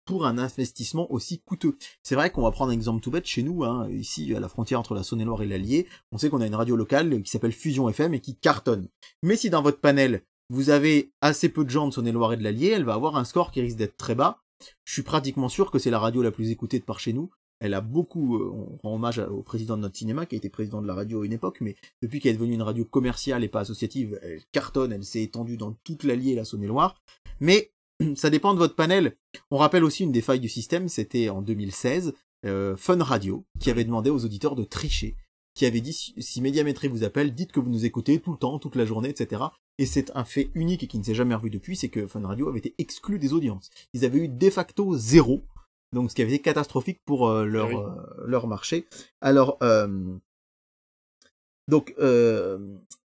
pour 0.05 0.27
un 0.27 0.39
investissement 0.39 1.07
aussi 1.13 1.39
coûteux. 1.39 1.79
C'est 2.03 2.17
vrai 2.17 2.31
qu'on 2.31 2.43
va 2.43 2.51
prendre 2.51 2.73
un 2.73 2.75
exemple 2.75 3.01
tout 3.01 3.13
bête 3.13 3.27
chez 3.27 3.45
nous, 3.45 3.63
hein, 3.63 3.89
ici 3.89 4.35
à 4.35 4.41
la 4.41 4.49
frontière 4.49 4.81
entre 4.81 4.97
la 4.97 5.05
Saône-et-Loire 5.05 5.43
et 5.43 5.47
l'Allier, 5.47 5.87
on 6.11 6.19
sait 6.19 6.31
qu'on 6.31 6.41
a 6.41 6.49
une 6.49 6.57
radio 6.57 6.75
locale 6.75 7.23
qui 7.23 7.31
s'appelle 7.31 7.53
Fusion 7.53 7.89
FM 7.89 8.15
et 8.15 8.21
qui 8.21 8.35
cartonne. 8.35 8.89
Mais 9.23 9.37
si 9.37 9.49
dans 9.49 9.63
votre 9.63 9.79
panel 9.79 10.25
vous 10.51 10.71
avez 10.71 11.13
assez 11.21 11.49
peu 11.49 11.65
de 11.65 11.71
gens 11.71 11.87
de 11.87 11.95
Saône-et-Loire 11.95 12.33
et 12.33 12.37
de 12.37 12.43
l'Allier, 12.43 12.71
elle 12.71 12.85
va 12.85 12.95
avoir 12.95 13.15
un 13.15 13.25
score 13.25 13.53
qui 13.53 13.61
risque 13.61 13.77
d'être 13.77 13.97
très 13.97 14.17
bas. 14.17 14.43
Je 14.85 14.95
suis 14.95 15.03
pratiquement 15.03 15.49
sûr 15.49 15.71
que 15.71 15.79
c'est 15.79 15.91
la 15.91 16.01
radio 16.01 16.23
la 16.23 16.33
plus 16.33 16.51
écoutée 16.51 16.81
de 16.81 16.85
par 16.85 16.99
chez 16.99 17.13
nous. 17.13 17.31
Elle 17.61 17.75
a 17.75 17.81
beaucoup, 17.81 18.37
euh, 18.37 18.51
on 18.53 18.77
rend 18.89 18.95
hommage 18.97 19.19
au 19.19 19.43
président 19.43 19.77
de 19.77 19.83
notre 19.83 19.97
cinéma 19.97 20.27
qui 20.27 20.35
a 20.35 20.39
été 20.39 20.49
président 20.51 20.83
de 20.83 20.87
la 20.87 20.95
radio 20.95 21.23
à 21.23 21.27
une 21.27 21.33
époque, 21.33 21.59
mais 21.61 21.75
depuis 22.03 22.21
qu'elle 22.21 22.35
est 22.35 22.39
devenue 22.39 22.53
une 22.55 22.63
radio 22.63 22.85
commerciale 22.85 23.45
et 23.45 23.49
pas 23.49 23.61
associative, 23.61 24.19
elle 24.23 24.43
cartonne, 24.53 24.93
elle 24.93 25.05
s'est 25.05 25.23
étendue 25.23 25.57
dans 25.57 25.73
toute 25.85 26.05
l'Allier 26.05 26.33
et 26.33 26.37
la 26.37 26.45
Saône-et-Loire. 26.45 27.01
Mais 27.41 27.71
ça 28.15 28.29
dépend 28.31 28.53
de 28.53 28.59
votre 28.59 28.75
panel. 28.77 29.17
On 29.51 29.57
rappelle 29.57 29.85
aussi 29.85 30.03
une 30.05 30.13
des 30.13 30.21
failles 30.23 30.41
du 30.41 30.49
système, 30.51 30.89
c'était 30.89 31.29
en 31.31 31.41
2016, 31.41 32.13
euh, 32.45 32.77
Fun 32.77 33.03
Radio, 33.03 33.45
qui 33.59 33.71
avait 33.71 33.85
demandé 33.85 34.11
aux 34.11 34.25
auditeurs 34.25 34.55
de 34.55 34.65
tricher, 34.65 35.17
qui 35.55 35.65
avait 35.65 35.81
dit 35.81 35.95
si- 35.95 36.13
si 36.19 36.43
Médiamétrie 36.43 36.89
vous 36.89 37.05
appelle, 37.05 37.33
dites 37.35 37.53
que 37.53 37.61
vous 37.61 37.71
nous 37.71 37.87
écoutez 37.87 38.21
tout 38.21 38.33
le 38.33 38.39
temps, 38.39 38.59
toute 38.59 38.77
la 38.77 38.85
journée, 38.85 39.09
etc. 39.09 39.45
Et 39.79 39.87
c'est 39.87 40.11
un 40.15 40.25
fait 40.25 40.51
unique 40.55 40.83
et 40.83 40.87
qui 40.87 40.99
ne 40.99 41.03
s'est 41.05 41.15
jamais 41.15 41.35
revu 41.35 41.49
depuis, 41.49 41.75
c'est 41.77 41.89
que 41.89 42.07
Fun 42.07 42.21
Radio 42.27 42.49
avait 42.51 42.59
été 42.59 42.75
exclu 42.77 43.19
des 43.19 43.33
audiences. 43.33 43.71
Ils 43.95 44.05
avaient 44.05 44.19
eu 44.19 44.29
de 44.29 44.51
facto 44.51 44.95
zéro, 44.99 45.43
donc 45.97 46.11
ce 46.11 46.15
qui 46.15 46.21
avait 46.21 46.35
été 46.35 46.43
catastrophique 46.43 47.01
pour 47.07 47.27
euh, 47.27 47.47
leur, 47.47 47.67
Ah 47.67 47.69
oui. 47.71 47.77
euh, 47.77 48.27
leur 48.27 48.47
marché. 48.47 48.87
Alors, 49.23 49.57
euh, 49.63 49.89
donc, 51.69 51.95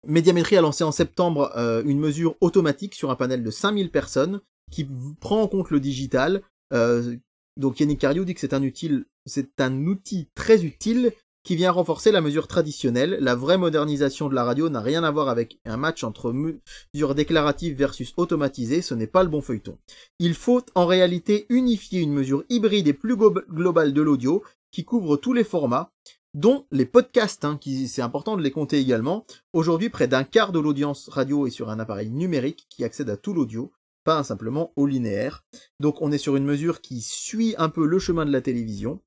Médiamétrie 0.06 0.56
a 0.56 0.62
lancé 0.62 0.82
en 0.84 0.90
septembre 0.90 1.52
une 1.84 2.00
mesure 2.00 2.34
automatique 2.40 2.94
sur 2.94 3.10
un 3.10 3.14
panel 3.14 3.44
de 3.44 3.50
5000 3.50 3.90
personnes 3.90 4.40
qui 4.72 4.88
prend 5.20 5.42
en 5.42 5.48
compte 5.48 5.70
le 5.70 5.78
digital. 5.78 6.42
Donc 6.72 7.78
Yannick 7.78 8.00
Cariou 8.00 8.24
dit 8.24 8.34
que 8.34 8.40
c'est 8.40 8.54
un, 8.54 8.62
utile, 8.62 9.04
c'est 9.26 9.60
un 9.60 9.84
outil 9.86 10.28
très 10.34 10.64
utile 10.64 11.12
qui 11.44 11.56
vient 11.56 11.70
renforcer 11.70 12.12
la 12.12 12.20
mesure 12.20 12.46
traditionnelle. 12.46 13.18
La 13.20 13.34
vraie 13.34 13.58
modernisation 13.58 14.28
de 14.28 14.34
la 14.34 14.44
radio 14.44 14.68
n'a 14.68 14.80
rien 14.80 15.04
à 15.04 15.10
voir 15.10 15.28
avec 15.28 15.58
un 15.64 15.76
match 15.76 16.04
entre 16.04 16.32
mesures 16.32 17.14
déclaratives 17.14 17.76
versus 17.76 18.12
automatisées, 18.16 18.82
ce 18.82 18.94
n'est 18.94 19.06
pas 19.06 19.22
le 19.22 19.30
bon 19.30 19.40
feuilleton. 19.40 19.78
Il 20.18 20.34
faut 20.34 20.62
en 20.74 20.86
réalité 20.86 21.46
unifier 21.48 22.00
une 22.00 22.12
mesure 22.12 22.44
hybride 22.48 22.88
et 22.88 22.92
plus 22.92 23.16
glo- 23.16 23.44
globale 23.50 23.92
de 23.92 24.02
l'audio 24.02 24.42
qui 24.70 24.84
couvre 24.84 25.16
tous 25.16 25.32
les 25.32 25.44
formats, 25.44 25.90
dont 26.34 26.66
les 26.70 26.84
podcasts, 26.84 27.44
hein, 27.44 27.56
qui 27.58 27.88
c'est 27.88 28.02
important 28.02 28.36
de 28.36 28.42
les 28.42 28.50
compter 28.50 28.78
également. 28.78 29.24
Aujourd'hui, 29.54 29.88
près 29.88 30.08
d'un 30.08 30.24
quart 30.24 30.52
de 30.52 30.58
l'audience 30.58 31.08
radio 31.08 31.46
est 31.46 31.50
sur 31.50 31.70
un 31.70 31.80
appareil 31.80 32.10
numérique 32.10 32.66
qui 32.68 32.84
accède 32.84 33.08
à 33.08 33.16
tout 33.16 33.32
l'audio, 33.32 33.72
pas 34.04 34.22
simplement 34.22 34.72
au 34.76 34.86
linéaire. 34.86 35.44
Donc 35.80 36.02
on 36.02 36.12
est 36.12 36.18
sur 36.18 36.36
une 36.36 36.44
mesure 36.44 36.82
qui 36.82 37.00
suit 37.00 37.54
un 37.56 37.70
peu 37.70 37.86
le 37.86 37.98
chemin 37.98 38.26
de 38.26 38.32
la 38.32 38.42
télévision, 38.42 39.00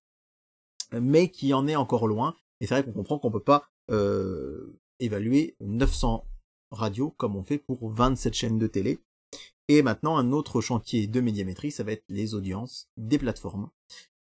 mais 1.00 1.30
qui 1.30 1.54
en 1.54 1.68
est 1.68 1.76
encore 1.76 2.08
loin. 2.08 2.36
Et 2.60 2.68
c'est 2.68 2.76
vrai 2.76 2.84
qu'on 2.84 2.92
comprend 2.94 3.20
qu'on 3.20 3.32
peut 3.32 3.40
pas 3.40 3.70
euh, 3.90 4.78
évaluer 5.00 5.56
900 5.62 6.26
radios 6.72 7.12
comme 7.18 7.36
on 7.36 7.44
fait 7.44 7.58
pour 7.58 7.90
27 7.92 8.34
chaînes 8.34 8.60
de 8.60 8.68
télé. 8.68 9.00
Et 9.68 9.82
maintenant, 9.84 10.18
un 10.18 10.32
autre 10.32 10.60
chantier 10.62 11.08
de 11.08 11.22
médiamétrie, 11.22 11.72
ça 11.72 11.84
va 11.84 11.94
être 11.94 12.04
les 12.10 12.34
audiences 12.36 12.90
des 12.98 13.18
plateformes. 13.18 13.70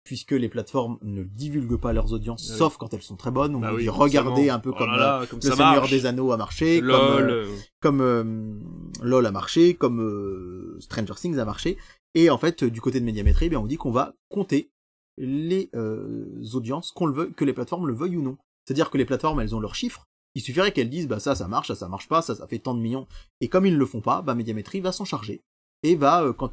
Puisque 0.03 0.31
les 0.31 0.49
plateformes 0.49 0.97
ne 1.03 1.23
divulguent 1.23 1.79
pas 1.79 1.93
leurs 1.93 2.13
audiences, 2.13 2.49
oui. 2.51 2.57
sauf 2.57 2.77
quand 2.77 2.93
elles 2.95 3.01
sont 3.03 3.15
très 3.15 3.29
bonnes. 3.29 3.55
On 3.55 3.59
Bah 3.59 3.73
oui, 3.73 3.83
dit 3.83 3.89
regardez 3.89 4.49
un 4.49 4.57
peu 4.57 4.71
Oh 4.75 4.85
là 4.85 4.93
euh, 4.93 4.97
là, 5.21 5.25
comme 5.27 5.39
le 5.43 5.49
Seigneur 5.51 5.75
marche. 5.75 5.91
des 5.91 6.05
Anneaux 6.07 6.31
a 6.31 6.37
marché, 6.37 6.81
LOL. 6.81 6.97
comme, 6.97 7.29
euh, 7.29 7.55
comme 7.79 8.01
euh, 8.01 9.03
LOL 9.03 9.25
a 9.27 9.31
marché, 9.31 9.75
comme 9.75 10.01
euh, 10.01 10.77
Stranger 10.79 11.13
Things 11.15 11.37
a 11.37 11.45
marché. 11.45 11.77
Et 12.15 12.31
en 12.31 12.39
fait, 12.39 12.63
euh, 12.63 12.71
du 12.71 12.81
côté 12.81 12.99
de 12.99 13.05
Médiamétrie, 13.05 13.47
eh 13.47 13.49
bien, 13.49 13.59
on 13.59 13.67
dit 13.67 13.77
qu'on 13.77 13.91
va 13.91 14.15
compter 14.29 14.71
les 15.19 15.69
euh, 15.75 16.41
audiences, 16.53 16.91
qu'on 16.91 17.05
le 17.05 17.13
veuille, 17.13 17.33
que 17.33 17.45
les 17.45 17.53
plateformes 17.53 17.87
le 17.87 17.93
veuillent 17.93 18.17
ou 18.17 18.23
non. 18.23 18.37
C'est-à-dire 18.65 18.89
que 18.89 18.97
les 18.97 19.05
plateformes, 19.05 19.39
elles 19.41 19.53
ont 19.53 19.59
leurs 19.59 19.75
chiffres. 19.75 20.05
Il 20.35 20.41
suffirait 20.41 20.71
qu'elles 20.71 20.89
disent, 20.89 21.07
bah 21.07 21.19
ça, 21.19 21.35
ça 21.35 21.47
marche, 21.47 21.67
ça, 21.67 21.75
ça 21.75 21.89
marche 21.89 22.07
pas, 22.07 22.21
ça, 22.21 22.35
ça 22.35 22.47
fait 22.47 22.59
tant 22.59 22.73
de 22.73 22.79
millions. 22.79 23.07
Et 23.41 23.49
comme 23.49 23.65
ils 23.65 23.73
ne 23.73 23.79
le 23.79 23.85
font 23.85 24.01
pas, 24.01 24.21
bah 24.21 24.35
Médiamétrie 24.35 24.79
va 24.79 24.91
s'en 24.91 25.05
charger 25.05 25.43
et 25.83 25.95
va 25.95 26.23
euh, 26.23 26.33
euh, 26.41 26.47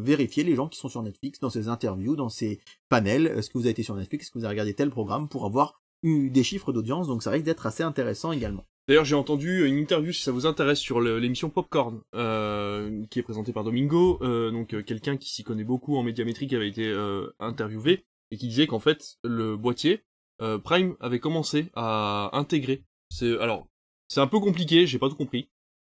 vérifier 0.00 0.44
les 0.44 0.54
gens 0.54 0.68
qui 0.68 0.78
sont 0.78 0.88
sur 0.88 1.02
Netflix, 1.02 1.40
dans 1.40 1.50
ses 1.50 1.68
interviews, 1.68 2.16
dans 2.16 2.28
ses 2.28 2.60
panels. 2.88 3.26
Est-ce 3.26 3.50
que 3.50 3.58
vous 3.58 3.64
avez 3.64 3.72
été 3.72 3.82
sur 3.82 3.96
Netflix? 3.96 4.24
Est-ce 4.24 4.30
que 4.30 4.38
vous 4.38 4.44
avez 4.44 4.52
regardé 4.52 4.74
tel 4.74 4.90
programme 4.90 5.28
pour 5.28 5.44
avoir 5.44 5.82
eu 6.02 6.30
des 6.30 6.44
chiffres 6.44 6.72
d'audience? 6.72 7.08
Donc 7.08 7.22
ça 7.22 7.30
risque 7.30 7.44
d'être 7.44 7.66
assez 7.66 7.82
intéressant 7.82 8.32
également. 8.32 8.64
D'ailleurs, 8.88 9.04
j'ai 9.04 9.16
entendu 9.16 9.66
une 9.66 9.78
interview, 9.78 10.12
si 10.12 10.22
ça 10.22 10.30
vous 10.30 10.46
intéresse, 10.46 10.78
sur 10.78 11.00
l'émission 11.00 11.50
Popcorn, 11.50 12.02
euh, 12.14 13.04
qui 13.10 13.18
est 13.18 13.22
présentée 13.22 13.52
par 13.52 13.64
Domingo, 13.64 14.18
euh, 14.22 14.52
donc 14.52 14.74
euh, 14.74 14.82
quelqu'un 14.82 15.16
qui 15.16 15.28
s'y 15.28 15.42
connaît 15.42 15.64
beaucoup 15.64 15.96
en 15.96 16.04
médiamétrie, 16.04 16.46
qui 16.46 16.54
avait 16.54 16.68
été 16.68 16.86
euh, 16.86 17.28
interviewé, 17.40 18.04
et 18.30 18.36
qui 18.36 18.46
disait 18.46 18.68
qu'en 18.68 18.78
fait, 18.78 19.16
le 19.24 19.56
boîtier, 19.56 20.02
euh, 20.40 20.58
Prime 20.58 20.94
avait 21.00 21.18
commencé 21.18 21.66
à 21.74 22.30
intégrer. 22.32 22.84
C'est 23.10 23.36
Alors, 23.40 23.66
c'est 24.08 24.20
un 24.20 24.26
peu 24.28 24.38
compliqué, 24.38 24.86
j'ai 24.86 25.00
pas 25.00 25.08
tout 25.08 25.16
compris. 25.16 25.48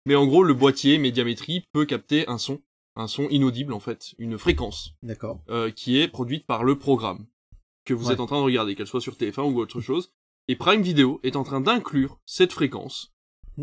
Mais 0.05 0.15
en 0.15 0.25
gros, 0.25 0.43
le 0.43 0.53
boîtier 0.53 0.97
médiamétrie 0.97 1.65
peut 1.73 1.85
capter 1.85 2.25
un 2.29 2.37
son, 2.37 2.61
un 2.95 3.07
son 3.07 3.27
inaudible 3.27 3.73
en 3.73 3.81
fait, 3.81 4.15
une 4.17 4.37
fréquence, 4.37 4.93
D'accord. 5.03 5.41
euh, 5.49 5.71
qui 5.71 5.99
est 5.99 6.07
produite 6.07 6.45
par 6.45 6.63
le 6.63 6.77
programme. 6.79 7.25
que 7.83 7.93
vous 7.93 8.07
Ouais. 8.07 8.13
êtes 8.13 8.19
en 8.19 8.25
train 8.27 8.39
de 8.39 8.43
regarder, 8.43 8.75
qu'elle 8.75 8.85
soit 8.87 8.99
sur 8.99 9.15
TF1 9.15 9.43
ou 9.53 9.59
autre 9.59 9.79
chose. 9.79 10.11
Et 10.47 10.55
Prime 10.55 10.81
Video 10.81 11.19
est 11.23 11.35
en 11.35 11.43
train 11.43 11.61
d'inclure 11.61 12.19
cette 12.25 12.53
fréquence 12.53 13.13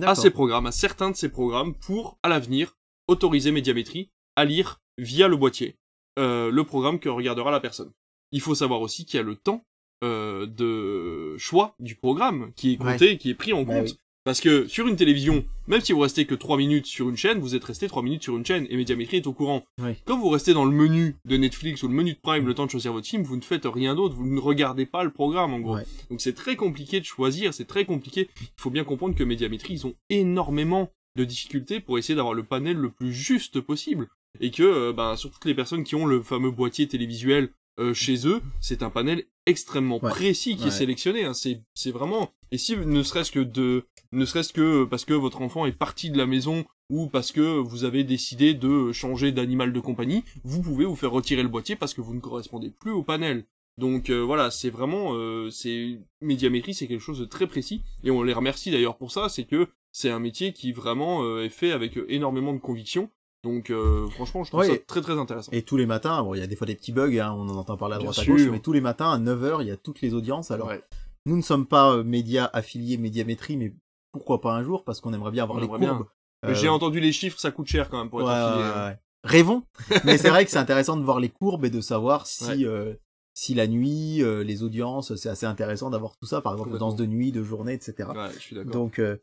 à 0.03 0.15
ces 0.15 0.31
programmes, 0.31 0.67
à 0.67 0.73
certains 0.73 1.11
de 1.11 1.17
ces 1.17 1.29
programmes, 1.29 1.75
pour, 1.75 2.19
à 2.23 2.29
l'avenir, 2.29 2.77
autoriser 3.07 3.53
Médiamétrie 3.53 4.11
à 4.37 4.45
lire 4.45 4.81
via 4.99 5.29
le 5.29 5.37
boîtier 5.37 5.79
euh, 6.19 6.51
le 6.51 6.65
programme 6.65 6.99
que 6.99 7.09
regardera 7.09 7.51
la 7.51 7.61
personne. 7.61 7.93
Il 8.33 8.41
faut 8.41 8.55
savoir 8.55 8.81
aussi 8.81 9.05
qu'il 9.05 9.17
y 9.17 9.21
a 9.21 9.23
le 9.23 9.37
temps 9.37 9.65
euh, 10.03 10.47
de 10.47 11.37
choix 11.39 11.75
du 11.79 11.95
programme 11.97 12.53
qui 12.55 12.73
est 12.73 12.77
compté, 12.77 13.19
qui 13.19 13.31
est 13.31 13.35
pris 13.35 13.53
en 13.53 13.63
Bah 13.63 13.75
compte. 13.75 13.91
oui. 13.91 13.99
Parce 14.25 14.41
que 14.41 14.67
sur 14.69 14.89
une 14.89 14.97
télévision, 14.97 15.45
même 15.67 15.83
si 15.83 15.93
vous 15.93 16.01
restez 16.01 16.25
que 16.25 16.35
3 16.35 16.57
minutes 16.57 16.87
sur 16.87 17.11
une 17.11 17.17
chaîne, 17.17 17.39
vous 17.41 17.55
êtes 17.55 17.65
resté 17.65 17.89
3 17.89 18.03
minutes 18.03 18.23
sur 18.23 18.35
une 18.39 18.45
chaîne 18.47 18.67
et 18.71 18.77
Médiamétrie 18.77 19.19
est 19.19 19.27
au 19.27 19.35
courant. 19.35 19.65
Oui. 19.83 19.93
Quand 20.07 20.19
vous 20.19 20.31
restez 20.31 20.55
dans 20.55 20.65
le 20.65 20.71
menu 20.75 21.17
de 21.27 21.37
Netflix 21.37 21.83
ou 21.83 21.89
le 21.89 21.95
menu 21.95 22.15
de 22.15 22.19
Prime 22.23 22.47
le 22.47 22.55
temps 22.55 22.65
de 22.65 22.71
choisir 22.71 22.93
votre 22.95 23.07
film, 23.07 23.23
vous 23.23 23.37
ne 23.37 23.43
faites 23.43 23.67
rien 23.67 23.95
d'autre, 23.95 24.15
vous 24.15 24.27
ne 24.27 24.41
regardez 24.41 24.87
pas 24.87 25.05
le 25.05 25.11
programme 25.11 25.53
en 25.53 25.61
gros. 25.61 25.75
Ouais. 25.77 25.85
Donc 26.11 26.23
c'est 26.23 26.33
très 26.33 26.57
compliqué 26.57 27.01
de 27.01 27.05
choisir, 27.05 27.53
c'est 27.53 27.67
très 27.67 27.85
compliqué. 27.85 28.31
Il 28.41 28.47
faut 28.57 28.71
bien 28.71 28.85
comprendre 28.85 29.15
que 29.15 29.25
Médiamétrie, 29.25 29.75
ils 29.75 29.87
ont 29.87 29.95
énormément 30.09 30.91
de 31.17 31.25
difficultés 31.25 31.81
pour 31.81 31.99
essayer 31.99 32.15
d'avoir 32.15 32.35
le 32.35 32.45
panel 32.45 32.77
le 32.79 32.91
plus 32.91 33.13
juste 33.13 33.61
possible. 33.61 34.09
Et 34.41 34.51
que, 34.51 34.63
euh, 34.63 34.93
ben, 34.93 35.15
sur 35.17 35.31
toutes 35.31 35.45
les 35.45 35.55
personnes 35.55 35.85
qui 35.85 35.95
ont 35.95 36.07
le 36.07 36.23
fameux 36.23 36.51
boîtier 36.51 36.89
télévisuel 36.89 37.51
euh, 37.79 37.93
chez 37.93 38.27
eux, 38.27 38.41
c'est 38.61 38.83
un 38.83 38.91
panel 38.91 39.25
extrêmement 39.47 40.03
Ouais. 40.03 40.11
précis 40.11 40.57
qui 40.57 40.63
Ouais. 40.63 40.69
est 40.69 40.73
sélectionné. 40.73 41.25
Hein. 41.25 41.35
C'est, 41.35 41.61
c'est 41.75 41.91
vraiment. 41.93 42.31
Et 42.51 42.59
si 42.59 42.77
ne 42.77 43.03
serait-ce 43.03 43.31
que 43.31 43.41
de, 43.41 43.85
ne 44.13 44.25
serait-ce 44.25 44.53
que 44.53 44.85
parce 44.85 45.05
que 45.05 45.15
votre 45.15 45.43
enfant 45.43 45.67
est 45.67 45.73
parti 45.73 46.11
de 46.11 46.19
la 46.19 46.27
maison 46.27 46.65
ou 46.91 47.07
parce 47.09 47.33
que 47.33 47.59
vous 47.59 47.85
avez 47.85 48.05
décidé 48.05 48.55
de 48.55 48.93
changer 48.93 49.33
d'animal 49.33 49.73
de 49.73 49.81
compagnie, 49.81 50.23
vous 50.45 50.63
pouvez 50.63 50.85
vous 50.85 50.97
faire 50.97 51.11
retirer 51.11 51.43
le 51.43 51.49
boîtier 51.49 51.77
parce 51.77 51.95
que 51.95 52.01
vous 52.01 52.15
ne 52.15 52.21
correspondez 52.21 52.71
plus 52.71 52.91
au 52.93 53.03
panel. 53.03 53.45
Donc 53.79 54.11
euh, 54.11 54.21
voilà, 54.21 54.51
c'est 54.51 54.71
vraiment, 54.71 55.15
euh, 55.15 55.51
c'est 55.51 55.99
médiamétrie, 56.21 56.75
c'est 56.75 56.87
quelque 56.87 57.01
chose 57.01 57.19
de 57.19 57.25
très 57.25 57.47
précis 57.47 57.83
et 58.05 58.11
on 58.11 58.23
les 58.23 58.33
remercie 58.33 58.71
d'ailleurs 58.71 58.97
pour 58.97 59.11
ça. 59.11 59.29
C'est 59.29 59.45
que 59.45 59.67
c'est 59.93 60.11
un 60.11 60.21
métier 60.21 60.53
qui 60.53 60.73
vraiment 60.73 61.23
euh, 61.25 61.45
est 61.45 61.49
fait 61.49 61.73
avec 61.73 61.97
euh, 61.99 62.07
énormément 62.09 62.53
de 62.53 62.59
conviction. 62.61 63.11
Donc 63.43 63.71
euh, 63.71 64.07
franchement, 64.11 64.45
je 64.45 64.51
trouve 64.51 64.61
Ouais. 64.61 64.69
ça 64.69 64.79
très 64.87 65.01
très 65.03 65.19
intéressant. 65.19 65.51
Et 65.53 65.63
tous 65.63 65.77
les 65.77 65.87
matins, 65.87 66.23
bon, 66.23 66.35
il 66.35 66.41
y 66.41 66.43
a 66.43 66.47
des 66.47 66.57
fois 66.57 66.67
des 66.67 66.75
petits 66.77 66.93
bugs, 66.93 67.19
hein, 67.19 67.33
on 67.37 67.49
en 67.49 67.57
entend 67.57 67.77
parler 67.77 67.97
à 67.97 67.99
Bien 67.99 68.05
droite 68.07 68.19
à 68.19 68.23
sûr. 68.23 68.33
gauche, 68.37 68.47
mais 68.51 68.61
tous 68.61 68.73
les 68.73 68.81
matins 68.81 69.11
à 69.11 69.19
9h, 69.19 69.59
il 69.63 69.69
y 69.69 69.71
a 69.71 69.77
toutes 69.77 70.01
les 70.03 70.15
audiences. 70.15 70.51
Alors, 70.51 70.69
Ouais. 70.69 70.83
nous 71.27 71.37
ne 71.37 71.43
sommes 71.43 71.67
pas 71.67 71.93
euh, 71.95 72.05
médias 72.05 72.49
affiliés 72.53 72.97
Médiamétrie, 72.97 73.57
mais 73.57 73.75
pourquoi 74.15 74.41
pas 74.41 74.53
un 74.55 74.63
jour, 74.63 74.85
parce 74.85 75.01
qu'on 75.01 75.13
aimerait 75.13 75.33
bien 75.33 75.43
avoir 75.43 75.59
On 75.59 75.61
les 75.61 75.67
courbes. 75.69 76.07
Mais 76.45 76.51
Euh, 76.51 76.55
J'ai 76.55 76.69
entendu 76.69 77.01
les 77.01 77.11
chiffres, 77.13 77.39
ça 77.39 77.51
coûte 77.51 77.67
cher 77.67 77.91
quand 77.91 77.99
même 77.99 78.09
pour 78.11 78.21
être 78.21 78.29
ouais, 78.29 78.35
affilié. 78.35 78.63
ouais, 78.65 78.71
hein. 78.71 78.87
ouais. 78.91 78.99
Rêvons. 79.25 79.63
mais 80.05 80.17
c'est 80.19 80.29
vrai 80.29 80.45
que 80.45 80.51
c'est 80.53 80.59
intéressant 80.59 80.97
de 80.97 81.03
voir 81.03 81.19
les 81.19 81.31
courbes 81.31 81.65
et 81.65 81.71
de 81.71 81.81
savoir 81.81 82.27
si, 82.29 82.65
euh, 82.65 82.95
si 83.35 83.55
la 83.55 83.67
nuit, 83.67 84.23
euh, 84.23 84.45
les 84.45 84.63
audiences, 84.63 85.17
c'est 85.17 85.29
assez 85.29 85.47
intéressant 85.47 85.91
d'avoir 85.91 86.17
tout 86.17 86.27
ça, 86.27 86.41
par 86.41 86.53
exemple, 86.53 86.79
danse 86.79 86.95
de 86.97 87.07
nuit, 87.07 87.33
de 87.33 87.43
journée, 87.43 87.73
etc. 87.73 88.11
Ouais, 88.15 88.31
je 88.35 88.39
suis 88.39 88.55
d'accord. 88.55 88.73
Donc, 88.73 88.99
euh, 89.01 89.17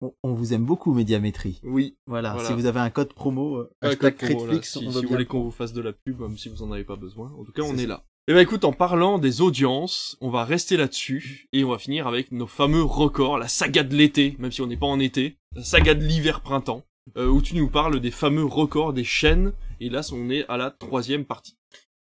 on, 0.00 0.12
on 0.24 0.32
vous 0.34 0.52
aime 0.54 0.64
beaucoup, 0.64 0.92
Médiamétrie. 0.94 1.60
Oui, 1.62 1.96
Voilà. 2.06 2.32
Voilà. 2.32 2.48
Si 2.48 2.54
vous 2.54 2.66
avez 2.66 2.80
un 2.80 2.90
code 2.90 3.12
promo, 3.12 3.64
hashtag 3.82 4.16
code 4.16 4.30
promo, 4.30 4.62
si, 4.62 4.78
on 4.78 4.80
si 4.80 4.86
vous 4.86 5.08
voulez 5.08 5.18
le 5.18 5.24
qu'on 5.26 5.42
vous 5.42 5.50
fasse 5.50 5.72
de 5.72 5.80
la 5.82 5.92
pub, 5.92 6.20
même 6.20 6.36
si 6.38 6.48
vous 6.48 6.62
en 6.62 6.72
avez 6.72 6.84
pas 6.84 6.96
besoin. 6.96 7.30
En 7.38 7.44
tout 7.44 7.52
cas, 7.52 7.62
on 7.62 7.76
est 7.76 7.86
là. 7.86 8.04
Eh 8.28 8.34
ben 8.34 8.38
écoute, 8.38 8.64
en 8.64 8.72
parlant 8.72 9.18
des 9.18 9.40
audiences, 9.40 10.16
on 10.20 10.30
va 10.30 10.44
rester 10.44 10.76
là-dessus 10.76 11.48
et 11.52 11.64
on 11.64 11.70
va 11.70 11.78
finir 11.78 12.06
avec 12.06 12.30
nos 12.30 12.46
fameux 12.46 12.84
records, 12.84 13.36
la 13.36 13.48
saga 13.48 13.82
de 13.82 13.96
l'été, 13.96 14.36
même 14.38 14.52
si 14.52 14.60
on 14.60 14.68
n'est 14.68 14.76
pas 14.76 14.86
en 14.86 15.00
été, 15.00 15.38
la 15.56 15.64
saga 15.64 15.94
de 15.94 16.04
l'hiver-printemps, 16.04 16.84
euh, 17.16 17.26
où 17.26 17.42
tu 17.42 17.56
nous 17.56 17.68
parles 17.68 17.98
des 17.98 18.12
fameux 18.12 18.44
records 18.44 18.92
des 18.92 19.02
chaînes. 19.02 19.52
Et 19.80 19.88
là, 19.88 20.02
on 20.12 20.30
est 20.30 20.46
à 20.46 20.56
la 20.56 20.70
troisième 20.70 21.24
partie. 21.24 21.56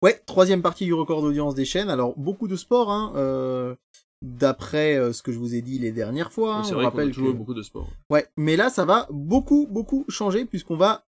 Ouais, 0.00 0.18
troisième 0.24 0.62
partie 0.62 0.86
du 0.86 0.94
record 0.94 1.20
d'audience 1.20 1.54
des 1.54 1.66
chaînes. 1.66 1.90
Alors, 1.90 2.14
beaucoup 2.16 2.48
de 2.48 2.56
sport, 2.56 2.90
hein, 2.90 3.12
euh, 3.16 3.74
d'après 4.22 4.96
euh, 4.96 5.12
ce 5.12 5.22
que 5.22 5.32
je 5.32 5.38
vous 5.38 5.54
ai 5.54 5.60
dit 5.60 5.78
les 5.78 5.92
dernières 5.92 6.32
fois. 6.32 6.62
on 6.64 6.72
vrai 6.72 6.86
a 6.86 6.88
rappelle 6.88 7.10
toujours 7.10 7.28
que... 7.28 7.34
eu 7.34 7.36
beaucoup 7.36 7.54
de 7.54 7.62
sport. 7.62 7.90
Ouais, 8.08 8.26
mais 8.38 8.56
là, 8.56 8.70
ça 8.70 8.86
va 8.86 9.06
beaucoup, 9.10 9.66
beaucoup 9.70 10.06
changer 10.08 10.46
puisqu'on 10.46 10.76
va 10.76 11.04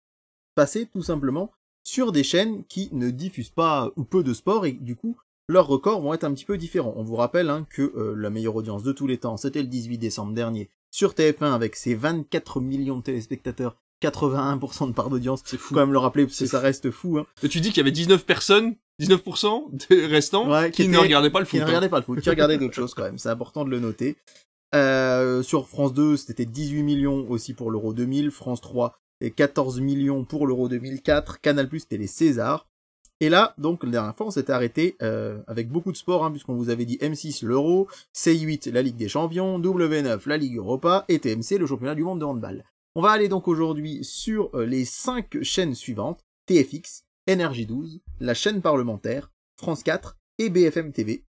passer 0.55 0.87
tout 0.87 1.03
simplement 1.03 1.51
sur 1.86 2.11
des 2.11 2.23
chaînes 2.23 2.63
qui 2.65 2.89
ne 2.91 3.09
diffusent 3.11 3.49
pas 3.51 3.91
ou 3.95 4.03
peu 4.03 4.23
de 4.23 4.33
sport 4.33 4.65
et 4.65 4.73
du 4.73 4.95
coup, 4.97 5.15
leurs 5.47 5.67
records 5.67 6.01
vont 6.01 6.13
être 6.13 6.23
un 6.23 6.33
petit 6.33 6.43
peu 6.45 6.57
différents. 6.57 6.93
On 6.97 7.03
vous 7.03 7.15
rappelle 7.15 7.49
hein, 7.49 7.65
que 7.69 7.93
euh, 7.95 8.15
la 8.17 8.29
meilleure 8.31 8.55
audience 8.55 8.83
de 8.83 8.91
tous 8.91 9.05
les 9.07 9.17
temps, 9.19 9.38
c'était 9.38 9.61
le 9.61 9.67
18 9.67 9.97
décembre 9.99 10.33
dernier 10.33 10.69
sur 10.91 11.13
TF1 11.13 11.53
avec 11.53 11.75
ses 11.75 11.93
24 11.93 12.59
millions 12.61 12.97
de 12.97 13.03
téléspectateurs, 13.03 13.75
81% 14.03 14.88
de 14.88 14.93
part 14.93 15.09
d'audience. 15.09 15.41
C'est 15.45 15.57
Faut 15.57 15.67
fou. 15.69 15.73
quand 15.75 15.81
même 15.81 15.93
le 15.93 15.99
rappeler 15.99 16.25
parce 16.25 16.39
que 16.39 16.45
ça 16.47 16.59
reste 16.59 16.89
fou. 16.89 17.19
Hein. 17.19 17.25
Et 17.43 17.49
tu 17.49 17.59
dis 17.61 17.69
qu'il 17.69 17.77
y 17.77 17.81
avait 17.81 17.91
19 17.91 18.25
personnes, 18.25 18.75
19% 19.01 19.88
des 19.89 20.05
restants, 20.07 20.49
Ouais, 20.49 20.71
qui, 20.71 20.83
qui 20.83 20.88
ne 20.88 20.93
étaient- 20.93 21.03
regardaient 21.03 21.29
pas 21.29 21.39
le 21.41 21.45
qui 21.45 21.51
foot. 21.51 21.59
ne 21.59 21.63
hein. 21.63 21.67
regardaient 21.67 21.89
pas 21.89 21.99
le 21.99 22.03
foot, 22.05 22.19
qui 22.21 22.29
regardaient 22.29 22.57
d'autres 22.57 22.73
choses 22.75 22.93
quand 22.95 23.03
même. 23.03 23.17
C'est 23.19 23.29
important 23.29 23.65
de 23.65 23.69
le 23.69 23.79
noter. 23.79 24.15
Euh, 24.73 25.43
sur 25.43 25.67
France 25.69 25.93
2, 25.93 26.17
c'était 26.17 26.45
18 26.45 26.81
millions 26.83 27.29
aussi 27.29 27.53
pour 27.53 27.69
l'Euro 27.71 27.93
2000. 27.93 28.31
France 28.31 28.61
3, 28.61 28.97
et 29.22 29.32
14 29.32 29.82
millions 29.82 30.26
pour 30.26 30.47
l'Euro 30.47 30.70
2004. 30.70 31.41
Canal+, 31.41 31.70
c'était 31.72 31.97
les 31.97 32.07
Césars. 32.07 32.68
Et 33.22 33.30
là, 33.30 33.53
donc, 33.57 33.84
la 33.84 33.91
dernière 33.91 34.16
fois, 34.16 34.28
on 34.28 34.32
s'était 34.32 34.51
arrêté 34.51 34.97
euh, 35.01 35.41
avec 35.47 35.70
beaucoup 35.70 35.91
de 35.91 35.97
sports, 35.97 36.26
hein, 36.26 36.32
puisqu'on 36.32 36.55
vous 36.55 36.70
avait 36.70 36.86
dit 36.86 36.97
M6 36.97 37.45
l'Euro, 37.45 37.88
C8 38.13 38.72
la 38.72 38.82
Ligue 38.82 38.97
des 38.97 39.07
Champions, 39.07 39.57
W9 39.59 40.28
la 40.28 40.38
Ligue 40.38 40.57
Europa 40.57 41.05
et 41.07 41.20
TMC 41.20 41.57
le 41.57 41.66
championnat 41.66 41.95
du 41.95 42.03
monde 42.03 42.20
de 42.20 42.26
handball. 42.26 42.66
On 42.93 43.01
va 43.01 43.11
aller 43.11 43.30
donc 43.30 43.47
aujourd'hui 43.47 44.03
sur 44.03 44.49
euh, 44.53 44.66
les 44.66 44.84
cinq 44.84 45.41
chaînes 45.43 45.76
suivantes 45.76 46.26
TFX, 46.45 47.05
Énergie 47.28 47.66
12, 47.66 48.01
la 48.20 48.34
chaîne 48.34 48.61
parlementaire, 48.61 49.32
France 49.57 49.84
4 49.84 50.18
et 50.38 50.49
BFM 50.49 50.91
TV. 50.91 51.26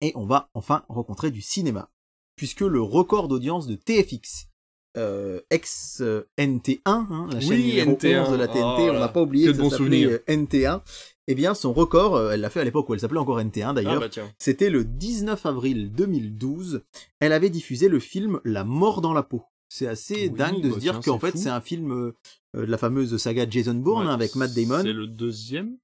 Et 0.00 0.12
on 0.14 0.24
va 0.24 0.50
enfin 0.54 0.84
rencontrer 0.88 1.30
du 1.30 1.42
cinéma, 1.42 1.90
puisque 2.36 2.60
le 2.60 2.80
record 2.80 3.28
d'audience 3.28 3.66
de 3.66 3.74
TFX, 3.74 4.48
euh, 4.96 5.40
ex 5.50 6.00
euh, 6.00 6.22
NT1, 6.38 6.80
hein, 6.86 7.26
la 7.32 7.40
chaîne 7.40 7.50
Oui, 7.50 7.64
numéro 7.66 7.92
NT1, 7.92 8.22
11 8.26 8.30
de 8.32 8.36
la 8.36 8.48
TNT, 8.48 8.62
oh 8.62 8.90
on 8.90 8.98
n'a 9.00 9.08
pas 9.08 9.22
oublié 9.22 9.46
que 9.46 9.52
que, 9.52 9.56
ça 9.56 9.62
s'appelait 9.62 9.76
souvenirs. 9.76 10.10
euh, 10.10 10.34
NT1. 10.36 10.80
Eh 11.28 11.34
bien, 11.34 11.54
son 11.54 11.72
record, 11.72 12.16
euh, 12.16 12.30
elle 12.32 12.40
l'a 12.40 12.50
fait 12.50 12.60
à 12.60 12.64
l'époque 12.64 12.88
où 12.88 12.94
elle 12.94 13.00
s'appelait 13.00 13.18
encore 13.20 13.38
NT1 13.40 13.68
Ah 13.68 13.72
d'ailleurs, 13.72 14.00
bah 14.00 14.08
c'était 14.38 14.70
le 14.70 14.84
19 14.84 15.46
avril 15.46 15.92
2012. 15.92 16.82
Elle 17.20 17.32
avait 17.32 17.50
diffusé 17.50 17.88
le 17.88 18.00
film 18.00 18.40
La 18.44 18.64
mort 18.64 19.00
dans 19.00 19.12
la 19.12 19.22
peau. 19.22 19.42
C'est 19.68 19.86
assez 19.86 20.24
Oui, 20.24 20.30
dingue 20.30 20.60
de 20.60 20.68
bah 20.68 20.74
se 20.74 20.80
dire 20.80 21.00
qu'en 21.00 21.18
fait 21.18 21.36
c'est 21.38 21.48
un 21.48 21.62
film 21.62 22.12
de 22.54 22.60
la 22.60 22.76
fameuse 22.76 23.16
saga 23.16 23.46
Jason 23.48 23.72
Bourne 23.74 24.04
Ouais, 24.06 24.10
hein, 24.10 24.14
avec 24.14 24.34
Matt 24.34 24.52
Damon. 24.52 24.82
C'est 24.82 24.92
le 24.92 25.06
deuxième. 25.06 25.78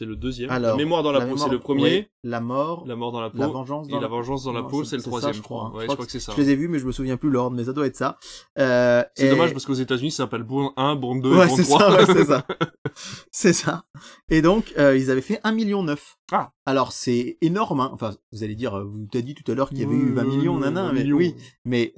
C'est 0.00 0.06
le 0.06 0.16
deuxième. 0.16 0.48
Alors, 0.48 0.70
la 0.70 0.76
mémoire 0.82 1.02
dans 1.02 1.12
la, 1.12 1.26
peau, 1.26 1.36
c'est 1.36 1.50
le 1.50 1.58
premier. 1.58 2.08
la 2.24 2.40
mort, 2.40 2.84
La 2.86 2.96
mort 2.96 3.12
dans 3.12 3.20
la 3.20 3.28
peau. 3.28 3.36
la 3.36 3.48
vengeance 3.48 3.86
dans 3.86 3.98
et 3.98 4.00
la 4.00 4.08
vengeance 4.08 4.44
dans 4.44 4.52
la 4.54 4.62
peau, 4.62 4.82
c'est- 4.82 4.96
le 4.96 5.02
ça, 5.02 5.10
troisième, 5.10 5.34
je 5.34 5.42
crois. 5.42 5.70
Ouais, 5.74 5.84
Je 5.84 5.90
je 5.90 5.92
crois 5.92 6.06
que 6.06 6.10
c'est 6.10 6.20
ça. 6.20 6.32
Je 6.34 6.40
les 6.40 6.48
ai 6.48 6.56
vus 6.56 6.68
mais 6.68 6.78
je 6.78 6.86
me 6.86 6.92
souviens 6.92 7.18
plus 7.18 7.28
l'ordre, 7.28 7.54
mais 7.54 7.64
ça 7.64 7.74
doit 7.74 7.86
être 7.86 7.96
ça. 7.96 8.18
Euh, 8.58 9.04
C'est 9.14 9.26
et- 9.26 9.28
dommage 9.28 9.52
parce 9.52 9.66
qu'aux 9.66 9.74
États-Unis, 9.74 10.10
ça 10.10 10.22
s'appelle 10.24 10.42
Bourne 10.42 10.70
1, 10.78 10.96
Bourne 10.96 11.20
2, 11.20 11.36
Ouais, 11.36 11.46
Bourne 11.48 11.56
c'est 11.58 11.64
3. 11.64 11.78
ça, 11.80 11.90
ouais, 11.98 12.06
c'est 12.06 12.24
ça. 12.24 12.46
c'est 13.30 13.52
ça. 13.52 13.84
Et 14.30 14.40
donc, 14.40 14.72
euh, 14.78 14.96
ils 14.96 15.10
avaient 15.10 15.20
fait 15.20 15.38
1 15.44 15.52
million 15.52 15.82
9. 15.82 16.16
Ah. 16.32 16.52
Alors, 16.64 16.92
c'est 16.92 17.36
énorme, 17.42 17.80
hein. 17.80 17.90
Enfin, 17.92 18.14
vous 18.32 18.42
allez 18.42 18.54
dire, 18.54 18.74
euh, 18.78 18.84
vous 18.84 19.06
t'as 19.12 19.20
dit 19.20 19.34
tout 19.34 19.52
à 19.52 19.54
l'heure 19.54 19.68
qu'il 19.68 19.80
y 19.80 19.84
avait 19.84 19.94
eu 19.94 20.12
20 20.14 20.24
millions, 20.24 20.56
20 20.56 20.92
mais 20.94 21.12
oui. 21.12 21.34
Mais 21.66 21.92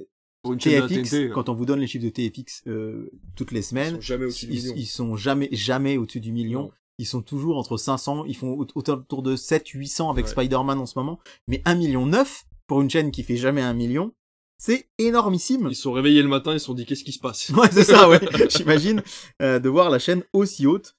TFX, 0.59 1.09
TNT, 1.09 1.29
quand 1.29 1.47
on 1.47 1.53
vous 1.53 1.65
donne 1.65 1.79
les 1.79 1.87
chiffres 1.87 2.03
de 2.03 2.09
TFX 2.09 2.63
euh, 2.67 3.09
toutes 3.37 3.53
les 3.53 3.61
ils 3.61 3.63
semaines, 3.63 3.95
sont 3.95 4.01
jamais 4.01 4.25
ils, 4.41 4.49
million. 4.49 4.73
ils 4.75 4.85
sont 4.85 5.15
jamais, 5.15 5.47
jamais 5.53 5.95
au-dessus 5.97 6.19
du 6.19 6.33
million. 6.33 6.63
Non. 6.63 6.71
Ils 6.99 7.05
sont 7.07 7.21
toujours 7.21 7.57
entre 7.57 7.77
500, 7.77 8.25
ils 8.25 8.35
font 8.35 8.51
au- 8.53 8.67
autour 8.75 9.23
de 9.23 9.35
7, 9.35 9.67
800 9.69 10.09
avec 10.11 10.25
Ouais. 10.25 10.31
Spider-Man 10.31 10.79
en 10.79 10.85
ce 10.85 10.97
moment. 10.99 11.19
Mais 11.47 11.61
1 11.65 11.75
million 11.75 12.05
9 12.05 12.45
pour 12.67 12.81
une 12.81 12.89
chaîne 12.89 13.11
qui 13.11 13.23
fait 13.23 13.35
jamais 13.37 13.61
un 13.61 13.73
million, 13.73 14.13
c'est 14.57 14.87
énormissime. 14.99 15.67
Ils 15.69 15.75
se 15.75 15.81
sont 15.81 15.91
réveillés 15.91 16.21
le 16.21 16.27
matin, 16.29 16.53
ils 16.53 16.59
se 16.59 16.67
sont 16.67 16.73
dit 16.73 16.85
qu'est-ce 16.85 17.03
qui 17.03 17.11
se 17.11 17.19
passe? 17.19 17.49
Ouais, 17.49 17.69
c'est 17.71 17.83
ça, 17.83 18.07
ouais. 18.07 18.19
J'imagine 18.49 19.01
euh, 19.41 19.59
de 19.59 19.69
voir 19.69 19.89
la 19.89 19.99
chaîne 19.99 20.23
aussi 20.33 20.65
haute. 20.67 20.95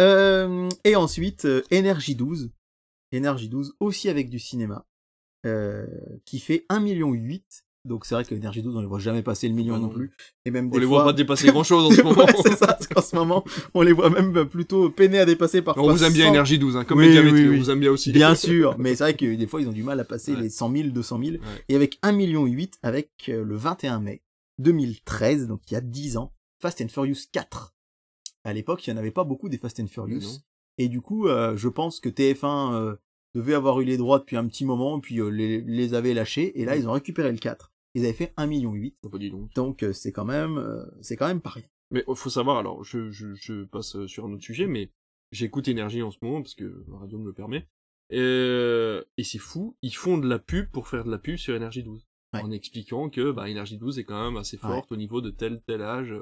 Euh, 0.00 0.68
et 0.84 0.96
ensuite, 0.96 1.44
euh, 1.46 1.62
Énergie 1.70 2.14
12. 2.14 2.50
Énergie 3.10 3.48
12, 3.48 3.74
aussi 3.80 4.08
avec 4.08 4.30
du 4.30 4.38
cinéma, 4.38 4.86
euh, 5.46 5.86
qui 6.24 6.38
fait 6.38 6.64
1,8 6.70 6.80
million. 6.80 7.12
Donc 7.84 8.06
c'est 8.06 8.14
vrai 8.14 8.24
que 8.24 8.32
Énergie 8.34 8.62
12, 8.62 8.76
on 8.76 8.80
les 8.80 8.86
voit 8.86 9.00
jamais 9.00 9.22
passer 9.22 9.48
le 9.48 9.54
million 9.54 9.74
non 9.76 9.82
non. 9.82 9.88
plus. 9.88 10.12
Et 10.44 10.50
même 10.52 10.66
On 10.68 10.70
des 10.70 10.78
les 10.80 10.86
fois... 10.86 10.98
voit 11.02 11.04
pas 11.06 11.12
dépasser 11.12 11.46
grand 11.50 11.64
chose 11.64 11.84
en 11.86 11.90
ce 11.96 12.02
moment. 12.02 12.24
Ouais, 12.24 12.32
c'est 12.44 12.56
ça, 12.56 12.68
parce 12.68 12.86
qu'en 12.86 13.02
ce 13.02 13.16
moment, 13.16 13.44
on 13.74 13.82
les 13.82 13.92
voit 13.92 14.08
même 14.08 14.44
plutôt 14.48 14.88
peiner 14.90 15.18
à 15.18 15.24
dépasser 15.26 15.62
parfois. 15.62 15.82
on 15.82 15.90
vous 15.92 16.04
aime 16.04 16.12
bien 16.12 16.26
100. 16.26 16.30
Énergie 16.30 16.58
12, 16.60 16.76
hein, 16.76 16.84
comme 16.84 16.98
Oui, 16.98 17.06
Médiamétrie, 17.08 17.40
oui, 17.42 17.48
on 17.48 17.50
oui. 17.52 17.58
vous 17.58 17.70
aime 17.70 17.80
bien 17.80 17.90
aussi. 17.90 18.12
Bien 18.12 18.34
sûr, 18.36 18.76
mais 18.78 18.94
c'est 18.94 19.02
vrai 19.04 19.14
que 19.16 19.34
des 19.34 19.46
fois, 19.48 19.60
ils 19.60 19.68
ont 19.68 19.72
du 19.72 19.82
mal 19.82 19.98
à 19.98 20.04
passer 20.04 20.32
Ouais. 20.34 20.42
les 20.42 20.48
100 20.50 20.72
000, 20.72 20.88
200 20.90 21.18
000. 21.18 21.30
Ouais. 21.32 21.38
Et 21.68 21.74
avec 21.74 21.98
1,8 22.04 22.14
million 22.16 22.48
avec 22.84 23.10
euh, 23.28 23.42
le 23.44 23.56
21 23.56 23.98
mai 24.00 24.22
2013, 24.60 25.48
donc 25.48 25.60
il 25.70 25.74
y 25.74 25.76
a 25.76 25.80
10 25.80 26.16
ans, 26.18 26.32
Fast 26.60 26.80
and 26.80 26.88
Furious 26.88 27.16
4. 27.32 27.74
À 28.44 28.52
l'époque, 28.52 28.86
il 28.86 28.90
n'y 28.92 28.96
en 28.96 29.00
avait 29.00 29.10
pas 29.10 29.24
beaucoup 29.24 29.48
des 29.48 29.58
Fast 29.58 29.80
and 29.80 29.86
Furious. 29.88 30.38
Et 30.78 30.88
du 30.88 31.00
coup, 31.00 31.26
euh, 31.28 31.56
je 31.56 31.68
pense 31.68 32.00
que 32.00 32.08
TF1 32.08 32.74
euh, 32.74 32.94
devait 33.34 33.54
avoir 33.54 33.80
eu 33.80 33.84
les 33.84 33.96
droits 33.96 34.18
depuis 34.20 34.36
un 34.36 34.46
petit 34.46 34.64
moment, 34.64 35.00
puis 35.00 35.20
euh, 35.20 35.28
les, 35.28 35.60
les 35.60 35.94
avait 35.94 36.14
lâchés, 36.14 36.60
et 36.60 36.64
là, 36.64 36.76
Mm. 36.76 36.78
ils 36.80 36.88
ont 36.88 36.92
récupéré 36.92 37.30
le 37.32 37.38
4. 37.38 37.71
Ils 37.94 38.04
avaient 38.04 38.14
fait 38.14 38.32
1,8 38.36 38.46
million. 38.48 38.72
Oh, 39.02 39.08
bah, 39.08 39.18
donc. 39.18 39.52
Donc 39.54 39.82
euh, 39.82 39.92
c'est 39.92 40.12
quand 40.12 40.24
même, 40.24 40.58
euh, 40.58 40.84
c'est 41.00 41.16
quand 41.16 41.26
même 41.26 41.40
pas 41.40 41.50
rien. 41.50 41.64
Mais 41.90 42.04
oh, 42.06 42.14
faut 42.14 42.30
savoir, 42.30 42.56
alors, 42.56 42.82
je, 42.84 43.10
je, 43.10 43.34
je 43.34 43.64
passe 43.64 43.96
euh, 43.96 44.06
sur 44.06 44.24
un 44.24 44.32
autre 44.32 44.42
sujet, 44.42 44.66
mais 44.66 44.90
j'écoute 45.30 45.68
Énergie 45.68 46.02
en 46.02 46.10
ce 46.10 46.18
moment, 46.22 46.40
parce 46.40 46.54
que 46.54 46.84
la 46.88 46.98
radio 46.98 47.18
me 47.18 47.26
le 47.26 47.34
permet. 47.34 47.68
Euh, 48.12 49.04
et 49.16 49.24
c'est 49.24 49.38
fou, 49.38 49.76
ils 49.82 49.94
font 49.94 50.18
de 50.18 50.28
la 50.28 50.38
pub 50.38 50.70
pour 50.70 50.88
faire 50.88 51.04
de 51.04 51.10
la 51.10 51.18
pub 51.18 51.36
sur 51.36 51.54
Énergie 51.54 51.82
12. 51.82 52.06
Ouais. 52.34 52.40
En 52.40 52.50
expliquant 52.50 53.10
que 53.10 53.30
bah, 53.30 53.50
Énergie 53.50 53.76
12 53.76 53.98
est 53.98 54.04
quand 54.04 54.22
même 54.24 54.38
assez 54.38 54.56
forte 54.56 54.90
au 54.90 54.96
niveau 54.96 55.20
de 55.20 55.30
tel 55.30 55.60
tel 55.66 55.82
âge. 55.82 56.14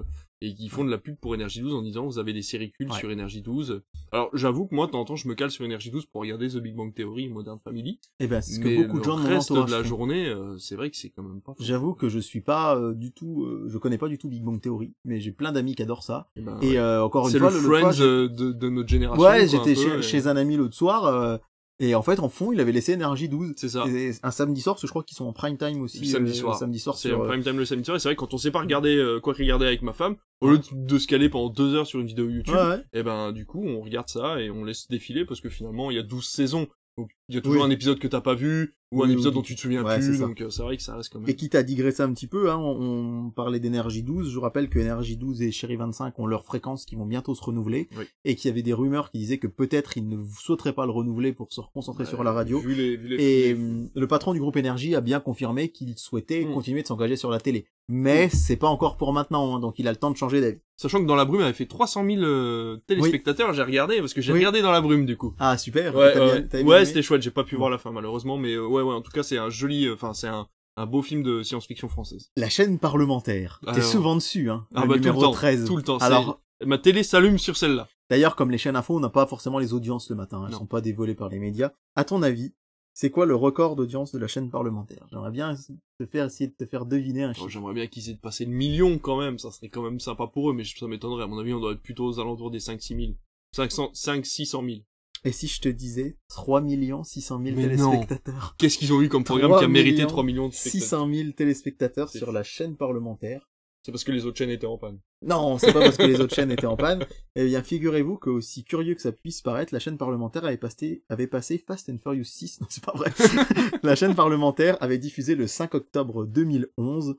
Et 0.43 0.55
qu'ils 0.55 0.71
font 0.71 0.85
de 0.85 0.91
la 0.91 0.97
pub 0.99 1.17
pour 1.17 1.35
Énergie 1.35 1.61
12 1.61 1.75
en 1.75 1.83
disant 1.83 2.07
vous 2.07 2.19
avez 2.19 2.33
des 2.33 2.41
séries 2.43 2.71
cultes 2.73 2.91
Ouais. 2.93 2.99
sur 2.99 3.11
Énergie 3.11 3.43
12. 3.43 3.83
Alors 4.11 4.31
j'avoue 4.33 4.67
que 4.67 4.75
moi 4.75 4.87
de 4.87 4.93
temps 4.93 5.01
en 5.01 5.05
temps 5.05 5.17
je 5.17 5.29
me 5.29 5.35
cale 5.35 5.51
sur 5.51 5.65
Énergie 5.67 5.91
12 5.91 6.07
pour 6.07 6.23
regarder 6.23 6.49
The 6.49 6.57
Big 6.59 6.75
Bang 6.75 6.95
Theory, 6.95 7.29
Modern 7.29 7.59
Family. 7.63 7.99
Et 8.21 8.27
ben, 8.27 8.41
c'est 8.41 8.55
ce 8.55 8.61
que 8.61 8.83
beaucoup 8.83 8.99
de 9.01 9.05
gens 9.05 9.19
le 9.19 9.29
reste 9.29 9.53
de 9.53 9.71
la 9.71 9.83
journée, 9.83 10.27
euh, 10.29 10.57
c'est 10.59 10.77
vrai 10.77 10.91
que 10.91 10.97
c'est 10.97 11.11
quand 11.11 11.23
même 11.23 11.41
pas. 11.43 11.55
J'avoue 11.61 11.95
que 11.95 12.09
je 12.09 12.19
suis 12.19 12.41
pas 12.41 12.75
euh, 12.77 12.95
du 12.95 13.13
tout, 13.13 13.45
euh, 13.45 13.67
je 13.69 13.77
connais 13.79 13.99
pas 13.99 14.09
du 14.09 14.17
tout 14.17 14.29
Big 14.29 14.43
Bang 14.43 14.61
Theory, 14.61 14.95
mais 15.05 15.21
j'ai 15.21 15.33
plein 15.33 15.53
d'amis 15.53 15.75
qui 15.75 15.83
adorent 15.83 16.03
ça. 16.05 16.29
Et 16.37 16.41
ben, 16.41 16.59
Et 16.63 16.81
encore 16.81 17.29
une 17.29 17.37
fois, 17.39 17.51
le 17.51 17.57
le, 17.57 17.61
fois, 17.63 17.79
Friends 17.93 18.01
euh, 18.01 18.29
de, 18.29 18.53
de 18.53 18.69
notre 18.71 18.89
génération. 18.89 19.23
Ouais, 19.23 19.47
j'étais 19.47 19.75
chez, 19.75 19.99
et- 19.99 20.03
chez 20.03 20.27
un 20.27 20.37
ami 20.37 20.57
l'autre 20.57 20.75
soir, 20.75 21.39
et 21.81 21.95
en 21.97 22.03
fait, 22.03 22.21
en 22.21 22.29
fond, 22.29 22.53
il 22.53 22.61
avait 22.61 22.71
laissé 22.73 22.93
Énergie 22.93 23.29
12. 23.29 23.55
C'est 23.57 23.71
ça. 23.71 23.85
Et 23.89 24.13
un 24.23 24.31
samedi 24.31 24.61
soir, 24.61 24.75
parce 24.77 24.83
que 24.83 24.87
je 24.87 24.93
crois 24.93 25.03
qu'ils 25.03 25.17
sont 25.17 25.25
en 25.27 25.33
prime 25.33 25.57
time 25.57 25.81
aussi. 25.83 25.99
Le 26.01 26.05
samedi 26.05 26.31
euh, 26.31 26.35
soir. 26.35 26.57
samedi 26.57 26.79
soir 26.79 26.97
C'est 26.97 27.09
sur, 27.09 27.19
en 27.21 27.25
euh, 27.25 27.29
prime 27.29 27.43
time 27.43 27.59
le 27.59 27.65
samedi 27.65 27.85
soir. 27.85 27.97
Et 27.97 28.01
c'est 28.01 28.09
vrai 28.09 28.15
que 28.15 28.21
quand 28.21 28.33
on 28.35 28.39
sait 28.39 28.51
pas 28.53 28.61
regarder 28.61 28.95
euh, 28.97 29.19
quoi 29.21 29.33
regarder 29.33 29.67
avec 29.67 29.83
ma 29.83 29.93
femme, 29.93 30.17
au 30.41 30.51
lieu 30.51 30.59
de- 30.59 30.65
de 30.73 30.99
se 30.99 31.07
caler 31.07 31.29
pendant 31.29 31.49
deux 31.51 31.75
heures 31.75 31.87
sur 31.87 31.99
une 32.01 32.07
vidéo 32.07 32.29
YouTube, 32.29 32.55
Ouais, 32.55 32.61
ouais. 32.69 32.83
et 32.93 33.03
ben 33.03 33.33
du 33.33 33.47
coup 33.47 33.65
on 33.67 33.81
regarde 33.81 34.09
ça 34.09 34.41
et 34.41 34.51
on 34.51 34.65
laisse 34.65 34.87
défiler 34.89 35.25
parce 35.25 35.41
que 35.41 35.49
finalement 35.49 35.91
il 35.91 35.97
y 35.97 36.01
a 36.01 36.03
12 36.03 36.27
saisons. 36.29 36.67
Donc 36.99 37.11
il 37.31 37.35
y 37.37 37.39
a 37.39 37.41
toujours 37.41 37.63
Oui. 37.63 37.69
un 37.69 37.71
épisode 37.71 37.99
que 37.99 38.07
t'as 38.09 38.21
pas 38.21 38.35
vu 38.35 38.75
ou 38.93 39.03
un 39.03 39.07
Oui, 39.07 39.13
épisode 39.13 39.33
oui. 39.33 39.39
dont 39.39 39.43
tu 39.43 39.55
te 39.55 39.61
souviens 39.61 39.85
Ouais, 39.85 39.99
plus. 39.99 40.19
Donc 40.19 40.41
euh, 40.41 40.51
c'est 40.51 40.63
vrai 40.63 40.77
que 40.77 40.83
ça 40.83 40.97
reste 40.97 41.13
quand 41.13 41.21
même. 41.21 41.29
Et 41.31 41.37
quitte 41.37 41.55
à 41.55 41.63
digresser 41.63 42.03
un 42.03 42.13
petit 42.13 42.27
peu, 42.27 42.51
hein, 42.51 42.57
on, 42.57 43.27
on 43.27 43.31
parlait 43.31 43.61
d'énergie 43.61 44.03
12. 44.03 44.31
Je 44.33 44.39
rappelle 44.41 44.69
que 44.69 44.79
énergie 44.81 45.17
12 45.17 45.43
et 45.43 45.53
Chéri 45.53 45.77
25 45.77 46.19
ont 46.19 46.27
leurs 46.27 46.45
fréquences 46.45 46.85
qui 46.85 46.97
vont 46.97 47.07
bientôt 47.07 47.35
se 47.37 47.43
renouveler. 47.43 47.89
Oui. 47.97 48.05
Et 48.25 48.35
qu'il 48.35 48.49
y 48.49 48.53
avait 48.53 48.63
des 48.63 48.73
rumeurs 48.73 49.11
qui 49.13 49.19
disaient 49.19 49.39
que 49.39 49.47
peut-être 49.47 49.97
ils 49.97 50.09
ne 50.09 50.17
souhaiteraient 50.39 50.73
pas 50.73 50.87
le 50.87 50.93
renouveler 50.93 51.33
pour 51.33 51.53
se 51.53 51.61
reconcentrer 51.61 52.05
sur 52.05 52.25
la 52.25 52.33
radio. 52.33 52.59
Vu 52.59 52.75
les, 52.75 52.97
vu 52.97 53.09
les- 53.17 53.23
Et 53.25 53.55
les- 53.55 53.91
le 53.95 54.07
patron 54.09 54.33
du 54.33 54.41
groupe 54.41 54.57
Énergie 54.57 54.95
a 54.97 55.01
bien 55.01 55.21
confirmé 55.21 55.69
qu'il 55.71 55.97
souhaitait 55.97 56.45
Mm. 56.45 56.53
continuer 56.53 56.83
de 56.83 56.87
s'engager 56.89 57.17
sur 57.17 57.31
la 57.31 57.39
télé. 57.39 57.67
Mais 57.89 58.29
c'est 58.29 58.57
pas 58.57 58.69
encore 58.69 58.97
pour 58.97 59.13
maintenant, 59.13 59.57
hein, 59.57 59.61
donc 59.61 59.79
il 59.81 59.89
a 59.89 59.91
le 59.91 59.97
temps 59.97 60.11
de 60.13 60.17
changer 60.17 60.41
d'avis. 60.41 60.59
Sachant 60.77 61.01
que 61.03 61.07
dans 61.07 61.17
la 61.17 61.25
brume, 61.25 61.41
il 61.41 61.45
avait 61.45 61.53
fait 61.53 61.67
300 61.67 62.07
000 62.07 62.23
euh, 62.23 62.77
téléspectateurs. 62.87 63.53
J'ai 63.53 63.63
regardé 63.63 63.99
parce 63.99 64.15
que 64.15 64.21
j'ai 64.23 64.33
regardé 64.33 64.63
dans 64.63 64.71
la 64.71 64.81
brume 64.81 65.05
du 65.07 65.17
coup. 65.17 65.35
Ah 65.39 65.59
super, 65.59 65.95
Ouais, 65.95 66.13
t'as 66.49 66.63
ouais, 66.63 66.85
c'était 66.87 67.03
chouette. 67.03 67.20
J'ai 67.21 67.31
pas 67.31 67.45
pu 67.45 67.55
Mm. 67.55 67.59
voir 67.59 67.71
la 67.71 67.79
fin 67.79 67.91
malheureusement, 67.93 68.37
mais 68.39 68.53
euh, 68.55 68.67
ouais, 68.67 68.83
ouais. 68.83 68.95
En 68.95 69.03
tout 69.03 69.11
cas, 69.13 69.23
c'est 69.23 69.39
un 69.39 69.51
joli, 69.51 69.87
euh, 69.87 69.95
enfin 69.95 70.13
c'est 70.15 70.29
un, 70.29 70.47
un 70.77 70.87
beau 70.87 71.03
film 71.03 71.23
de 71.23 71.43
science-fiction 71.43 71.89
française. 71.89 72.31
La 72.37 72.49
chaîne 72.49 72.79
parlementaire. 72.79 73.61
T'es 73.65 73.71
Alors- 73.71 73.83
souvent 73.85 74.17
dessus, 74.17 74.51
hein. 74.51 74.67
Ah 74.75 74.83
le 74.83 74.89
bah, 74.89 74.95
tout 74.95 75.01
le 75.05 75.07
numéro 75.11 75.23
temps, 75.23 75.31
13. 75.33 75.65
tout 75.67 75.77
le 75.77 75.83
temps, 75.83 75.99
Alors, 75.99 76.41
Ma 76.67 76.77
télé 76.79 77.03
s'allume 77.03 77.39
sur 77.39 77.57
celle-là. 77.57 77.89
d'ailleurs, 78.11 78.37
comme 78.37 78.51
les 78.51 78.59
chaînes 78.59 78.77
info, 78.77 78.95
on 78.97 79.01
n'a 79.01 79.09
pas 79.09 79.27
forcément 79.27 79.59
les 79.59 79.73
audiences 79.73 80.11
le 80.11 80.17
matin. 80.17 80.43
Elles 80.45 80.53
Non. 80.53 80.59
sont 80.59 80.67
pas 80.67 80.83
dévoilées 80.83 81.15
par 81.15 81.31
les 81.31 81.39
médias. 81.39 81.73
À 81.97 82.05
ton 82.05 82.21
avis, 82.23 82.53
c'est 82.93 83.09
quoi 83.11 83.25
le 83.25 83.35
record 83.35 83.77
d'audience 83.77 84.13
de 84.13 84.19
la 84.19 84.27
chaîne 84.27 84.51
parlementaire? 84.51 85.07
J'aimerais 85.11 85.31
bien 85.31 85.55
te 85.99 86.05
faire 86.05 86.27
essayer 86.27 86.49
de 86.49 86.55
te 86.55 86.67
faire 86.67 86.85
deviner 86.85 87.23
un 87.25 87.31
Oh, 87.31 87.35
chiffre. 87.35 87.49
J'aimerais 87.49 87.73
bien 87.73 87.87
qu'ils 87.87 88.11
aient 88.11 88.15
de 88.15 88.19
passer 88.21 88.45
le 88.45 88.51
million 88.53 88.99
quand 88.99 89.19
même, 89.19 89.39
ça 89.39 89.51
serait 89.51 89.71
quand 89.71 89.83
même 89.83 90.01
sympa 90.01 90.27
pour 90.27 90.51
eux, 90.51 90.53
mais 90.53 90.65
ça 90.65 90.87
m'étonnerait. 90.87 91.25
À 91.25 91.27
mon 91.29 91.39
avis, 91.39 91.55
on 91.55 91.61
doit 91.61 91.73
être 91.73 91.81
plutôt 91.83 92.05
aux 92.05 92.21
alentours 92.21 92.51
des 92.51 92.59
5-6 92.61 92.95
000. 93.07 93.13
500, 93.57 93.91
5 93.95 94.27
600 94.27 94.63
000. 94.63 94.81
Et 95.25 95.33
si 95.33 95.49
je 95.49 95.61
te 95.61 95.69
disais 95.69 96.17
3 96.29 96.63
600 97.05 97.43
000 97.45 97.57
Mais 97.57 97.77
non. 97.77 97.91
téléspectateurs? 97.91 98.55
Qu'est-ce 98.59 98.79
qu'ils 98.79 98.93
ont 98.93 99.03
eu 99.03 99.09
comme 99.09 99.25
programme 99.25 99.51
3 99.51 99.59
qui 99.61 99.65
a 99.67 99.69
mérité 99.69 99.97
millions 99.97 100.09
3 100.09 100.25
millions 100.25 100.49
de 100.49 100.55
spectateurs? 100.55 100.81
600 100.83 101.15
000 101.15 101.31
téléspectateurs 101.33 102.09
sur 102.09 102.33
la 102.33 102.43
chaîne 102.43 102.77
parlementaire. 102.77 103.47
C'est 103.83 103.93
parce 103.93 104.05
que 104.05 104.13
les 104.13 104.27
autres 104.27 104.37
chaînes 104.37 104.51
étaient 104.51 104.67
en 104.67 104.77
panne. 104.77 104.99
Non, 105.23 105.57
c'est 105.57 105.73
pas 105.73 105.81
parce 105.81 105.97
que 105.97 106.03
les 106.03 106.21
autres 106.21 106.35
chaînes 106.37 106.51
étaient 106.51 106.67
en 106.67 106.77
panne. 106.77 107.07
Eh 107.35 107.47
bien, 107.47 107.63
figurez-vous 107.63 108.19
que, 108.19 108.29
aussi 108.29 108.63
curieux 108.63 108.95
que 108.95 109.01
ça 109.01 109.13
puisse 109.13 109.41
paraître, 109.41 109.73
la 109.73 109.81
chaîne 109.81 109.97
parlementaire 109.97 110.45
avait 110.45 110.59
passé, 110.59 111.03
avait 111.09 111.27
passé 111.27 111.63
Fast 111.67 111.89
and 111.89 111.99
Furious 112.03 112.25
6. 112.25 112.61
Non, 112.61 112.67
c'est 112.69 112.85
pas 112.85 112.93
vrai. 112.93 113.11
la 113.83 113.95
chaîne 113.95 114.15
parlementaire 114.15 114.77
avait 114.83 114.99
diffusé 114.99 115.35
le 115.35 115.47
5 115.47 115.75
octobre 115.75 116.27
2011 116.27 117.17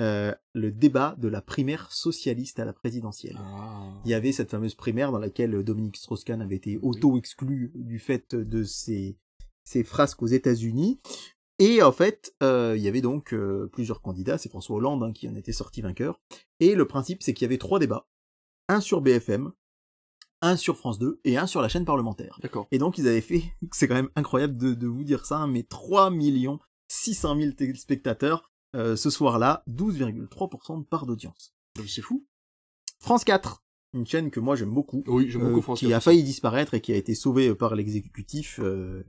euh, 0.00 0.34
le 0.54 0.72
débat 0.72 1.14
de 1.18 1.28
la 1.28 1.40
primaire 1.40 1.90
socialiste 1.92 2.58
à 2.58 2.64
la 2.64 2.72
présidentielle. 2.72 3.38
Ah. 3.38 3.92
Il 4.04 4.10
y 4.10 4.14
avait 4.14 4.32
cette 4.32 4.50
fameuse 4.50 4.74
primaire 4.74 5.12
dans 5.12 5.18
laquelle 5.18 5.62
Dominique 5.62 5.96
Strauss-Kahn 5.96 6.42
avait 6.42 6.56
été 6.56 6.78
auto-exclu 6.82 7.70
du 7.74 7.98
fait 7.98 8.34
de 8.34 8.64
ses, 8.64 9.16
ses 9.64 9.84
frasques 9.84 10.22
aux 10.22 10.26
États-Unis. 10.26 11.00
Et 11.60 11.82
en 11.82 11.92
fait, 11.92 12.34
euh, 12.42 12.74
il 12.76 12.82
y 12.82 12.88
avait 12.88 13.00
donc 13.00 13.32
euh, 13.32 13.68
plusieurs 13.72 14.02
candidats, 14.02 14.38
c'est 14.38 14.48
François 14.48 14.76
Hollande 14.76 15.04
hein, 15.04 15.12
qui 15.12 15.28
en 15.28 15.36
était 15.36 15.52
sorti 15.52 15.80
vainqueur. 15.80 16.20
Et 16.58 16.74
le 16.74 16.86
principe, 16.86 17.22
c'est 17.22 17.32
qu'il 17.32 17.44
y 17.44 17.48
avait 17.48 17.58
trois 17.58 17.78
débats. 17.78 18.08
Un 18.68 18.80
sur 18.80 19.00
BFM, 19.00 19.52
un 20.40 20.56
sur 20.56 20.76
France 20.76 20.98
2 20.98 21.20
et 21.24 21.36
un 21.36 21.46
sur 21.46 21.62
la 21.62 21.68
chaîne 21.68 21.84
parlementaire. 21.84 22.38
D'accord. 22.42 22.66
Et 22.72 22.78
donc 22.78 22.98
ils 22.98 23.06
avaient 23.06 23.20
fait, 23.20 23.44
c'est 23.72 23.86
quand 23.86 23.94
même 23.94 24.10
incroyable 24.16 24.56
de, 24.56 24.74
de 24.74 24.86
vous 24.88 25.04
dire 25.04 25.24
ça, 25.24 25.38
hein, 25.38 25.46
mais 25.46 25.62
3 25.62 26.12
600 26.88 27.40
000 27.40 27.52
téléspectateurs 27.52 28.50
euh, 28.74 28.96
ce 28.96 29.10
soir-là, 29.10 29.62
12,3% 29.68 30.78
de 30.80 30.84
part 30.84 31.06
d'audience. 31.06 31.54
C'est 31.86 32.02
fou. 32.02 32.24
France 33.00 33.24
4, 33.24 33.62
une 33.94 34.06
chaîne 34.06 34.30
que 34.30 34.40
moi 34.40 34.56
j'aime 34.56 34.72
beaucoup, 34.72 35.02
Oui, 35.06 35.28
j'aime 35.30 35.42
euh, 35.42 35.48
beaucoup 35.50 35.62
France 35.62 35.80
qui 35.80 35.88
4. 35.88 35.96
a 35.96 36.00
failli 36.00 36.22
disparaître 36.22 36.74
et 36.74 36.80
qui 36.80 36.92
a 36.92 36.96
été 36.96 37.14
sauvée 37.14 37.48
euh, 37.48 37.54
par 37.54 37.74
l'exécutif, 37.74 38.58
euh, 38.62 39.04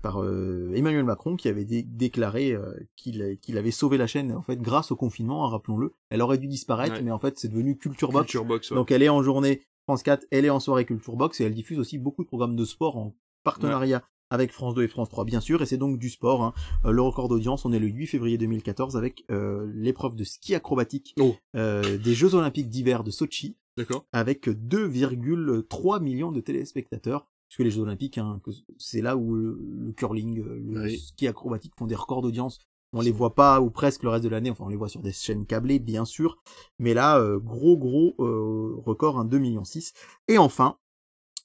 par 0.00 0.22
euh, 0.22 0.72
Emmanuel 0.74 1.04
Macron, 1.04 1.36
qui 1.36 1.48
avait 1.48 1.64
dé- 1.64 1.82
déclaré 1.82 2.52
euh, 2.52 2.72
qu'il 2.96 3.38
qu'il 3.40 3.58
avait 3.58 3.70
sauvé 3.70 3.96
la 3.98 4.06
chaîne 4.06 4.32
en 4.32 4.42
fait 4.42 4.60
grâce 4.60 4.90
au 4.92 4.96
confinement, 4.96 5.44
hein, 5.46 5.48
rappelons-le. 5.50 5.92
Elle 6.10 6.22
aurait 6.22 6.38
dû 6.38 6.46
disparaître, 6.46 6.96
Ouais. 6.96 7.02
mais 7.02 7.10
en 7.10 7.18
fait 7.18 7.38
c'est 7.38 7.48
devenu 7.48 7.76
Culture 7.76 8.10
Box. 8.12 8.26
Culture 8.26 8.44
Box, 8.44 8.70
ouais. 8.70 8.76
Donc 8.76 8.90
elle 8.90 9.02
est 9.02 9.08
en 9.08 9.22
journée 9.22 9.62
France 9.88 10.02
4, 10.04 10.26
elle 10.30 10.44
est 10.44 10.50
en 10.50 10.60
soirée 10.60 10.84
Culture 10.84 11.16
Box 11.16 11.40
et 11.40 11.44
elle 11.44 11.54
diffuse 11.54 11.78
aussi 11.78 11.98
beaucoup 11.98 12.22
de 12.22 12.28
programmes 12.28 12.54
de 12.56 12.64
sport 12.64 12.96
en 12.96 13.14
partenariat 13.42 14.02
avec 14.32 14.50
France 14.52 14.74
2 14.74 14.82
et 14.84 14.88
France 14.88 15.08
3 15.10 15.24
bien 15.24 15.40
sûr 15.40 15.60
et 15.62 15.66
c'est 15.66 15.76
donc 15.76 15.98
du 15.98 16.08
sport. 16.10 16.42
hein. 16.42 16.54
Euh, 16.86 16.90
le 16.90 17.02
record 17.02 17.28
d'audience, 17.28 17.64
on 17.64 17.72
est 17.72 17.78
le 17.78 17.86
8 17.86 18.06
février 18.06 18.38
2014 18.38 18.96
avec 18.96 19.24
euh, 19.30 19.70
l'épreuve 19.74 20.16
de 20.16 20.24
ski 20.24 20.54
acrobatique 20.54 21.14
Oh. 21.20 21.34
euh, 21.54 21.98
des 21.98 22.14
Jeux 22.14 22.34
Olympiques 22.34 22.68
d'hiver 22.70 23.04
de 23.04 23.10
Sochi 23.10 23.56
D'accord. 23.76 24.04
avec 24.12 24.48
2,3 24.48 26.00
millions 26.02 26.32
de 26.32 26.40
téléspectateurs. 26.40 27.26
Parce 27.48 27.58
que 27.58 27.62
les 27.64 27.70
Jeux 27.70 27.82
Olympiques, 27.82 28.16
hein, 28.16 28.40
c'est 28.78 29.02
là 29.02 29.16
où 29.16 29.34
le, 29.34 29.58
le 29.60 29.92
curling, 29.92 30.40
euh, 30.40 30.58
le 30.64 30.82
Oui. 30.84 30.98
ski 30.98 31.28
acrobatique 31.28 31.74
font 31.78 31.86
des 31.86 31.94
records 31.94 32.22
d'audience. 32.22 32.58
On 32.94 33.00
les 33.00 33.10
voit 33.12 33.34
pas 33.34 33.60
ou 33.62 33.70
presque 33.70 34.02
le 34.02 34.10
reste 34.10 34.24
de 34.24 34.28
l'année. 34.28 34.50
Enfin, 34.50 34.64
on 34.66 34.68
les 34.68 34.76
voit 34.76 34.88
sur 34.90 35.00
des 35.00 35.12
chaînes 35.12 35.46
câblées, 35.46 35.78
bien 35.78 36.04
sûr. 36.04 36.36
Mais 36.78 36.92
là, 36.92 37.18
euh, 37.18 37.38
gros 37.38 37.76
gros 37.78 38.14
euh, 38.20 38.74
record, 38.84 39.18
un 39.18 39.24
2 39.24 39.38
millions 39.38 39.64
6. 39.64 39.94
Et 40.28 40.36
enfin, 40.36 40.76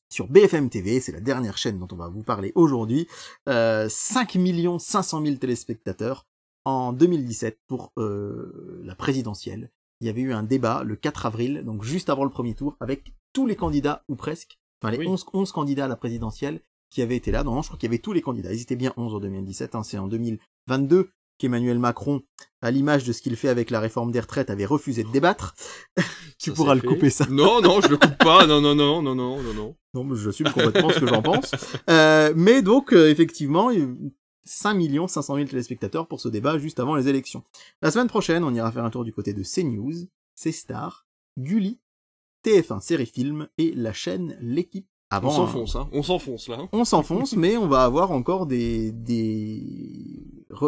sur 0.10 0.28
BFM 0.28 0.70
TV, 0.70 1.00
c'est 1.00 1.12
la 1.12 1.20
dernière 1.20 1.58
chaîne 1.58 1.80
dont 1.80 1.88
on 1.92 1.96
va 1.96 2.08
vous 2.08 2.24
parler 2.24 2.52
aujourd'hui, 2.56 3.08
euh, 3.50 3.88
5 3.90 4.38
500 4.80 5.24
000 5.24 5.36
téléspectateurs 5.38 6.26
en 6.66 6.94
2017 6.94 7.60
pour 7.68 7.92
euh, 7.98 8.82
la 8.84 8.96
présidentielle. 8.96 9.72
Il 10.02 10.08
y 10.08 10.10
avait 10.10 10.22
eu 10.22 10.34
un 10.34 10.44
débat 10.44 10.84
le 10.84 10.96
4 10.96 11.26
avril, 11.26 11.64
donc 11.66 11.84
juste 11.84 12.10
avant 12.10 12.24
le 12.24 12.30
premier 12.30 12.54
tour, 12.54 12.78
avec 12.80 13.14
tous 13.34 13.48
les 13.48 13.56
candidats, 13.56 14.04
ou 14.10 14.16
presque, 14.16 14.58
enfin 14.82 14.92
les 14.92 15.00
Oui. 15.00 15.08
11, 15.08 15.26
11 15.34 15.52
candidats 15.52 15.86
à 15.86 15.88
la 15.88 15.96
présidentielle 15.96 16.62
qui 16.90 17.02
avaient 17.02 17.16
été 17.16 17.32
là. 17.32 17.44
Non, 17.44 17.56
non, 17.56 17.62
je 17.62 17.68
crois 17.68 17.80
qu'il 17.80 17.88
y 17.88 17.92
avait 17.92 18.02
tous 18.02 18.14
les 18.14 18.22
candidats. 18.22 18.54
Ils 18.54 18.62
étaient 18.62 18.76
bien 18.76 18.94
11 18.96 19.16
en 19.16 19.20
2017, 19.20 19.76
hein, 19.76 19.84
c'est 19.84 19.98
en 19.98 20.08
2022 20.08 21.10
qu'Emmanuel 21.38 21.80
Macron, 21.80 22.22
à 22.62 22.72
l'image 22.72 23.04
de 23.04 23.14
ce 23.14 23.22
qu'il 23.22 23.36
fait 23.36 23.50
avec 23.50 23.70
la 23.70 23.80
réforme 23.80 24.12
des 24.12 24.20
retraites, 24.20 24.50
avait 24.50 24.66
refusé 24.66 25.04
de 25.04 25.10
débattre. 25.12 25.56
tu 26.40 26.50
Ça, 26.50 26.56
pourras 26.56 26.76
le 26.76 26.82
fait. 26.82 26.88
couper 26.88 27.10
ça? 27.10 27.26
Non, 27.30 27.62
non, 27.62 27.82
je 27.82 27.88
le 27.90 27.98
coupe 27.98 28.18
pas. 28.18 28.46
Non, 28.48 28.62
non, 28.62 28.76
non, 28.76 29.02
non, 29.02 29.16
non, 29.16 29.42
non, 29.44 29.54
non. 29.54 29.76
Non, 29.94 30.04
mais 30.04 30.16
j'assume 30.16 30.50
complètement 30.52 30.90
ce 30.90 31.00
que 31.00 31.08
j'en 31.08 31.22
pense. 31.22 31.52
Euh, 31.90 32.34
mais 32.36 32.62
donc, 32.62 32.94
euh, 32.94 33.10
effectivement, 33.10 33.70
il 33.72 33.80
y 33.80 33.82
a 33.82 33.86
eu 33.86 33.98
5 34.46 34.80
500 35.10 35.36
000 35.36 35.48
téléspectateurs 35.48 36.08
pour 36.08 36.22
ce 36.22 36.30
débat 36.30 36.58
juste 36.58 36.80
avant 36.80 36.96
les 36.96 37.08
élections. 37.08 37.44
La 37.82 37.92
semaine 37.92 38.08
prochaine, 38.08 38.44
on 38.44 38.54
ira 38.54 38.72
faire 38.72 38.86
un 38.86 38.90
tour 38.90 39.04
du 39.04 39.12
côté 39.14 39.34
de 39.34 39.44
CNews, 39.44 40.08
C-Star, 40.36 41.06
Gulli, 41.38 41.80
TF1 42.46 42.80
Série 42.82 43.06
Film 43.08 43.48
et 43.58 43.74
la 43.76 43.92
chaîne 43.94 44.38
L'équipe. 44.42 44.88
Avant, 45.10 45.30
On 45.30 45.36
s'enfonce, 45.36 45.76
hein. 45.78 45.88
On 45.94 46.04
s'enfonce, 46.04 46.50
là. 46.50 46.58
hein. 46.60 46.70
on 46.74 46.84
s'enfonce, 46.84 47.36
mais 47.38 47.56
on 47.56 47.68
va 47.70 47.84
avoir 47.86 48.12
encore 48.12 48.46
des, 48.46 48.92
des, 48.92 49.64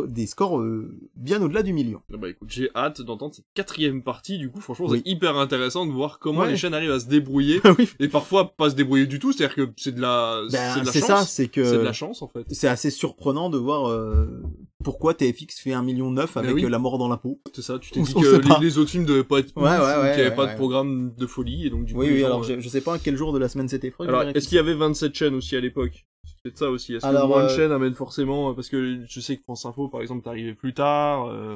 des 0.07 0.27
scores 0.27 0.59
euh, 0.59 0.93
bien 1.15 1.41
au-delà 1.41 1.63
du 1.63 1.73
million. 1.73 2.01
Ah 2.13 2.17
Bah 2.17 2.29
écoute, 2.29 2.49
j'ai 2.51 2.69
hâte 2.75 3.01
d'entendre 3.01 3.33
cette 3.33 3.45
quatrième 3.53 4.03
partie. 4.03 4.37
Du 4.37 4.49
coup, 4.49 4.59
franchement, 4.61 4.87
Oui. 4.89 5.01
c'est 5.05 5.11
hyper 5.11 5.37
intéressant 5.37 5.85
de 5.85 5.91
voir 5.91 6.19
comment 6.19 6.41
Ouais. 6.41 6.49
les 6.51 6.57
chaînes 6.57 6.73
arrivent 6.73 6.91
à 6.91 6.99
se 6.99 7.07
débrouiller. 7.07 7.61
oui, 7.79 7.89
et 7.99 8.07
parfois, 8.07 8.51
pas 8.55 8.69
se 8.69 8.75
débrouiller 8.75 9.07
du 9.07 9.19
tout. 9.19 9.31
C'est-à-dire 9.31 9.55
que 9.55 9.69
c'est 9.77 9.93
de 9.95 10.01
la, 10.01 10.41
ben, 10.51 10.73
c'est 10.73 10.79
de 10.81 10.85
la 10.85 10.91
c'est 10.91 10.99
chance. 10.99 11.07
ça, 11.07 11.25
c'est 11.25 11.47
que 11.47 11.63
C'est 11.63 11.77
de 11.77 11.81
la 11.81 11.93
chance, 11.93 12.21
en 12.21 12.27
fait. 12.27 12.45
c'est 12.49 12.67
assez 12.67 12.89
surprenant 12.89 13.49
de 13.49 13.57
voir 13.57 13.87
euh, 13.89 14.41
pourquoi 14.83 15.13
TFX 15.13 15.59
fait 15.61 15.73
un 15.73 15.83
million 15.83 16.11
neuf 16.11 16.35
avec 16.37 16.53
oui. 16.55 16.65
euh, 16.65 16.69
La 16.69 16.79
mort 16.79 16.97
dans 16.97 17.07
la 17.07 17.17
peau. 17.17 17.39
C'est 17.53 17.61
ça, 17.61 17.79
tu 17.79 17.91
t'es 17.91 18.01
dit 18.03 18.13
on 18.15 18.21
que 18.21 18.27
les, 18.59 18.65
les 18.65 18.77
autres 18.77 18.89
films 18.91 19.05
devaient 19.05 19.23
pas 19.23 19.39
être 19.39 19.55
Ouais, 19.55 19.63
ouais, 19.63 19.69
ou 19.77 20.01
ouais, 20.03 20.11
qu'il 20.13 20.23
y 20.23 20.25
avait 20.25 20.35
pas 20.35 20.47
de 20.47 20.55
programme 20.55 21.13
de 21.17 21.25
folie, 21.25 21.65
et 21.67 21.69
donc 21.69 21.85
du 21.85 21.93
coup... 21.93 21.99
Oui, 22.01 22.07
oui, 22.11 22.19
gens, 22.19 22.25
alors 22.27 22.41
euh, 22.41 22.55
je, 22.55 22.59
je 22.59 22.69
sais 22.69 22.81
pas 22.81 22.95
à 22.95 22.99
quel 22.99 23.15
jour 23.15 23.33
de 23.33 23.39
la 23.39 23.49
semaine 23.49 23.67
c'était. 23.69 23.93
Alors, 23.99 24.23
est-ce 24.23 24.47
qu'il 24.47 24.55
y 24.57 24.59
avait 24.59 24.73
27 24.75 25.13
chaînes 25.15 25.35
aussi 25.35 25.55
à 25.55 25.59
l'époque? 25.61 26.05
C'est 26.45 26.57
ça 26.57 26.69
aussi. 26.69 26.95
Est-ce 26.95 27.05
que 27.05 27.27
moins 27.27 27.43
de 27.45 27.49
euh, 27.49 27.55
chaînes 27.55 27.71
amène 27.71 27.93
forcément... 27.93 28.53
Parce 28.53 28.69
que 28.69 29.03
je 29.07 29.19
sais 29.19 29.37
que 29.37 29.43
France 29.43 29.65
Info, 29.65 29.87
par 29.89 30.01
exemple, 30.01 30.23
t'arrivais 30.23 30.53
plus 30.53 30.73
tard. 30.73 31.25
euh, 31.27 31.53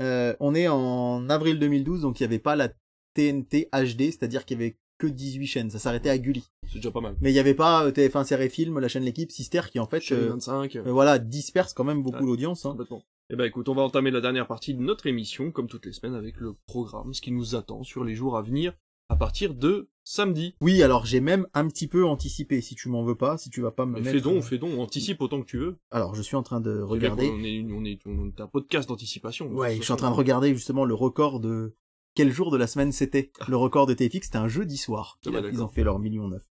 Euh, 0.00 0.34
on 0.40 0.54
est 0.54 0.68
en 0.68 1.28
avril 1.28 1.58
2012, 1.58 2.02
donc 2.02 2.20
il 2.20 2.22
n'y 2.22 2.26
avait 2.26 2.38
pas 2.38 2.56
la 2.56 2.68
TNT 3.14 3.68
HD, 3.72 4.02
c'est-à-dire 4.10 4.44
qu'il 4.44 4.58
y 4.58 4.62
avait 4.62 4.76
que 4.98 5.06
18 5.06 5.46
chaînes, 5.46 5.70
ça 5.70 5.78
s'arrêtait 5.78 6.10
à 6.10 6.18
Gulli. 6.18 6.44
C'est 6.68 6.76
déjà 6.76 6.90
pas 6.90 7.00
mal. 7.00 7.16
Mais 7.20 7.32
il 7.32 7.34
y 7.34 7.38
avait 7.38 7.54
pas 7.54 7.84
euh, 7.86 7.90
TF1 7.90 8.24
Série 8.24 8.50
Film, 8.50 8.78
la 8.78 8.88
chaîne 8.88 9.02
L'équipe, 9.02 9.30
Sister 9.32 9.62
qui 9.70 9.78
en 9.78 9.86
fait, 9.86 10.00
Chérie 10.00 10.24
euh, 10.24 10.30
25. 10.30 10.76
euh, 10.76 10.82
voilà, 10.86 11.18
disperse 11.18 11.72
quand 11.72 11.84
même 11.84 12.02
beaucoup 12.02 12.24
l'audience. 12.24 12.64
Hein. 12.66 12.70
Complètement. 12.72 13.02
Eh 13.32 13.36
ben 13.36 13.44
écoute, 13.44 13.68
on 13.68 13.74
va 13.74 13.82
entamer 13.82 14.10
la 14.10 14.20
dernière 14.20 14.46
partie 14.46 14.74
de 14.74 14.80
notre 14.80 15.06
émission, 15.06 15.52
comme 15.52 15.68
toutes 15.68 15.86
les 15.86 15.92
semaines, 15.92 16.14
avec 16.14 16.36
le 16.38 16.54
programme, 16.66 17.14
ce 17.14 17.20
qui 17.20 17.30
nous 17.32 17.54
attend 17.54 17.82
sur 17.82 18.04
les 18.04 18.14
jours 18.14 18.36
à 18.36 18.42
venir, 18.42 18.72
à 19.10 19.16
partir 19.16 19.54
de 19.54 19.90
samedi. 20.04 20.54
Oui, 20.60 20.82
alors 20.82 21.04
j'ai 21.04 21.20
même 21.20 21.46
un 21.52 21.66
petit 21.66 21.88
peu 21.88 22.06
anticipé, 22.06 22.60
si 22.60 22.74
tu 22.76 22.88
m'en 22.88 23.02
veux 23.02 23.16
pas, 23.16 23.36
si 23.38 23.50
tu 23.50 23.60
vas 23.60 23.72
pas 23.72 23.84
me 23.84 23.94
Mais 23.94 24.00
mettre... 24.00 24.12
fais 24.12 24.20
donc, 24.20 24.36
euh, 24.36 24.40
fais 24.40 24.58
donc, 24.58 24.78
anticipe 24.78 25.20
autant 25.20 25.40
que 25.40 25.46
tu 25.46 25.58
veux. 25.58 25.78
Alors 25.90 26.14
je 26.14 26.22
suis 26.22 26.36
en 26.36 26.42
train 26.42 26.60
de 26.60 26.80
regarder. 26.80 27.28
qu'on 27.28 27.42
est, 27.42 27.66
on 27.70 27.84
est, 27.84 27.98
on 28.06 28.28
est 28.28 28.40
un 28.40 28.46
podcast 28.46 28.88
d'anticipation. 28.88 29.48
Ouais, 29.48 29.76
je 29.76 29.82
suis 29.82 29.92
en 29.92 29.96
train 29.96 30.10
de 30.10 30.16
regarder 30.16 30.54
justement 30.54 30.84
le 30.84 30.94
record 30.94 31.40
de 31.40 31.74
quel 32.14 32.32
jour 32.32 32.50
de 32.50 32.56
la 32.56 32.68
semaine 32.68 32.92
c'était. 32.92 33.32
Le 33.48 33.56
record 33.56 33.86
de 33.86 33.94
TFX, 33.94 34.26
c'était 34.26 34.38
un 34.38 34.48
jeudi 34.48 34.76
soir. 34.76 35.18
Ah 35.26 35.30
bah, 35.30 35.40
Ils 35.52 35.62
ont 35.62 35.68
fait 35.68 35.82
leur 35.82 35.98
million 35.98 36.28
neuf. 36.28 36.48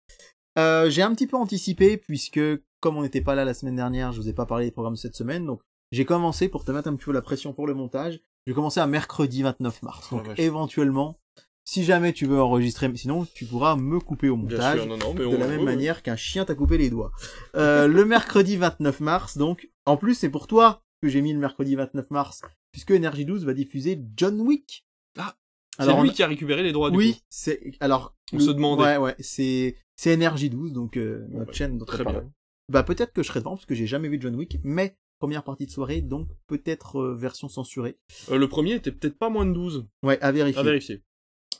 Euh, 0.57 0.89
j'ai 0.89 1.03
un 1.03 1.13
petit 1.13 1.27
peu 1.27 1.37
anticipé 1.37 1.97
puisque 1.97 2.41
comme 2.81 2.97
on 2.97 3.03
n'était 3.03 3.23
pas 3.23 3.35
là 3.35 3.45
la 3.45 3.55
semaine 3.55 3.77
dernière, 3.77 4.13
je 4.13 4.21
vous 4.21 4.29
ai 4.29 4.33
pas 4.33 4.47
parlé 4.47 4.67
des 4.67 4.71
programmes 4.71 4.97
cette 4.97 5.17
semaine, 5.17 5.45
donc 5.47 5.61
j'ai 5.91 6.05
commencé 6.05 6.49
pour 6.49 6.65
te 6.65 6.71
mettre 6.71 6.89
un 6.89 6.95
petit 6.95 7.07
peu 7.07 7.13
la 7.13 7.23
pression 7.23 7.53
pour 7.53 7.67
le 7.67 7.75
montage. 7.75 8.21
J'ai 8.47 8.53
commencé 8.53 8.79
à 8.79 8.87
mercredi 8.87 9.43
29 9.43 9.83
mars. 9.83 10.13
La 10.13 10.19
Donc 10.19 10.39
éventuellement, 10.39 11.19
si 11.65 11.85
jamais 11.85 12.12
tu 12.12 12.27
veux 12.27 12.41
enregistrer, 12.41 12.91
sinon 12.95 13.27
tu 13.35 13.47
pourras 13.47 13.77
me 13.77 13.99
couper 13.99 14.28
au 14.28 14.36
montage 14.36 14.77
sûr, 14.81 14.86
non, 14.86 14.99
non, 14.99 15.15
mais 15.15 15.24
on, 15.24 15.32
de 15.32 15.36
la 15.36 15.49
même 15.49 15.65
manière 15.65 16.03
qu'un 16.03 16.16
chien 16.16 16.45
t'a 16.45 16.55
coupé 16.55 16.78
les 16.78 16.91
doigts. 16.91 17.11
Euh, 17.57 17.86
le 17.89 18.05
mercredi 18.05 18.57
29 18.57 19.01
mars, 19.01 19.39
donc, 19.39 19.70
en 19.86 19.97
plus 19.97 20.15
c'est 20.15 20.28
pour 20.31 20.47
toi 20.47 20.82
que 21.03 21.09
j'ai 21.09 21.20
mis 21.23 21.32
le 21.32 21.39
mercredi 21.39 21.74
29 21.74 22.11
mars, 22.11 22.43
puisque 22.70 22.91
Energy 22.93 23.24
12 23.24 23.45
va 23.45 23.55
diffuser 23.55 24.01
John 24.16 24.41
Wick. 24.41 24.86
Ah, 25.19 25.35
c'est 25.78 26.01
lui 26.03 26.11
on- 26.11 26.12
qui 26.12 26.23
a 26.23 26.28
récupéré 26.28 26.62
les 26.62 26.73
droits, 26.73 26.91
du 26.91 26.97
oui, 26.97 27.20
c'est 27.28 27.73
alors 27.81 28.15
On 28.32 28.36
le- 28.36 28.43
se 28.45 28.51
demandait. 28.51 28.82
Ouais, 28.85 28.97
ouais, 28.99 29.15
c'est 29.19 29.77
c'est 29.97 30.15
Energy 30.15 30.51
12, 30.51 30.73
donc 30.73 30.97
euh, 30.97 31.27
notre 31.31 31.47
bah, 31.47 31.53
chaîne 31.53 31.85
Très 31.85 32.05
bien. 32.05 32.31
Bah 32.70 32.82
peut-être 32.82 33.12
que 33.12 33.23
je 33.23 33.28
serai 33.28 33.41
devant 33.41 33.57
parce 33.57 33.66
que 33.66 33.74
j'ai 33.74 33.86
jamais 33.86 34.09
vu 34.09 34.19
John 34.20 34.35
Wick, 34.36 34.59
mais 34.62 34.97
première 35.19 35.43
partie 35.45 35.66
de 35.66 35.70
soirée, 35.70 36.01
donc 36.01 36.28
peut-être 36.47 37.01
euh, 37.01 37.15
version 37.15 37.49
censurée. 37.49 37.99
Euh, 38.31 38.39
le 38.39 38.49
premier 38.49 38.74
était 38.74 38.93
peut-être 38.93 39.19
pas 39.19 39.28
moins 39.31 39.47
de 39.47 39.53
12. 39.53 39.86
Ouais, 40.03 40.19
à 40.20 40.32
vérifier. 40.32 40.61
À 40.61 40.62
vérifier. 40.62 41.03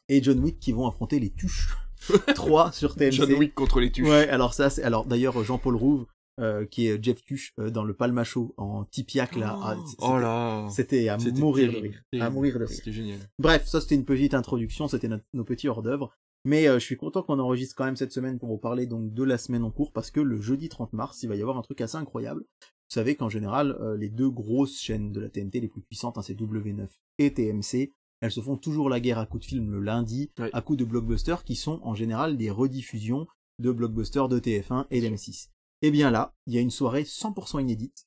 Et 0.09 0.22
John 0.22 0.39
Wick 0.40 0.59
qui 0.60 0.72
vont 0.72 0.86
affronter 0.86 1.18
les 1.20 1.31
tuches. 1.31 1.74
3 2.35 2.72
sur 2.72 2.94
TMC. 2.97 3.12
John 3.12 3.32
Wick 3.35 3.55
contre 3.55 3.81
les 3.81 3.90
tuches. 3.90 4.06
Ouais, 4.09 4.28
alors 4.28 4.52
ça, 4.55 4.68
c'est 4.70 4.82
alors 4.82 5.06
d'ailleurs 5.06 5.43
Jean-Paul 5.43 5.74
Rouve, 5.76 6.06
euh, 6.40 6.66
qui 6.66 6.86
est 6.89 7.02
Jeff 7.02 7.24
Tuche 7.24 7.52
euh, 7.59 7.70
dans 7.70 7.85
le 7.85 7.94
Palmacho 7.94 8.52
en 8.59 8.85
Tipiac 8.85 9.36
là. 9.36 9.59
ah, 9.62 9.76
c- 9.86 9.97
oh 10.01 10.18
là. 10.18 10.66
C'était 10.70 11.09
à 11.09 11.18
C'était 11.18 11.40
mourir 11.40 11.68
de 11.68 11.72
terrible, 11.78 12.02
rire. 12.12 12.22
À 12.24 12.31
mourir 12.31 12.55
de 12.59 12.64
rire. 12.64 12.68
C'était 12.76 12.93
génial. 12.93 13.18
Bref, 13.39 13.66
ça 13.66 13.81
c'était 13.81 13.94
une 13.94 14.05
petite 14.05 14.35
introduction, 14.35 14.89
c'était 14.89 15.09
notre- 15.09 15.24
nos 15.32 15.44
petits 15.44 15.68
hors 15.68 15.82
d'œuvre. 15.82 16.12
Mais 16.47 16.68
euh, 16.68 16.78
je 16.78 16.85
suis 16.85 16.97
content 16.98 17.22
qu'on 17.22 17.39
enregistre 17.39 17.74
quand 17.74 17.86
même 17.86 17.97
cette 17.97 18.12
semaine 18.12 18.39
pour 18.39 18.51
vous 18.51 18.59
parler 18.59 18.86
donc 18.86 19.14
de 19.14 19.22
la 19.22 19.39
semaine 19.39 19.64
en 19.64 19.70
cours 19.70 19.93
parce 19.93 20.10
que 20.10 20.20
le 20.20 20.43
jeudi 20.43 20.68
30 20.68 20.93
mars, 20.93 21.22
il 21.22 21.28
va 21.31 21.36
y 21.36 21.40
avoir 21.40 21.56
un 21.56 21.62
truc 21.62 21.81
assez 21.81 21.97
incroyable. 21.97 22.40
Vous 22.43 22.94
savez 23.01 23.14
qu'en 23.14 23.31
général, 23.31 23.78
les 23.98 24.10
deux 24.10 24.28
grosses 24.28 24.78
chaînes 24.78 25.10
de 25.10 25.20
la 25.20 25.31
TNT 25.31 25.60
les 25.60 25.68
plus 25.68 25.81
puissantes, 25.81 26.18
hein, 26.18 26.22
c'est 26.22 26.39
W9 26.39 26.86
et 27.18 27.32
TMC, 27.32 27.93
elles 28.24 28.32
se 28.32 28.40
font 28.40 28.56
toujours 28.56 28.88
la 28.88 29.01
guerre 29.01 29.18
à 29.18 29.26
coups 29.26 29.42
de 29.44 29.48
film 29.51 29.70
le 29.70 29.80
lundi, 29.80 30.30
à 30.55 30.62
coups 30.62 30.78
de 30.78 30.84
blockbusters 30.86 31.44
qui 31.44 31.56
sont 31.56 31.78
en 31.82 31.94
général 31.94 32.38
des 32.38 32.51
rediffusions 32.51 33.26
de 33.59 33.70
blockbusters 33.70 34.30
de 34.30 34.38
TF1 34.40 34.86
et 34.90 35.02
d'M6. 35.02 35.48
Et 35.82 35.90
bien 35.90 36.10
là, 36.10 36.34
il 36.46 36.55
y 36.55 36.59
a 36.59 36.62
une 36.62 36.70
soirée 36.70 37.02
100% 37.02 37.60
inédite. 37.60 38.06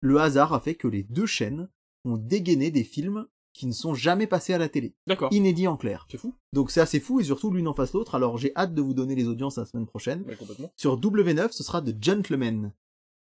Le 0.00 0.20
hasard 0.20 0.52
a 0.52 0.60
fait 0.60 0.76
que 0.76 0.86
les 0.86 1.02
deux 1.02 1.26
chaînes 1.26 1.68
ont 2.04 2.16
dégainé 2.16 2.70
des 2.70 2.84
films 2.84 3.26
qui 3.54 3.66
ne 3.66 3.72
sont 3.72 3.92
jamais 3.94 4.28
passés 4.28 4.52
à 4.54 4.58
la 4.58 4.68
télé 4.68 4.94
D'accord. 5.08 5.32
inédit 5.32 5.66
en 5.66 5.76
clair. 5.76 6.06
C'est 6.12 6.18
fou. 6.18 6.32
Donc 6.52 6.70
c'est 6.70 6.80
assez 6.80 7.00
fou 7.00 7.18
et 7.18 7.24
surtout 7.24 7.50
l'une 7.50 7.66
en 7.66 7.72
face 7.74 7.92
l'autre. 7.92 8.14
Alors 8.14 8.38
j'ai 8.38 8.52
hâte 8.54 8.72
de 8.72 8.82
vous 8.82 8.94
donner 8.94 9.16
les 9.16 9.26
audiences 9.26 9.56
la 9.58 9.64
semaine 9.64 9.86
prochaine. 9.86 10.22
Ouais, 10.28 10.36
complètement. 10.36 10.70
Sur 10.76 10.96
W9, 11.00 11.50
ce 11.50 11.64
sera 11.64 11.82
The 11.82 11.96
Gentleman. 12.00 12.72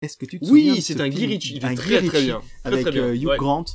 Est-ce 0.04 0.18
que 0.18 0.28
tu 0.28 0.40
te 0.40 0.46
souviens 0.46 0.72
Oui, 0.74 0.78
de 0.78 0.82
c'est 0.84 0.94
ce 0.94 1.00
un 1.02 1.10
Guy 1.10 1.26
Ritchie. 1.26 1.56
Il 1.56 1.66
Un 1.66 1.70
Guy 1.74 1.76
très 1.78 2.02
très 2.04 2.22
bien. 2.24 2.40
Très 2.62 2.72
Avec 2.72 2.82
très 2.84 2.92
bien. 2.92 3.04
euh, 3.06 3.16
Hugh 3.16 3.26
Ouais. 3.26 3.38
Grant. 3.38 3.66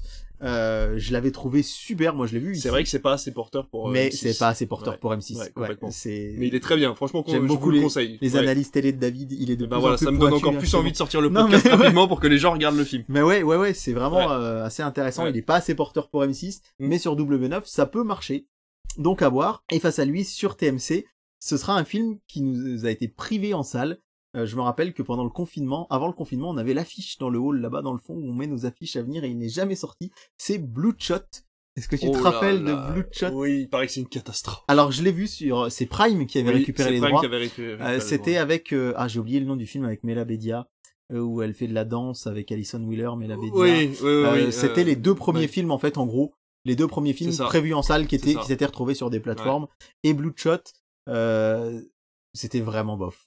Euh, 0.43 0.95
je 0.97 1.13
l'avais 1.13 1.31
trouvé 1.31 1.63
super. 1.63 2.15
Moi 2.15 2.27
je 2.27 2.35
l'ai 2.35 2.41
vu. 2.41 2.57
C'est 2.57 2.69
vrai 2.69 2.83
que 2.83 2.89
c'est 2.89 2.99
pas 2.99 3.13
assez 3.13 3.31
porteur 3.33 3.69
pour. 3.69 3.89
euh, 3.89 3.93
mais 3.93 4.09
M6. 4.09 4.17
c'est 4.17 4.39
pas 4.39 4.49
assez 4.49 4.67
porteur 4.67 4.95
Ouais. 4.95 4.99
pour 4.99 5.13
M6. 5.15 5.35
Ouais, 5.37 5.41
Ouais, 5.45 5.51
complètement. 5.55 5.91
Mais 6.07 6.49
il 6.49 6.55
est 6.55 6.61
très 6.61 6.77
bien. 6.77 6.95
Franchement, 6.95 7.25
J'aime 7.29 7.47
beaucoup 7.47 7.71
les- 7.71 7.81
conseille. 7.81 8.19
les 8.21 8.37
analyses 8.37 8.71
télé 8.71 8.93
de 8.93 8.99
David. 8.99 9.33
Il 9.33 9.51
est 9.51 9.57
de 9.57 9.67
ben 9.67 9.77
plus 9.77 9.81
voilà, 9.81 9.95
en 9.95 9.99
plus 9.99 10.05
ça 10.07 10.11
me 10.11 10.19
donne 10.19 10.33
encore 10.35 10.57
plus 10.59 10.75
envie 10.75 10.91
de 10.93 10.97
sortir 10.97 11.21
le 11.21 11.29
Non, 11.29 11.43
podcast 11.43 11.65
mais- 11.67 11.75
rapidement 11.77 12.09
pour 12.09 12.19
que 12.21 12.27
les 12.27 12.39
gens 12.39 12.53
regardent 12.53 12.77
le 12.79 12.85
film. 12.85 13.05
Mais 13.09 13.23
ouais, 13.23 13.43
ouais, 13.43 13.57
ouais, 13.57 13.73
c'est 13.75 13.93
vraiment 13.93 14.31
euh, 14.33 14.65
assez 14.65 14.83
intéressant. 14.83 15.27
Il 15.27 15.37
est 15.37 15.43
pas 15.43 15.57
assez 15.57 15.75
porteur 15.75 16.09
pour 16.11 16.23
M6, 16.25 16.61
Mm. 16.81 16.87
mais 16.89 16.99
sur 16.99 17.15
W9, 17.17 17.63
ça 17.67 17.87
peut 17.87 18.03
marcher. 18.03 18.47
Donc 18.99 19.23
à 19.23 19.29
voir. 19.29 19.65
Et 19.71 19.79
face 19.81 19.99
à 20.01 20.05
lui, 20.05 20.25
sur 20.25 20.57
TMC, 20.57 21.07
ce 21.39 21.57
sera 21.57 21.77
un 21.79 21.85
film 21.85 22.19
qui 22.29 22.43
nous 22.43 22.85
a 22.85 22.91
été 22.91 23.09
privé 23.09 23.55
en 23.55 23.63
salle. 23.63 23.99
Euh, 24.35 24.47
je 24.47 24.57
me 24.57 24.63
rappelle 24.63 24.95
que 24.95 25.03
pendant 25.03 25.25
le 25.25 25.31
confinement, 25.31 25.87
avant 25.91 26.07
le 26.07 26.13
confinement, 26.15 26.49
on 26.51 26.57
avait 26.57 26.73
l'affiche 26.75 27.19
dans 27.19 27.29
le 27.29 27.39
hall 27.39 27.61
là-bas 27.61 27.83
dans 27.83 27.93
le 27.93 27.99
fond 27.99 28.15
où 28.15 28.29
on 28.31 28.33
met 28.33 28.47
nos 28.47 28.65
affiches 28.65 28.97
à 28.97 29.03
venir 29.03 29.25
et 29.25 29.29
il 29.29 29.37
n'est 29.39 29.49
jamais 29.51 29.75
sorti. 29.77 30.11
C'est 30.39 30.59
Bloodshot. 30.59 31.17
Est-ce 31.77 31.89
que 31.89 31.97
tu 31.97 32.07
Oh 32.09 32.13
te 32.13 32.23
là 32.23 32.31
rappelles 32.31 32.63
là. 32.65 32.87
de 32.89 32.93
Bloodshot 32.95 33.31
Oui, 33.35 33.61
il 33.63 33.69
paraît 33.69 33.87
que 33.87 33.93
c'est 33.93 34.01
une 34.01 34.09
catastrophe. 34.09 34.63
Alors 34.69 34.91
je 34.93 35.03
l'ai 35.03 35.13
vu 35.13 35.27
sur, 35.27 35.71
c'est 35.71 35.87
Prime 35.87 36.27
qui 36.27 36.39
avait 36.39 36.49
Oui, 36.51 36.55
récupéré 36.59 36.91
les 36.93 36.99
Prime 36.99 37.11
droits. 37.11 37.21
qui 37.21 37.27
avait 37.27 37.39
récupéré- 37.39 37.71
récupéré 37.73 37.95
Euh, 37.97 38.01
C'était 38.01 38.37
avec, 38.39 38.73
euh, 38.73 38.93
ah 38.97 39.09
j'ai 39.09 39.19
oublié 39.21 39.41
le 39.41 39.47
nom 39.47 39.57
du 39.57 39.67
film 39.67 39.85
avec 39.85 40.03
Mela 40.05 40.25
Bedia, 40.25 40.67
euh, 41.13 41.21
où 41.21 41.41
elle 41.43 41.55
fait 41.55 41.67
de 41.69 41.75
la 41.75 41.85
danse 41.85 42.27
avec 42.27 42.51
Alison 42.53 42.83
Wheeler, 42.83 43.11
Mela 43.19 43.37
Bedia. 43.37 43.53
Oui, 43.55 43.71
oui, 43.71 43.97
oui. 44.03 44.07
Euh, 44.07 44.51
c'était 44.51 44.81
euh, 44.83 44.85
les 44.85 44.97
deux 44.97 45.15
premiers 45.15 45.41
ouais. 45.41 45.47
films 45.49 45.71
en 45.71 45.79
fait 45.79 45.97
en 45.99 46.07
gros 46.07 46.35
les 46.65 46.77
deux 46.77 46.87
premiers 46.87 47.13
films 47.13 47.37
prévus 47.37 47.75
en 47.75 47.83
salle 47.83 48.07
qui 48.07 48.15
étaient 48.15 48.35
qui 48.35 48.45
s'étaient 48.47 48.67
retrouvés 48.67 48.95
sur 48.95 49.11
des 49.11 49.19
plateformes 49.21 49.67
et 50.05 50.15
Bloodshot 50.15 50.59
euh, 51.09 51.81
c'était 52.35 52.61
vraiment 52.61 52.97
bof 52.97 53.27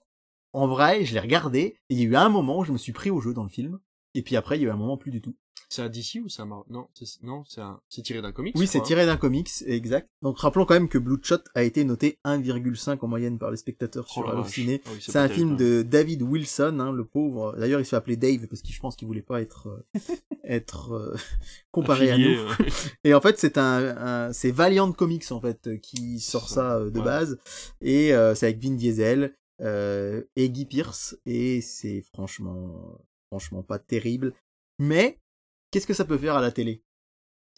en 0.55 0.67
vrai 0.67 1.05
je 1.05 1.13
l'ai 1.13 1.19
regardé 1.19 1.59
et 1.59 1.77
il 1.89 1.97
y 1.99 2.01
a 2.01 2.05
eu 2.05 2.15
un 2.15 2.29
moment 2.29 2.59
où 2.59 2.63
je 2.65 2.71
me 2.71 2.77
suis 2.77 2.91
pris 2.93 3.09
au 3.09 3.21
jeu 3.21 3.33
dans 3.33 3.43
le 3.43 3.49
film 3.49 3.79
et 4.13 4.21
puis 4.21 4.35
après 4.35 4.57
il 4.57 4.61
y 4.61 4.65
a 4.65 4.69
eu 4.69 4.71
un 4.71 4.77
moment 4.77 4.97
plus 4.97 5.11
du 5.11 5.21
tout 5.21 5.35
C'est 5.69 5.81
un 5.81 5.89
DC 5.89 6.21
ou 6.23 6.29
c'est 6.29 6.41
un 6.41 6.45
Mar- 6.45 6.63
Non, 6.69 6.87
c'est 6.93 7.05
non, 7.23 7.43
c'est 7.47 7.59
un... 7.61 7.81
c'est 7.89 8.01
tiré 8.03 8.21
d'un 8.21 8.31
comics. 8.31 8.55
oui 8.57 8.65
c'est 8.67 8.77
crois, 8.77 8.85
hein. 8.85 8.87
tiré 8.87 9.05
d'un 9.05 9.17
comics 9.17 9.49
exact 9.65 10.09
donc 10.21 10.39
rappelons 10.39 10.65
quand 10.65 10.75
même 10.75 10.87
que 10.87 10.97
Bloodshot 10.97 11.39
a 11.55 11.63
été 11.63 11.83
noté 11.83 12.19
1,5 12.25 12.97
en 13.01 13.07
moyenne 13.07 13.37
par 13.39 13.51
les 13.51 13.57
spectateurs 13.57 14.05
Oh 14.09 14.13
sur 14.13 14.23
vache. 14.23 14.33
Allociné 14.33 14.81
Ah 14.85 14.89
oui, 14.93 14.97
c'est 15.01 15.17
un 15.17 15.27
film 15.29 15.51
hein. 15.51 15.55
de 15.55 15.81
David 15.81 16.21
Wilson, 16.21 16.77
hein, 16.79 16.91
le 16.91 17.03
pauvre. 17.05 17.55
D'ailleurs, 17.57 17.79
il 17.81 17.85
se 17.85 17.89
fait 17.89 17.95
appeler 17.97 18.15
Dave 18.15 18.47
parce 18.47 18.61
que 18.61 18.69
je 18.71 18.79
pense 18.79 18.95
qu'il 18.95 19.07
voulait 19.07 19.21
pas 19.21 19.41
être 19.41 19.67
euh, 19.67 19.99
être 20.43 20.93
euh, 20.93 21.15
comparé 21.71 22.11
Affilié, 22.11 22.37
à 22.37 22.41
nous. 22.43 22.49
Et 23.03 23.13
en 23.13 23.21
fait, 23.21 23.37
c'est 23.39 23.57
un, 23.57 23.97
un- 23.97 24.33
c'est 24.33 24.51
Valiant 24.51 24.91
Comics 24.91 25.31
en 25.31 25.41
fait 25.41 25.79
qui 25.81 26.19
sort 26.19 26.47
ça 26.49 26.77
euh, 26.77 26.89
de 26.89 26.99
Ouais. 26.99 27.05
base 27.05 27.37
et 27.81 28.13
euh, 28.13 28.33
c'est 28.35 28.45
avec 28.47 28.59
Vin 28.63 28.75
Diesel 28.75 29.35
euh, 29.61 30.23
et 30.35 30.49
Guy 30.49 30.65
Pearce 30.65 31.17
et 31.25 31.61
c'est 31.61 32.01
franchement 32.13 32.99
franchement 33.27 33.63
pas 33.63 33.79
terrible. 33.79 34.33
Mais 34.79 35.19
qu'est-ce 35.71 35.87
que 35.87 35.93
ça 35.93 36.05
peut 36.05 36.17
faire 36.17 36.35
à 36.35 36.41
la 36.41 36.51
télé? 36.51 36.83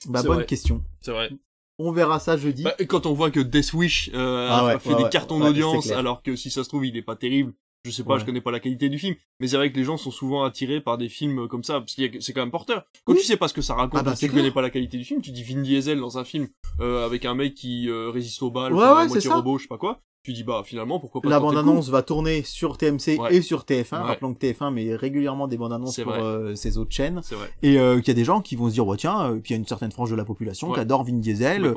Bah 0.07 0.21
bonne 0.23 0.35
vrai. 0.37 0.45
question. 0.45 0.83
C'est 1.01 1.11
vrai. 1.11 1.31
On 1.79 1.91
verra 1.91 2.19
ça 2.19 2.37
jeudi. 2.37 2.63
Bah, 2.63 2.75
quand 2.87 3.05
on 3.05 3.13
voit 3.13 3.29
que 3.31 3.39
Death 3.39 3.73
Wish 3.73 4.09
euh, 4.13 4.47
Ah 4.49 4.59
a- 4.59 4.65
ouais, 4.65 4.73
a 4.73 4.79
fait 4.79 4.89
ouais, 4.89 4.95
des 4.97 5.03
ouais. 5.03 5.09
cartons 5.09 5.39
d'audience, 5.39 5.91
alors 5.91 6.23
que 6.23 6.35
si 6.35 6.49
ça 6.49 6.63
se 6.63 6.69
trouve, 6.69 6.85
il 6.85 6.95
est 6.97 7.01
pas 7.03 7.15
terrible. 7.15 7.53
Je 7.85 7.91
sais 7.91 8.03
pas, 8.03 8.15
Ouais. 8.15 8.19
je 8.19 8.25
connais 8.25 8.41
pas 8.41 8.51
la 8.51 8.59
qualité 8.59 8.89
du 8.89 8.97
film, 8.99 9.15
mais 9.39 9.47
c'est 9.47 9.55
vrai 9.55 9.71
que 9.71 9.77
les 9.77 9.83
gens 9.83 9.95
sont 9.95 10.11
souvent 10.11 10.43
attirés 10.43 10.81
par 10.81 10.97
des 10.97 11.07
films 11.07 11.47
comme 11.47 11.63
ça, 11.63 11.79
parce 11.79 11.95
que 11.95 12.19
c'est 12.19 12.33
quand 12.33 12.41
même 12.41 12.51
porteur. 12.51 12.85
Quand 13.05 13.13
Oui. 13.13 13.19
tu 13.19 13.25
sais 13.25 13.37
pas 13.37 13.47
ce 13.47 13.53
que 13.53 13.61
ça 13.61 13.75
raconte, 13.75 13.99
Ah 13.99 14.03
bah, 14.03 14.15
tu 14.15 14.27
connais 14.27 14.51
pas 14.51 14.61
la 14.63 14.71
qualité 14.71 14.97
du 14.97 15.05
film, 15.05 15.21
tu 15.21 15.31
dis 15.31 15.43
Vin 15.43 15.61
Diesel 15.61 15.99
dans 15.99 16.17
un 16.17 16.25
film 16.25 16.47
euh, 16.81 17.05
avec 17.05 17.23
un 17.25 17.35
mec 17.35 17.53
qui 17.53 17.87
euh, 17.89 18.09
résiste 18.09 18.41
aux 18.41 18.51
balles, 18.51 18.73
Ouais, 18.73 19.07
ouais, 19.09 19.21
ça. 19.21 19.35
robot, 19.35 19.57
je 19.59 19.63
sais 19.63 19.67
pas 19.69 19.77
quoi. 19.77 20.01
Tu 20.27 20.33
dis 20.33 20.43
bah 20.43 20.61
finalement 20.65 20.99
pourquoi 20.99 21.21
pas 21.21 21.29
La 21.29 21.37
coup. 21.37 21.43
bande-annonce 21.45 21.87
va 21.87 22.01
tourner 22.03 22.43
sur 22.43 22.77
TMC 22.77 23.17
Ouais. 23.17 23.35
et 23.37 23.41
sur 23.41 23.61
TF1. 23.63 23.93
Ouais. 24.01 24.07
Rappelons 24.09 24.33
que 24.33 24.39
TF1 24.39 24.73
met 24.73 24.93
régulièrement 24.93 25.47
des 25.47 25.55
bandes-annonces 25.57 25.95
C'est 25.95 26.03
pour 26.03 26.11
euh, 26.15 26.53
ses 26.53 26.77
autres 26.77 26.91
chaînes. 26.93 27.21
C'est 27.23 27.35
vrai. 27.35 27.49
Et 27.63 27.79
euh, 27.79 27.99
qu'il 27.99 28.09
y 28.09 28.11
a 28.11 28.13
des 28.13 28.25
gens 28.25 28.41
qui 28.41 28.57
vont 28.57 28.67
se 28.67 28.73
dire, 28.73 28.85
ouais, 28.85 28.97
tiens, 28.97 29.31
euh, 29.31 29.35
puis 29.39 29.51
il 29.51 29.55
y 29.55 29.55
a 29.55 29.59
une 29.59 29.65
certaine 29.65 29.93
frange 29.93 30.11
de 30.11 30.17
la 30.17 30.25
population 30.25 30.67
Ouais. 30.67 30.73
qui 30.73 30.79
adore 30.81 31.05
Vin 31.05 31.13
Diesel, 31.13 31.73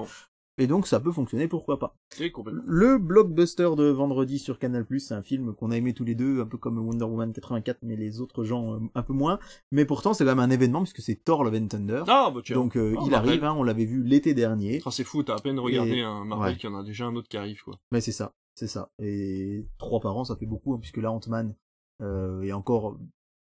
et 0.59 0.67
donc 0.67 0.87
ça 0.87 1.01
peut 1.01 1.13
fonctionner, 1.13 1.49
pourquoi 1.49 1.79
pas. 1.79 1.97
Le 2.19 2.99
blockbuster 2.99 3.71
de 3.79 3.85
vendredi 3.85 4.39
sur 4.39 4.59
Canal+, 4.59 4.85
c'est 4.99 5.15
un 5.15 5.23
film 5.23 5.55
qu'on 5.55 5.71
a 5.71 5.77
aimé 5.79 5.95
tous 5.95 6.05
les 6.05 6.15
deux, 6.15 6.43
un 6.43 6.45
peu 6.45 6.59
comme 6.59 6.77
Wonder 6.79 7.07
Woman 7.07 7.33
84, 7.33 7.79
mais 7.83 7.97
les 7.97 8.21
autres 8.21 8.45
gens 8.45 8.75
euh, 8.75 8.79
un 8.95 9.03
peu 9.03 9.15
moins. 9.15 9.39
Mais 9.73 9.87
pourtant, 9.87 10.13
c'est 10.13 10.25
quand 10.25 10.31
même 10.35 10.39
un 10.41 10.51
événement, 10.51 10.83
puisque 10.83 11.01
c'est 11.01 11.15
Thor 11.15 11.45
Love 11.45 11.55
and 11.55 11.69
Thunder. 11.69 12.03
Ah 12.09 12.31
bah 12.35 12.43
donc 12.53 12.77
Ah, 12.77 13.03
il 13.07 13.15
arrive, 13.15 13.43
hein, 13.45 13.55
on 13.57 13.63
l'avait 13.63 13.87
vu 13.87 14.03
l'été 14.03 14.35
dernier. 14.35 14.83
Ah, 14.85 14.91
c'est 14.91 15.05
fou, 15.05 15.23
t'as 15.23 15.37
à 15.37 15.39
peine 15.39 15.59
regardé 15.59 15.93
Et- 15.93 16.03
un 16.03 16.27
Marvel 16.27 16.59
qu'il 16.59 16.69
y 16.69 16.73
en 16.75 16.77
a 16.79 16.83
déjà 16.83 17.07
un 17.07 17.17
autre 17.17 17.29
qui 17.29 17.39
arrive 17.39 17.63
quoi. 17.63 17.79
Mais 17.91 18.03
c'est 18.03 18.13
ça, 18.13 18.33
c'est 18.55 18.67
ça. 18.69 18.91
Et 19.03 19.67
trois 19.79 20.01
par 20.01 20.17
an, 20.17 20.25
ça 20.25 20.37
fait 20.37 20.47
beaucoup, 20.47 20.75
hein, 20.75 20.79
puisque 20.81 20.99
là, 20.99 21.11
Ant-Man 21.13 21.55
euh, 22.03 22.43
est 22.43 22.53
encore 22.53 22.99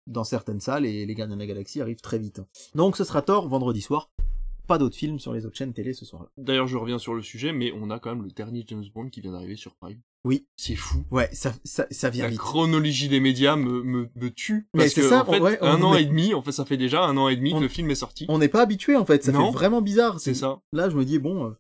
dans 0.07 0.25
certaines 0.25 0.61
salles, 0.61 0.85
et 0.85 1.07
les 1.07 1.15
Gardiens 1.15 1.37
de 1.37 1.41
la 1.41 1.47
Galaxie 1.47 1.81
arrivent 1.81 2.01
très 2.01 2.19
vite. 2.19 2.41
hein. 2.41 2.47
Donc 2.75 2.97
ce 2.97 3.05
sera 3.05 3.23
Thor 3.23 3.49
vendredi 3.49 3.81
soir. 3.81 4.11
Pas 4.69 4.79
d'autres 4.79 4.97
films 4.97 5.19
sur 5.19 5.33
les 5.33 5.45
autres 5.45 5.57
chaînes 5.57 5.73
télé 5.73 5.93
ce 5.93 6.05
soir-là. 6.05 6.29
D'ailleurs, 6.39 6.69
je 6.69 6.77
reviens 6.77 6.99
sur 6.99 7.15
le 7.15 7.23
sujet, 7.23 7.53
mais 7.53 7.73
on 7.73 7.91
a 7.91 7.99
quand 7.99 8.15
même 8.15 8.25
le 8.25 8.31
dernier 8.31 8.65
James 8.69 8.85
Bond 8.95 9.09
qui 9.11 9.21
vient 9.21 9.33
d'arriver 9.33 9.57
sur 9.57 9.75
Prime. 9.75 10.01
Oui. 10.25 10.47
C'est 10.57 10.77
fou. 10.77 11.05
Ouais, 11.11 11.29
ça, 11.33 11.53
ça, 11.65 11.87
ça 11.91 12.11
vient 12.11 12.25
La 12.25 12.31
vite. 12.31 12.39
chronologie 12.39 13.09
des 13.09 13.19
médias 13.19 13.57
me, 13.57 13.83
me, 13.83 14.09
me 14.15 14.31
tue. 14.31 14.69
Mais 14.73 14.85
Parce 14.85 14.95
c'est 14.95 15.01
que, 15.03 15.09
ça, 15.09 15.23
en 15.23 15.33
fait, 15.33 15.41
ouais, 15.41 15.59
un 15.63 15.81
on 15.81 15.85
an 15.89 15.95
est- 15.97 16.03
et 16.03 16.07
demi, 16.07 16.33
en 16.33 16.43
fait, 16.43 16.53
ça 16.53 16.65
fait 16.65 16.77
déjà 16.77 17.03
un 17.05 17.17
an 17.17 17.29
et 17.29 17.35
demi 17.37 17.53
On- 17.53 17.59
que 17.59 17.63
le 17.63 17.69
film 17.69 17.91
est 17.91 17.97
sorti. 17.97 18.25
On 18.29 18.39
n'est 18.39 18.49
pas 18.49 18.63
habitué 18.63 18.95
en 18.97 19.05
fait, 19.05 19.25
ça 19.25 19.33
Non. 19.33 19.47
fait 19.51 19.53
vraiment 19.59 19.83
bizarre. 19.83 20.21
C'est 20.21 20.35
ça. 20.35 20.61
Là, 20.73 20.89
je 20.91 20.97
me 20.97 21.05
dis 21.05 21.19
bon, 21.19 21.47
euh, 21.47 21.51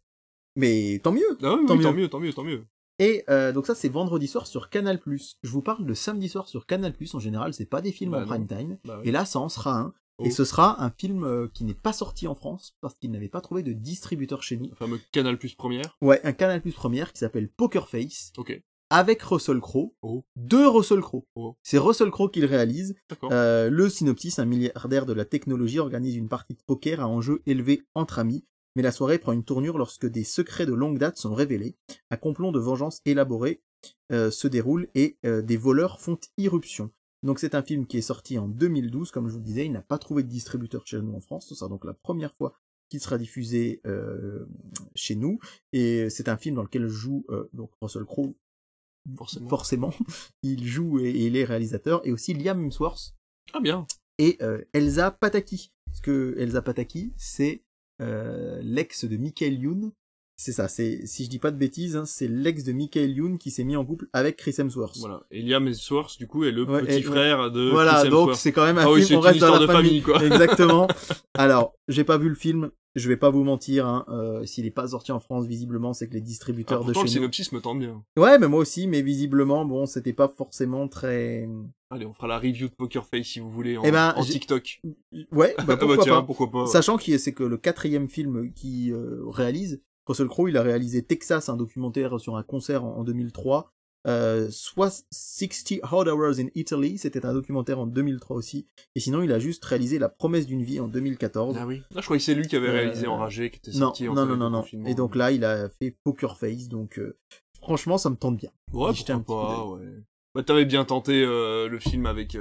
mais 0.54 1.00
tant 1.02 1.10
mieux. 1.12 1.36
Ah 1.42 1.56
oui, 1.58 1.66
Tant 1.66 1.72
oui, 1.74 1.78
mieux. 1.78 1.84
tant 1.84 1.92
mieux, 1.92 2.08
tant 2.08 2.20
mieux, 2.20 2.32
tant 2.32 2.44
mieux. 2.44 2.64
Et 3.02 3.24
euh, 3.28 3.52
donc 3.52 3.66
ça, 3.66 3.74
c'est 3.74 3.88
vendredi 3.88 4.28
soir 4.28 4.46
sur 4.46 4.70
Canal+. 4.70 5.00
Je 5.42 5.50
vous 5.50 5.62
parle 5.62 5.84
de 5.86 5.94
samedi 5.94 6.28
soir 6.28 6.48
sur 6.48 6.66
Canal+. 6.66 6.94
En 7.14 7.18
général, 7.18 7.52
c'est 7.52 7.66
pas 7.66 7.80
des 7.82 7.90
films 7.92 8.12
Bah 8.12 8.22
en 8.22 8.26
prime 8.26 8.46
time. 8.46 8.78
Bah 8.84 8.98
oui. 9.02 9.08
Et 9.08 9.12
là, 9.12 9.24
ça 9.24 9.40
en 9.40 9.48
sera 9.48 9.78
un. 9.78 9.94
Oh. 10.18 10.24
Et 10.24 10.30
ce 10.30 10.44
sera 10.44 10.84
un 10.84 10.90
film 10.90 11.24
euh, 11.24 11.48
qui 11.52 11.64
n'est 11.64 11.74
pas 11.74 11.92
sorti 11.92 12.28
en 12.28 12.34
France 12.34 12.76
parce 12.80 12.94
qu'il 12.94 13.10
n'avait 13.10 13.28
pas 13.30 13.40
trouvé 13.40 13.62
de 13.62 13.72
distributeur 13.72 14.42
chez 14.42 14.56
nous. 14.56 14.68
Le 14.68 14.76
fameux 14.76 15.00
Canal 15.10 15.36
Plus 15.38 15.54
première. 15.54 15.96
Ouais, 16.00 16.20
un 16.22 16.32
Canal 16.32 16.60
Plus 16.60 16.72
première 16.74 17.12
qui 17.12 17.18
s'appelle 17.18 17.48
Poker 17.48 17.88
Face 17.88 18.32
Ok. 18.36 18.62
avec 18.90 19.22
Russell 19.22 19.58
Crowe. 19.58 19.94
Oh. 20.02 20.24
Deux 20.36 20.68
Russell 20.68 21.00
Crowe. 21.00 21.24
Oh. 21.34 21.56
C'est 21.62 21.78
Russell 21.78 22.10
Crowe 22.10 22.28
qui 22.30 22.40
le 22.40 22.46
réalise. 22.46 22.94
D'accord. 23.10 23.30
Euh, 23.32 23.68
le 23.70 23.88
synopsis, 23.88 24.38
un 24.38 24.44
milliardaire 24.44 25.06
de 25.06 25.14
la 25.14 25.24
technologie 25.24 25.78
organise 25.80 26.14
une 26.14 26.28
partie 26.28 26.54
de 26.54 26.62
poker 26.66 27.00
à 27.00 27.08
enjeu 27.08 27.42
élevé 27.46 27.82
entre 27.94 28.18
amis, 28.18 28.44
mais 28.76 28.82
la 28.82 28.92
soirée 28.92 29.18
prend 29.18 29.32
une 29.32 29.44
tournure 29.44 29.78
lorsque 29.78 30.06
des 30.06 30.24
secrets 30.24 30.66
de 30.66 30.72
longue 30.72 30.98
date 30.98 31.16
sont 31.16 31.34
révélés. 31.34 31.76
Un 32.10 32.16
complot 32.16 32.52
de 32.52 32.58
vengeance 32.58 33.00
élaboré 33.04 33.62
euh, 34.12 34.30
se 34.30 34.46
déroule 34.48 34.88
et 34.94 35.18
euh, 35.26 35.42
des 35.42 35.56
voleurs 35.56 36.00
font 36.00 36.18
irruption. 36.38 36.90
Donc 37.22 37.38
c'est 37.38 37.54
un 37.54 37.62
film 37.62 37.86
qui 37.86 37.98
est 37.98 38.02
sorti 38.02 38.38
en 38.38 38.48
2012, 38.48 39.10
comme 39.10 39.28
je 39.28 39.32
vous 39.32 39.38
le 39.38 39.44
disais, 39.44 39.66
il 39.66 39.72
n'a 39.72 39.82
pas 39.82 39.98
trouvé 39.98 40.22
de 40.22 40.28
distributeur 40.28 40.86
chez 40.86 41.00
nous 41.00 41.14
en 41.14 41.20
France, 41.20 41.46
ce 41.48 41.54
sera 41.54 41.68
donc 41.68 41.84
la 41.84 41.94
première 41.94 42.34
fois 42.34 42.54
qu'il 42.88 43.00
sera 43.00 43.16
diffusé 43.16 43.80
euh, 43.86 44.44
chez 44.94 45.14
nous, 45.14 45.38
et 45.72 46.10
c'est 46.10 46.28
un 46.28 46.36
film 46.36 46.56
dans 46.56 46.62
lequel 46.62 46.88
joue 46.88 47.24
donc 47.52 47.70
Russell 47.80 48.04
Crowe 48.04 48.34
Forcément. 49.16 49.48
forcément, 49.48 49.92
il 50.42 50.66
joue 50.66 50.98
et, 51.00 51.10
et 51.10 51.26
il 51.26 51.36
est 51.36 51.44
réalisateur, 51.44 52.06
et 52.06 52.12
aussi 52.12 52.34
Liam 52.34 52.60
Hemsworth, 52.64 53.14
Ah 53.52 53.60
bien. 53.60 53.86
et 54.18 54.38
Elsa 54.72 55.10
Pataki. 55.12 55.72
Parce 55.86 56.00
que 56.00 56.34
Elsa 56.38 56.60
Pataki, 56.62 57.12
c'est 57.16 57.62
l'ex 58.62 59.04
de 59.04 59.16
Michael 59.16 59.54
Youn. 59.54 59.92
C'est 60.44 60.50
ça, 60.50 60.66
c'est 60.66 61.06
si 61.06 61.24
je 61.24 61.30
dis 61.30 61.38
pas 61.38 61.52
de 61.52 61.56
bêtises, 61.56 61.94
hein, 61.94 62.04
c'est 62.04 62.26
l'ex 62.26 62.64
de 62.64 62.72
Michael 62.72 63.12
Youn 63.12 63.38
qui 63.38 63.52
s'est 63.52 63.62
mis 63.62 63.76
en 63.76 63.84
couple 63.84 64.08
avec 64.12 64.36
Chris 64.36 64.56
Hemsworth. 64.58 64.96
Voilà. 64.98 65.22
Et 65.30 65.40
Liam 65.40 65.68
Hemsworth, 65.68 66.18
du 66.18 66.26
coup, 66.26 66.42
est 66.42 66.50
le 66.50 66.64
Ouais, 66.64 66.82
petit 66.82 66.98
et- 66.98 67.02
frère 67.02 67.52
de 67.52 67.70
Voilà, 67.70 68.00
Chris 68.00 68.10
donc 68.10 68.34
c'est 68.34 68.50
quand 68.50 68.64
même 68.64 68.76
un 68.78 68.86
Ah 68.86 68.90
oui, 68.90 69.04
film, 69.04 69.20
on 69.20 69.22
c'est 69.22 69.28
une 69.28 69.34
reste 69.34 69.40
dans 69.40 69.52
la 69.54 69.58
de 69.60 69.66
famille, 69.68 70.02
quoi. 70.02 70.20
Exactement. 70.24 70.88
Alors, 71.34 71.74
j'ai 71.86 72.02
pas 72.02 72.18
vu 72.18 72.28
le 72.28 72.34
film, 72.34 72.70
je 72.96 73.08
vais 73.08 73.16
pas 73.16 73.30
vous 73.30 73.44
mentir, 73.44 73.86
hein, 73.86 74.04
euh, 74.08 74.44
s'il 74.44 74.66
est 74.66 74.72
pas 74.72 74.88
sorti 74.88 75.12
en 75.12 75.20
France, 75.20 75.46
visiblement, 75.46 75.92
c'est 75.92 76.08
que 76.08 76.14
les 76.14 76.18
Ah, 76.20 76.24
distributeurs 76.24 76.80
de 76.80 76.86
pourtant, 76.86 77.02
le 77.02 77.06
chez 77.06 77.14
nous... 77.14 77.20
synopsis 77.20 77.52
me 77.52 77.60
tente 77.60 77.78
bien. 77.78 78.02
Ouais, 78.18 78.36
mais 78.40 78.48
moi 78.48 78.58
aussi, 78.58 78.88
mais 78.88 79.00
visiblement, 79.02 79.64
bon, 79.64 79.86
c'était 79.86 80.12
pas 80.12 80.26
forcément 80.26 80.88
très... 80.88 81.48
Allez, 81.90 82.04
on 82.06 82.12
fera 82.14 82.26
la 82.26 82.38
review 82.40 82.66
de 82.68 82.74
Poker 82.74 83.06
Face 83.06 83.26
si 83.26 83.38
vous 83.38 83.50
voulez 83.50 83.76
en, 83.76 83.84
Eh 83.84 83.92
ben, 83.92 84.12
en 84.16 84.24
TikTok. 84.24 84.80
Ouais, 85.30 85.54
bah 85.58 85.58
Ah 85.58 85.62
bah 85.66 85.76
pourquoi 85.76 85.98
tiens, 85.98 86.14
pas. 86.14 86.22
pourquoi 86.22 86.50
pas. 86.50 86.62
ouais. 86.62 86.66
Sachant 86.66 86.96
que 86.96 87.16
c'est 87.18 87.32
que 87.32 87.44
le 87.44 87.58
quatrième 87.58 88.08
film 88.08 88.50
qui 88.54 88.90
euh, 88.92 89.20
réalise, 89.28 89.80
Russell 90.06 90.28
Crowe, 90.28 90.48
il 90.48 90.56
a 90.56 90.62
réalisé 90.62 91.02
Texas, 91.02 91.48
un 91.48 91.56
documentaire 91.56 92.18
sur 92.20 92.36
un 92.36 92.42
concert 92.42 92.84
en, 92.84 92.96
en 92.98 93.04
2003. 93.04 93.72
Euh, 94.08 94.48
soit 94.50 95.04
60 95.12 95.78
Hard 95.84 96.08
Hours 96.08 96.40
in 96.40 96.48
Italy, 96.56 96.98
c'était 96.98 97.24
un 97.24 97.32
documentaire 97.32 97.78
en 97.78 97.86
2003 97.86 98.36
aussi. 98.36 98.66
Et 98.96 99.00
sinon, 99.00 99.22
il 99.22 99.30
a 99.30 99.38
juste 99.38 99.64
réalisé 99.64 100.00
La 100.00 100.08
promesse 100.08 100.46
d'une 100.46 100.64
vie 100.64 100.80
en 100.80 100.88
2014. 100.88 101.56
Ah 101.60 101.66
oui. 101.66 101.82
Ah, 101.94 102.00
je 102.00 102.04
croyais 102.06 102.18
que 102.18 102.24
c'est 102.24 102.34
lui 102.34 102.48
qui 102.48 102.56
avait 102.56 102.68
Euh, 102.68 102.72
réalisé 102.72 103.06
Enragé, 103.06 103.50
qui 103.50 103.58
était 103.58 103.70
non, 103.72 103.78
sorti 103.88 104.08
en 104.08 104.14
non, 104.14 104.26
non, 104.26 104.36
non, 104.36 104.50
non. 104.50 104.64
Et 104.86 104.94
donc 104.96 105.14
là, 105.14 105.30
il 105.30 105.44
a 105.44 105.68
fait 105.68 105.96
Poker 106.02 106.36
Face, 106.36 106.66
donc 106.68 106.98
euh, 106.98 107.16
franchement, 107.60 107.96
ça 107.96 108.10
me 108.10 108.16
tente 108.16 108.36
bien. 108.38 108.50
Ouais, 108.72 108.88
un 108.90 108.92
pourquoi 108.92 108.92
petit 108.92 109.24
pas, 109.24 109.66
ouais. 109.66 110.02
Bah, 110.34 110.42
t'avais 110.42 110.64
bien 110.64 110.84
tenté 110.84 111.22
euh, 111.24 111.68
le 111.68 111.78
film 111.78 112.06
avec 112.06 112.36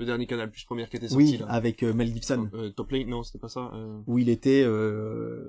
le 0.00 0.06
dernier 0.06 0.26
Canal 0.26 0.50
Plus 0.50 0.64
première 0.64 0.88
qui 0.88 0.96
était 0.96 1.08
sorti, 1.08 1.22
Oui, 1.24 1.36
là. 1.38 1.46
avec 1.48 1.82
euh, 1.82 1.92
Mel 1.92 2.08
Gibson, 2.12 2.48
Euh, 2.54 2.70
Top 2.70 2.90
Lane, 2.90 3.06
non, 3.08 3.22
c'était 3.22 3.38
pas 3.38 3.48
ça. 3.48 3.70
Euh, 3.74 4.00
où 4.06 4.18
il 4.18 4.28
était 4.30 4.62
euh, 4.64 5.44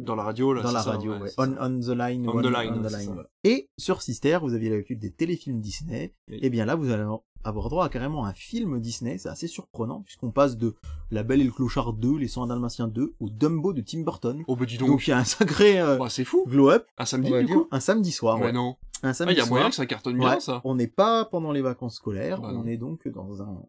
dans 0.00 0.14
la 0.14 0.22
radio, 0.22 0.52
là. 0.54 0.62
dans 0.62 0.70
la 0.72 0.80
ça, 0.80 0.92
radio, 0.92 1.12
ouais, 1.18 1.30
On, 1.38 1.54
on 1.60 1.80
the 1.80 1.88
line. 1.88 2.26
On 2.28 2.40
the 2.40 2.44
line, 2.46 2.72
on 2.74 2.82
the 2.88 2.92
line, 2.92 3.10
ouais. 3.10 3.24
Et 3.44 3.68
sur 3.76 4.00
Sister, 4.00 4.38
vous 4.40 4.54
aviez 4.54 4.70
l'habitude 4.70 5.00
des 5.00 5.10
téléfilms 5.10 5.60
Disney. 5.60 6.14
Oui. 6.30 6.38
Et 6.40 6.50
bien 6.50 6.64
là, 6.64 6.76
vous 6.76 6.90
allez 6.90 7.04
avoir 7.44 7.68
droit 7.68 7.84
à 7.84 7.88
carrément 7.88 8.24
un 8.24 8.32
film 8.34 8.80
Disney. 8.80 9.18
C'est 9.18 9.28
assez 9.28 9.46
surprenant 9.48 10.02
puisqu'on 10.02 10.30
passe 10.30 10.56
de 10.56 10.74
La 11.10 11.22
Belle 11.22 11.40
et 11.40 11.44
le 11.44 11.50
Clochard 11.52 11.92
2, 11.92 12.16
Les 12.18 12.28
100 12.28 12.46
Dalmatiens 12.46 12.88
2 12.88 13.14
au 13.20 13.28
Dumbo 13.30 13.72
de 13.72 13.80
Tim 13.80 14.00
Burton. 14.02 14.42
Oh, 14.46 14.56
bah 14.56 14.64
dis 14.66 14.78
donc. 14.78 14.88
Donc 14.88 15.06
il 15.06 15.10
y 15.10 15.12
a 15.12 15.18
un 15.18 15.24
sacré 15.24 15.80
euh, 15.80 15.96
Bah, 15.98 16.08
c'est 16.10 16.24
fou. 16.24 16.44
glow-up, 16.46 16.86
Un 16.98 17.04
samedi, 17.04 17.30
du 17.44 17.54
coup 17.54 17.66
un 17.70 17.80
samedi 17.80 18.12
soir. 18.12 18.38
Ouais, 18.38 18.46
ouais. 18.46 18.52
non. 18.52 18.76
Un 19.02 19.10
Ah, 19.10 19.14
samedi 19.14 19.34
il 19.34 19.38
y 19.38 19.40
a 19.40 19.44
soir. 19.44 19.54
moyen 19.58 19.68
que 19.70 19.74
ça 19.76 19.86
cartonne 19.86 20.18
bien, 20.18 20.34
Ouais, 20.34 20.40
ça. 20.40 20.60
On 20.64 20.74
n'est 20.76 20.86
pas 20.86 21.24
pendant 21.24 21.50
les 21.52 21.62
vacances 21.62 21.96
scolaires, 21.96 22.40
Bah, 22.40 22.48
on 22.52 22.62
non. 22.62 22.66
est 22.66 22.76
donc 22.76 23.08
dans 23.08 23.42
un... 23.42 23.62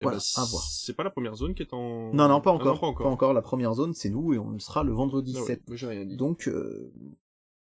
Eh 0.00 0.04
Voilà, 0.04 0.18
bah, 0.18 0.42
à 0.42 0.44
voir. 0.44 0.62
C'est 0.62 0.94
pas 0.94 1.02
la 1.04 1.10
première 1.10 1.34
zone 1.34 1.54
qui 1.54 1.62
est 1.62 1.72
en... 1.72 2.12
Non, 2.14 2.28
non, 2.28 2.40
pas 2.40 2.50
Ah 2.50 2.54
encore. 2.54 2.78
pas 2.80 2.86
encore. 2.86 3.06
Pas 3.06 3.12
encore. 3.12 3.32
La 3.32 3.42
première 3.42 3.74
zone, 3.74 3.94
c'est 3.94 4.10
nous 4.10 4.32
et 4.34 4.38
on 4.38 4.50
le 4.50 4.58
sera 4.60 4.84
le 4.84 4.92
vendredi 4.92 5.34
Ah 5.36 5.40
ouais, 5.40 5.46
7. 5.46 5.62
mais 5.70 5.76
j'ai 5.76 5.86
rien 5.86 6.04
dit. 6.04 6.16
Donc, 6.16 6.46
euh, 6.48 6.92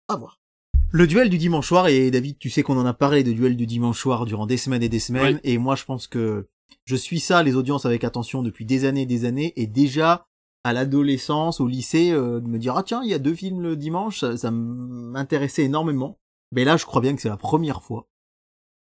à 0.08 0.16
voir. 0.16 0.40
Le 0.90 1.06
duel 1.08 1.28
du 1.28 1.38
dimanche 1.38 1.66
soir, 1.68 1.88
et 1.88 2.10
David, 2.10 2.38
tu 2.38 2.50
sais 2.50 2.62
qu'on 2.62 2.78
en 2.78 2.86
a 2.86 2.94
parlé 2.94 3.24
de 3.24 3.32
duel 3.32 3.56
du 3.56 3.66
dimanche 3.66 3.98
soir 3.98 4.24
durant 4.26 4.46
des 4.46 4.56
semaines 4.56 4.82
et 4.82 4.88
des 4.88 5.00
semaines, 5.00 5.36
Oui. 5.36 5.40
et 5.42 5.58
moi 5.58 5.74
je 5.74 5.84
pense 5.84 6.06
que 6.06 6.46
je 6.84 6.94
suis 6.96 7.18
ça, 7.18 7.42
les 7.42 7.56
audiences 7.56 7.84
avec 7.86 8.04
attention 8.04 8.42
depuis 8.42 8.64
des 8.64 8.84
années 8.84 9.02
et 9.02 9.06
des 9.06 9.24
années, 9.24 9.52
et 9.56 9.66
déjà 9.66 10.26
à 10.62 10.72
l'adolescence, 10.72 11.60
au 11.60 11.66
lycée, 11.66 12.10
euh, 12.12 12.40
de 12.40 12.46
me 12.46 12.58
dire, 12.58 12.76
ah 12.76 12.82
tiens, 12.84 13.02
il 13.02 13.10
y 13.10 13.14
a 13.14 13.18
deux 13.18 13.34
films 13.34 13.60
le 13.60 13.76
dimanche, 13.76 14.20
ça, 14.20 14.36
ça 14.36 14.50
m'intéressait 14.50 15.64
énormément. 15.64 16.16
Mais 16.52 16.64
là, 16.64 16.76
je 16.76 16.86
crois 16.86 17.02
bien 17.02 17.14
que 17.14 17.20
c'est 17.20 17.28
la 17.28 17.36
première 17.36 17.82
fois, 17.82 18.06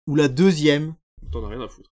ou 0.07 0.15
la 0.15 0.27
deuxième, 0.27 0.93
T'en 1.31 1.43
as 1.45 1.49
rien 1.49 1.61
à 1.61 1.67
foutre. 1.67 1.89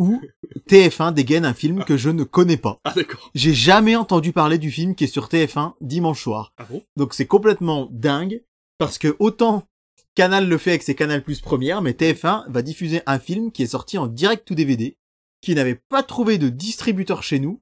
où 0.00 0.20
TF1 0.68 1.14
dégaine 1.14 1.44
un 1.44 1.54
film 1.54 1.84
que 1.84 1.96
je 1.96 2.10
ne 2.10 2.24
connais 2.24 2.56
pas. 2.56 2.80
Ah, 2.84 2.92
d'accord. 2.96 3.30
J'ai 3.36 3.54
jamais 3.54 3.94
entendu 3.94 4.32
parler 4.32 4.58
du 4.58 4.70
film 4.72 4.94
qui 4.96 5.04
est 5.04 5.06
sur 5.06 5.28
TF1 5.28 5.74
dimanche 5.80 6.20
soir. 6.22 6.52
Ah 6.58 6.64
bon? 6.68 6.82
Donc 6.96 7.14
c'est 7.14 7.26
complètement 7.26 7.88
dingue 7.92 8.42
parce 8.80 8.96
que 8.96 9.14
autant 9.18 9.68
Canal 10.14 10.48
le 10.48 10.56
fait 10.56 10.70
avec 10.70 10.82
ses 10.82 10.94
Canal 10.94 11.22
Plus 11.22 11.42
première, 11.42 11.82
mais 11.82 11.92
TF1 11.92 12.50
va 12.50 12.62
diffuser 12.62 13.02
un 13.04 13.18
film 13.18 13.52
qui 13.52 13.62
est 13.62 13.66
sorti 13.66 13.98
en 13.98 14.06
direct 14.06 14.48
to 14.48 14.54
DVD, 14.54 14.96
qui 15.42 15.54
n'avait 15.54 15.80
pas 15.90 16.02
trouvé 16.02 16.38
de 16.38 16.48
distributeur 16.48 17.22
chez 17.22 17.40
nous 17.40 17.60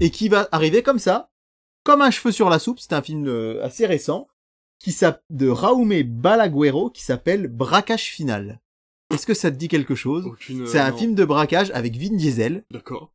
et 0.00 0.10
qui 0.10 0.30
va 0.30 0.48
arriver 0.52 0.82
comme 0.82 0.98
ça, 0.98 1.30
comme 1.84 2.00
un 2.00 2.10
cheveu 2.10 2.32
sur 2.32 2.48
la 2.48 2.58
soupe. 2.58 2.80
C'est 2.80 2.94
un 2.94 3.02
film 3.02 3.26
euh, 3.28 3.62
assez 3.62 3.84
récent 3.84 4.28
qui 4.78 4.96
de 5.28 5.48
Raume 5.48 6.02
Balaguero 6.02 6.88
qui 6.88 7.02
s'appelle 7.02 7.48
Braquage 7.48 8.04
final. 8.04 8.62
Est-ce 9.12 9.26
que 9.26 9.34
ça 9.34 9.50
te 9.50 9.56
dit 9.56 9.68
quelque 9.68 9.94
chose? 9.94 10.24
Aucune... 10.24 10.66
C'est 10.66 10.80
euh, 10.80 10.84
un 10.84 10.90
non. 10.90 10.96
film 10.96 11.14
de 11.14 11.24
braquage 11.26 11.70
avec 11.72 11.96
Vin 11.96 12.16
Diesel. 12.16 12.64
D'accord. 12.70 13.12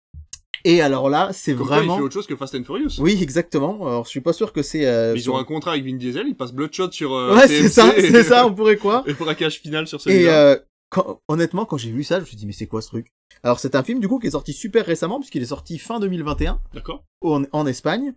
Et 0.64 0.82
alors 0.82 1.10
là, 1.10 1.30
c'est 1.34 1.56
quoi, 1.56 1.66
vraiment. 1.66 1.96
il 1.96 1.98
fait 1.98 2.04
autre 2.04 2.14
chose 2.14 2.28
que 2.28 2.36
Fast 2.36 2.56
and 2.56 2.64
Furious. 2.64 3.00
Oui, 3.00 3.18
exactement. 3.22 3.86
Alors, 3.88 4.06
je 4.06 4.10
suis 4.10 4.22
pas 4.22 4.34
sûr 4.34 4.54
que 4.54 4.62
c'est. 4.62 4.86
euh, 4.86 5.14
Ils 5.16 5.22
sur- 5.22 5.34
ont 5.34 5.38
un 5.38 5.44
contrat 5.44 5.72
avec 5.72 5.86
Vin 5.86 5.96
Diesel, 5.96 6.28
ils 6.28 6.36
passent 6.36 6.54
Bloodshot 6.54 6.92
sur 6.92 7.14
euh, 7.14 7.36
Ouais, 7.36 7.48
c'est 7.48 7.70
ça, 7.70 7.94
et- 7.98 8.12
c'est 8.12 8.24
ça, 8.24 8.46
on 8.46 8.54
pourrait 8.54 8.78
croire. 8.78 9.04
Et 9.08 9.14
braquage 9.14 9.60
final 9.60 9.88
sur 9.88 9.98
Et 10.00 10.02
celui-là. 10.04 10.48
euh, 10.52 10.60
quand- 10.90 11.20
honnêtement, 11.28 11.66
quand 11.66 11.78
j'ai 11.78 11.92
vu 11.92 12.04
ça, 12.04 12.16
je 12.18 12.22
me 12.22 12.26
suis 12.26 12.38
dit, 12.38 12.46
mais 12.46 12.54
c'est 12.54 12.68
quoi 12.68 12.82
ce 12.82 12.88
truc? 12.90 13.08
Alors, 13.44 13.60
c'est 13.60 13.76
un 13.76 13.84
film, 13.84 14.00
du 14.00 14.08
coup, 14.08 14.20
qui 14.20 14.28
est 14.28 14.32
sorti 14.32 14.54
super 14.54 14.86
récemment, 14.86 15.20
puisqu'il 15.20 15.42
est 15.42 15.46
sorti 15.46 15.78
fin 15.80 16.00
2021, 16.00 16.60
D'accord. 16.74 17.04
en, 17.22 17.44
en 17.54 17.66
Espagne. 17.66 18.14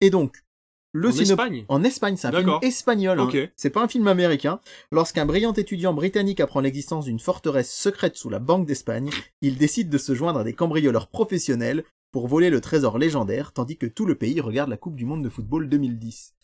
Et 0.00 0.10
donc, 0.10 0.34
le 0.92 1.08
En 1.08 1.12
synop- 1.12 1.20
Espagne. 1.22 1.64
En 1.68 1.84
Espagne, 1.84 2.16
c'est 2.16 2.26
un 2.28 2.30
film 2.40 2.46
espagnol. 2.62 3.20
hein. 3.20 3.24
C'est 3.56 3.70
pas 3.70 3.82
un 3.82 3.88
film 3.88 4.08
américain. 4.08 4.60
Lorsqu'un 4.90 5.24
brillant 5.26 5.52
étudiant 5.52 5.94
britannique 5.94 6.40
apprend 6.40 6.60
l'existence 6.60 7.04
d'une 7.04 7.20
forteresse 7.20 7.72
secrète 7.72 8.16
sous 8.16 8.28
la 8.30 8.38
Banque 8.40 8.66
d'Espagne, 8.66 9.10
il 9.40 9.56
décide 9.56 9.88
de 9.90 9.98
se 9.98 10.14
joindre 10.14 10.40
à 10.40 10.44
des 10.44 10.52
cambrioleurs 10.54 11.06
professionnels 11.08 11.84
pour 12.12 12.26
voler 12.26 12.50
le 12.50 12.60
trésor 12.60 12.98
légendaire, 12.98 13.52
tandis 13.52 13.76
que 13.76 13.86
tout 13.86 14.04
le 14.04 14.16
pays 14.16 14.40
regarde 14.40 14.68
la 14.70 14.76
Coupe 14.76 14.96
du 14.96 15.04
Monde 15.04 15.22
de 15.22 15.28
football 15.28 15.68
2010. 15.68 16.34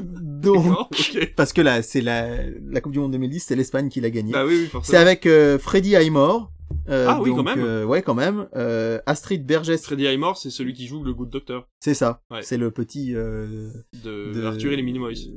Donc, 0.40 0.64
D'accord, 0.64 0.88
ok. 0.92 1.34
parce 1.36 1.52
que 1.52 1.60
là, 1.60 1.82
c'est 1.82 2.00
la, 2.00 2.28
la 2.48 2.80
Coupe 2.80 2.92
du 2.92 2.98
Monde 2.98 3.12
2010, 3.12 3.40
c'est 3.40 3.56
l'Espagne 3.56 3.88
qui 3.88 4.00
l'a 4.00 4.10
gagnée. 4.10 4.32
Bah 4.32 4.44
oui, 4.46 4.68
oui, 4.72 4.80
c'est 4.82 4.96
avec 4.96 5.26
euh, 5.26 5.58
Freddy 5.58 5.96
Highmore. 5.96 6.50
euh, 6.88 7.06
Ah 7.08 7.20
oui, 7.20 7.30
donc, 7.30 7.38
quand 7.38 7.44
même. 7.56 7.64
euh, 7.64 7.84
ouais, 7.84 8.02
quand 8.02 8.14
même. 8.14 8.48
Euh, 8.56 8.98
Astrid 9.06 9.44
Bergès, 9.46 9.78
Freddy 9.82 10.06
Highmore, 10.06 10.36
c'est 10.36 10.50
celui 10.50 10.72
qui 10.72 10.86
joue 10.86 11.02
le 11.02 11.12
Good 11.14 11.30
Doctor 11.30 11.66
c'est 11.80 11.94
ça. 11.94 12.22
Ouais. 12.30 12.42
C'est 12.42 12.56
le 12.58 12.70
petit. 12.70 13.12
de, 13.12 13.70
de- 14.04 14.44
Arthur 14.44 14.72
et 14.72 14.76
les 14.76 14.82
Minimoys. 14.82 15.30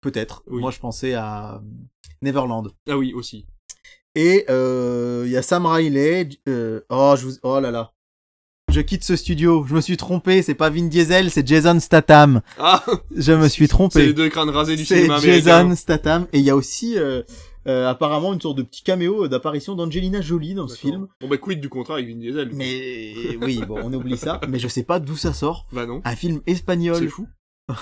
Peut-être. 0.00 0.42
Oui. 0.46 0.60
Moi, 0.60 0.70
je 0.70 0.78
pensais 0.78 1.14
à 1.14 1.62
Neverland. 2.22 2.68
Ah 2.88 2.96
oui, 2.96 3.12
aussi. 3.12 3.44
Et 4.14 4.44
il 4.48 5.30
y 5.30 5.36
a 5.36 5.42
Sam 5.42 5.66
Riley. 5.66 6.28
oh, 6.88 7.14
je 7.18 7.26
vous, 7.26 7.32
oh 7.42 7.60
là 7.60 7.70
là. 7.70 7.92
Je 8.70 8.80
quitte 8.80 9.02
ce 9.04 9.16
studio. 9.16 9.64
Je 9.68 9.74
me 9.74 9.80
suis 9.80 9.96
trompé. 9.96 10.42
C'est 10.42 10.54
pas 10.54 10.70
Vin 10.70 10.84
Diesel, 10.86 11.30
c'est 11.30 11.46
Jason 11.46 11.80
Statham. 11.80 12.40
Ah 12.58 12.84
Je 13.16 13.32
me 13.32 13.48
suis 13.48 13.64
C'est 13.64 13.64
les 13.64 13.68
trompé. 13.68 14.12
deux 14.12 14.28
crânes 14.28 14.50
rasés 14.50 14.76
du 14.76 14.84
C'est 14.84 14.96
cinéma 14.96 15.16
américain. 15.16 15.44
Jason 15.62 15.76
Statham. 15.76 16.26
Et 16.32 16.38
il 16.38 16.44
y 16.44 16.50
a 16.50 16.56
aussi 16.56 16.96
euh, 16.96 17.22
euh, 17.66 17.88
apparemment 17.88 18.32
une 18.32 18.40
sorte 18.40 18.56
de 18.58 18.62
petit 18.62 18.82
caméo 18.84 19.26
d'apparition 19.26 19.74
d'Angelina 19.74 20.20
Jolie 20.20 20.54
dans 20.54 20.68
ce 20.68 20.76
film. 20.78 21.08
Bon 21.20 21.28
bah 21.28 21.36
quid 21.38 21.60
du 21.60 21.68
contrat 21.68 21.94
avec 21.94 22.06
Vin 22.08 22.16
Diesel. 22.20 22.50
Mais 22.54 23.36
oui, 23.42 23.60
bon, 23.66 23.80
on 23.82 23.92
oublie 23.92 24.16
ça. 24.16 24.40
Mais 24.48 24.58
je 24.60 24.68
sais 24.68 24.84
pas 24.84 25.00
d'où 25.00 25.16
ça 25.16 25.32
sort. 25.32 25.66
Bah 25.72 25.86
non. 25.86 26.00
Un 26.04 26.14
film 26.16 26.40
C'est 26.46 26.52
espagnol. 26.54 27.08
fou. 27.08 27.26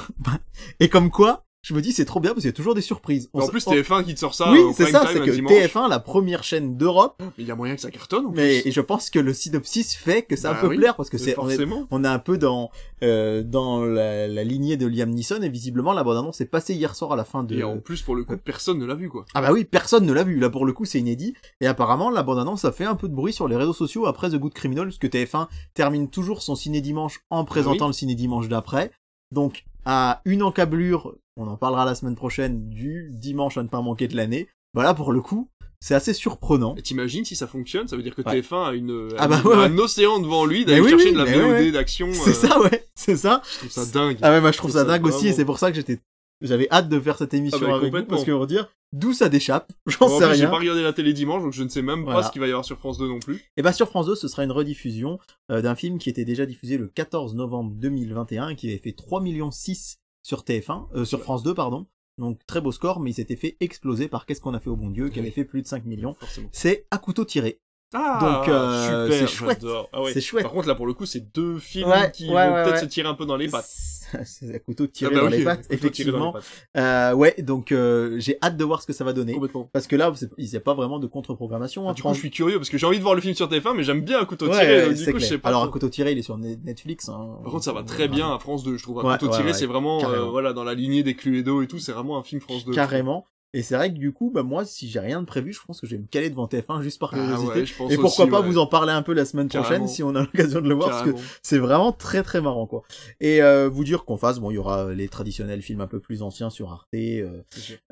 Et 0.81 0.89
comme 0.89 1.11
quoi, 1.11 1.45
je 1.63 1.75
me 1.75 1.83
dis 1.83 1.93
c'est 1.93 2.05
trop 2.05 2.21
bien 2.21 2.31
parce 2.31 2.43
qu'il 2.43 2.49
y 2.49 2.55
a 2.55 2.57
toujours 2.57 2.75
des 2.75 2.81
surprises. 2.81 3.29
On 3.35 3.43
en 3.43 3.49
plus, 3.49 3.67
on- 3.67 3.73
TF1 3.73 4.05
qui 4.05 4.15
te 4.15 4.21
sort 4.21 4.35
ça 4.35 4.51
oui, 4.53 4.61
c'est 4.77 4.87
ça, 4.87 5.05
c'est 5.13 5.21
que 5.21 5.31
dimanche. 5.31 5.53
TF1, 5.53 5.89
la 5.89 5.99
première 5.99 6.45
chaîne 6.45 6.77
d'Europe, 6.77 7.17
Mais 7.21 7.31
il 7.39 7.47
y 7.47 7.51
a 7.51 7.57
moyen 7.57 7.75
que 7.75 7.81
ça 7.81 7.91
cartonne 7.91 8.27
en 8.27 8.31
mais 8.31 8.63
plus. 8.63 8.73
je 8.73 8.81
pense 8.81 9.11
que 9.11 9.19
le 9.19 9.35
synopsis 9.35 9.95
fait 9.97 10.23
que 10.23 10.37
ça 10.37 10.53
Bah 10.55 10.61
peut 10.61 10.69
oui, 10.69 10.77
plaire 10.77 10.95
parce 10.97 11.11
que 11.11 11.19
c'est 11.19 11.37
on 11.39 11.49
on 11.91 12.05
est 12.05 12.09
un 12.09 12.19
peu 12.21 12.39
dans 12.39 12.71
euh, 13.03 13.43
dans 13.43 13.85
la, 13.85 14.29
la 14.29 14.45
lignée 14.45 14.77
de 14.77 14.87
Liam 14.87 15.11
Neeson 15.11 15.43
et 15.43 15.49
visiblement 15.49 15.93
la 15.93 16.05
bande 16.05 16.17
annonce 16.19 16.41
est 16.41 16.47
passée 16.47 16.75
hier 16.75 16.95
soir 16.95 17.13
à 17.13 17.17
la 17.17 17.25
fin 17.25 17.43
de 17.43 17.57
Et 17.57 17.63
en 17.65 17.79
plus, 17.79 18.03
pour 18.03 18.15
le 18.17 18.25
coup, 18.25 18.37
personne 18.37 18.79
ne 18.79 18.87
l'a 18.87 18.95
vu, 18.95 19.09
quoi. 19.09 19.25
Ah 19.35 19.41
bah 19.43 19.51
oui, 19.53 19.65
personne 19.65 20.07
ne 20.07 20.13
l'a 20.13 20.23
vu. 20.25 20.39
Là, 20.39 20.51
pour 20.51 20.65
le 20.65 20.73
coup, 20.73 20.85
c'est 20.85 21.01
inédit. 21.01 21.35
Et 21.61 21.67
apparemment, 21.67 22.11
la 22.11 22.23
bande-annonce 22.23 22.65
a 22.65 22.73
fait 22.73 22.85
un 22.85 22.95
peu 22.95 23.09
de 23.09 23.15
bruit 23.15 23.33
sur 23.33 23.49
les 23.49 23.57
réseaux 23.57 23.73
sociaux 23.73 24.07
après 24.07 24.31
The 24.31 24.37
Good 24.37 24.55
Criminal, 24.55 24.87
parce 24.87 24.99
que 24.99 25.07
TF1 25.09 25.49
termine 25.75 26.09
toujours 26.09 26.43
son 26.43 26.55
ciné-dimanche 26.57 27.21
en 27.31 27.45
présentant 27.45 27.87
Oui. 27.87 27.91
le 27.91 27.95
ciné-dimanche 27.95 28.49
d'après. 28.49 28.91
Donc, 29.33 29.65
à 29.85 30.21
une 30.25 30.43
encablure, 30.43 31.15
on 31.39 31.47
en 31.47 31.57
parlera 31.57 31.85
la 31.85 31.95
semaine 31.95 32.17
prochaine, 32.17 32.69
du 32.69 33.11
dimanche 33.13 33.57
à 33.57 33.63
ne 33.63 33.69
pas 33.69 33.81
manquer 33.81 34.09
de 34.09 34.17
l'année. 34.17 34.49
Bah 34.75 34.83
là, 34.83 34.93
pour 34.93 35.13
le 35.13 35.21
coup, 35.21 35.49
c'est 35.81 35.95
assez 35.95 36.13
surprenant. 36.13 36.75
Et 36.77 36.83
t'imagines 36.83 37.25
si 37.25 37.37
ça 37.37 37.47
fonctionne, 37.47 37.87
ça 37.87 37.97
veut 37.97 38.03
dire 38.03 38.15
que 38.15 38.23
Ouais. 38.23 38.41
TF1 38.41 38.69
a 38.69 38.73
une, 38.75 39.09
Ah 39.17 39.29
bah 39.29 39.41
ouais, 39.45 39.55
un 39.55 39.79
océan 39.79 40.19
devant 40.19 40.45
lui 40.45 40.65
d'aller 40.65 40.81
oui, 40.81 40.91
chercher 40.91 41.07
oui, 41.11 41.13
de 41.13 41.19
la 41.19 41.25
VOD 41.25 41.73
d'action. 41.73 42.09
C'est 42.13 42.31
euh, 42.31 42.49
ça, 42.49 42.61
ouais, 42.61 42.85
c'est 42.95 43.17
ça. 43.17 43.41
Je 43.53 43.59
trouve 43.59 43.71
ça 43.71 43.87
dingue. 43.87 44.19
Ah 44.21 44.31
ouais, 44.31 44.41
moi 44.41 44.51
je 44.53 44.59
trouve 44.59 44.71
Je 44.73 44.77
ça 44.77 44.85
dingue 44.85 45.07
aussi, 45.07 45.29
et 45.29 45.33
c'est 45.33 45.45
pour 45.45 45.59
ça 45.59 45.71
que 45.71 45.77
j'étais, 45.77 46.01
j'avais 46.41 46.69
hâte 46.71 46.89
de 46.89 46.99
faire 46.99 47.17
cette 47.17 47.33
émission 47.35 47.61
Ah 47.63 47.67
bah, 47.71 47.77
avec 47.77 47.95
vous, 47.95 48.05
parce 48.05 48.25
que 48.25 48.47
dire 48.47 48.69
d'où 48.93 49.13
ça 49.13 49.29
déchappe, 49.29 49.71
j'en 49.87 50.09
sais 50.09 50.27
plus, 50.27 50.35
j'ai 50.37 50.43
rien. 50.43 50.51
pas 50.51 50.59
regardé 50.59 50.83
la 50.83 50.93
télé 50.93 51.13
dimanche, 51.13 51.43
donc 51.43 51.53
je 51.53 51.63
ne 51.63 51.69
sais 51.69 51.83
même 51.83 52.03
Voilà. 52.03 52.21
pas 52.21 52.27
ce 52.27 52.33
qu'il 52.33 52.41
va 52.41 52.47
y 52.49 52.51
avoir 52.51 52.65
sur 52.65 52.79
France 52.79 52.99
2 52.99 53.07
non 53.07 53.21
plus. 53.21 53.45
Et 53.57 53.63
bah 53.63 53.73
sur 53.73 53.89
France 53.89 54.07
2, 54.07 54.15
ce 54.17 54.27
sera 54.29 54.43
une 54.45 54.53
rediffusion 54.53 55.19
euh, 55.53 55.63
d'un 55.63 55.75
film 55.77 55.99
qui 55.99 56.11
était 56.11 56.25
déjà 56.25 56.47
diffusé 56.47 56.77
le 56.79 56.89
14 56.89 57.35
novembre 57.37 57.73
2021 57.77 58.49
et 58.49 58.57
qui 58.57 58.69
avait 58.69 58.79
fait 58.79 58.93
3 58.93 59.21
millions 59.21 59.51
6 59.53 59.99
sur 60.29 60.43
TF1, 60.43 60.89
euh, 60.95 61.05
sur. 61.07 61.21
France 61.21 61.43
2 61.43 61.55
pardon. 61.55 61.87
Donc 62.19 62.45
très 62.47 62.61
beau 62.61 62.71
score, 62.71 63.01
mais 63.01 63.11
il 63.11 63.15
s'était 63.15 63.37
fait 63.37 63.57
exploser 63.61 64.09
par 64.09 64.27
Qu'est-ce 64.27 64.43
qu'on 64.43 64.53
a 64.53 64.61
fait 64.61 64.69
au 64.69 64.77
bon 64.77 64.91
Dieu, 64.91 65.09
qui 65.09 65.21
avait 65.21 65.31
fait 65.31 65.45
plus 65.45 65.63
de 65.63 65.67
5 65.67 65.87
millions. 65.87 66.17
C'est 66.53 66.87
à 66.91 66.99
couteau 66.99 67.25
tiré. 67.25 67.61
Ah, 67.95 68.19
Donc, 68.21 68.49
euh, 68.49 69.05
super, 69.07 69.19
c'est 69.29 69.35
chouette. 69.35 69.65
Ah 69.93 70.03
ouais. 70.03 70.13
C'est 70.13 70.21
chouette. 70.21 70.43
Par 70.43 70.53
contre, 70.53 70.69
là, 70.69 70.75
pour 70.75 70.87
le 70.87 70.93
coup, 70.93 71.07
c'est 71.07 71.33
deux 71.35 71.59
films 71.59 71.89
Ouais, 71.89 72.11
qui 72.13 72.29
ouais, 72.31 72.49
vont 72.49 72.65
peut-être 72.65 72.81
se 72.81 72.87
tirer 72.87 73.09
un 73.09 73.15
peu 73.15 73.25
dans 73.27 73.37
les 73.37 73.49
pattes. 73.49 73.69
C'est 74.25 74.55
à 74.55 74.59
couteau 74.59 74.87
tiré 74.87 75.11
Ah 75.13 75.17
bah 75.17 75.21
dans 75.27 75.31
oui, 75.31 75.37
les 75.39 75.45
pattes, 75.45 75.67
les 75.69 75.77
effectivement. 75.77 76.33
pattes. 76.33 76.45
Euh, 76.79 77.13
ouais, 77.13 77.35
donc 77.41 77.73
euh, 77.73 78.17
j'ai 78.19 78.39
hâte 78.43 78.57
de 78.57 78.65
voir 78.65 78.81
ce 78.81 78.87
que 78.87 78.95
ça 78.95 79.05
va 79.05 79.13
donner. 79.13 79.39
Parce 79.71 79.87
que 79.87 79.97
là, 79.97 80.11
il 80.39 80.49
n'y 80.49 80.57
a 80.57 80.61
pas 80.61 80.73
vraiment 80.73 80.99
de 80.99 81.07
contre-programmation. 81.07 81.87
Ah, 81.87 81.91
hein, 81.91 81.93
du 81.93 82.01
coup, 82.01 82.15
je 82.15 82.19
suis 82.19 82.31
curieux 82.31 82.57
parce 82.57 82.71
que 82.71 82.79
j'ai 82.79 82.87
envie 82.87 82.97
de 82.97 83.03
voir 83.03 83.15
le 83.15 83.21
film 83.21 83.35
sur 83.35 83.49
TF1, 83.51 83.77
mais 83.77 83.83
j'aime 83.83 84.01
bien 84.01 84.21
un 84.21 84.25
couteau 84.25 84.49
tiré, 84.49 84.87
donc 84.87 84.95
du 84.95 85.13
coup, 85.13 85.19
je 85.19 85.25
sais 85.27 85.37
pas. 85.37 85.51
Alors 85.51 85.65
trop. 85.65 85.73
couteau 85.73 85.91
tiré, 85.91 86.13
il 86.13 86.19
est 86.19 86.23
sur 86.23 86.39
Net- 86.39 86.65
Netflix. 86.65 87.11
Hein. 87.11 87.37
Par 87.43 87.53
contre, 87.53 87.65
ça 87.65 87.75
va 87.75 87.83
très 87.83 88.09
bien 88.09 88.35
à 88.35 88.39
France 88.39 88.65
2, 88.65 88.79
je 88.79 88.83
trouve. 88.83 89.07
Un 89.07 89.19
couteau 89.19 89.31
tiré, 89.35 89.53
c'est 89.53 89.67
vraiment, 89.67 90.03
euh, 90.11 90.23
voilà, 90.25 90.55
dans 90.55 90.65
la 90.65 90.73
lignée 90.73 91.03
des 91.03 91.15
Cluedo 91.15 91.61
et 91.61 91.67
tout, 91.67 91.79
c'est 91.79 91.93
vraiment 91.93 92.19
un 92.19 92.23
film 92.23 92.41
France 92.41 92.65
2. 92.65 92.73
Carrément. 92.73 93.27
Et 93.55 93.63
c'est 93.63 93.77
vrai 93.77 93.91
que 93.93 93.99
du 93.99 94.13
coup, 94.13 94.31
bah 94.31 94.43
moi, 94.43 94.65
si 94.67 94.89
j'ai 94.91 95.01
rien 95.01 95.21
de 95.23 95.27
prévu, 95.27 95.55
je 95.55 95.61
pense 95.67 95.81
que 95.81 95.87
je 95.87 95.97
vais 95.97 96.03
me 96.03 96.07
caler 96.07 96.29
devant 96.29 96.47
TF1 96.47 96.83
juste 96.83 96.99
par 97.01 97.15
Ah 97.15 97.17
curiosité. 97.17 97.61
ouais, 97.83 97.93
Et 97.95 97.97
pourquoi 97.97 98.25
aussi, 98.27 98.31
pas 98.31 98.41
ouais. 98.41 98.47
vous 98.47 98.59
en 98.59 98.67
parler 98.67 98.93
un 98.93 99.01
peu 99.03 99.15
la 99.15 99.25
semaine 99.25 99.49
prochaine 99.49 99.89
si 99.89 100.03
on 100.03 100.15
a 100.15 100.21
l'occasion 100.21 100.61
de 100.61 100.69
le 100.69 100.75
voir, 100.75 100.91
parce 100.91 101.11
que 101.11 101.17
c'est 101.43 101.59
vraiment 101.59 101.93
très 101.93 102.23
très 102.23 102.41
marrant 102.43 102.67
quoi. 102.67 102.83
Et 103.21 103.43
euh, 103.43 103.69
vous 103.71 103.85
dire 103.85 104.05
qu'on 104.05 104.19
fasse, 104.19 104.39
bon, 104.39 104.51
il 104.51 104.55
y 104.55 104.59
aura 104.59 104.93
les 104.93 105.09
traditionnels 105.09 105.63
films 105.63 105.81
un 105.81 105.87
peu 105.87 105.99
plus 105.99 106.21
anciens 106.23 106.51
sur 106.51 106.71
Arte, 106.73 106.89
euh, 106.95 107.43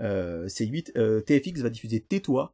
euh, 0.00 0.46
C8, 0.46 0.92
euh, 0.98 1.20
TFX 1.22 1.60
va 1.62 1.70
diffuser 1.70 2.00
Tais-toi 2.00 2.52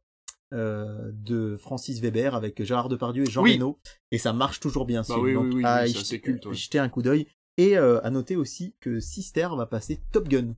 euh, 0.53 1.11
de 1.13 1.57
Francis 1.57 1.99
Weber 1.99 2.35
avec 2.35 2.63
Gérard 2.63 2.87
Depardieu 2.87 3.23
et 3.23 3.29
Jean 3.29 3.43
Oui. 3.43 3.55
Reno, 3.55 3.79
et 4.11 4.17
ça 4.17 4.31
marche 4.33 4.59
toujours 4.61 4.85
bien. 4.85 5.01
Bah 5.09 5.17
oui, 5.19 5.33
Donc, 5.33 5.45
oui, 5.47 5.55
oui, 5.55 5.65
assez 5.65 5.93
jeter- 5.93 6.21
culte, 6.21 6.45
ouais. 6.45 6.53
jeter 6.53 6.79
un 6.79 6.87
coup 6.89 7.01
d'œil. 7.01 7.27
Et 7.57 7.77
euh, 7.77 7.99
à 8.03 8.09
noter 8.11 8.35
aussi 8.35 8.73
que 8.79 8.99
Sister 8.99 9.49
va 9.57 9.65
passer 9.65 9.99
Top 10.11 10.27
Gun. 10.29 10.55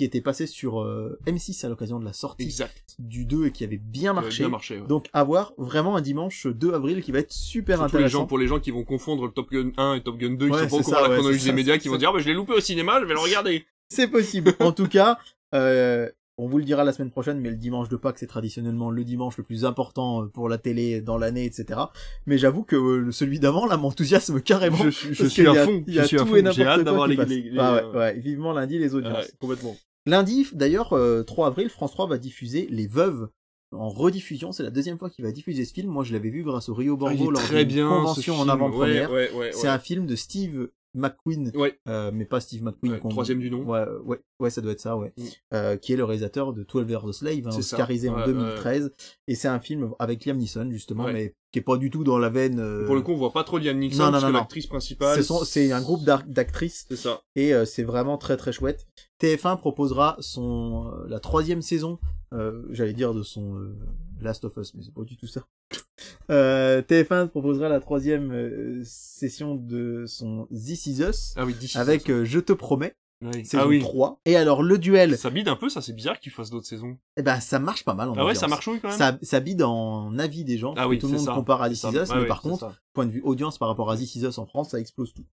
Qui 0.00 0.06
était 0.06 0.22
passé 0.22 0.46
sur 0.46 0.80
euh, 0.80 1.18
M6 1.26 1.66
à 1.66 1.68
l'occasion 1.68 2.00
de 2.00 2.06
la 2.06 2.14
sortie 2.14 2.44
Exact. 2.44 2.96
du 2.98 3.26
2 3.26 3.44
et 3.48 3.52
qui 3.52 3.64
avait 3.64 3.76
bien 3.76 4.12
a 4.12 4.14
marché. 4.14 4.44
Bien 4.44 4.48
marché, 4.48 4.80
ouais. 4.80 4.86
Donc 4.86 5.08
à 5.12 5.22
voir 5.24 5.52
vraiment 5.58 5.94
un 5.94 6.00
dimanche 6.00 6.46
2 6.46 6.72
avril 6.72 7.02
qui 7.02 7.12
va 7.12 7.18
être 7.18 7.32
super 7.34 7.76
Surtout 7.76 7.96
les 7.98 8.00
gens, 8.04 8.06
intéressant. 8.06 8.26
pour 8.26 8.38
les 8.38 8.46
gens 8.46 8.60
qui 8.60 8.70
vont 8.70 8.84
confondre 8.84 9.26
le 9.26 9.30
Top 9.32 9.50
Gun 9.50 9.72
1 9.76 9.96
et 9.96 10.02
Top 10.02 10.16
Gun 10.16 10.36
2, 10.36 10.46
qui 10.46 10.52
Ouais, 10.52 10.68
sont 10.70 10.76
pas 10.76 10.80
au 10.80 10.82
courant 10.84 11.02
de 11.04 11.08
la 11.10 11.14
chronologie 11.16 11.44
des 11.44 11.52
médias, 11.52 11.76
qui 11.76 11.88
vont 11.88 11.96
dire, 11.98 12.08
ah, 12.08 12.12
bah, 12.14 12.18
je 12.20 12.28
l'ai 12.28 12.32
loupé 12.34 12.54
au 12.54 12.60
cinéma, 12.60 12.98
je 13.00 13.04
vais 13.04 13.12
le 13.12 13.20
regarder. 13.20 13.66
C'est 13.90 14.08
possible. 14.08 14.54
en 14.60 14.72
tout 14.72 14.88
cas, 14.88 15.18
euh, 15.54 16.08
on 16.38 16.48
vous 16.48 16.56
le 16.56 16.64
dira 16.64 16.84
la 16.84 16.94
semaine 16.94 17.10
prochaine, 17.10 17.38
mais 17.38 17.50
le 17.50 17.56
dimanche 17.56 17.90
de 17.90 17.96
Pâques, 17.96 18.18
c'est 18.18 18.26
traditionnellement 18.26 18.90
le 18.90 19.04
dimanche 19.04 19.36
le 19.36 19.44
plus 19.44 19.66
important 19.66 20.22
euh, 20.22 20.26
pour 20.28 20.48
la 20.48 20.56
télé 20.56 21.02
dans 21.02 21.18
l'année, 21.18 21.44
etc. 21.44 21.78
Mais 22.24 22.38
j'avoue 22.38 22.62
que 22.62 23.10
celui 23.10 23.38
d'avant, 23.40 23.66
là, 23.66 23.76
m'enthousiasme 23.76 24.40
carrément. 24.40 24.78
Je 24.78 24.88
suis, 24.88 25.14
je 25.14 25.42
y 25.42 25.46
à 25.46 25.50
a- 25.50 25.64
fond. 25.66 25.84
il 25.86 25.94
y 25.94 25.98
a 25.98 26.04
suis 26.06 26.16
à 26.18 26.20
tout 26.24 26.34
et 26.36 26.40
n'importe 26.40 26.56
J'ai 26.56 26.64
hâte 26.64 26.78
qui 27.04 27.10
les, 27.10 27.16
passe. 27.16 27.28
les, 27.28 27.42
les- 27.42 27.58
Ah 27.58 27.74
ouais, 27.92 27.98
ouais, 27.98 28.18
vivement 28.20 28.54
lundi 28.54 28.78
les 28.78 28.94
audiences. 28.94 29.18
ouais, 29.26 29.30
complètement. 29.38 29.76
Lundi, 30.06 30.46
d'ailleurs, 30.52 30.92
euh, 30.92 31.22
3 31.22 31.48
avril, 31.48 31.68
France 31.68 31.92
3 31.92 32.06
va 32.06 32.18
diffuser 32.18 32.66
Les 32.70 32.86
Veuves 32.86 33.28
en 33.72 33.88
rediffusion. 33.88 34.52
C'est 34.52 34.62
la 34.62 34.70
deuxième 34.70 34.98
fois 34.98 35.10
qu'il 35.10 35.24
va 35.24 35.32
diffuser 35.32 35.64
ce 35.64 35.72
film. 35.72 35.90
Moi, 35.90 36.04
je 36.04 36.12
l'avais 36.12 36.30
vu 36.30 36.42
grâce 36.42 36.68
au 36.68 36.74
Rio 36.74 36.94
Ah, 36.94 36.98
Borgo 36.98 37.30
est 37.30 37.54
lors 37.54 37.64
d'une 37.66 37.88
convention 37.88 38.36
en 38.40 38.48
avant-première. 38.48 39.10
Ouais, 39.10 39.30
ouais, 39.32 39.38
ouais. 39.38 39.52
C'est 39.52 39.68
un 39.68 39.78
film 39.78 40.06
de 40.06 40.16
Steve 40.16 40.68
McQueen, 40.94 41.52
Ouais, 41.54 41.78
euh, 41.88 42.10
mais 42.12 42.24
pas 42.24 42.40
Steve 42.40 42.62
McQueen. 42.64 42.92
ouais, 42.94 42.98
troisième 43.10 43.38
du 43.40 43.50
nom. 43.50 43.62
Ouais, 43.64 43.84
ouais, 44.04 44.20
ouais, 44.40 44.50
ça 44.50 44.60
doit 44.60 44.72
être 44.72 44.80
ça, 44.80 44.96
ouais. 44.96 45.12
Mm. 45.16 45.24
Euh, 45.54 45.76
qui 45.76 45.92
est 45.92 45.96
le 45.96 46.04
réalisateur 46.04 46.52
de 46.52 46.64
12 46.64 46.88
Years 46.90 47.08
a 47.08 47.12
Slave, 47.12 47.46
hein, 47.46 47.56
oscarisé 47.56 48.08
en 48.08 48.16
Ouais, 48.16 48.26
2013. 48.26 48.92
Et 49.28 49.34
c'est 49.34 49.48
un 49.48 49.60
film 49.60 49.92
avec 49.98 50.24
Liam 50.24 50.36
Neeson, 50.36 50.68
justement, 50.70 51.04
mais 51.04 51.34
qui 51.52 51.58
est 51.60 51.62
pas 51.62 51.76
du 51.76 51.90
tout 51.90 52.04
dans 52.04 52.18
la 52.18 52.28
veine. 52.28 52.58
euh, 52.60 52.86
Pour 52.86 52.94
le 52.94 53.02
coup, 53.02 53.12
on 53.12 53.16
voit 53.16 53.32
pas 53.32 53.44
trop 53.44 53.58
Liam 53.58 53.78
Neeson, 53.78 54.04
non, 54.04 54.10
non, 54.12 54.20
non, 54.20 54.30
l'actrice 54.32 54.66
principale. 54.66 55.22
c'est 55.44 55.72
un 55.72 55.80
groupe 55.82 56.04
d'actrices 56.26 56.86
C'est 56.88 56.96
ça. 56.96 57.20
et 57.36 57.52
c'est 57.66 57.84
vraiment 57.84 58.18
très 58.18 58.36
très 58.36 58.52
chouette. 58.52 58.86
TF1 59.20 59.58
proposera 59.58 60.16
son 60.20 60.90
la 61.08 61.20
troisième 61.20 61.62
saison, 61.62 61.98
j'allais 62.70 62.92
dire 62.94 63.14
de 63.14 63.22
son 63.22 63.74
Last 64.20 64.44
of 64.44 64.56
Us, 64.56 64.74
mais 64.74 64.82
c'est 64.82 64.94
pas 64.94 65.02
du 65.04 65.16
tout 65.16 65.26
ça. 65.26 65.42
Euh, 66.30 66.82
TF1 66.82 67.28
proposera 67.28 67.68
la 67.68 67.80
troisième 67.80 68.30
euh, 68.32 68.80
session 68.84 69.54
de 69.54 70.04
son 70.06 70.46
This 70.52 70.86
Is 70.86 71.02
Us 71.02 71.34
Ah 71.36 71.44
oui, 71.44 71.54
avec 71.74 72.08
euh, 72.10 72.24
Je 72.24 72.38
te 72.40 72.52
promets, 72.52 72.94
Oui. 73.22 73.44
saison 73.44 73.62
Ah 73.64 73.66
oui. 73.66 73.80
3. 73.80 74.20
Et 74.24 74.36
alors 74.36 74.62
le 74.62 74.78
duel, 74.78 75.18
Ça 75.18 75.30
bide 75.30 75.48
un 75.48 75.56
peu, 75.56 75.68
ça, 75.68 75.80
c'est 75.82 75.92
bizarre 75.92 76.18
qu'ils 76.20 76.32
fassent 76.32 76.50
d'autres 76.50 76.66
saisons. 76.66 76.96
eh 77.16 77.22
ben 77.22 77.40
ça 77.40 77.58
marche 77.58 77.84
pas 77.84 77.94
mal 77.94 78.08
en 78.08 78.14
Ah 78.16 78.24
ouais, 78.24 78.34
ça 78.34 78.46
marchouille 78.48 78.80
quand 78.80 78.88
même. 78.88 78.96
Ça, 78.98 79.18
ça 79.22 79.40
bide 79.40 79.62
en 79.62 80.16
avis 80.18 80.44
des 80.44 80.56
gens, 80.58 80.74
Ah 80.76 80.88
oui, 80.88 80.98
tout 80.98 81.06
le 81.08 81.14
monde 81.14 81.24
ça. 81.26 81.34
compare 81.34 81.60
à 81.62 81.68
This. 81.68 81.82
Is 81.82 81.86
Us, 81.88 81.94
Ouais, 81.94 82.14
mais 82.14 82.20
ouais, 82.22 82.26
par 82.28 82.40
contre, 82.42 82.60
ça. 82.60 82.74
point 82.94 83.06
de 83.06 83.10
vue 83.10 83.22
audience 83.22 83.58
par 83.58 83.68
rapport 83.68 83.90
à 83.90 83.96
This 83.96 84.14
Is 84.16 84.24
Us 84.26 84.38
en 84.38 84.46
France, 84.46 84.70
ça 84.70 84.80
explose 84.80 85.12
tout. 85.12 85.24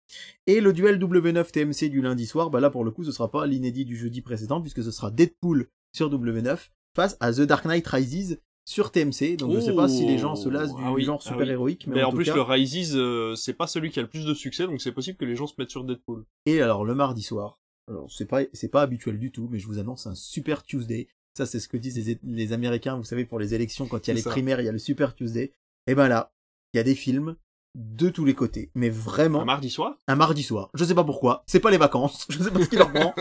Et 0.46 0.60
le 0.60 0.72
duel 0.72 0.98
W9 0.98 1.50
TMC 1.50 1.88
du 1.90 2.00
lundi 2.02 2.26
soir, 2.26 2.50
bah 2.50 2.60
là 2.60 2.70
pour 2.70 2.84
le 2.84 2.90
coup 2.90 3.04
ce 3.04 3.12
sera 3.12 3.30
pas 3.30 3.46
l'inédit 3.46 3.84
du 3.84 3.96
jeudi 3.96 4.20
précédent, 4.22 4.60
puisque 4.60 4.82
ce 4.82 4.90
sera 4.90 5.10
Deadpool 5.10 5.68
sur 5.94 6.10
W9 6.10 6.56
face 6.94 7.16
à 7.20 7.30
The 7.32 7.42
Dark 7.42 7.66
Knight 7.66 7.86
Rises 7.86 8.40
sur 8.66 8.90
TMC. 8.90 9.36
Donc 9.38 9.54
je 9.54 9.60
sais 9.60 9.74
pas 9.74 9.88
si 9.88 10.04
les 10.04 10.18
gens 10.18 10.36
se 10.36 10.48
lassent 10.50 10.74
du 10.74 10.82
Ah 10.84 10.92
oui, 10.92 11.04
genre 11.04 11.22
ah 11.24 11.28
super 11.28 11.48
héroïque, 11.48 11.86
mais, 11.86 11.94
Mais 11.96 12.02
en, 12.02 12.08
en 12.08 12.10
tout 12.10 12.16
plus, 12.16 12.24
cas- 12.26 12.34
le 12.34 12.42
Rises, 12.42 12.94
euh, 12.96 13.34
c'est 13.34 13.54
pas 13.54 13.66
celui 13.66 13.90
qui 13.90 13.98
a 13.98 14.02
le 14.02 14.08
plus 14.08 14.26
de 14.26 14.34
succès, 14.34 14.66
donc 14.66 14.80
c'est 14.82 14.92
possible 14.92 15.16
que 15.16 15.24
les 15.24 15.36
gens 15.36 15.46
se 15.46 15.54
mettent 15.58 15.70
sur 15.70 15.84
Deadpool. 15.84 16.24
Et 16.44 16.60
alors 16.60 16.84
le 16.84 16.94
mardi 16.94 17.22
soir, 17.22 17.58
alors 17.88 18.10
c'est 18.10 18.26
pas 18.26 18.40
c'est 18.52 18.68
pas 18.68 18.82
habituel 18.82 19.18
du 19.18 19.30
tout, 19.30 19.48
mais 19.50 19.58
je 19.58 19.66
vous 19.66 19.78
annonce 19.78 20.06
un 20.06 20.14
Super 20.14 20.62
Tuesday. 20.64 21.08
Ça 21.36 21.46
c'est 21.46 21.60
ce 21.60 21.68
que 21.68 21.76
disent 21.76 22.04
les, 22.06 22.18
les 22.24 22.52
Américains, 22.52 22.96
vous 22.96 23.04
savez 23.04 23.24
pour 23.24 23.38
les 23.38 23.54
élections 23.54 23.86
quand 23.86 24.04
il 24.06 24.10
y 24.10 24.10
a 24.10 24.14
les 24.14 24.20
ça. 24.22 24.30
primaires, 24.30 24.60
il 24.60 24.64
y 24.66 24.68
a 24.68 24.72
le 24.72 24.78
Super 24.78 25.14
Tuesday. 25.14 25.52
Et 25.86 25.94
ben 25.94 26.08
là, 26.08 26.32
il 26.74 26.78
y 26.78 26.80
a 26.80 26.82
des 26.82 26.94
films 26.96 27.36
de 27.76 28.08
tous 28.08 28.24
les 28.24 28.34
côtés, 28.34 28.70
mais 28.74 28.88
vraiment 28.88 29.42
Un 29.42 29.44
mardi 29.44 29.68
soir? 29.70 29.98
un 30.08 30.16
mardi 30.16 30.42
soir. 30.42 30.70
Je 30.74 30.82
sais 30.82 30.94
pas 30.94 31.04
pourquoi, 31.04 31.44
c'est 31.46 31.60
pas 31.60 31.70
les 31.70 31.76
vacances, 31.76 32.26
je 32.30 32.42
sais 32.42 32.50
pas 32.50 32.64
ce 32.64 32.68
qui 32.70 32.76
leur 32.76 32.90
prend. 32.92 33.14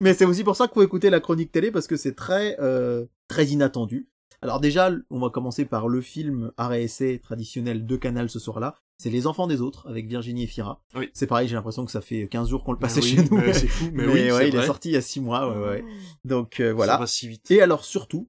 mais 0.00 0.14
c'est 0.14 0.24
aussi 0.24 0.44
pour 0.44 0.54
ça 0.56 0.66
qu'il 0.68 0.74
faut 0.74 0.82
écouter 0.82 1.10
la 1.10 1.18
chronique 1.20 1.50
télé 1.52 1.70
parce 1.72 1.86
que 1.88 1.96
c'est 1.96 2.14
très 2.14 2.56
euh, 2.60 3.04
très 3.26 3.46
inattendu. 3.48 4.08
Alors 4.40 4.60
déjà, 4.60 4.90
on 5.10 5.18
va 5.18 5.30
commencer 5.30 5.64
par 5.64 5.88
le 5.88 6.00
film 6.00 6.52
et 6.72 6.82
essai 6.82 7.18
traditionnel 7.22 7.86
de 7.86 7.96
Canal 7.96 8.30
ce 8.30 8.38
soir-là. 8.38 8.76
C'est 8.98 9.10
Les 9.10 9.26
Enfants 9.26 9.46
des 9.46 9.60
Autres 9.60 9.88
avec 9.88 10.06
Virginie 10.06 10.44
Efira. 10.44 10.82
Oui. 10.94 11.08
C'est 11.12 11.26
pareil, 11.26 11.48
j'ai 11.48 11.54
l'impression 11.54 11.84
que 11.84 11.90
ça 11.92 12.00
fait 12.00 12.26
15 12.28 12.48
jours 12.48 12.64
qu'on 12.64 12.72
le 12.72 12.78
passait 12.78 13.02
chez 13.02 13.22
nous. 13.22 13.36
mais 13.36 13.52
C'est 13.52 13.68
fou, 13.68 13.90
mais, 13.92 14.06
Mais, 14.06 14.12
oui, 14.12 14.32
ouais, 14.32 14.48
il 14.48 14.56
est 14.56 14.66
sorti 14.66 14.90
il 14.90 14.92
y 14.92 14.96
a 14.96 15.00
6 15.00 15.20
mois, 15.20 15.48
ouais, 15.50 15.68
ouais. 15.68 15.84
Donc 16.24 16.60
euh, 16.60 16.70
Ça 16.70 16.74
voilà. 16.74 16.96
va 16.98 17.06
si 17.06 17.28
vite. 17.28 17.50
Et 17.50 17.62
alors 17.62 17.84
surtout, 17.84 18.28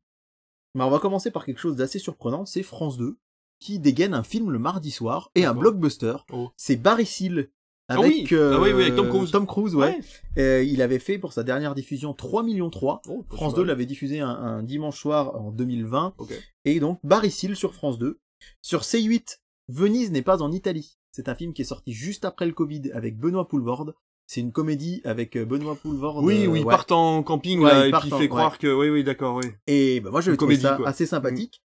bah, 0.75 0.85
on 0.85 0.91
va 0.91 0.99
commencer 0.99 1.31
par 1.31 1.45
quelque 1.45 1.59
chose 1.59 1.75
d'assez 1.75 1.99
surprenant, 1.99 2.45
c'est 2.45 2.63
France 2.63 2.97
2 2.97 3.17
qui 3.59 3.79
dégaine 3.79 4.13
un 4.13 4.23
film 4.23 4.51
le 4.51 4.59
mardi 4.59 4.89
soir 4.89 5.31
et 5.35 5.45
un 5.45 5.53
blockbuster. 5.53 6.15
Oh. 6.31 6.49
C'est 6.55 6.77
Barry 6.77 7.05
Seal 7.05 7.49
Ah 7.89 7.95
avec 7.95 8.11
oui, 8.11 8.27
euh, 8.33 8.53
ah 8.55 8.61
oui, 8.61 8.71
oui, 8.71 8.83
avec 8.83 8.95
Tom 8.95 9.09
Cruise. 9.09 9.31
Tom 9.31 9.45
Cruise, 9.47 9.75
ouais. 9.75 9.99
Euh, 10.37 10.63
il 10.63 10.81
avait 10.81 10.99
fait 10.99 11.17
pour 11.17 11.33
sa 11.33 11.43
dernière 11.43 11.73
diffusion 11.75 12.13
3 12.13 12.43
millions 12.43 12.69
3. 12.69 13.01
Oh, 13.09 13.23
pas 13.23 13.35
France 13.35 13.51
si 13.51 13.55
2 13.55 13.61
mal. 13.61 13.67
l'avait 13.69 13.85
diffusé 13.85 14.19
un, 14.19 14.29
un 14.29 14.63
dimanche 14.63 14.99
soir 14.99 15.35
en 15.35 15.51
2020 15.51 16.13
Ok. 16.19 16.33
et 16.65 16.79
donc 16.79 16.99
Barry 17.03 17.31
Seal 17.31 17.55
sur 17.55 17.73
France 17.73 17.97
2. 17.97 18.19
Sur 18.61 18.81
C8, 18.81 19.39
Venise 19.67 20.11
n'est 20.11 20.21
pas 20.21 20.41
en 20.41 20.51
Italie. 20.51 20.97
C'est 21.11 21.27
un 21.27 21.35
film 21.35 21.53
qui 21.53 21.63
est 21.63 21.65
sorti 21.65 21.91
juste 21.91 22.23
après 22.25 22.45
le 22.45 22.53
Covid 22.53 22.91
avec 22.93 23.17
Benoît 23.17 23.47
Poulvorde. 23.47 23.95
C'est 24.27 24.41
une 24.41 24.51
comédie 24.51 25.01
avec 25.03 25.35
euh, 25.35 25.43
Benoît 25.43 25.75
Poulvorde. 25.75 26.23
Oui, 26.23 26.43
euh, 26.45 26.47
oui, 26.47 26.59
ouais. 26.59 26.65
partent 26.65 26.91
en 26.91 27.23
camping, 27.23 27.59
Ouais, 27.61 27.71
là, 27.71 27.87
et 27.87 27.91
puis 27.91 28.09
il 28.11 28.15
fait 28.15 28.29
croire 28.29 28.59
que, 28.59 28.71
oui, 28.71 28.89
oui, 28.89 29.03
d'accord, 29.03 29.35
oui. 29.37 29.45
Et 29.65 29.99
bah, 30.01 30.11
moi, 30.11 30.21
je 30.21 30.29
Une 30.29 30.37
trouve 30.37 30.53
ça 30.53 30.59
comédie, 30.61 30.77
quoi. 30.83 30.87
assez 30.89 31.07
sympathique. 31.07 31.63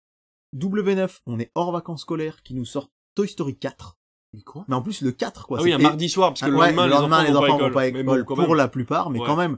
W9, 0.57 1.19
on 1.25 1.39
est 1.39 1.51
hors 1.55 1.71
vacances 1.71 2.01
scolaires, 2.01 2.43
qui 2.43 2.53
nous 2.55 2.65
sort 2.65 2.91
Toy 3.15 3.27
Story 3.27 3.55
4. 3.57 3.97
Mais 4.33 4.41
quoi? 4.41 4.65
Mais 4.67 4.75
en 4.75 4.81
plus, 4.81 5.01
le 5.01 5.11
4, 5.11 5.47
quoi. 5.47 5.57
Ah 5.59 5.63
oui, 5.63 5.69
c'est- 5.69 5.75
un 5.75 5.79
mardi 5.79 6.07
soir, 6.09 6.29
parce 6.29 6.41
que 6.41 6.45
Ah, 6.45 6.49
le 6.49 6.57
ouais, 6.57 6.67
lendemain, 6.67 6.85
le 6.85 6.91
lendemain, 6.91 7.23
les 7.23 7.35
enfants 7.35 7.57
vont 7.57 7.57
pas 7.59 7.65
à 7.65 7.69
vont 7.69 7.71
pas 7.73 7.81
à 7.81 7.87
école 7.87 8.03
bon, 8.25 8.35
pour 8.43 8.47
même. 8.49 8.57
la 8.57 8.67
plupart, 8.67 9.09
mais 9.09 9.19
Ouais. 9.19 9.25
quand 9.25 9.35
même, 9.35 9.57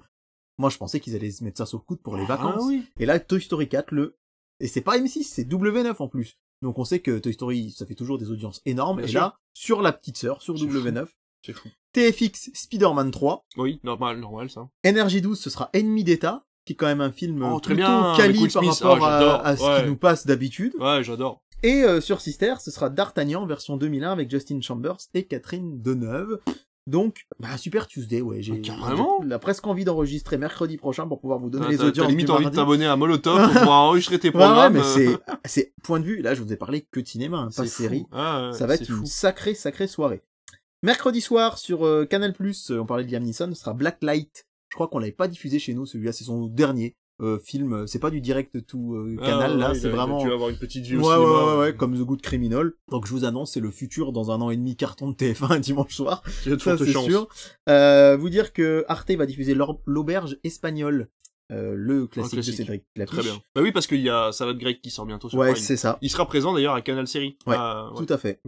Moi, 0.58 0.70
je 0.70 0.78
pensais 0.78 1.00
qu'ils 1.00 1.16
allaient 1.16 1.32
se 1.32 1.44
mettre 1.44 1.58
ça 1.58 1.66
sur 1.66 1.80
le 1.80 1.84
coude 1.84 2.02
pour 2.02 2.16
les 2.18 2.24
Ah 2.24 2.36
vacances. 2.36 2.64
oui. 2.68 2.84
Et 3.00 3.06
là, 3.08 3.20
Toy 3.20 3.42
Story 3.42 3.68
4, 3.68 3.92
le... 3.92 4.18
Et 4.60 4.68
c'est 4.68 4.82
pas 4.82 4.96
M6, 4.98 5.24
c'est 5.24 5.44
W9 5.44 5.96
en 6.02 6.08
plus. 6.08 6.38
Donc 6.62 6.78
on 6.78 6.84
sait 6.86 7.00
que 7.00 7.18
Toy 7.18 7.34
Story, 7.34 7.72
ça 7.72 7.88
fait 7.88 7.96
toujours 7.96 8.20
des 8.20 8.30
audiences 8.30 8.62
énormes. 8.66 8.98
Bien 8.98 9.06
et 9.08 9.10
sûr. 9.10 9.22
là, 9.22 9.40
sur 9.54 9.82
la 9.82 9.92
petite 9.92 10.18
sœur, 10.18 10.42
sur 10.44 10.60
C'est 10.60 10.66
W9, 10.66 11.08
C'est 11.44 11.54
fou. 11.54 11.68
TFX 11.94 12.52
Spider-Man 12.54 13.10
3, 13.10 13.44
Oui, 13.58 13.80
normal, 13.84 14.20
normal 14.20 14.52
ça. 14.52 14.70
Énergie 14.84 15.22
12, 15.22 15.40
ce 15.40 15.50
sera 15.50 15.70
Ennemi 15.74 16.04
d'État, 16.04 16.46
qui 16.66 16.74
est 16.74 16.76
quand 16.76 16.86
même 16.86 17.02
un 17.02 17.12
film 17.12 17.42
Oh, 17.42 17.56
euh, 17.56 17.60
très 17.60 17.74
plutôt 17.74 17.88
bien, 17.90 18.14
quali 18.16 18.48
par 18.50 18.64
Smith. 18.64 18.80
rapport 18.84 19.04
Ah, 19.08 19.42
à, 19.44 19.58
ce 19.58 19.64
ouais. 19.64 19.82
qui 19.82 19.88
nous 19.90 19.98
passe 19.98 20.28
d'habitude. 20.28 20.76
Ouais, 20.80 21.04
j'adore. 21.04 21.42
Et 21.64 21.84
euh, 21.84 22.02
sur 22.02 22.22
Sister, 22.22 22.56
ce 22.60 22.72
sera 22.72 22.90
D'Artagnan 22.90 23.46
version 23.46 23.78
2001 23.78 24.12
avec 24.12 24.30
Justin 24.32 24.62
Chambers 24.62 24.98
et 25.14 25.24
Catherine 25.26 25.82
Deneuve. 25.82 26.40
Donc, 26.88 27.28
bah, 27.40 27.58
Super 27.58 27.86
Tuesday, 27.86 28.22
ouais. 28.22 28.42
J'ai 28.42 28.54
Ah, 28.56 28.62
carrément. 28.80 29.20
j'ai- 29.22 29.38
presque 29.38 29.68
envie 29.68 29.86
d'enregistrer 29.86 30.40
mercredi 30.40 30.78
prochain 30.78 31.08
pour 31.08 31.20
pouvoir 31.22 31.38
vous 31.38 31.52
donner 31.52 31.66
T'as- 31.66 31.72
les 31.72 31.78
t'as- 31.78 31.84
T'as 31.84 31.90
audiences 31.90 32.08
limite 32.10 32.26
du 32.26 32.32
envie 32.32 32.46
de 32.46 32.50
t'abonner 32.50 32.88
à 32.88 32.96
Molotov 32.96 33.38
pour 33.52 33.60
pouvoir 33.60 33.82
enregistrer 33.82 34.18
tes 34.18 34.30
Ouais, 34.30 34.36
ouais, 34.38 34.42
programmes. 34.42 34.74
mais 34.74 34.80
euh, 34.80 34.84
c'est, 34.84 35.20
c'est 35.46 35.74
point 35.84 36.00
de 36.00 36.06
vue. 36.06 36.22
Là, 36.24 36.34
je 36.34 36.42
vous 36.42 36.52
ai 36.52 36.56
parlé 36.56 36.88
que 36.90 37.00
de 37.00 37.08
cinéma, 37.08 37.38
hein, 37.38 37.50
pas 37.56 37.64
fou. 37.64 37.70
série. 37.70 38.06
Ah, 38.12 38.48
ouais, 38.52 38.58
Ça 38.58 38.66
va 38.66 38.74
être 38.74 38.90
une 38.90 39.06
sacrée, 39.06 39.54
sacrée 39.54 39.88
soirée. 39.88 40.24
Mercredi 40.82 41.22
soir 41.22 41.60
sur 41.60 41.86
euh, 41.86 42.06
Canal+, 42.06 42.34
euh, 42.42 42.80
on 42.80 42.86
parlait 42.88 43.04
de 43.04 43.12
Liam 43.12 43.22
Neeson, 43.24 43.50
ce 43.54 43.60
sera 43.62 43.74
Blacklight. 43.74 44.48
Je 44.70 44.76
crois 44.76 44.88
qu'on 44.88 44.98
l'avait 44.98 45.12
pas 45.12 45.28
diffusé 45.28 45.60
chez 45.60 45.76
nous, 45.76 45.86
celui-là, 45.86 46.12
c'est 46.14 46.24
son 46.24 46.48
dernier 46.48 46.96
euh, 47.22 47.40
film. 47.40 47.74
euh, 47.74 47.88
C'est 47.88 48.00
pas 48.00 48.10
du 48.10 48.20
direct 48.22 48.66
to 48.66 48.96
euh, 48.96 49.16
Ah, 49.22 49.26
Canal, 49.26 49.52
ouais, 49.54 49.58
là, 49.58 49.74
c'est 49.76 49.90
vraiment... 49.90 50.24
dû 50.24 50.32
avoir 50.32 50.50
une 50.50 50.58
petite 50.58 50.86
vie 50.86 50.98
Ouais, 50.98 51.04
au 51.04 51.08
ouais, 51.08 51.16
cinéma. 51.16 51.46
ouais, 51.56 51.60
ouais, 51.60 51.76
comme 51.76 51.96
The 51.98 52.02
Good 52.04 52.22
Criminal. 52.22 52.74
Donc 52.90 53.06
je 53.08 53.12
vous 53.12 53.26
annonce, 53.26 53.54
c'est 53.54 53.60
le 53.60 53.70
futur 53.72 54.12
dans 54.12 54.32
un 54.32 54.42
an 54.42 54.50
et 54.50 54.58
demi 54.58 54.76
carton 54.76 55.10
de 55.12 55.16
TF1 55.16 55.52
un 55.54 55.60
dimanche 55.60 55.94
soir. 55.94 56.24
De 56.46 56.58
Ça, 56.58 56.78
c'est 56.78 56.92
sûr. 56.92 57.28
Euh, 57.70 58.18
vous 58.18 58.30
dire 58.30 58.54
que 58.54 58.84
Arte 58.88 59.12
va 59.12 59.26
diffuser 59.26 59.56
l'auberge 59.86 60.38
espagnole, 60.44 61.10
euh, 61.52 61.74
le 61.76 62.08
classique, 62.08 62.34
classique. 62.34 62.52
de 62.54 62.58
Cédric. 62.58 62.84
Très 63.08 63.22
bien. 63.24 63.34
Bah 63.56 63.62
oui, 63.62 63.72
parce 63.72 63.88
qu'il 63.88 64.02
y 64.02 64.10
a 64.10 64.32
Salade 64.32 64.58
grecque 64.58 64.82
qui 64.82 64.90
sort 64.90 65.06
bientôt 65.06 65.30
sur 65.30 65.38
Ouais, 65.38 65.56
c'est 65.56 65.78
ça. 65.78 65.98
Il 66.02 66.10
sera 66.10 66.26
présent 66.26 66.54
d'ailleurs 66.54 66.74
à 66.76 66.82
Canal 66.82 67.08
Série. 67.08 67.38
Ouais, 67.46 67.56
Ah, 67.58 67.90
ouais. 67.94 68.06
Tout 68.06 68.12
à 68.14 68.18
fait. 68.18 68.40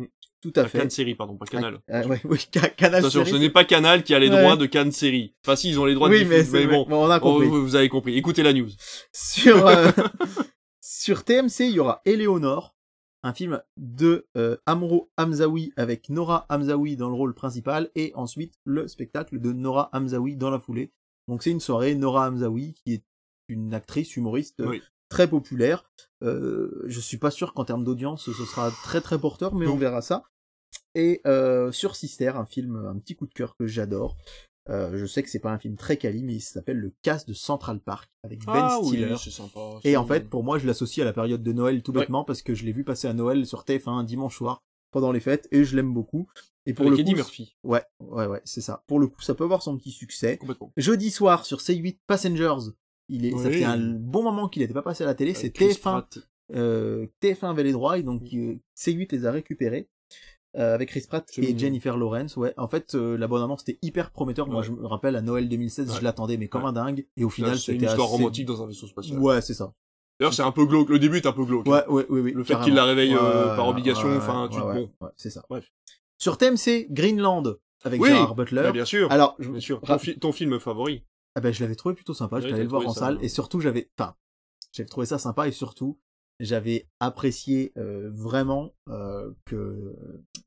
Tout 0.44 0.53
à 0.57 0.68
fait. 0.68 0.78
Cannes 0.78 0.90
Série, 0.91 1.15
pardon, 1.15 1.36
pas 1.38 1.45
Canal. 1.45 1.80
Ah, 1.90 2.02
ah, 2.03 2.07
ouais, 2.07 2.22
oui, 2.26 2.38
Ca- 2.53 2.70
Canal 2.70 2.99
Attention, 2.99 3.24
Série, 3.26 3.38
ce 3.38 3.41
n'est 3.41 3.49
pas 3.49 3.64
Canal 3.65 4.03
qui 4.03 4.14
a 4.14 4.20
les 4.20 4.30
Ouais. 4.30 4.40
droits 4.41 4.56
de 4.57 4.65
Cannes 4.68 4.91
Série. 4.91 5.34
Enfin, 5.44 5.56
si, 5.56 5.70
ils 5.70 5.80
ont 5.80 5.86
les 5.86 5.95
droits 5.95 6.10
Oui, 6.10 6.24
de 6.26 6.30
mais, 6.30 6.44
mais 6.52 6.68
bon. 6.68 6.86
on 6.90 7.10
a 7.10 7.18
Oh, 7.18 7.22
compris. 7.22 7.48
vous, 7.48 7.61
vous 7.64 7.76
avez 7.76 7.90
compris. 7.90 8.15
Écoutez 8.18 8.44
la 8.44 8.53
news. 8.53 8.70
Sur, 9.14 9.65
euh, 9.65 9.90
sur 10.82 11.24
TMC, 11.24 11.61
il 11.61 11.72
y 11.72 11.80
aura 11.80 12.02
Éléonore, 12.06 12.76
un 13.24 13.34
film 13.34 13.61
de 13.78 14.28
euh, 14.38 14.57
Amro 14.65 15.10
Hamzaoui 15.18 15.72
avec 15.78 16.10
Nora 16.10 16.45
Hamzaoui 16.49 16.98
dans 16.98 17.07
le 17.10 17.15
rôle 17.15 17.34
principal, 17.34 17.90
et 17.95 18.11
ensuite 18.15 18.56
le 18.65 18.88
spectacle 18.88 19.40
de 19.40 19.53
Nora 19.53 19.90
Hamzaoui 19.94 20.36
dans 20.36 20.49
la 20.49 20.60
foulée. 20.60 20.91
Donc 21.30 21.41
c'est 21.44 21.52
une 21.52 21.61
soirée 21.61 21.95
Nora 21.95 22.28
Hamzaoui 22.30 22.74
qui 22.74 22.95
est 22.95 23.03
une 23.48 23.74
actrice 23.74 24.18
humoriste 24.18 24.60
euh, 24.60 24.68
Oui. 24.68 24.82
très 25.10 25.30
populaire. 25.30 25.86
Euh, 26.22 26.84
je 26.86 26.99
suis 26.99 27.18
pas 27.18 27.32
sûr 27.32 27.53
qu'en 27.53 27.64
termes 27.65 27.84
d'audience 27.86 28.26
ce 28.26 28.34
sera 28.45 28.72
très 28.84 28.99
très 28.99 29.18
porteur, 29.20 29.56
mais 29.56 29.68
on 29.68 29.78
verra 29.78 30.02
ça. 30.02 30.24
Et 30.95 31.22
euh, 31.26 31.72
sur 31.72 31.95
Sister, 31.95 32.30
un 32.36 32.45
film, 32.45 32.76
un 32.76 32.98
petit 32.99 33.15
coup 33.15 33.26
de 33.28 33.34
cœur 33.34 33.56
que 33.57 33.65
j'adore. 33.68 34.18
Euh, 34.70 34.95
je 34.98 35.06
sais 35.06 35.22
que 35.24 35.30
c'est 35.30 35.40
pas 35.40 35.52
un 35.52 35.60
film 35.60 35.76
très 35.76 35.98
quali, 35.98 36.24
mais 36.24 36.36
il 36.36 36.40
s'appelle 36.41 36.78
Le 36.78 36.94
Casse 37.02 37.26
de 37.26 37.34
Central 37.34 37.80
Park 37.82 38.10
avec 38.24 38.45
Ben 38.45 38.53
ah 38.56 38.80
Stiller. 38.82 39.11
oui, 39.11 39.18
c'est 39.22 39.30
sympa. 39.32 39.60
Et 39.84 39.98
en 39.98 40.06
fait, 40.06 40.30
pour 40.30 40.44
moi, 40.44 40.57
je 40.57 40.65
l'associe 40.68 41.03
à 41.03 41.06
la 41.06 41.11
période 41.14 41.44
de 41.44 41.52
Noël 41.52 41.84
tout 41.84 41.91
Ouais. 41.91 41.99
bêtement 42.02 42.24
parce 42.24 42.41
que 42.41 42.53
je 42.53 42.64
l'ai 42.64 42.72
vu 42.72 42.84
passer 42.86 43.07
à 43.10 43.14
Noël 43.14 43.45
sur 43.45 43.64
TF1 43.65 43.90
un 43.90 44.03
dimanche 44.06 44.38
soir 44.38 44.64
pendant 44.91 45.11
les 45.11 45.20
fêtes 45.20 45.49
et 45.52 45.65
je 45.65 45.76
l'aime 45.76 45.94
beaucoup. 45.94 46.28
Et 46.65 46.74
pour 46.74 46.86
Avec 46.86 46.98
le 46.98 47.02
Eddie 47.02 47.11
coup, 47.11 47.18
Murphy. 47.18 47.57
ouais, 47.64 47.84
ouais, 47.99 48.26
ouais, 48.28 48.41
c'est 48.45 48.61
ça. 48.61 48.86
Pour 48.88 49.02
le 49.02 49.07
coup, 49.07 49.22
ça 49.22 49.36
peut 49.36 49.44
avoir 49.44 49.61
son 49.64 49.76
petit 49.78 49.91
succès. 49.91 50.38
Complètement. 50.38 50.72
Jeudi 50.78 51.11
soir 51.11 51.45
sur 51.45 51.57
C8 51.57 51.98
Passengers, 52.07 52.72
il 53.10 53.26
est, 53.26 53.38
ça 53.38 53.49
fait 53.49 53.65
un 53.65 53.78
bon 53.78 54.24
moment 54.24 54.48
qu'il 54.48 54.61
n'était 54.61 54.74
pas 54.74 54.82
passé 54.82 55.03
à 55.03 55.07
la 55.07 55.15
télé. 55.15 55.34
C'est 55.34 55.52
Chris 55.52 55.72
TF1, 55.74 55.80
Pratt. 55.82 56.20
euh, 56.56 57.07
TF1 57.22 57.49
avait 57.49 57.64
les 57.64 57.74
droits 57.74 57.98
et 57.98 58.03
donc 58.03 58.22
euh, 58.34 58.56
C8 58.78 59.11
les 59.11 59.26
a 59.26 59.32
récupérés. 59.32 59.90
Euh, 60.57 60.73
avec 60.75 60.89
Chris 60.89 61.05
Pratt 61.07 61.25
et. 61.38 61.57
Jennifer 61.57 61.97
Lawrence, 61.97 62.38
ouais. 62.38 62.53
En 62.57 62.67
fait, 62.67 62.95
euh, 62.95 63.17
la 63.17 63.27
était 63.61 63.80
hyper 63.81 64.11
prometteur. 64.11 64.47
Moi, 64.47 64.57
Ouais. 64.61 64.63
je 64.67 64.71
me 64.71 64.85
rappelle, 64.85 65.15
à 65.15 65.21
Noël 65.21 65.49
2016, 65.49 65.89
Ouais. 65.89 65.95
je 65.99 66.03
l'attendais, 66.03 66.38
mais 66.38 66.47
comme 66.47 66.63
Ouais. 66.63 66.69
un 66.69 66.73
dingue. 66.73 67.05
Et 67.17 67.23
au 67.23 67.30
final, 67.30 67.57
C'est 67.57 67.71
une 67.73 67.80
c'était 67.80 67.91
histoire 67.91 68.07
assez- 68.07 68.17
romantique 68.17 68.45
dans 68.45 68.61
un 68.63 68.67
vaisseau 68.67 68.88
spatial. 68.88 69.19
Ouais, 69.19 69.41
c'est 69.41 69.53
ça. 69.53 69.73
D'ailleurs, 70.19 70.34
c'est 70.34 70.43
un 70.43 70.51
peu 70.51 70.65
glauque. 70.65 70.89
Le 70.89 70.99
début 70.99 71.17
est 71.17 71.25
un 71.25 71.31
peu 71.34 71.43
glauque. 71.43 71.65
Ouais, 71.65 71.85
ouais, 71.88 72.05
oui, 72.09 72.19
oui. 72.21 72.31
Le 72.34 72.43
fait 72.43 72.59
qu'il 72.61 72.75
la 72.75 72.85
réveille, 72.85 73.15
euh, 73.15 73.49
Ouais, 73.51 73.55
par 73.55 73.67
obligation, 73.67 74.07
ouais, 74.09 74.17
enfin, 74.17 74.43
ouais, 74.43 74.49
tu- 74.49 74.59
ouais, 74.61 74.73
bon. 74.75 74.91
ouais, 75.01 75.11
c'est 75.17 75.30
ça. 75.31 75.43
Bref. 75.49 75.71
Sur 76.19 76.38
TMC, 76.38 76.88
Greenland, 76.91 77.57
avec 77.84 77.99
Oui, 77.99 78.09
Butler. 78.35 78.69
Bien 78.71 78.85
sûr. 78.85 79.11
Alors, 79.11 79.35
je, 79.39 79.49
Bien 79.49 79.59
sûr. 79.59 79.81
Ton, 79.81 79.97
fi- 79.97 80.17
ton 80.17 80.31
film 80.31 80.59
favori. 80.59 81.03
ah 81.35 81.41
ben, 81.41 81.51
je 81.51 81.61
l'avais 81.61 81.75
trouvé 81.75 81.95
plutôt 81.95 82.13
sympa, 82.13 82.39
je 82.39 82.45
Ouais, 82.45 82.51
t'as 82.51 82.57
le 82.59 82.67
voir 82.67 82.85
en 82.88 82.93
salle, 82.93 83.17
ouais. 83.17 83.25
et 83.25 83.27
surtout, 83.27 83.59
j'avais, 83.59 83.89
enfin, 83.97 84.15
j'avais 84.71 84.88
trouvé 84.88 85.07
ça 85.07 85.17
sympa, 85.17 85.47
et 85.47 85.51
surtout, 85.51 85.97
j'avais 86.44 86.88
apprécié 86.99 87.72
euh, 87.78 88.10
vraiment 88.14 88.72
euh, 88.90 89.32
que 89.45 89.95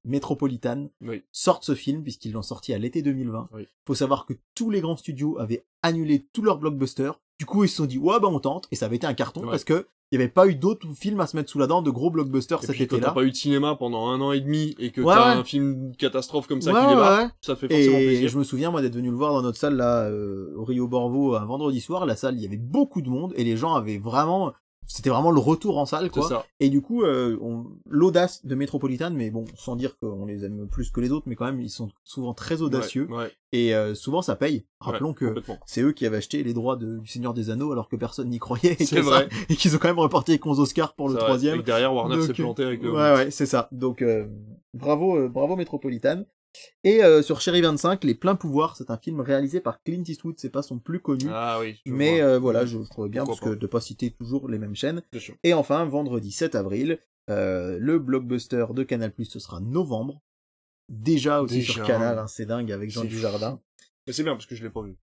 Metropolitan 0.05 0.89
Oui. 1.03 1.23
sorte 1.33 1.65
ce 1.65 1.75
film, 1.75 2.03
puisqu'ils 2.03 2.33
l'ont 2.33 2.43
sorti 2.43 2.73
à 2.73 2.79
l'été 2.79 3.03
2020. 3.03 3.49
Oui. 3.53 3.67
Faut 3.87 3.95
savoir 3.95 4.27
que 4.27 4.35
tous 4.55 4.71
les 4.71 4.81
grands 4.81 4.97
studios 4.97 5.39
avaient 5.39 5.65
annulé 5.83 6.27
tous 6.33 6.43
leurs 6.43 6.59
blockbusters. 6.59 7.21
Du 7.39 7.45
coup, 7.47 7.65
ils 7.65 7.69
se 7.69 7.77
sont 7.77 7.87
dit, 7.87 7.99
ouais, 7.99 8.19
bah, 8.21 8.29
on 8.31 8.39
tente, 8.41 8.67
et 8.71 8.77
ça 8.77 8.87
avait 8.87 8.97
été 8.97 9.07
un 9.07 9.15
carton, 9.15 9.43
Ouais. 9.43 9.51
parce 9.51 9.65
que 9.65 9.87
il 10.13 10.19
n'y 10.19 10.23
avait 10.23 10.33
pas 10.33 10.47
eu 10.47 10.55
d'autres 10.55 10.87
films 10.95 11.19
à 11.19 11.27
se 11.27 11.37
mettre 11.37 11.51
sous 11.51 11.59
la 11.59 11.67
dent 11.67 11.83
de 11.83 11.91
gros 11.91 12.11
blockbusters 12.11 12.63
Et 12.63 12.67
cet 12.67 12.77
quand 12.79 12.85
été-là. 12.85 13.09
t'as 13.09 13.13
pas 13.13 13.25
eu 13.25 13.31
de 13.33 13.35
cinéma 13.37 13.75
pendant 13.75 14.07
un 14.07 14.21
an 14.21 14.31
et 14.31 14.41
demi 14.41 14.77
et 14.79 14.93
que 14.93 15.01
Ouais, 15.01 15.13
t'as 15.13 15.33
ouais. 15.35 15.41
un 15.41 15.43
film 15.43 15.97
catastrophe 15.97 16.47
comme 16.47 16.63
ça 16.63 16.73
Ouais, 16.73 16.79
qui 16.79 16.87
ouais, 16.87 16.93
débarque, 16.95 17.23
ouais. 17.25 17.31
ça 17.41 17.57
fait 17.57 17.67
forcément 17.69 17.99
Et 17.99 18.07
plaisir. 18.07 18.29
je 18.29 18.39
me 18.39 18.45
souviens, 18.45 18.71
moi, 18.71 18.83
d'être 18.83 18.95
venu 18.95 19.11
le 19.11 19.17
voir 19.17 19.33
dans 19.33 19.43
notre 19.43 19.59
salle, 19.59 19.75
là, 19.75 20.05
euh, 20.09 20.55
au 20.57 20.65
Rio 20.65 20.87
Borvo, 20.87 21.35
un 21.35 21.45
vendredi 21.45 21.81
soir. 21.81 22.07
La 22.07 22.15
salle, 22.15 22.37
il 22.37 22.43
y 22.43 22.47
avait 22.47 22.57
beaucoup 22.57 23.03
de 23.03 23.11
monde, 23.11 23.33
et 23.37 23.43
les 23.43 23.57
gens 23.57 23.75
avaient 23.75 23.99
vraiment, 23.99 24.53
c'était 24.87 25.11
vraiment 25.11 25.31
le 25.31 25.41
retour 25.41 25.79
en 25.79 25.87
salle, 25.87 26.11
quoi. 26.11 26.29
ça. 26.29 26.47
Et 26.61 26.69
du 26.71 26.81
coup, 26.81 27.03
euh, 27.03 27.37
on- 27.41 27.67
l'audace 27.89 28.45
de 28.47 28.55
Metropolitan, 28.55 29.11
mais 29.11 29.31
bon, 29.31 29.45
sans 29.57 29.77
dire 29.77 29.99
qu'on 29.99 30.27
les 30.27 30.45
aime 30.45 30.69
plus 30.69 30.91
que 30.91 31.01
les 31.01 31.11
autres, 31.13 31.27
mais 31.29 31.35
quand 31.35 31.45
même, 31.47 31.61
ils 31.61 31.71
sont 31.71 31.89
souvent 32.05 32.35
très 32.35 32.63
audacieux, 32.63 33.07
Ouais, 33.11 33.17
ouais, 33.17 33.33
et 33.53 33.75
euh, 33.75 33.95
souvent, 33.95 34.23
ça 34.23 34.37
paye. 34.37 34.65
Rappelons 34.81 35.09
ouais, 35.09 35.15
que 35.15 35.35
c'est 35.67 35.81
eux 35.83 35.93
qui 35.93 36.07
avaient 36.07 36.19
acheté 36.19 36.43
les 36.43 36.55
droits 36.55 36.77
de- 36.77 36.99
du 36.99 37.07
Seigneur 37.09 37.35
des 37.35 37.51
Anneaux, 37.51 37.73
alors 37.73 37.89
que 37.89 37.97
personne 37.97 38.29
n'y 38.31 38.39
croyait, 38.39 38.77
et, 38.79 38.85
C'est 38.85 38.97
que 38.97 39.01
vrai. 39.03 39.29
ça- 39.31 39.37
et 39.49 39.57
qu'ils 39.57 39.75
ont 39.75 39.79
quand 39.79 39.89
même 39.89 39.99
reparti 39.99 40.33
avec 40.33 40.47
11 40.47 40.61
Oscars 40.61 40.95
pour 40.95 41.09
le 41.09 41.15
vrai. 41.15 41.23
troisième. 41.25 41.61
Et 41.61 41.63
derrière, 41.63 41.93
Warner 41.95 42.23
s'est 42.23 42.33
planté 42.35 42.65
avec 42.65 42.83
le... 42.83 42.93
Ouais, 42.93 43.15
ouais, 43.15 43.31
c'est 43.31 43.47
ça. 43.47 43.69
Donc, 43.73 44.03
euh, 44.03 44.27
bravo, 44.75 45.17
euh, 45.17 45.29
bravo 45.29 45.57
Metropolitan. 45.57 46.25
Et 46.85 47.03
euh, 47.03 47.23
sur 47.23 47.41
Chéri 47.41 47.61
25, 47.61 48.05
Les 48.05 48.15
Pleins 48.15 48.37
Pouvoirs, 48.37 48.77
c'est 48.77 48.91
un 48.91 48.97
film 48.97 49.21
réalisé 49.21 49.61
par 49.61 49.83
Clint 49.83 50.05
Eastwood, 50.07 50.37
c'est 50.39 50.51
pas 50.51 50.63
son 50.63 50.79
plus 50.79 51.01
connu. 51.01 51.27
Ah 51.31 51.59
oui. 51.61 51.81
je 51.85 51.93
mais 51.93 52.21
euh, 52.21 52.39
voilà, 52.39 52.67
je 52.67 52.79
trouvais 52.79 53.09
bien 53.09 53.25
Pourquoi 53.25 53.49
parce 53.49 53.57
que 53.57 53.61
de 53.61 53.67
pas 53.67 53.81
citer 53.81 54.11
toujours 54.11 54.49
les 54.49 54.59
mêmes 54.59 54.77
chaînes. 54.77 55.03
Et 55.43 55.55
enfin, 55.55 55.85
vendredi 55.85 56.31
7 56.31 56.55
avril, 56.55 56.99
euh, 57.31 57.79
le 57.81 57.99
blockbuster 57.99 58.67
de 58.73 58.83
Canal+, 58.83 59.13
ce 59.25 59.39
sera 59.39 59.61
Novembre. 59.61 60.23
Déjà 60.89 61.43
aussi 61.43 61.57
Déjà. 61.57 61.73
sur 61.73 61.85
Canal, 61.85 62.19
hein, 62.19 62.29
c'est 62.29 62.47
dingue, 62.47 62.71
avec 62.71 62.91
Jean 62.91 63.05
Dujardin. 63.05 63.61
Mais 64.07 64.13
c'est 64.13 64.23
bien 64.23 64.35
parce 64.35 64.47
que 64.47 64.55
je 64.55 64.63
l'ai 64.63 64.71
pas 64.71 64.83
vu. 64.83 64.97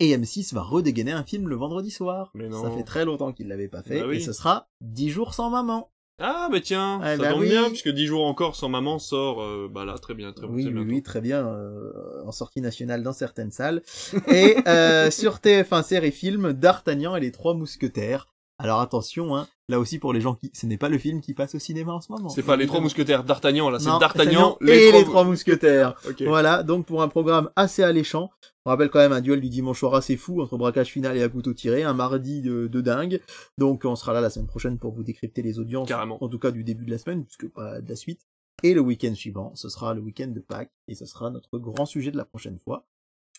Et 0.00 0.16
M6 0.16 0.54
va 0.54 0.62
redégainer 0.62 1.12
un 1.12 1.24
film 1.24 1.48
le 1.48 1.56
vendredi 1.56 1.90
soir. 1.90 2.30
Mais 2.34 2.48
non. 2.48 2.62
Ça 2.62 2.70
fait 2.70 2.82
très 2.82 3.04
longtemps 3.04 3.32
qu'il 3.32 3.48
l'avait 3.48 3.68
pas 3.68 3.82
fait. 3.82 4.00
Bah 4.00 4.06
oui. 4.08 4.16
Et 4.16 4.20
ce 4.20 4.32
sera 4.32 4.68
10 4.80 5.10
jours 5.10 5.34
sans 5.34 5.50
maman. 5.50 5.90
Ah 6.20 6.48
bah 6.50 6.60
tiens, 6.60 7.00
Eh 7.02 7.16
ça 7.16 7.22
bah 7.22 7.32
tombe 7.32 7.40
oui. 7.40 7.48
bien 7.48 7.68
puisque 7.68 7.88
10 7.88 8.06
jours 8.06 8.24
encore 8.24 8.54
sans 8.54 8.68
maman 8.68 9.00
sort 9.00 9.42
euh, 9.42 9.68
bah 9.70 9.84
là 9.84 9.98
très 9.98 10.14
bien 10.14 10.32
très 10.32 10.46
Oui, 10.46 10.64
bientôt. 10.70 10.88
oui, 10.88 11.02
très 11.02 11.20
bien, 11.20 11.44
euh, 11.44 11.90
en 12.24 12.30
sortie 12.30 12.60
nationale 12.60 13.02
dans 13.02 13.12
certaines 13.12 13.50
salles. 13.50 13.82
Et 14.28 14.56
euh, 14.68 15.10
sur 15.10 15.38
TF1 15.38 15.82
série 15.82 16.12
film, 16.12 16.52
D'Artagnan 16.52 17.16
et 17.16 17.20
les 17.20 17.32
Trois 17.32 17.54
Mousquetaires. 17.54 18.28
Alors 18.58 18.80
attention, 18.80 19.36
hein, 19.36 19.48
là 19.68 19.80
aussi 19.80 19.98
pour 19.98 20.12
les 20.12 20.20
gens 20.20 20.34
qui... 20.34 20.50
Ce 20.54 20.66
n'est 20.66 20.76
pas 20.76 20.88
le 20.88 20.98
film 20.98 21.20
qui 21.20 21.34
passe 21.34 21.56
au 21.56 21.58
cinéma 21.58 21.92
en 21.92 22.00
ce 22.00 22.12
moment. 22.12 22.28
C'est 22.28 22.42
pas 22.42 22.56
les 22.56 22.66
trois 22.66 22.80
mousquetaires 22.80 23.24
d'Artagnan 23.24 23.68
là, 23.68 23.80
c'est 23.80 23.86
D'Artagnan 23.98 24.56
et 24.60 24.92
les 24.92 25.04
Trois 25.04 25.24
Mousquetaires. 25.24 25.94
Voilà, 26.26 26.62
donc 26.62 26.86
pour 26.86 27.02
un 27.02 27.08
programme 27.08 27.50
assez 27.56 27.82
alléchant. 27.82 28.30
On 28.64 28.70
rappelle 28.70 28.90
quand 28.90 29.00
même 29.00 29.12
un 29.12 29.20
duel 29.20 29.40
du 29.40 29.48
dimanche 29.48 29.80
soir 29.80 29.94
assez 29.94 30.16
fou 30.16 30.40
entre 30.40 30.56
braquage 30.56 30.88
final 30.88 31.16
et 31.16 31.22
à 31.22 31.28
couteau 31.28 31.52
tiré, 31.52 31.82
un 31.82 31.94
mardi 31.94 32.42
de, 32.42 32.66
de 32.68 32.80
dingue. 32.80 33.20
Donc 33.58 33.82
on 33.84 33.96
sera 33.96 34.12
là 34.12 34.20
la 34.20 34.30
semaine 34.30 34.46
prochaine 34.46 34.78
pour 34.78 34.92
vous 34.92 35.02
décrypter 35.02 35.42
les 35.42 35.58
audiences, 35.58 35.88
Carrément. 35.88 36.22
en 36.22 36.28
tout 36.28 36.38
cas 36.38 36.50
du 36.50 36.62
début 36.64 36.86
de 36.86 36.90
la 36.90 36.98
semaine, 36.98 37.24
puisque 37.24 37.48
pas 37.52 37.80
de 37.80 37.88
la 37.88 37.96
suite. 37.96 38.20
Et 38.62 38.72
le 38.72 38.80
week-end 38.80 39.14
suivant, 39.14 39.52
ce 39.56 39.68
sera 39.68 39.94
le 39.94 40.00
week-end 40.00 40.28
de 40.28 40.40
Pâques, 40.40 40.70
et 40.88 40.94
ce 40.94 41.04
sera 41.06 41.28
notre 41.30 41.58
grand 41.58 41.86
sujet 41.86 42.12
de 42.12 42.16
la 42.16 42.24
prochaine 42.24 42.58
fois. 42.58 42.86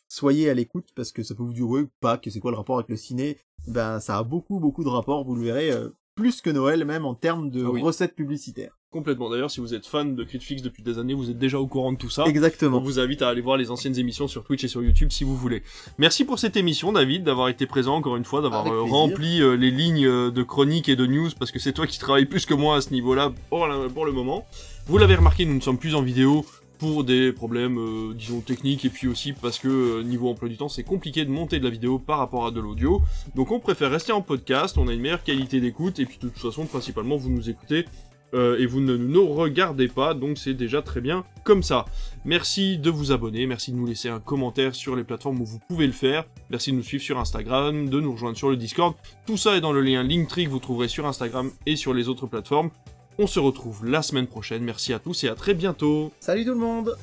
Soyez 0.08 0.50
à 0.50 0.54
l'écoute, 0.54 0.88
parce 0.96 1.12
que 1.12 1.24
ça 1.24 1.36
peut 1.36 1.44
vous 1.44 1.54
dire, 1.54 1.68
ouais, 1.68 1.86
Pâques, 2.00 2.28
c'est 2.32 2.40
quoi 2.40 2.52
le 2.52 2.58
rapport 2.58 2.78
avec 2.78 2.90
le 2.90 2.96
ciné 2.98 3.38
Ben, 3.68 4.00
ça 4.00 4.18
a 4.18 4.24
beaucoup, 4.24 4.60
beaucoup 4.60 4.84
de 4.84 4.90
rapports, 4.90 5.26
vous 5.26 5.36
le 5.36 5.44
verrez, 5.44 5.72
euh, 5.72 5.90
plus 6.16 6.42
que 6.42 6.50
Noël, 6.50 6.86
même 6.86 7.06
en 7.06 7.16
termes 7.16 7.50
de 7.50 7.66
Ah 7.66 7.70
oui. 7.72 7.82
recettes 7.82 8.16
publicitaires. 8.16 8.78
Complètement. 8.92 9.30
D'ailleurs, 9.30 9.52
si 9.52 9.60
vous 9.60 9.74
êtes 9.74 9.86
fan 9.86 10.16
de 10.16 10.24
Critflix 10.24 10.62
depuis 10.62 10.82
des 10.82 10.98
années, 11.00 11.14
vous 11.14 11.30
êtes 11.30 11.38
déjà 11.38 11.60
au 11.60 11.68
courant 11.68 11.92
de 11.92 11.98
tout 11.98 12.10
ça. 12.10 12.24
Exactement. 12.28 12.78
On 12.78 12.82
vous 12.82 12.98
invite 12.98 13.22
à 13.22 13.28
aller 13.28 13.42
voir 13.42 13.58
les 13.58 13.70
anciennes 13.70 13.98
émissions 14.00 14.30
sur 14.30 14.46
Twitch 14.46 14.64
et 14.64 14.70
sur 14.70 14.82
YouTube 14.82 15.12
si 15.12 15.26
vous 15.26 15.36
voulez. 15.36 15.64
Merci 15.98 16.24
pour 16.24 16.40
cette 16.40 16.56
émission, 16.56 16.94
David, 16.94 17.26
d'avoir 17.26 17.50
été 17.50 17.66
présent 17.66 17.96
encore 17.96 18.16
une 18.16 18.24
fois, 18.24 18.42
d'avoir 18.42 18.66
euh, 18.68 18.84
rempli 18.84 19.42
euh, 19.42 19.58
les 19.58 19.70
lignes 19.72 20.32
de 20.32 20.44
chroniques 20.44 20.88
et 20.88 20.96
de 20.96 21.06
news, 21.06 21.30
parce 21.38 21.52
que 21.52 21.60
c'est 21.60 21.74
toi 21.74 21.88
qui 21.88 22.00
travailles 22.00 22.26
plus 22.28 22.46
que 22.46 22.54
moi 22.54 22.78
à 22.78 22.82
ce 22.82 22.92
niveau-là 22.92 23.34
pour 23.50 23.66
le 23.68 24.12
moment. 24.14 24.46
Vous 24.88 24.98
l'avez 24.98 25.16
remarqué, 25.16 25.44
nous 25.46 25.56
ne 25.56 25.60
sommes 25.62 25.80
plus 25.80 25.96
en 25.96 26.02
vidéo 26.02 26.46
pour 26.78 27.04
des 27.04 27.32
problèmes, 27.32 27.78
euh, 27.78 28.14
disons, 28.14 28.42
techniques, 28.42 28.86
et 28.86 28.90
puis 28.90 29.08
aussi 29.08 29.34
parce 29.34 29.60
que 29.60 29.68
euh, 29.68 30.04
niveau 30.04 30.30
emploi 30.30 30.50
du 30.50 30.58
temps, 30.58 30.70
c'est 30.70 30.84
compliqué 30.84 31.26
de 31.26 31.30
monter 31.30 31.60
de 31.60 31.64
la 31.64 31.70
vidéo 31.70 32.00
par 32.00 32.20
rapport 32.20 32.46
à 32.46 32.52
de 32.52 32.60
l'audio. 32.60 33.02
Donc 33.36 33.52
on 33.52 33.60
préfère 33.60 33.92
rester 33.92 34.12
en 34.12 34.22
podcast, 34.22 34.78
on 34.78 34.88
a 34.88 34.94
une 34.94 35.02
meilleure 35.02 35.24
qualité 35.24 35.60
d'écoute, 35.60 36.00
et 36.00 36.06
puis 36.06 36.18
de 36.18 36.30
toute 36.30 36.38
façon, 36.38 36.66
principalement, 36.66 37.18
vous 37.18 37.30
nous 37.30 37.50
écoutez 37.50 37.86
euh, 38.34 38.58
et 38.58 38.66
vous 38.66 38.82
ne 38.82 38.98
nous 38.98 39.28
regardez 39.28 39.88
pas, 39.88 40.14
donc 40.14 40.38
c'est 40.38 40.54
déjà 40.54 40.82
très 40.82 41.00
bien 41.00 41.24
comme 41.44 41.64
ça. 41.64 41.86
Merci 42.26 42.78
de 42.78 42.90
vous 42.90 43.12
abonner, 43.12 43.46
merci 43.46 43.72
de 43.72 43.78
nous 43.78 43.86
laisser 43.86 44.10
un 44.10 44.20
commentaire 44.20 44.76
sur 44.76 44.96
les 44.96 45.04
plateformes 45.04 45.40
où 45.42 45.46
vous 45.46 45.60
pouvez 45.60 45.88
le 45.88 45.94
faire, 45.94 46.26
merci 46.50 46.72
de 46.72 46.78
nous 46.78 46.84
suivre 46.84 47.04
sur 47.04 47.20
Instagram, 47.20 47.88
de 47.88 48.00
nous 48.00 48.12
rejoindre 48.12 48.38
sur 48.38 48.50
le 48.50 48.58
Discord, 48.58 48.96
tout 49.26 49.38
ça 49.38 49.56
est 49.56 49.62
dans 49.62 49.72
le 49.72 49.82
lien 49.82 50.04
Linktree 50.04 50.46
que 50.46 50.50
vous 50.50 50.60
trouverez 50.60 50.88
sur 50.88 51.06
Instagram 51.06 51.50
et 51.66 51.76
sur 51.76 51.94
les 51.94 52.10
autres 52.10 52.28
plateformes. 52.28 52.72
On 53.18 53.28
se 53.28 53.40
retrouve 53.40 53.86
la 53.86 54.02
semaine 54.02 54.28
prochaine, 54.28 54.64
merci 54.64 54.94
à 54.94 55.00
tous 55.00 55.24
et 55.24 55.30
à 55.30 55.36
très 55.36 55.54
bientôt. 55.54 56.12
Salut 56.20 56.44
tout 56.44 56.52
le 56.52 56.58
monde 56.58 56.98